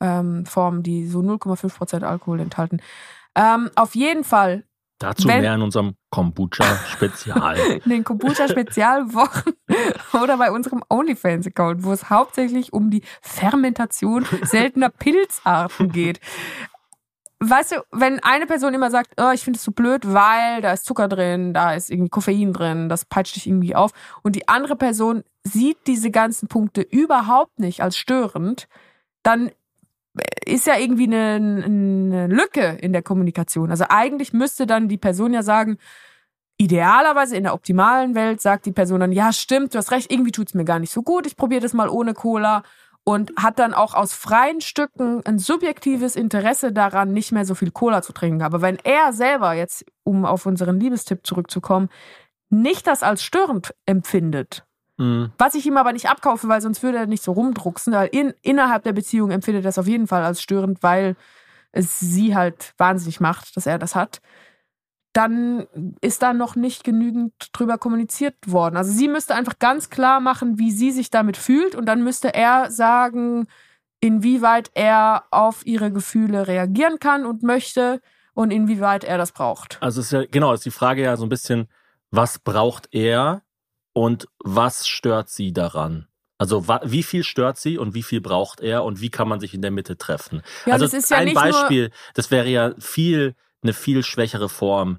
Kombucha-Formen, 0.00 0.82
die 0.82 1.06
so 1.06 1.20
0,5% 1.20 2.02
Alkohol 2.04 2.40
enthalten. 2.40 2.80
Ähm, 3.34 3.70
auf 3.74 3.94
jeden 3.94 4.24
Fall 4.24 4.64
Dazu 5.00 5.28
Wenn- 5.28 5.42
mehr 5.42 5.54
in 5.54 5.62
unserem 5.62 5.94
Kombucha-Spezial. 6.10 7.56
in 7.84 7.88
den 7.88 8.02
Kombucha-Spezialwochen 8.02 9.52
oder 10.20 10.36
bei 10.38 10.50
unserem 10.50 10.82
OnlyFans-Account, 10.88 11.84
wo 11.84 11.92
es 11.92 12.10
hauptsächlich 12.10 12.72
um 12.72 12.90
die 12.90 13.02
Fermentation 13.22 14.26
seltener 14.42 14.88
Pilzarten 14.88 15.92
geht. 15.92 16.18
Weißt 17.38 17.70
du, 17.70 17.76
wenn 17.92 18.18
eine 18.24 18.46
Person 18.46 18.74
immer 18.74 18.90
sagt, 18.90 19.12
oh, 19.20 19.30
ich 19.32 19.44
finde 19.44 19.58
es 19.58 19.62
so 19.64 19.70
blöd, 19.70 20.12
weil 20.12 20.62
da 20.62 20.72
ist 20.72 20.84
Zucker 20.84 21.06
drin, 21.06 21.54
da 21.54 21.74
ist 21.74 21.92
irgendwie 21.92 22.10
Koffein 22.10 22.52
drin, 22.52 22.88
das 22.88 23.04
peitscht 23.04 23.36
dich 23.36 23.46
irgendwie 23.46 23.76
auf, 23.76 23.92
und 24.24 24.34
die 24.34 24.48
andere 24.48 24.74
Person 24.74 25.22
sieht 25.44 25.78
diese 25.86 26.10
ganzen 26.10 26.48
Punkte 26.48 26.80
überhaupt 26.80 27.60
nicht 27.60 27.82
als 27.84 27.96
störend, 27.96 28.66
dann 29.22 29.52
ist 30.44 30.66
ja 30.66 30.78
irgendwie 30.78 31.04
eine, 31.04 31.62
eine 31.64 32.26
Lücke 32.26 32.78
in 32.80 32.92
der 32.92 33.02
Kommunikation. 33.02 33.70
Also 33.70 33.84
eigentlich 33.88 34.32
müsste 34.32 34.66
dann 34.66 34.88
die 34.88 34.98
Person 34.98 35.32
ja 35.32 35.42
sagen, 35.42 35.78
Idealerweise 36.60 37.36
in 37.36 37.44
der 37.44 37.54
optimalen 37.54 38.16
Welt 38.16 38.40
sagt 38.40 38.66
die 38.66 38.72
Person 38.72 38.98
dann, 38.98 39.12
ja, 39.12 39.32
stimmt, 39.32 39.74
du 39.74 39.78
hast 39.78 39.92
recht, 39.92 40.10
irgendwie 40.10 40.32
tut's 40.32 40.54
mir 40.54 40.64
gar 40.64 40.80
nicht 40.80 40.92
so 40.92 41.02
gut, 41.02 41.24
ich 41.24 41.36
probiere 41.36 41.60
das 41.60 41.72
mal 41.72 41.88
ohne 41.88 42.14
Cola 42.14 42.64
und 43.04 43.32
hat 43.38 43.60
dann 43.60 43.72
auch 43.72 43.94
aus 43.94 44.12
freien 44.12 44.60
Stücken 44.60 45.24
ein 45.24 45.38
subjektives 45.38 46.16
Interesse 46.16 46.72
daran, 46.72 47.12
nicht 47.12 47.30
mehr 47.30 47.44
so 47.44 47.54
viel 47.54 47.70
Cola 47.70 48.02
zu 48.02 48.12
trinken. 48.12 48.42
Aber 48.42 48.60
wenn 48.60 48.76
er 48.82 49.12
selber 49.12 49.52
jetzt, 49.52 49.84
um 50.02 50.26
auf 50.26 50.46
unseren 50.46 50.80
Liebestipp 50.80 51.24
zurückzukommen, 51.24 51.90
nicht 52.50 52.88
das 52.88 53.04
als 53.04 53.22
störend 53.22 53.72
empfindet, 53.86 54.66
Mhm. 54.98 55.30
was 55.38 55.54
ich 55.54 55.64
ihm 55.64 55.76
aber 55.76 55.92
nicht 55.92 56.10
abkaufe, 56.10 56.48
weil 56.48 56.60
sonst 56.60 56.82
würde 56.82 56.98
er 56.98 57.06
nicht 57.06 57.22
so 57.22 57.32
rumdrucksen, 57.32 57.92
weil 57.92 58.08
in, 58.08 58.34
innerhalb 58.42 58.82
der 58.82 58.92
Beziehung 58.92 59.30
empfindet 59.30 59.62
er 59.62 59.68
das 59.68 59.78
auf 59.78 59.86
jeden 59.86 60.08
Fall 60.08 60.24
als 60.24 60.42
störend, 60.42 60.82
weil 60.82 61.14
es 61.70 62.00
sie 62.00 62.34
halt 62.34 62.74
wahnsinnig 62.78 63.20
macht, 63.20 63.56
dass 63.56 63.66
er 63.66 63.78
das 63.78 63.94
hat, 63.94 64.20
dann 65.12 65.66
ist 66.00 66.22
da 66.22 66.32
noch 66.32 66.56
nicht 66.56 66.84
genügend 66.84 67.32
drüber 67.52 67.78
kommuniziert 67.78 68.34
worden. 68.46 68.76
Also 68.76 68.92
sie 68.92 69.08
müsste 69.08 69.34
einfach 69.34 69.58
ganz 69.58 69.90
klar 69.90 70.20
machen, 70.20 70.58
wie 70.58 70.70
sie 70.70 70.90
sich 70.90 71.10
damit 71.10 71.36
fühlt 71.36 71.74
und 71.74 71.86
dann 71.86 72.02
müsste 72.02 72.34
er 72.34 72.70
sagen, 72.70 73.46
inwieweit 74.00 74.70
er 74.74 75.24
auf 75.30 75.66
ihre 75.66 75.92
Gefühle 75.92 76.46
reagieren 76.46 76.98
kann 76.98 77.24
und 77.26 77.42
möchte 77.42 78.00
und 78.34 78.50
inwieweit 78.50 79.04
er 79.04 79.18
das 79.18 79.32
braucht. 79.32 79.78
Also 79.80 80.00
es 80.00 80.06
ist 80.06 80.12
ja, 80.12 80.24
genau, 80.24 80.52
ist 80.52 80.64
die 80.64 80.70
Frage 80.70 81.02
ja 81.02 81.16
so 81.16 81.24
ein 81.26 81.28
bisschen, 81.28 81.68
was 82.10 82.38
braucht 82.38 82.88
er 82.92 83.42
und 83.98 84.28
was 84.38 84.86
stört 84.86 85.28
sie 85.28 85.52
daran? 85.52 86.06
Also 86.38 86.68
wie 86.84 87.02
viel 87.02 87.24
stört 87.24 87.58
sie 87.58 87.78
und 87.78 87.94
wie 87.94 88.04
viel 88.04 88.20
braucht 88.20 88.60
er 88.60 88.84
und 88.84 89.00
wie 89.00 89.10
kann 89.10 89.26
man 89.26 89.40
sich 89.40 89.54
in 89.54 89.60
der 89.60 89.72
Mitte 89.72 89.98
treffen? 89.98 90.42
Ja, 90.66 90.74
also 90.74 90.84
das 90.84 90.94
ist 90.94 91.10
ja 91.10 91.16
ein 91.16 91.24
nicht 91.24 91.34
Beispiel, 91.34 91.90
das 92.14 92.30
wäre 92.30 92.46
ja 92.46 92.74
viel, 92.78 93.34
eine 93.60 93.72
viel 93.72 94.04
schwächere 94.04 94.48
Form. 94.48 94.98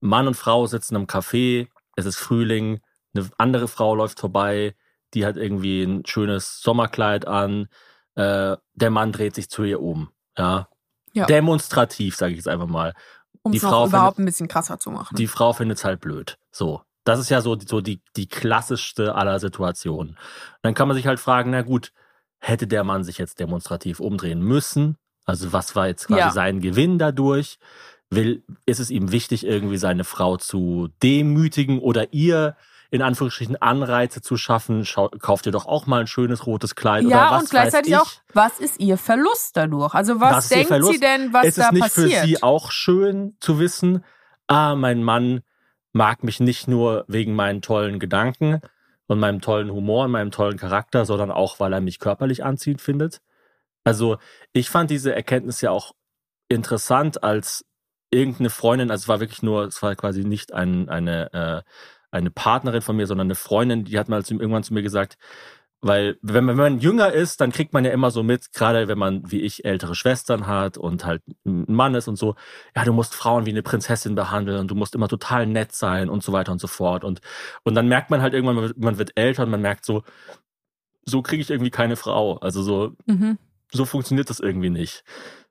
Mann 0.00 0.26
und 0.26 0.34
Frau 0.34 0.66
sitzen 0.66 0.96
im 0.96 1.06
Café, 1.06 1.68
es 1.96 2.04
ist 2.04 2.18
Frühling, 2.18 2.80
eine 3.14 3.30
andere 3.38 3.68
Frau 3.68 3.94
läuft 3.94 4.20
vorbei, 4.20 4.74
die 5.14 5.24
hat 5.24 5.38
irgendwie 5.38 5.82
ein 5.82 6.04
schönes 6.04 6.60
Sommerkleid 6.60 7.26
an, 7.26 7.68
äh, 8.16 8.58
der 8.74 8.90
Mann 8.90 9.12
dreht 9.12 9.34
sich 9.34 9.48
zu 9.48 9.64
ihr 9.64 9.80
um. 9.80 10.10
Ja. 10.36 10.68
Ja. 11.14 11.24
Demonstrativ, 11.24 12.16
sage 12.16 12.32
ich 12.32 12.36
jetzt 12.36 12.48
einfach 12.48 12.68
mal. 12.68 12.92
Um 13.40 13.52
die 13.52 13.58
es 13.58 13.64
Frau 13.64 13.86
überhaupt 13.86 14.18
ein 14.18 14.26
bisschen 14.26 14.46
krasser 14.46 14.78
zu 14.78 14.90
machen. 14.90 15.16
Die 15.16 15.26
Frau 15.26 15.54
findet 15.54 15.78
es 15.78 15.84
halt 15.86 16.02
blöd. 16.02 16.36
So. 16.50 16.82
Das 17.04 17.18
ist 17.18 17.30
ja 17.30 17.40
so, 17.40 17.56
so 17.58 17.80
die, 17.80 18.02
die 18.16 18.28
klassischste 18.28 19.14
aller 19.14 19.38
Situationen. 19.40 20.18
Dann 20.62 20.74
kann 20.74 20.88
man 20.88 20.96
sich 20.96 21.06
halt 21.06 21.18
fragen, 21.20 21.50
na 21.50 21.62
gut, 21.62 21.92
hätte 22.38 22.66
der 22.66 22.84
Mann 22.84 23.04
sich 23.04 23.18
jetzt 23.18 23.40
demonstrativ 23.40 24.00
umdrehen 24.00 24.40
müssen? 24.42 24.96
Also 25.24 25.52
was 25.52 25.76
war 25.76 25.86
jetzt 25.86 26.06
quasi 26.08 26.20
Ja. 26.20 26.30
sein 26.30 26.60
Gewinn 26.60 26.98
dadurch? 26.98 27.58
Will, 28.10 28.42
ist 28.66 28.80
es 28.80 28.90
ihm 28.90 29.12
wichtig, 29.12 29.46
irgendwie 29.46 29.76
seine 29.76 30.04
Frau 30.04 30.36
zu 30.36 30.88
demütigen 31.02 31.78
oder 31.78 32.12
ihr 32.12 32.56
in 32.90 33.02
Anführungsstrichen 33.02 33.60
Anreize 33.62 34.20
zu 34.20 34.36
schaffen? 34.36 34.84
Schau, 34.84 35.08
kauft 35.08 35.46
ihr 35.46 35.52
doch 35.52 35.66
auch 35.66 35.86
mal 35.86 36.00
ein 36.00 36.06
schönes 36.08 36.44
rotes 36.46 36.74
Kleid 36.74 37.04
oder 37.06 37.14
ja, 37.16 37.30
was 37.30 37.42
und 37.42 37.50
gleichzeitig 37.50 37.92
weiß 37.92 38.00
auch, 38.00 38.10
was 38.34 38.58
ist 38.58 38.80
ihr 38.80 38.98
Verlust 38.98 39.56
dadurch? 39.56 39.94
Also 39.94 40.20
was, 40.20 40.32
Was 40.32 40.44
ist 40.50 40.70
denkt 40.70 40.84
sie 40.86 40.98
denn, 40.98 41.32
was 41.32 41.46
ist 41.46 41.58
da 41.58 41.66
es 41.66 41.70
nicht 41.72 41.82
passiert? 41.82 42.12
für 42.12 42.26
sie 42.26 42.42
auch 42.42 42.72
schön 42.72 43.36
zu 43.38 43.60
wissen, 43.60 44.04
ah, 44.48 44.74
mein 44.74 45.04
Mann 45.04 45.42
mag 45.92 46.22
mich 46.24 46.40
nicht 46.40 46.68
nur 46.68 47.04
wegen 47.08 47.34
meinen 47.34 47.62
tollen 47.62 47.98
Gedanken 47.98 48.60
und 49.06 49.18
meinem 49.18 49.40
tollen 49.40 49.72
Humor 49.72 50.04
und 50.04 50.12
meinem 50.12 50.30
tollen 50.30 50.56
Charakter, 50.56 51.04
sondern 51.04 51.30
auch, 51.30 51.60
weil 51.60 51.72
er 51.72 51.80
mich 51.80 51.98
körperlich 51.98 52.44
anziehend 52.44 52.80
findet? 52.80 53.20
Also, 53.84 54.18
ich 54.52 54.70
fand 54.70 54.90
diese 54.90 55.14
Erkenntnis 55.14 55.60
ja 55.60 55.70
auch 55.70 55.92
interessant, 56.48 57.22
als 57.24 57.64
irgendeine 58.10 58.50
Freundin, 58.50 58.90
also 58.90 59.04
es 59.04 59.08
war 59.08 59.20
wirklich 59.20 59.42
nur, 59.42 59.64
es 59.64 59.82
war 59.82 59.94
quasi 59.96 60.24
nicht 60.24 60.52
ein, 60.52 60.88
eine, 60.88 61.32
äh, 61.32 61.62
eine 62.10 62.30
Partnerin 62.30 62.82
von 62.82 62.96
mir, 62.96 63.06
sondern 63.06 63.28
eine 63.28 63.34
Freundin, 63.36 63.84
die 63.84 63.98
hat 63.98 64.08
mal 64.08 64.24
zu, 64.24 64.34
irgendwann 64.34 64.64
zu 64.64 64.74
mir 64.74 64.82
gesagt, 64.82 65.16
weil 65.82 66.18
wenn 66.22 66.44
man, 66.44 66.56
wenn 66.58 66.74
man 66.74 66.78
jünger 66.80 67.12
ist, 67.12 67.40
dann 67.40 67.52
kriegt 67.52 67.72
man 67.72 67.84
ja 67.84 67.90
immer 67.90 68.10
so 68.10 68.22
mit, 68.22 68.52
gerade 68.52 68.86
wenn 68.88 68.98
man 68.98 69.30
wie 69.30 69.40
ich 69.40 69.64
ältere 69.64 69.94
Schwestern 69.94 70.46
hat 70.46 70.76
und 70.76 71.04
halt 71.06 71.22
ein 71.46 71.64
Mann 71.68 71.94
ist 71.94 72.06
und 72.08 72.16
so, 72.16 72.34
ja, 72.76 72.84
du 72.84 72.92
musst 72.92 73.14
Frauen 73.14 73.46
wie 73.46 73.50
eine 73.50 73.62
Prinzessin 73.62 74.14
behandeln 74.14 74.60
und 74.60 74.70
du 74.70 74.74
musst 74.74 74.94
immer 74.94 75.08
total 75.08 75.46
nett 75.46 75.72
sein 75.72 76.08
und 76.10 76.22
so 76.22 76.32
weiter 76.32 76.52
und 76.52 76.60
so 76.60 76.66
fort. 76.66 77.02
Und, 77.04 77.20
und 77.62 77.74
dann 77.74 77.88
merkt 77.88 78.10
man 78.10 78.20
halt 78.22 78.34
irgendwann, 78.34 78.56
man 78.56 78.64
wird- 78.64 78.78
man 78.78 78.98
wird 78.98 79.12
älter 79.16 79.44
und 79.44 79.50
man 79.50 79.62
merkt 79.62 79.84
so, 79.86 80.02
so 81.06 81.22
kriege 81.22 81.42
ich 81.42 81.50
irgendwie 81.50 81.70
keine 81.70 81.96
Frau. 81.96 82.36
Also 82.38 82.62
so, 82.62 82.92
Mhm. 83.06 83.38
so 83.72 83.84
funktioniert 83.84 84.30
das 84.30 84.40
irgendwie 84.40 84.70
nicht. 84.70 85.04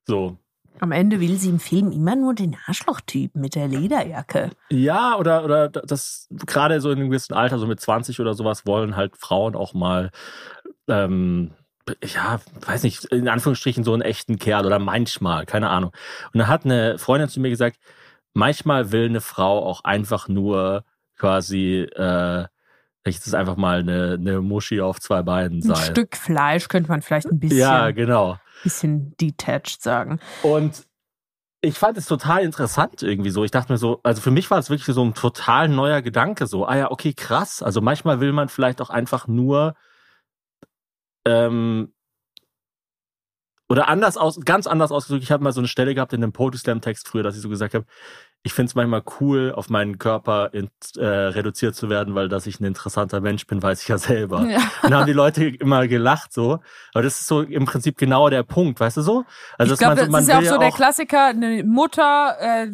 So. 0.06 0.38
Am 0.80 0.92
Ende 0.92 1.20
will 1.20 1.38
sie 1.38 1.50
im 1.50 1.60
Film 1.60 1.92
immer 1.92 2.16
nur 2.16 2.34
den 2.34 2.56
Arschlochtyp 2.66 3.36
mit 3.36 3.56
der 3.56 3.68
Lederjacke. 3.68 4.52
Ja, 4.70 5.18
oder, 5.18 5.44
oder 5.44 5.70
das 5.70 6.28
gerade 6.46 6.80
so 6.80 6.90
in 6.92 7.00
einem 7.00 7.10
gewissen 7.10 7.34
Alter, 7.34 7.60
so 7.60 7.68
mit 7.68 7.80
20 7.80 8.20
oder 8.20 8.34
sowas, 8.34 8.66
wollen 8.66 8.96
halt 8.96 9.18
Frauen 9.18 9.56
auch 9.56 9.74
mal, 9.74 10.12
ähm, 10.88 11.52
ja, 12.04 12.40
weiß 12.66 12.84
nicht, 12.84 13.06
in 13.06 13.28
Anführungsstrichen 13.28 13.84
so 13.84 13.94
einen 13.94 14.02
echten 14.02 14.38
Kerl 14.38 14.66
oder 14.66 14.80
manchmal, 14.80 15.46
keine 15.46 15.70
Ahnung. 15.70 15.92
Und 16.34 16.40
da 16.40 16.48
hat 16.48 16.66
eine 16.66 16.98
Freundin 16.98 17.30
zu 17.30 17.40
mir 17.40 17.50
gesagt, 17.50 17.78
manchmal 18.34 18.92
will 18.92 19.06
eine 19.06 19.22
Frau 19.22 19.66
auch 19.66 19.84
einfach 19.84 20.28
nur 20.28 20.84
quasi, 21.18 21.88
äh, 21.96 22.46
ich 23.06 23.16
jetzt 23.16 23.36
einfach 23.36 23.58
mal 23.58 23.80
eine, 23.80 24.18
eine 24.20 24.42
Muschi 24.42 24.82
auf 24.82 25.00
zwei 25.00 25.24
Beinen 25.24 25.60
Ein 25.60 25.62
sein. 25.62 25.92
Stück 25.92 26.16
Fleisch 26.16 26.68
könnte 26.68 26.90
man 26.90 27.02
vielleicht 27.02 27.28
ein 27.28 27.40
bisschen, 27.40 27.60
ja, 27.60 27.92
genau. 27.92 28.38
Bisschen 28.64 29.16
detached 29.18 29.82
sagen. 29.82 30.20
Und 30.44 30.86
ich 31.62 31.78
fand 31.78 31.98
es 31.98 32.06
total 32.06 32.44
interessant 32.44 33.04
irgendwie 33.04 33.32
so. 33.32 33.44
Ich 33.44 33.52
dachte 33.52 33.72
mir 33.72 33.78
so, 33.78 34.00
also 34.04 34.22
für 34.22 34.32
mich 34.32 34.50
war 34.50 34.60
es 34.60 34.70
wirklich 34.70 34.96
so 34.96 35.04
ein 35.04 35.14
total 35.14 35.68
neuer 35.68 36.02
Gedanke 36.02 36.48
so. 36.48 36.66
Ah 36.66 36.78
ja, 36.78 36.92
okay, 36.92 37.14
krass. 37.14 37.62
Also 37.62 37.82
manchmal 37.82 38.22
will 38.22 38.32
man 38.32 38.48
vielleicht 38.50 38.82
auch 38.82 38.90
einfach 38.90 39.28
nur 39.28 39.76
ähm, 41.26 41.94
oder 43.68 43.88
anders 43.88 44.18
aus, 44.18 44.40
ganz 44.42 44.68
anders 44.68 44.92
ausgedrückt. 44.92 45.24
Ich 45.24 45.32
habe 45.32 45.44
mal 45.44 45.52
so 45.52 45.62
eine 45.62 45.68
Stelle 45.68 45.94
gehabt 45.94 46.14
in 46.14 46.24
einem 46.24 46.34
Poetry 46.34 46.58
Slam 46.58 46.82
Text 46.82 47.08
früher, 47.08 47.24
dass 47.24 47.36
ich 47.36 47.42
so 47.42 47.50
gesagt 47.50 47.76
habe, 47.76 47.86
ich 48.42 48.54
finde 48.54 48.70
es 48.70 48.76
manchmal 48.76 49.04
cool, 49.20 49.52
auf 49.54 49.70
meinen 49.70 49.98
Körper 49.98 50.50
in, 50.54 50.70
äh, 50.96 51.06
reduziert 51.06 51.76
zu 51.76 51.90
werden, 51.90 52.16
weil 52.16 52.30
dass 52.30 52.48
ich 52.48 52.60
ein 52.60 52.64
interessanter 52.64 53.20
Mensch 53.20 53.46
bin, 53.46 53.62
weiß 53.62 53.82
ich 53.82 53.90
ja 53.90 53.98
selber. 53.98 54.46
Ja. 54.46 54.60
Und 54.82 54.92
dann 54.92 54.96
haben 54.96 55.06
die 55.08 55.14
Leute 55.14 55.46
immer 55.46 55.88
gelacht 55.88 56.32
so. 56.34 56.60
Aber 56.94 57.04
das 57.04 57.20
ist 57.20 57.28
so 57.28 57.42
im 57.42 57.66
Prinzip 57.66 57.98
genau 57.98 58.30
der 58.30 58.44
Punkt, 58.44 58.80
weißt 58.80 58.98
du 58.98 59.02
so? 59.02 59.26
Also 59.58 59.74
ich 59.74 59.80
glaube, 59.80 59.96
das 59.96 60.10
man 60.10 60.22
ist 60.22 60.30
ja 60.30 60.40
auch 60.40 60.44
so 60.44 60.58
der 60.58 60.72
Klassiker, 60.72 61.26
eine 61.28 61.64
Mutter, 61.66 62.38
äh, 62.40 62.68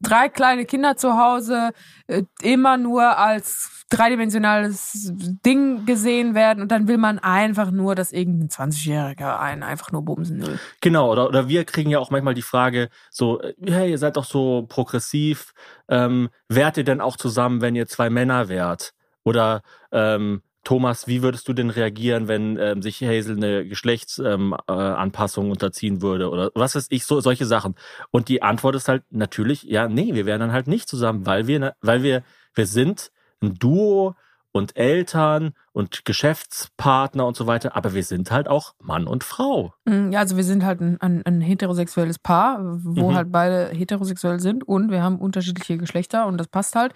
drei 0.00 0.28
kleine 0.28 0.66
Kinder 0.66 0.96
zu 0.96 1.16
Hause, 1.16 1.70
äh, 2.06 2.24
immer 2.42 2.76
nur 2.76 3.16
als 3.16 3.82
dreidimensionales 3.92 5.12
Ding 5.44 5.84
gesehen 5.84 6.34
werden 6.34 6.62
und 6.62 6.72
dann 6.72 6.88
will 6.88 6.96
man 6.96 7.18
einfach 7.18 7.70
nur, 7.70 7.94
dass 7.94 8.12
irgendein 8.12 8.48
20-Jähriger 8.48 9.38
einen 9.38 9.62
einfach 9.62 9.92
nur 9.92 10.02
bumsen 10.02 10.40
will. 10.40 10.58
Genau, 10.80 11.12
oder, 11.12 11.28
oder 11.28 11.48
wir 11.48 11.64
kriegen 11.64 11.90
ja 11.90 11.98
auch 11.98 12.10
manchmal 12.10 12.34
die 12.34 12.42
Frage 12.42 12.88
so, 13.10 13.40
hey, 13.62 13.90
ihr 13.90 13.98
seid 13.98 14.16
doch 14.16 14.24
so 14.24 14.66
progressiv, 14.82 15.52
ähm, 15.88 16.28
wärt 16.48 16.76
ihr 16.76 16.84
denn 16.84 17.00
auch 17.00 17.16
zusammen, 17.16 17.60
wenn 17.60 17.76
ihr 17.76 17.86
zwei 17.86 18.10
Männer 18.10 18.48
wärt? 18.48 18.92
Oder 19.24 19.62
ähm, 19.92 20.42
Thomas, 20.64 21.06
wie 21.06 21.22
würdest 21.22 21.46
du 21.48 21.52
denn 21.52 21.70
reagieren, 21.70 22.28
wenn 22.28 22.56
ähm, 22.56 22.82
sich 22.82 23.00
Hazel 23.00 23.36
eine 23.36 23.66
Geschlechtsanpassung 23.66 25.44
ähm, 25.44 25.50
äh, 25.50 25.52
unterziehen 25.52 26.02
würde 26.02 26.30
oder 26.30 26.50
was 26.54 26.74
weiß 26.74 26.86
ich, 26.90 27.04
so 27.04 27.20
solche 27.20 27.46
Sachen. 27.46 27.74
Und 28.10 28.28
die 28.28 28.42
Antwort 28.42 28.74
ist 28.76 28.88
halt 28.88 29.04
natürlich, 29.10 29.62
ja, 29.64 29.88
nee, 29.88 30.14
wir 30.14 30.26
wären 30.26 30.40
dann 30.40 30.52
halt 30.52 30.66
nicht 30.66 30.88
zusammen, 30.88 31.26
weil 31.26 31.46
wir, 31.46 31.74
weil 31.80 32.02
wir, 32.02 32.22
wir 32.54 32.66
sind 32.66 33.10
ein 33.40 33.54
Duo 33.54 34.14
und 34.52 34.76
Eltern 34.76 35.54
und 35.72 36.04
Geschäftspartner 36.04 37.26
und 37.26 37.36
so 37.36 37.46
weiter, 37.46 37.74
aber 37.74 37.94
wir 37.94 38.04
sind 38.04 38.30
halt 38.30 38.48
auch 38.48 38.74
Mann 38.78 39.06
und 39.06 39.24
Frau. 39.24 39.72
Mm, 39.86 40.12
ja, 40.12 40.20
also 40.20 40.36
wir 40.36 40.44
sind 40.44 40.64
halt 40.64 40.80
ein, 40.80 41.00
ein, 41.00 41.24
ein 41.24 41.40
heterosexuelles 41.40 42.18
Paar, 42.18 42.58
wo 42.84 43.10
mhm. 43.10 43.14
halt 43.14 43.32
beide 43.32 43.68
heterosexuell 43.70 44.40
sind 44.40 44.62
und 44.64 44.90
wir 44.90 45.02
haben 45.02 45.18
unterschiedliche 45.18 45.78
Geschlechter 45.78 46.26
und 46.26 46.38
das 46.38 46.48
passt 46.48 46.76
halt. 46.76 46.92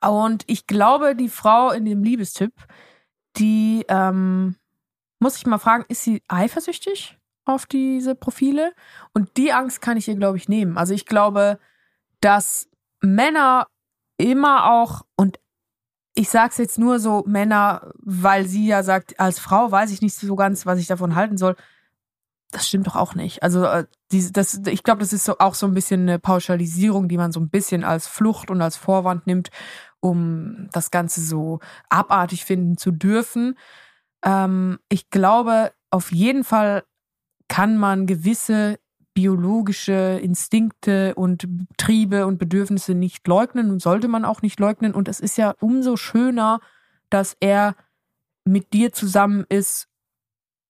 Und 0.00 0.44
ich 0.46 0.66
glaube, 0.66 1.14
die 1.14 1.28
Frau 1.28 1.70
in 1.70 1.84
dem 1.84 2.02
Liebestipp, 2.02 2.52
die 3.36 3.84
ähm, 3.88 4.56
muss 5.20 5.36
ich 5.36 5.46
mal 5.46 5.58
fragen, 5.58 5.84
ist 5.88 6.02
sie 6.02 6.22
eifersüchtig 6.28 7.18
auf 7.44 7.66
diese 7.66 8.14
Profile? 8.14 8.72
Und 9.12 9.36
die 9.36 9.52
Angst 9.52 9.80
kann 9.80 9.96
ich 9.96 10.08
ihr, 10.08 10.16
glaube 10.16 10.38
ich, 10.38 10.48
nehmen. 10.48 10.78
Also 10.78 10.94
ich 10.94 11.06
glaube, 11.06 11.58
dass 12.20 12.68
Männer 13.00 13.66
immer 14.16 14.70
auch, 14.70 15.02
und 15.16 15.38
ich 16.18 16.30
sage 16.30 16.50
es 16.50 16.58
jetzt 16.58 16.80
nur 16.80 16.98
so 16.98 17.22
Männer, 17.28 17.92
weil 18.02 18.44
sie 18.44 18.66
ja 18.66 18.82
sagt, 18.82 19.20
als 19.20 19.38
Frau 19.38 19.70
weiß 19.70 19.92
ich 19.92 20.02
nicht 20.02 20.16
so 20.16 20.34
ganz, 20.34 20.66
was 20.66 20.80
ich 20.80 20.88
davon 20.88 21.14
halten 21.14 21.38
soll. 21.38 21.54
Das 22.50 22.66
stimmt 22.66 22.88
doch 22.88 22.96
auch 22.96 23.14
nicht. 23.14 23.44
Also 23.44 23.64
äh, 23.64 23.86
das, 24.32 24.62
ich 24.66 24.82
glaube, 24.82 24.98
das 24.98 25.12
ist 25.12 25.24
so 25.24 25.38
auch 25.38 25.54
so 25.54 25.66
ein 25.66 25.74
bisschen 25.74 26.00
eine 26.00 26.18
Pauschalisierung, 26.18 27.06
die 27.06 27.18
man 27.18 27.30
so 27.30 27.38
ein 27.38 27.50
bisschen 27.50 27.84
als 27.84 28.08
Flucht 28.08 28.50
und 28.50 28.60
als 28.60 28.76
Vorwand 28.76 29.28
nimmt, 29.28 29.50
um 30.00 30.68
das 30.72 30.90
Ganze 30.90 31.20
so 31.20 31.60
abartig 31.88 32.44
finden 32.44 32.76
zu 32.76 32.90
dürfen. 32.90 33.56
Ähm, 34.24 34.80
ich 34.88 35.10
glaube, 35.10 35.72
auf 35.90 36.10
jeden 36.10 36.42
Fall 36.42 36.82
kann 37.46 37.76
man 37.76 38.06
gewisse 38.06 38.80
biologische 39.18 40.20
Instinkte 40.22 41.16
und 41.16 41.48
Triebe 41.76 42.24
und 42.24 42.38
Bedürfnisse 42.38 42.94
nicht 42.94 43.26
leugnen 43.26 43.72
und 43.72 43.82
sollte 43.82 44.06
man 44.06 44.24
auch 44.24 44.42
nicht 44.42 44.60
leugnen. 44.60 44.94
Und 44.94 45.08
es 45.08 45.18
ist 45.18 45.36
ja 45.36 45.56
umso 45.58 45.96
schöner, 45.96 46.60
dass 47.10 47.36
er 47.40 47.74
mit 48.44 48.72
dir 48.72 48.92
zusammen 48.92 49.44
ist, 49.48 49.88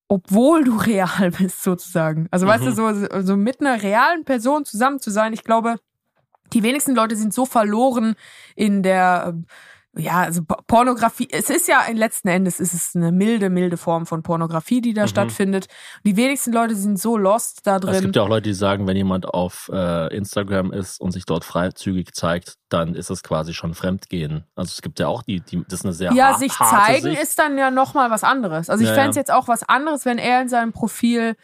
obwohl 0.08 0.64
du 0.64 0.76
real 0.78 1.30
bist, 1.32 1.62
sozusagen. 1.62 2.26
Also 2.30 2.46
mhm. 2.46 2.50
weißt 2.50 2.64
du, 2.64 2.70
mhm. 2.70 2.74
so, 3.10 3.20
so 3.20 3.36
mit 3.36 3.60
einer 3.60 3.82
realen 3.82 4.24
Person 4.24 4.64
zusammen 4.64 4.98
zu 4.98 5.10
sein, 5.10 5.34
ich 5.34 5.44
glaube, 5.44 5.76
die 6.54 6.62
wenigsten 6.62 6.94
Leute 6.94 7.16
sind 7.16 7.34
so 7.34 7.44
verloren 7.44 8.14
in 8.56 8.82
der 8.82 9.34
ja, 9.98 10.20
also 10.20 10.42
Pornografie, 10.66 11.28
es 11.30 11.50
ist 11.50 11.68
ja 11.68 11.82
letzten 11.92 12.28
Endes 12.28 12.60
ist 12.60 12.72
es 12.72 12.94
eine 12.94 13.10
milde, 13.10 13.50
milde 13.50 13.76
Form 13.76 14.06
von 14.06 14.22
Pornografie, 14.22 14.80
die 14.80 14.94
da 14.94 15.02
mhm. 15.02 15.08
stattfindet. 15.08 15.66
Die 16.04 16.16
wenigsten 16.16 16.52
Leute 16.52 16.76
sind 16.76 16.98
so 16.98 17.16
lost 17.16 17.66
da 17.66 17.78
drin. 17.78 17.94
Es 17.94 18.00
gibt 18.02 18.16
ja 18.16 18.22
auch 18.22 18.28
Leute, 18.28 18.48
die 18.48 18.54
sagen, 18.54 18.86
wenn 18.86 18.96
jemand 18.96 19.26
auf 19.26 19.70
äh, 19.72 20.14
Instagram 20.16 20.72
ist 20.72 21.00
und 21.00 21.10
sich 21.10 21.24
dort 21.26 21.44
freizügig 21.44 22.14
zeigt, 22.14 22.54
dann 22.68 22.94
ist 22.94 23.10
es 23.10 23.22
quasi 23.22 23.54
schon 23.54 23.74
Fremdgehen. 23.74 24.44
Also 24.54 24.72
es 24.72 24.82
gibt 24.82 25.00
ja 25.00 25.08
auch 25.08 25.22
die, 25.22 25.40
die 25.40 25.64
das 25.68 25.80
ist 25.80 25.84
eine 25.84 25.94
sehr 25.94 26.12
Ja, 26.12 26.28
hart, 26.28 26.38
sich 26.38 26.52
zeigen 26.52 27.02
Sicht. 27.02 27.22
ist 27.22 27.38
dann 27.38 27.58
ja 27.58 27.70
nochmal 27.70 28.10
was 28.10 28.24
anderes. 28.24 28.70
Also 28.70 28.84
ich 28.84 28.90
ja, 28.90 28.94
fände 28.94 29.10
es 29.10 29.16
ja. 29.16 29.20
jetzt 29.20 29.32
auch 29.32 29.48
was 29.48 29.62
anderes, 29.62 30.04
wenn 30.04 30.18
er 30.18 30.40
in 30.42 30.48
seinem 30.48 30.72
Profil 30.72 31.34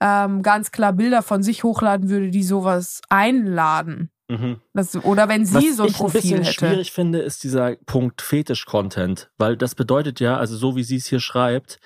ähm, 0.00 0.42
ganz 0.42 0.70
klar 0.70 0.92
Bilder 0.92 1.22
von 1.22 1.42
sich 1.42 1.64
hochladen 1.64 2.10
würde, 2.10 2.30
die 2.30 2.42
sowas 2.42 3.00
einladen. 3.08 4.10
Mhm. 4.32 4.60
Das, 4.72 4.96
oder 5.04 5.28
wenn 5.28 5.44
sie 5.44 5.54
Was 5.54 5.76
so 5.76 5.82
ein 5.84 5.92
Profil 5.92 6.20
ich 6.20 6.32
ein 6.32 6.38
bisschen 6.38 6.44
hätte. 6.44 6.54
schwierig 6.54 6.92
finde, 6.92 7.20
ist 7.20 7.44
dieser 7.44 7.76
Punkt 7.86 8.22
Fetisch-Content, 8.22 9.30
weil 9.38 9.56
das 9.56 9.74
bedeutet 9.74 10.20
ja, 10.20 10.36
also 10.36 10.56
so 10.56 10.76
wie 10.76 10.84
sie 10.84 10.96
es 10.96 11.06
hier 11.06 11.20
schreibt, 11.20 11.78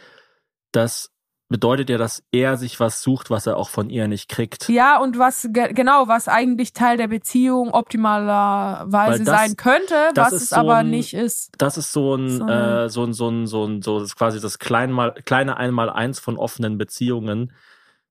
das 0.73 1.11
bedeutet 1.49 1.91
ja, 1.91 1.99
dass 1.99 2.25
er 2.33 2.57
sich 2.57 2.81
was 2.81 3.03
sucht, 3.03 3.31
was 3.31 3.47
er 3.47 3.57
auch 3.57 3.69
von 3.69 3.89
ihr 3.89 4.09
nicht 4.09 4.29
kriegt. 4.29 4.69
Ja, 4.69 4.99
und 5.01 5.19
was 5.19 5.49
genau, 5.53 6.09
was 6.09 6.29
eigentlich 6.29 6.73
Teil 6.73 6.97
der 6.97 7.09
Beziehung 7.09 7.71
optimalerweise 7.73 9.25
das, 9.25 9.41
sein 9.41 9.57
könnte, 9.57 10.11
was 10.15 10.33
es 10.33 10.53
aber 10.53 10.77
ein, 10.77 10.91
nicht 10.91 11.15
ist. 11.15 11.53
Das 11.59 11.79
ist 11.79 11.93
so 11.93 12.17
ein, 12.17 12.39
so, 12.39 12.49
äh, 12.49 12.89
so 12.89 13.05
ein, 13.05 13.13
so 13.13 13.29
ein, 13.29 13.47
so 13.47 13.65
ein, 13.65 13.83
so 13.83 14.01
das 14.01 14.09
ist 14.09 14.17
quasi 14.17 14.41
das 14.41 14.59
kleine, 14.59 15.15
kleine 15.25 15.57
Einmaleins 15.57 16.19
von 16.19 16.37
offenen 16.37 16.79
Beziehungen. 16.79 17.53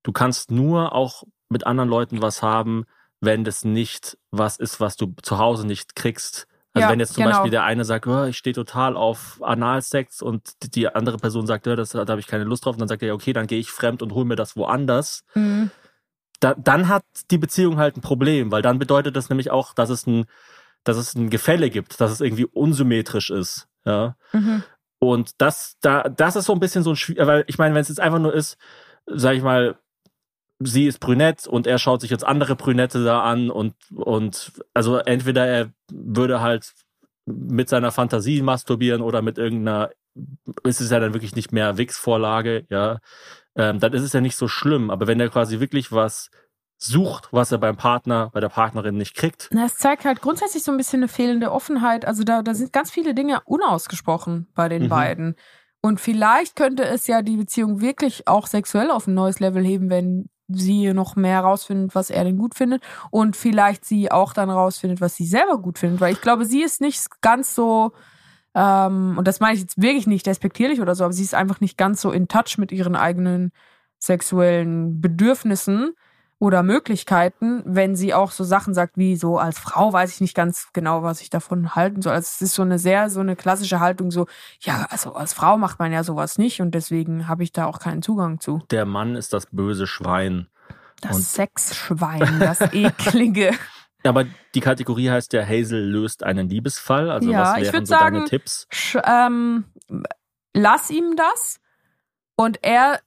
Du 0.04 0.12
kannst 0.12 0.52
nur 0.52 0.94
auch 0.94 1.24
mit 1.50 1.68
anderen 1.68 1.90
Leuten 1.90 2.22
was 2.22 2.42
haben, 2.42 2.86
wenn 3.26 3.44
das 3.44 3.66
nicht 3.66 4.18
was 4.32 4.58
ist, 4.58 4.80
was 4.80 4.96
du 4.96 5.14
zu 5.22 5.38
Hause 5.38 5.66
nicht 5.68 5.96
kriegst. 5.96 6.48
Also 6.74 6.88
ja, 6.88 6.92
wenn 6.92 7.00
jetzt 7.00 7.14
zum 7.14 7.24
genau. 7.24 7.38
Beispiel 7.38 7.52
der 7.52 7.64
eine 7.64 7.86
sagt, 7.86 8.06
oh, 8.06 8.26
ich 8.26 8.38
stehe 8.38 8.54
total 8.54 8.98
auf 8.98 9.42
Analsex 9.42 10.22
und 10.22 10.76
die 10.76 10.90
andere 10.90 11.18
Person 11.18 11.48
sagt, 11.48 11.68
oh, 11.68 11.76
das, 11.76 11.92
da 11.92 12.06
habe 12.06 12.20
ich 12.20 12.28
keine 12.28 12.44
Lust 12.44 12.66
drauf, 12.66 12.76
und 12.76 12.82
dann 12.82 12.90
sagt 12.90 13.02
er, 13.02 13.14
okay, 13.14 13.32
dann 13.32 13.48
gehe 13.48 13.60
ich 13.60 13.72
fremd 13.72 14.02
und 14.02 14.14
hole 14.14 14.26
mir 14.26 14.36
das 14.36 14.58
woanders. 14.58 15.24
Mhm. 15.36 15.72
Da, 16.42 16.54
dann 16.54 16.90
hat 16.90 17.06
die 17.32 17.38
Beziehung 17.38 17.78
halt 17.78 17.96
ein 17.96 18.02
Problem, 18.02 18.52
weil 18.52 18.62
dann 18.62 18.78
bedeutet 18.78 19.16
das 19.16 19.30
nämlich 19.30 19.52
auch, 19.52 19.74
dass 19.74 19.90
es 19.90 20.06
ein, 20.06 20.26
dass 20.84 20.98
es 20.98 21.16
ein 21.16 21.30
Gefälle 21.30 21.70
gibt, 21.70 22.02
dass 22.02 22.12
es 22.12 22.20
irgendwie 22.20 22.46
unsymmetrisch 22.46 23.30
ist. 23.30 23.70
Ja. 23.86 24.18
Mhm. 24.34 24.64
Und 25.00 25.32
das, 25.38 25.78
da, 25.80 26.04
das 26.04 26.36
ist 26.36 26.46
so 26.46 26.54
ein 26.54 26.60
bisschen 26.60 26.84
so 26.84 26.92
ein, 26.92 26.98
weil 27.26 27.46
ich 27.48 27.58
meine, 27.58 27.74
wenn 27.74 27.82
es 27.82 27.90
jetzt 27.90 28.02
einfach 28.02 28.20
nur 28.20 28.34
ist, 28.34 28.58
sag 29.06 29.36
ich 29.36 29.44
mal, 29.44 29.78
sie 30.60 30.86
ist 30.86 31.00
brünett 31.00 31.48
und 31.48 31.68
er 31.68 31.80
schaut 31.80 32.02
sich 32.02 32.10
jetzt 32.10 32.26
andere 32.26 32.56
Brünette 32.56 33.04
da 33.04 33.24
an 33.24 33.50
und, 33.50 33.76
und 33.94 34.54
also 34.74 34.98
entweder 34.98 35.46
er 35.46 35.70
würde 35.92 36.42
halt 36.42 36.74
mit 37.26 37.70
seiner 37.70 37.92
Fantasie 37.92 38.42
masturbieren 38.42 39.02
oder 39.02 39.22
mit 39.22 39.38
irgendeiner, 39.38 39.90
ist 40.64 40.82
es 40.82 40.92
ja 40.92 41.00
dann 41.00 41.14
wirklich 41.14 41.36
nicht 41.36 41.52
mehr 41.52 41.78
Wix-Vorlage, 41.78 42.66
ja, 42.70 43.00
ähm, 43.56 43.80
dann 43.80 43.94
ist 43.94 44.04
es 44.04 44.14
ja 44.14 44.22
nicht 44.22 44.36
so 44.36 44.48
schlimm. 44.48 44.90
Aber 44.90 45.08
wenn 45.08 45.20
er 45.20 45.30
quasi 45.30 45.60
wirklich 45.60 45.92
was 45.92 46.30
sucht, 46.78 47.30
was 47.32 47.52
er 47.52 47.58
beim 47.58 47.78
Partner, 47.78 48.30
bei 48.34 48.42
der 48.42 48.50
Partnerin 48.50 48.98
nicht 48.98 49.16
kriegt. 49.16 49.50
Na, 49.52 49.66
es 49.66 49.78
zeigt 49.78 50.06
halt 50.06 50.22
grundsätzlich 50.22 50.64
so 50.64 50.72
ein 50.72 50.78
bisschen 50.78 51.00
eine 51.00 51.08
fehlende 51.08 51.52
Offenheit. 51.52 52.06
Also 52.06 52.24
da, 52.24 52.42
da 52.42 52.54
sind 52.54 52.74
ganz 52.74 52.92
viele 52.92 53.14
Dinge 53.14 53.42
unausgesprochen 53.46 54.48
bei 54.54 54.70
den 54.70 54.84
mhm. 54.84 54.90
beiden. 54.90 55.36
Und 55.82 56.02
vielleicht 56.02 56.56
könnte 56.56 56.84
es 56.84 57.08
ja 57.08 57.22
die 57.22 57.38
Beziehung 57.38 57.80
wirklich 57.80 58.28
auch 58.28 58.48
sexuell 58.48 58.92
auf 58.92 59.08
ein 59.08 59.14
neues 59.14 59.40
Level 59.40 59.64
heben, 59.64 59.90
wenn 59.90 60.30
sie 60.48 60.94
noch 60.94 61.16
mehr 61.16 61.42
rausfindet, 61.42 61.96
was 61.96 62.10
er 62.10 62.24
denn 62.24 62.38
gut 62.38 62.56
findet 62.56 62.84
und 63.12 63.36
vielleicht 63.36 63.86
sie 63.86 64.12
auch 64.12 64.34
dann 64.34 64.50
rausfindet, 64.50 65.02
was 65.02 65.16
sie 65.16 65.26
selber 65.26 65.58
gut 65.58 65.80
findet, 65.80 66.02
weil 66.02 66.14
ich 66.14 66.22
glaube, 66.22 66.46
sie 66.46 66.62
ist 66.62 66.82
nicht 66.82 67.22
ganz 67.22 67.56
so 67.56 67.94
ähm, 68.54 69.16
und 69.18 69.28
das 69.28 69.40
meine 69.40 69.56
ich 69.56 69.62
jetzt 69.62 69.82
wirklich 69.82 70.08
nicht 70.08 70.26
despektierlich 70.26 70.82
oder 70.82 70.96
so, 70.96 71.04
aber 71.04 71.14
sie 71.14 71.24
ist 71.24 71.36
einfach 71.36 71.62
nicht 71.62 71.78
ganz 71.78 72.02
so 72.02 72.12
in 72.12 72.28
Touch 72.28 72.58
mit 72.58 72.72
ihren 72.72 72.96
eigenen 72.96 73.52
sexuellen 74.00 75.02
Bedürfnissen 75.02 75.94
oder 76.38 76.64
Möglichkeiten, 76.64 77.64
wenn 77.66 77.96
sie 77.96 78.14
auch 78.14 78.32
so 78.32 78.44
Sachen 78.44 78.74
sagt 78.74 78.98
wie 78.98 79.16
so 79.16 79.38
als 79.38 79.58
Frau 79.58 79.94
weiß 79.94 80.14
ich 80.14 80.22
nicht 80.22 80.36
ganz 80.36 80.70
genau, 80.74 81.02
was 81.02 81.22
ich 81.22 81.30
davon 81.30 81.76
halten 81.76 82.02
soll. 82.02 82.14
Also 82.14 82.26
es 82.26 82.42
ist 82.42 82.56
so 82.56 82.62
eine 82.62 82.78
sehr 82.78 83.10
so 83.10 83.22
eine 83.22 83.36
klassische 83.36 83.80
Haltung 83.80 84.12
so, 84.12 84.28
ja, 84.60 84.86
also 84.90 85.14
als 85.14 85.34
Frau 85.34 85.58
macht 85.58 85.80
man 85.80 85.92
ja 85.92 86.04
sowas 86.04 86.38
nicht 86.38 86.62
und 86.62 86.76
deswegen 86.76 87.28
habe 87.28 87.44
ich 87.44 87.54
da 87.54 87.66
auch 87.66 87.80
keinen 87.80 88.02
Zugang 88.02 88.40
zu. 88.40 88.62
Der 88.70 88.86
Mann 88.86 89.16
ist 89.16 89.34
das 89.34 89.48
böse 89.48 89.88
Schwein. 89.88 90.48
Das 91.02 91.16
und 91.16 91.24
Sexschwein, 91.24 92.40
das 92.40 92.62
eklige. 92.74 93.52
Aber 94.04 94.26
die 94.54 94.60
Kategorie 94.60 95.10
heißt 95.10 95.34
ja 95.34 95.46
Hazel 95.46 95.84
löst 95.84 96.24
einen 96.24 96.50
Liebesfall. 96.50 97.10
Also 97.10 97.32
ja, 97.32 97.56
was 97.56 97.62
wären 97.62 97.86
so 97.86 97.90
sagen, 97.90 98.16
deine 98.18 98.30
Tipps? 98.30 98.68
Ähm, 99.04 99.66
lass 100.54 100.90
ihm 100.90 101.16
das 101.16 101.60
und 102.36 102.60
er 102.62 103.00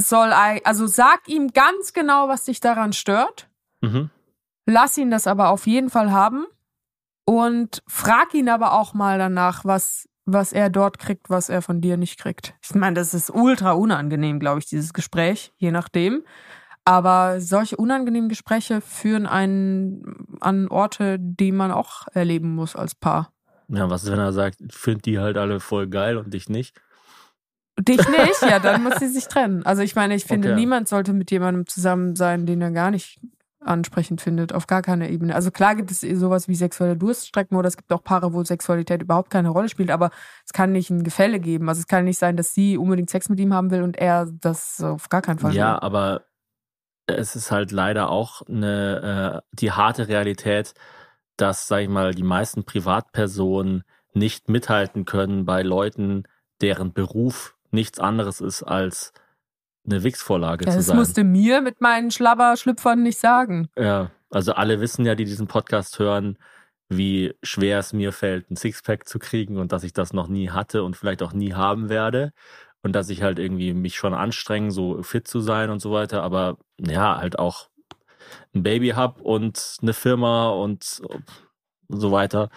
soll, 0.00 0.32
also 0.32 0.86
sag 0.86 1.28
ihm 1.28 1.52
ganz 1.52 1.92
genau, 1.92 2.28
was 2.28 2.44
dich 2.44 2.60
daran 2.60 2.92
stört. 2.92 3.48
Mhm. 3.80 4.10
Lass 4.66 4.96
ihn 4.98 5.10
das 5.10 5.26
aber 5.26 5.48
auf 5.48 5.66
jeden 5.66 5.90
Fall 5.90 6.12
haben 6.12 6.46
und 7.24 7.82
frag 7.86 8.34
ihn 8.34 8.48
aber 8.48 8.72
auch 8.72 8.94
mal 8.94 9.18
danach, 9.18 9.64
was, 9.64 10.08
was 10.24 10.52
er 10.52 10.70
dort 10.70 10.98
kriegt, 10.98 11.30
was 11.30 11.48
er 11.48 11.62
von 11.62 11.80
dir 11.80 11.96
nicht 11.96 12.18
kriegt. 12.18 12.54
Ich 12.62 12.74
meine, 12.74 12.94
das 12.94 13.14
ist 13.14 13.30
ultra 13.30 13.72
unangenehm, 13.72 14.38
glaube 14.40 14.60
ich, 14.60 14.66
dieses 14.66 14.92
Gespräch, 14.92 15.52
je 15.56 15.70
nachdem. 15.70 16.24
Aber 16.84 17.40
solche 17.40 17.76
unangenehmen 17.76 18.30
Gespräche 18.30 18.80
führen 18.80 19.26
einen 19.26 20.38
an 20.40 20.68
Orte, 20.68 21.18
die 21.18 21.52
man 21.52 21.70
auch 21.70 22.06
erleben 22.12 22.54
muss 22.54 22.76
als 22.76 22.94
Paar. 22.94 23.30
Ja, 23.68 23.90
was 23.90 24.04
ist, 24.04 24.10
wenn 24.10 24.18
er 24.18 24.32
sagt, 24.32 24.56
find 24.70 25.04
die 25.04 25.18
halt 25.18 25.36
alle 25.36 25.60
voll 25.60 25.86
geil 25.88 26.16
und 26.16 26.32
dich 26.32 26.48
nicht? 26.48 26.80
Dich 27.80 28.08
nicht, 28.08 28.42
ja, 28.42 28.58
dann 28.58 28.82
muss 28.82 28.98
sie 28.98 29.08
sich 29.08 29.28
trennen. 29.28 29.64
Also 29.64 29.82
ich 29.82 29.94
meine, 29.94 30.14
ich 30.14 30.24
finde, 30.24 30.48
Okay. 30.48 30.56
niemand 30.56 30.88
sollte 30.88 31.12
mit 31.12 31.30
jemandem 31.30 31.66
zusammen 31.66 32.16
sein, 32.16 32.44
den 32.46 32.60
er 32.60 32.70
gar 32.72 32.90
nicht 32.90 33.20
ansprechend 33.60 34.20
findet, 34.20 34.52
auf 34.52 34.66
gar 34.66 34.82
keiner 34.82 35.08
Ebene. 35.08 35.34
Also 35.34 35.50
klar 35.50 35.74
gibt 35.74 35.90
es 35.90 36.00
sowas 36.00 36.48
wie 36.48 36.54
sexuelle 36.54 36.96
Durststrecken 36.96 37.56
oder 37.56 37.68
es 37.68 37.76
gibt 37.76 37.92
auch 37.92 38.02
Paare, 38.02 38.32
wo 38.32 38.42
Sexualität 38.44 39.02
überhaupt 39.02 39.30
keine 39.30 39.48
Rolle 39.50 39.68
spielt, 39.68 39.90
aber 39.90 40.10
es 40.44 40.52
kann 40.52 40.72
nicht 40.72 40.90
ein 40.90 41.02
Gefälle 41.04 41.40
geben. 41.40 41.68
Also 41.68 41.80
es 41.80 41.86
kann 41.86 42.04
nicht 42.04 42.18
sein, 42.18 42.36
dass 42.36 42.54
sie 42.54 42.78
unbedingt 42.78 43.10
Sex 43.10 43.28
mit 43.28 43.40
ihm 43.40 43.52
haben 43.52 43.70
will 43.70 43.82
und 43.82 43.96
er 43.96 44.26
das 44.40 44.80
auf 44.80 45.08
gar 45.08 45.22
keinen 45.22 45.38
Fall 45.40 45.52
Ja, 45.54 45.74
will. 45.74 45.80
aber 45.80 46.22
es 47.06 47.36
ist 47.36 47.50
halt 47.50 47.72
leider 47.72 48.10
auch 48.10 48.42
eine, 48.42 49.42
äh, 49.52 49.56
die 49.56 49.72
harte 49.72 50.08
Realität, 50.08 50.74
dass, 51.36 51.68
sag 51.68 51.80
ich 51.82 51.88
mal, 51.88 52.14
die 52.14 52.22
meisten 52.22 52.64
Privatpersonen 52.64 53.84
nicht 54.14 54.48
mithalten 54.48 55.04
können 55.04 55.44
bei 55.44 55.62
Leuten, 55.62 56.24
deren 56.60 56.92
Beruf 56.92 57.56
nichts 57.70 57.98
anderes 57.98 58.40
ist 58.40 58.62
als 58.62 59.12
eine 59.86 60.02
Wix-Vorlage 60.04 60.64
Ja, 60.66 60.70
zu 60.72 60.76
das 60.78 60.86
sein. 60.86 60.96
musste 60.96 61.24
mir 61.24 61.60
mit 61.60 61.80
meinen 61.80 62.10
Schlabberschlüpfern 62.10 63.02
nicht 63.02 63.18
sagen. 63.18 63.68
Ja, 63.78 64.10
also 64.30 64.52
alle 64.52 64.80
wissen 64.80 65.04
ja, 65.06 65.14
die 65.14 65.24
diesen 65.24 65.46
Podcast 65.46 65.98
hören, 65.98 66.36
wie 66.90 67.34
schwer 67.42 67.78
es 67.78 67.92
mir 67.92 68.12
fällt, 68.12 68.50
ein 68.50 68.56
Sixpack 68.56 69.06
zu 69.08 69.18
kriegen 69.18 69.56
und 69.58 69.72
dass 69.72 69.84
ich 69.84 69.92
das 69.92 70.12
noch 70.12 70.28
nie 70.28 70.50
hatte 70.50 70.82
und 70.82 70.96
vielleicht 70.96 71.22
auch 71.22 71.32
nie 71.32 71.54
haben 71.54 71.88
werde. 71.88 72.32
Und 72.82 72.92
dass 72.92 73.08
ich 73.10 73.22
halt 73.22 73.38
irgendwie 73.38 73.74
mich 73.74 73.96
schon 73.96 74.14
anstrenge, 74.14 74.70
so 74.70 75.02
fit 75.02 75.26
zu 75.26 75.40
sein 75.40 75.68
und 75.70 75.80
so 75.80 75.90
weiter, 75.90 76.22
aber 76.22 76.58
ja, 76.78 77.18
halt 77.18 77.38
auch 77.38 77.68
ein 78.54 78.62
Baby 78.62 78.90
hab 78.90 79.20
und 79.20 79.78
eine 79.82 79.92
Firma 79.92 80.50
und 80.50 81.02
so 81.88 82.12
weiter. 82.12 82.50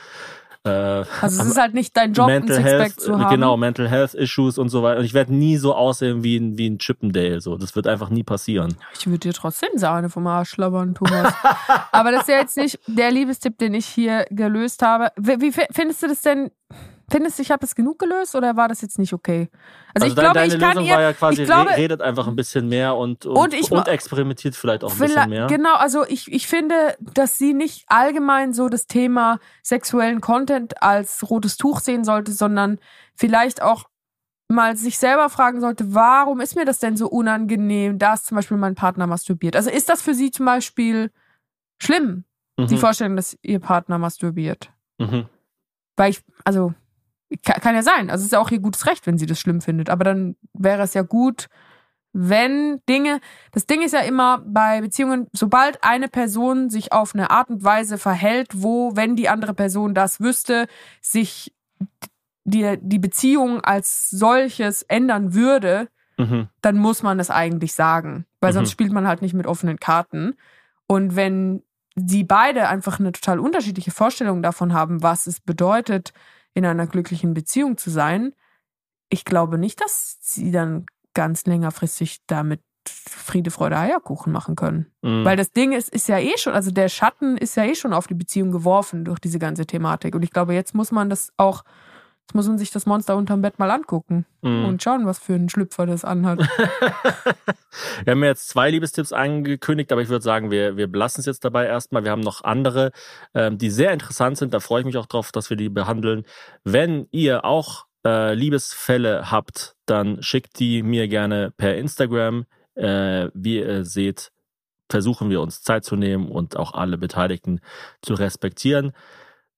Äh, 0.63 0.69
Also 0.69 1.41
es 1.41 1.47
ist 1.49 1.57
halt 1.59 1.73
nicht 1.73 1.97
dein 1.97 2.13
Job, 2.13 2.27
ein 2.27 2.39
Mental 2.41 2.57
Sixpack 2.57 2.79
Health, 2.79 2.99
zu 3.01 3.17
haben. 3.19 3.29
genau, 3.29 3.57
Mental 3.57 3.89
Health 3.89 4.13
Issues 4.13 4.57
und 4.59 4.69
so 4.69 4.83
weiter. 4.83 4.99
Und 4.99 5.05
ich 5.05 5.13
werde 5.15 5.33
nie 5.33 5.57
so 5.57 5.73
aussehen 5.73 6.23
wie 6.23 6.37
ein, 6.37 6.57
wie 6.57 6.69
ein 6.69 6.77
Chippendale. 6.77 7.41
So, 7.41 7.57
das 7.57 7.75
wird 7.75 7.87
einfach 7.87 8.09
nie 8.11 8.23
passieren. 8.23 8.75
Ich 8.97 9.07
würde 9.07 9.17
dir 9.19 9.33
trotzdem 9.33 9.69
Sahne 9.75 10.09
vom 10.09 10.27
Arsch 10.27 10.49
schlabbern, 10.51 10.93
Thomas. 10.93 11.33
Aber 11.91 12.11
das 12.11 12.21
ist 12.23 12.29
ja 12.29 12.35
jetzt 12.39 12.57
nicht 12.57 12.79
der 12.85 13.09
Liebestipp, 13.11 13.57
den 13.57 13.73
ich 13.73 13.87
hier 13.87 14.25
gelöst 14.29 14.83
habe. 14.83 15.11
Wie, 15.17 15.41
wie 15.41 15.51
fi- 15.51 15.67
findest 15.71 16.03
du 16.03 16.07
das 16.07 16.21
denn? 16.21 16.51
Findest 17.11 17.37
du, 17.37 17.41
ich 17.43 17.51
habe 17.51 17.59
das 17.59 17.75
genug 17.75 17.99
gelöst 17.99 18.35
oder 18.35 18.55
war 18.55 18.67
das 18.69 18.81
jetzt 18.81 18.97
nicht 18.97 19.11
okay? 19.13 19.49
Also, 19.93 20.07
ich 20.07 20.15
dein- 20.15 20.23
glaube, 20.23 20.39
deine 20.39 20.53
ich 20.53 20.59
kann 20.59 20.69
Lösung 20.69 20.85
ihr, 20.85 20.93
war 20.95 21.01
ja 21.01 21.13
quasi, 21.13 21.41
ich 21.41 21.47
glaube, 21.47 21.69
re- 21.71 21.75
redet 21.77 22.01
einfach 22.01 22.27
ein 22.27 22.35
bisschen 22.37 22.69
mehr 22.69 22.95
und, 22.95 23.25
und, 23.25 23.35
Und 23.37 23.53
ich 23.53 23.69
und 23.71 23.87
experimentiert 23.87 24.55
vielleicht 24.55 24.83
auch 24.85 24.91
ein 24.91 24.95
Vielleicht- 24.97 25.15
bisschen 25.15 25.29
mehr. 25.29 25.47
Genau, 25.47 25.75
also 25.75 26.05
ich, 26.07 26.31
ich 26.31 26.47
finde, 26.47 26.95
dass 26.99 27.37
sie 27.37 27.53
nicht 27.53 27.83
allgemein 27.87 28.53
so 28.53 28.69
das 28.69 28.87
Thema 28.87 29.39
sexuellen 29.61 30.21
Content 30.21 30.81
als 30.81 31.29
rotes 31.29 31.57
Tuch 31.57 31.81
sehen 31.81 32.05
sollte, 32.05 32.31
sondern 32.31 32.79
vielleicht 33.15 33.61
auch 33.61 33.83
mal 34.47 34.75
sich 34.77 34.97
selber 34.97 35.29
fragen 35.29 35.61
sollte, 35.61 35.93
warum 35.93 36.39
ist 36.41 36.55
mir 36.55 36.65
das 36.65 36.79
denn 36.79 36.95
so 36.97 37.07
unangenehm, 37.09 37.99
dass 37.99 38.23
zum 38.25 38.35
Beispiel 38.35 38.57
mein 38.57 38.75
Partner 38.75 39.07
masturbiert? 39.07 39.55
Also 39.55 39.69
ist 39.69 39.89
das 39.89 40.01
für 40.01 40.13
sie 40.13 40.31
zum 40.31 40.45
Beispiel 40.45 41.11
schlimm, 41.81 42.25
die 42.59 42.75
Mhm. 42.75 42.79
Vorstellung, 42.79 43.15
dass 43.15 43.37
ihr 43.41 43.59
Partner 43.59 43.97
masturbiert? 43.97 44.71
Mhm. 44.97 45.25
Weil 45.97 46.11
ich, 46.11 46.21
also, 46.45 46.73
kann, 47.45 47.61
kann 47.61 47.75
ja 47.75 47.83
sein. 47.83 48.09
Also 48.09 48.21
es 48.21 48.25
ist 48.27 48.31
ja 48.33 48.39
auch 48.39 48.51
ihr 48.51 48.59
gutes 48.59 48.85
Recht, 48.87 49.05
wenn 49.07 49.17
sie 49.17 49.25
das 49.25 49.39
schlimm 49.39 49.61
findet. 49.61 49.89
Aber 49.89 50.03
dann 50.03 50.35
wäre 50.53 50.83
es 50.83 50.93
ja 50.93 51.01
gut, 51.01 51.47
wenn 52.13 52.81
Dinge, 52.89 53.21
das 53.53 53.65
Ding 53.67 53.81
ist 53.81 53.93
ja 53.93 54.01
immer 54.01 54.39
bei 54.45 54.81
Beziehungen, 54.81 55.27
sobald 55.33 55.83
eine 55.83 56.09
Person 56.09 56.69
sich 56.69 56.91
auf 56.91 57.15
eine 57.15 57.31
Art 57.31 57.49
und 57.49 57.63
Weise 57.63 57.97
verhält, 57.97 58.49
wo, 58.53 58.95
wenn 58.95 59.15
die 59.15 59.29
andere 59.29 59.53
Person 59.53 59.93
das 59.93 60.19
wüsste, 60.19 60.67
sich 60.99 61.53
die, 62.43 62.77
die 62.81 62.99
Beziehung 62.99 63.61
als 63.61 64.09
solches 64.09 64.81
ändern 64.83 65.33
würde, 65.33 65.87
Mhm. 66.17 66.49
dann 66.61 66.77
muss 66.77 67.01
man 67.01 67.17
das 67.17 67.29
eigentlich 67.31 67.73
sagen. 67.73 68.25
Weil 68.41 68.51
Mhm. 68.51 68.55
sonst 68.55 68.71
spielt 68.71 68.91
man 68.91 69.07
halt 69.07 69.21
nicht 69.21 69.33
mit 69.33 69.47
offenen 69.47 69.79
Karten. 69.79 70.35
Und 70.87 71.15
wenn 71.15 71.63
sie 71.95 72.23
beide 72.23 72.67
einfach 72.67 72.99
eine 72.99 73.11
total 73.13 73.39
unterschiedliche 73.39 73.91
Vorstellung 73.91 74.43
davon 74.43 74.73
haben, 74.73 75.01
was 75.01 75.25
es 75.27 75.39
bedeutet, 75.39 76.13
in 76.53 76.65
einer 76.65 76.87
glücklichen 76.87 77.33
Beziehung 77.33 77.77
zu 77.77 77.89
sein, 77.89 78.33
ich 79.09 79.25
glaube 79.25 79.57
nicht, 79.57 79.81
dass 79.81 80.17
sie 80.21 80.51
dann 80.51 80.85
ganz 81.13 81.45
längerfristig 81.45 82.19
damit 82.27 82.61
Friede, 82.87 83.51
Freude, 83.51 83.77
Eierkuchen 83.77 84.31
machen 84.33 84.55
können. 84.55 84.87
Mhm. 85.01 85.23
Weil 85.23 85.37
das 85.37 85.51
Ding 85.51 85.71
ist, 85.71 85.89
ist 85.89 86.07
ja 86.07 86.17
eh 86.17 86.37
schon, 86.37 86.53
also 86.53 86.71
der 86.71 86.89
Schatten 86.89 87.37
ist 87.37 87.55
ja 87.55 87.63
eh 87.63 87.75
schon 87.75 87.93
auf 87.93 88.07
die 88.07 88.15
Beziehung 88.15 88.51
geworfen 88.51 89.05
durch 89.05 89.19
diese 89.19 89.37
ganze 89.37 89.65
Thematik. 89.65 90.15
Und 90.15 90.23
ich 90.23 90.31
glaube, 90.31 90.53
jetzt 90.53 90.73
muss 90.73 90.91
man 90.91 91.09
das 91.09 91.31
auch, 91.37 91.63
jetzt 92.31 92.35
muss 92.35 92.47
man 92.47 92.57
sich 92.57 92.71
das 92.71 92.85
Monster 92.85 93.17
unterm 93.17 93.41
Bett 93.41 93.59
mal 93.59 93.69
angucken 93.69 94.25
Mhm. 94.41 94.63
und 94.63 94.81
schauen, 94.81 95.05
was 95.05 95.19
für 95.19 95.33
ein 95.33 95.49
Schlüpfer 95.49 95.85
das 95.85 96.05
anhat. 96.05 96.39
Wir 98.05 98.11
haben 98.11 98.23
ja 98.23 98.29
jetzt 98.29 98.47
zwei 98.47 98.69
Liebestipps 98.71 99.11
angekündigt, 99.11 99.91
aber 99.91 100.01
ich 100.01 100.07
würde 100.09 100.23
sagen, 100.23 100.49
wir, 100.49 100.77
wir 100.77 100.87
belassen 100.87 101.19
es 101.19 101.25
jetzt 101.25 101.43
dabei 101.45 101.65
erstmal. 101.65 102.03
Wir 102.03 102.11
haben 102.11 102.21
noch 102.21 102.43
andere, 102.43 102.91
ähm, 103.33 103.57
die 103.57 103.69
sehr 103.69 103.91
interessant 103.91 104.37
sind. 104.37 104.53
Da 104.53 104.59
freue 104.61 104.79
ich 104.81 104.85
mich 104.85 104.97
auch 104.97 105.05
drauf, 105.05 105.31
dass 105.31 105.49
wir 105.49 105.57
die 105.57 105.69
behandeln. 105.69 106.23
Wenn 106.63 107.07
ihr 107.11 107.43
auch 107.45 107.85
äh, 108.05 108.33
Liebesfälle 108.33 109.29
habt, 109.29 109.75
dann 109.85 110.23
schickt 110.23 110.57
die 110.59 110.83
mir 110.83 111.07
gerne 111.07 111.51
per 111.55 111.75
Instagram. 111.75 112.45
Äh, 112.75 113.27
wie 113.33 113.59
ihr 113.59 113.83
seht, 113.85 114.31
versuchen 114.89 115.29
wir 115.29 115.41
uns 115.41 115.61
Zeit 115.63 115.83
zu 115.85 115.95
nehmen 115.97 116.29
und 116.29 116.55
auch 116.57 116.73
alle 116.73 116.97
Beteiligten 116.97 117.59
zu 118.01 118.13
respektieren. 118.13 118.93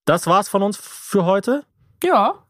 Das 0.05 0.25
war's 0.27 0.49
von 0.49 0.63
uns 0.63 0.77
für 0.77 1.25
heute. 1.25 1.63
Ja. 2.03 2.43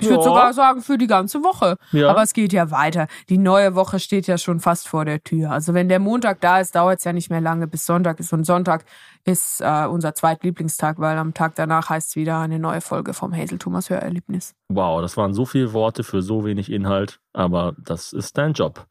Ich 0.00 0.08
würde 0.08 0.22
Ja. 0.22 0.28
sogar 0.28 0.52
sagen, 0.52 0.82
für 0.82 0.98
die 0.98 1.06
ganze 1.06 1.42
Woche. 1.42 1.76
Ja. 1.92 2.10
Aber 2.10 2.22
es 2.22 2.32
geht 2.32 2.52
ja 2.52 2.70
weiter. 2.70 3.06
Die 3.28 3.38
neue 3.38 3.74
Woche 3.74 3.98
steht 4.00 4.26
ja 4.26 4.38
schon 4.38 4.60
fast 4.60 4.88
vor 4.88 5.04
der 5.04 5.22
Tür. 5.22 5.50
Also 5.50 5.74
wenn 5.74 5.88
der 5.88 5.98
Montag 6.00 6.40
da 6.40 6.60
ist, 6.60 6.74
dauert 6.74 6.98
es 6.98 7.04
ja 7.04 7.12
nicht 7.12 7.30
mehr 7.30 7.40
lange, 7.40 7.66
bis 7.66 7.86
Sonntag 7.86 8.20
ist. 8.20 8.32
Und 8.32 8.44
Sonntag 8.44 8.84
ist 9.24 9.60
äh, 9.60 9.86
unser 9.86 10.14
zweitlieblingstag, 10.14 10.98
weil 10.98 11.16
am 11.18 11.34
Tag 11.34 11.54
danach 11.54 11.90
heißt 11.90 12.10
es 12.10 12.16
wieder 12.16 12.38
eine 12.40 12.58
neue 12.58 12.80
Folge 12.80 13.14
vom 13.14 13.34
Hazel 13.36 13.58
Thomas 13.58 13.90
Hörerlebnis. 13.90 14.54
Wow, 14.68 15.00
das 15.02 15.16
waren 15.16 15.34
so 15.34 15.44
viele 15.44 15.72
Worte 15.72 16.02
für 16.04 16.22
so 16.22 16.44
wenig 16.44 16.70
Inhalt, 16.72 17.20
aber 17.32 17.74
das 17.78 18.12
ist 18.12 18.38
dein 18.38 18.52
Job. 18.54 18.86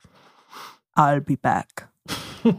I'll 0.95 1.21
be 1.21 1.37
back. 1.37 1.87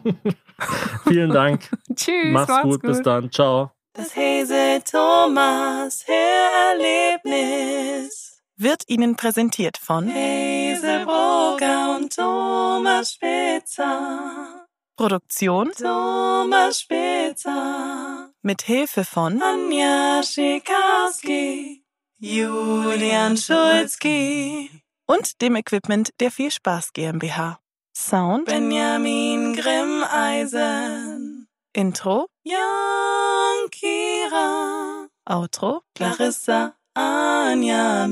Vielen 1.06 1.30
Dank. 1.30 1.68
Tschüss. 1.94 2.32
Mach's 2.32 2.62
gut. 2.62 2.82
Bis 2.82 3.02
dann. 3.02 3.30
Ciao. 3.30 3.70
Das 3.92 4.14
Hese 4.14 4.80
Thomas 4.90 6.04
Hörerlebnis 6.06 8.39
wird 8.60 8.84
Ihnen 8.88 9.16
präsentiert 9.16 9.78
von 9.78 10.08
Hazelbrugger 10.08 11.96
und 11.96 12.14
Thomas 12.14 13.14
Spitzer. 13.14 14.66
Produktion 14.96 15.72
Thomas 15.72 16.80
Spitzer. 16.80 18.30
Mit 18.42 18.62
Hilfe 18.62 19.04
von 19.04 19.40
Anja 19.42 20.22
Schikarski, 20.22 21.84
Julian 22.18 23.38
Schulzki 23.38 24.70
und 25.06 25.40
dem 25.40 25.56
Equipment 25.56 26.10
der 26.20 26.30
Viel 26.30 26.50
Spaß 26.50 26.92
GmbH. 26.92 27.58
Sound 27.96 28.44
Benjamin 28.44 29.56
Grimmeisen. 29.56 31.48
Intro 31.72 32.26
Jan 32.44 33.70
Kira. 33.70 35.08
Outro 35.24 35.80
Clarissa 35.94 36.74
Anja 36.94 38.06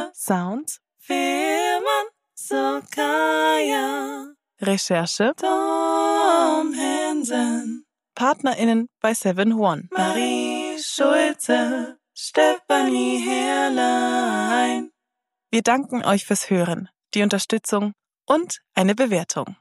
Mehle. 0.00 0.12
Sounds 0.14 0.80
Firman 0.98 2.06
Sokaya. 2.34 4.34
Recherche 4.60 5.32
Tom 5.36 6.74
Hansen. 6.74 7.84
PartnerInnen 8.14 8.88
bei 9.00 9.14
Seven 9.14 9.54
One. 9.54 9.88
Marie 9.90 10.78
Schulze. 10.78 11.98
Stefanie 12.14 13.18
Herrlein. 13.18 14.90
Wir 15.50 15.62
danken 15.62 16.04
euch 16.04 16.26
fürs 16.26 16.50
Hören, 16.50 16.90
die 17.14 17.22
Unterstützung 17.22 17.92
und 18.26 18.60
eine 18.74 18.94
Bewertung. 18.94 19.56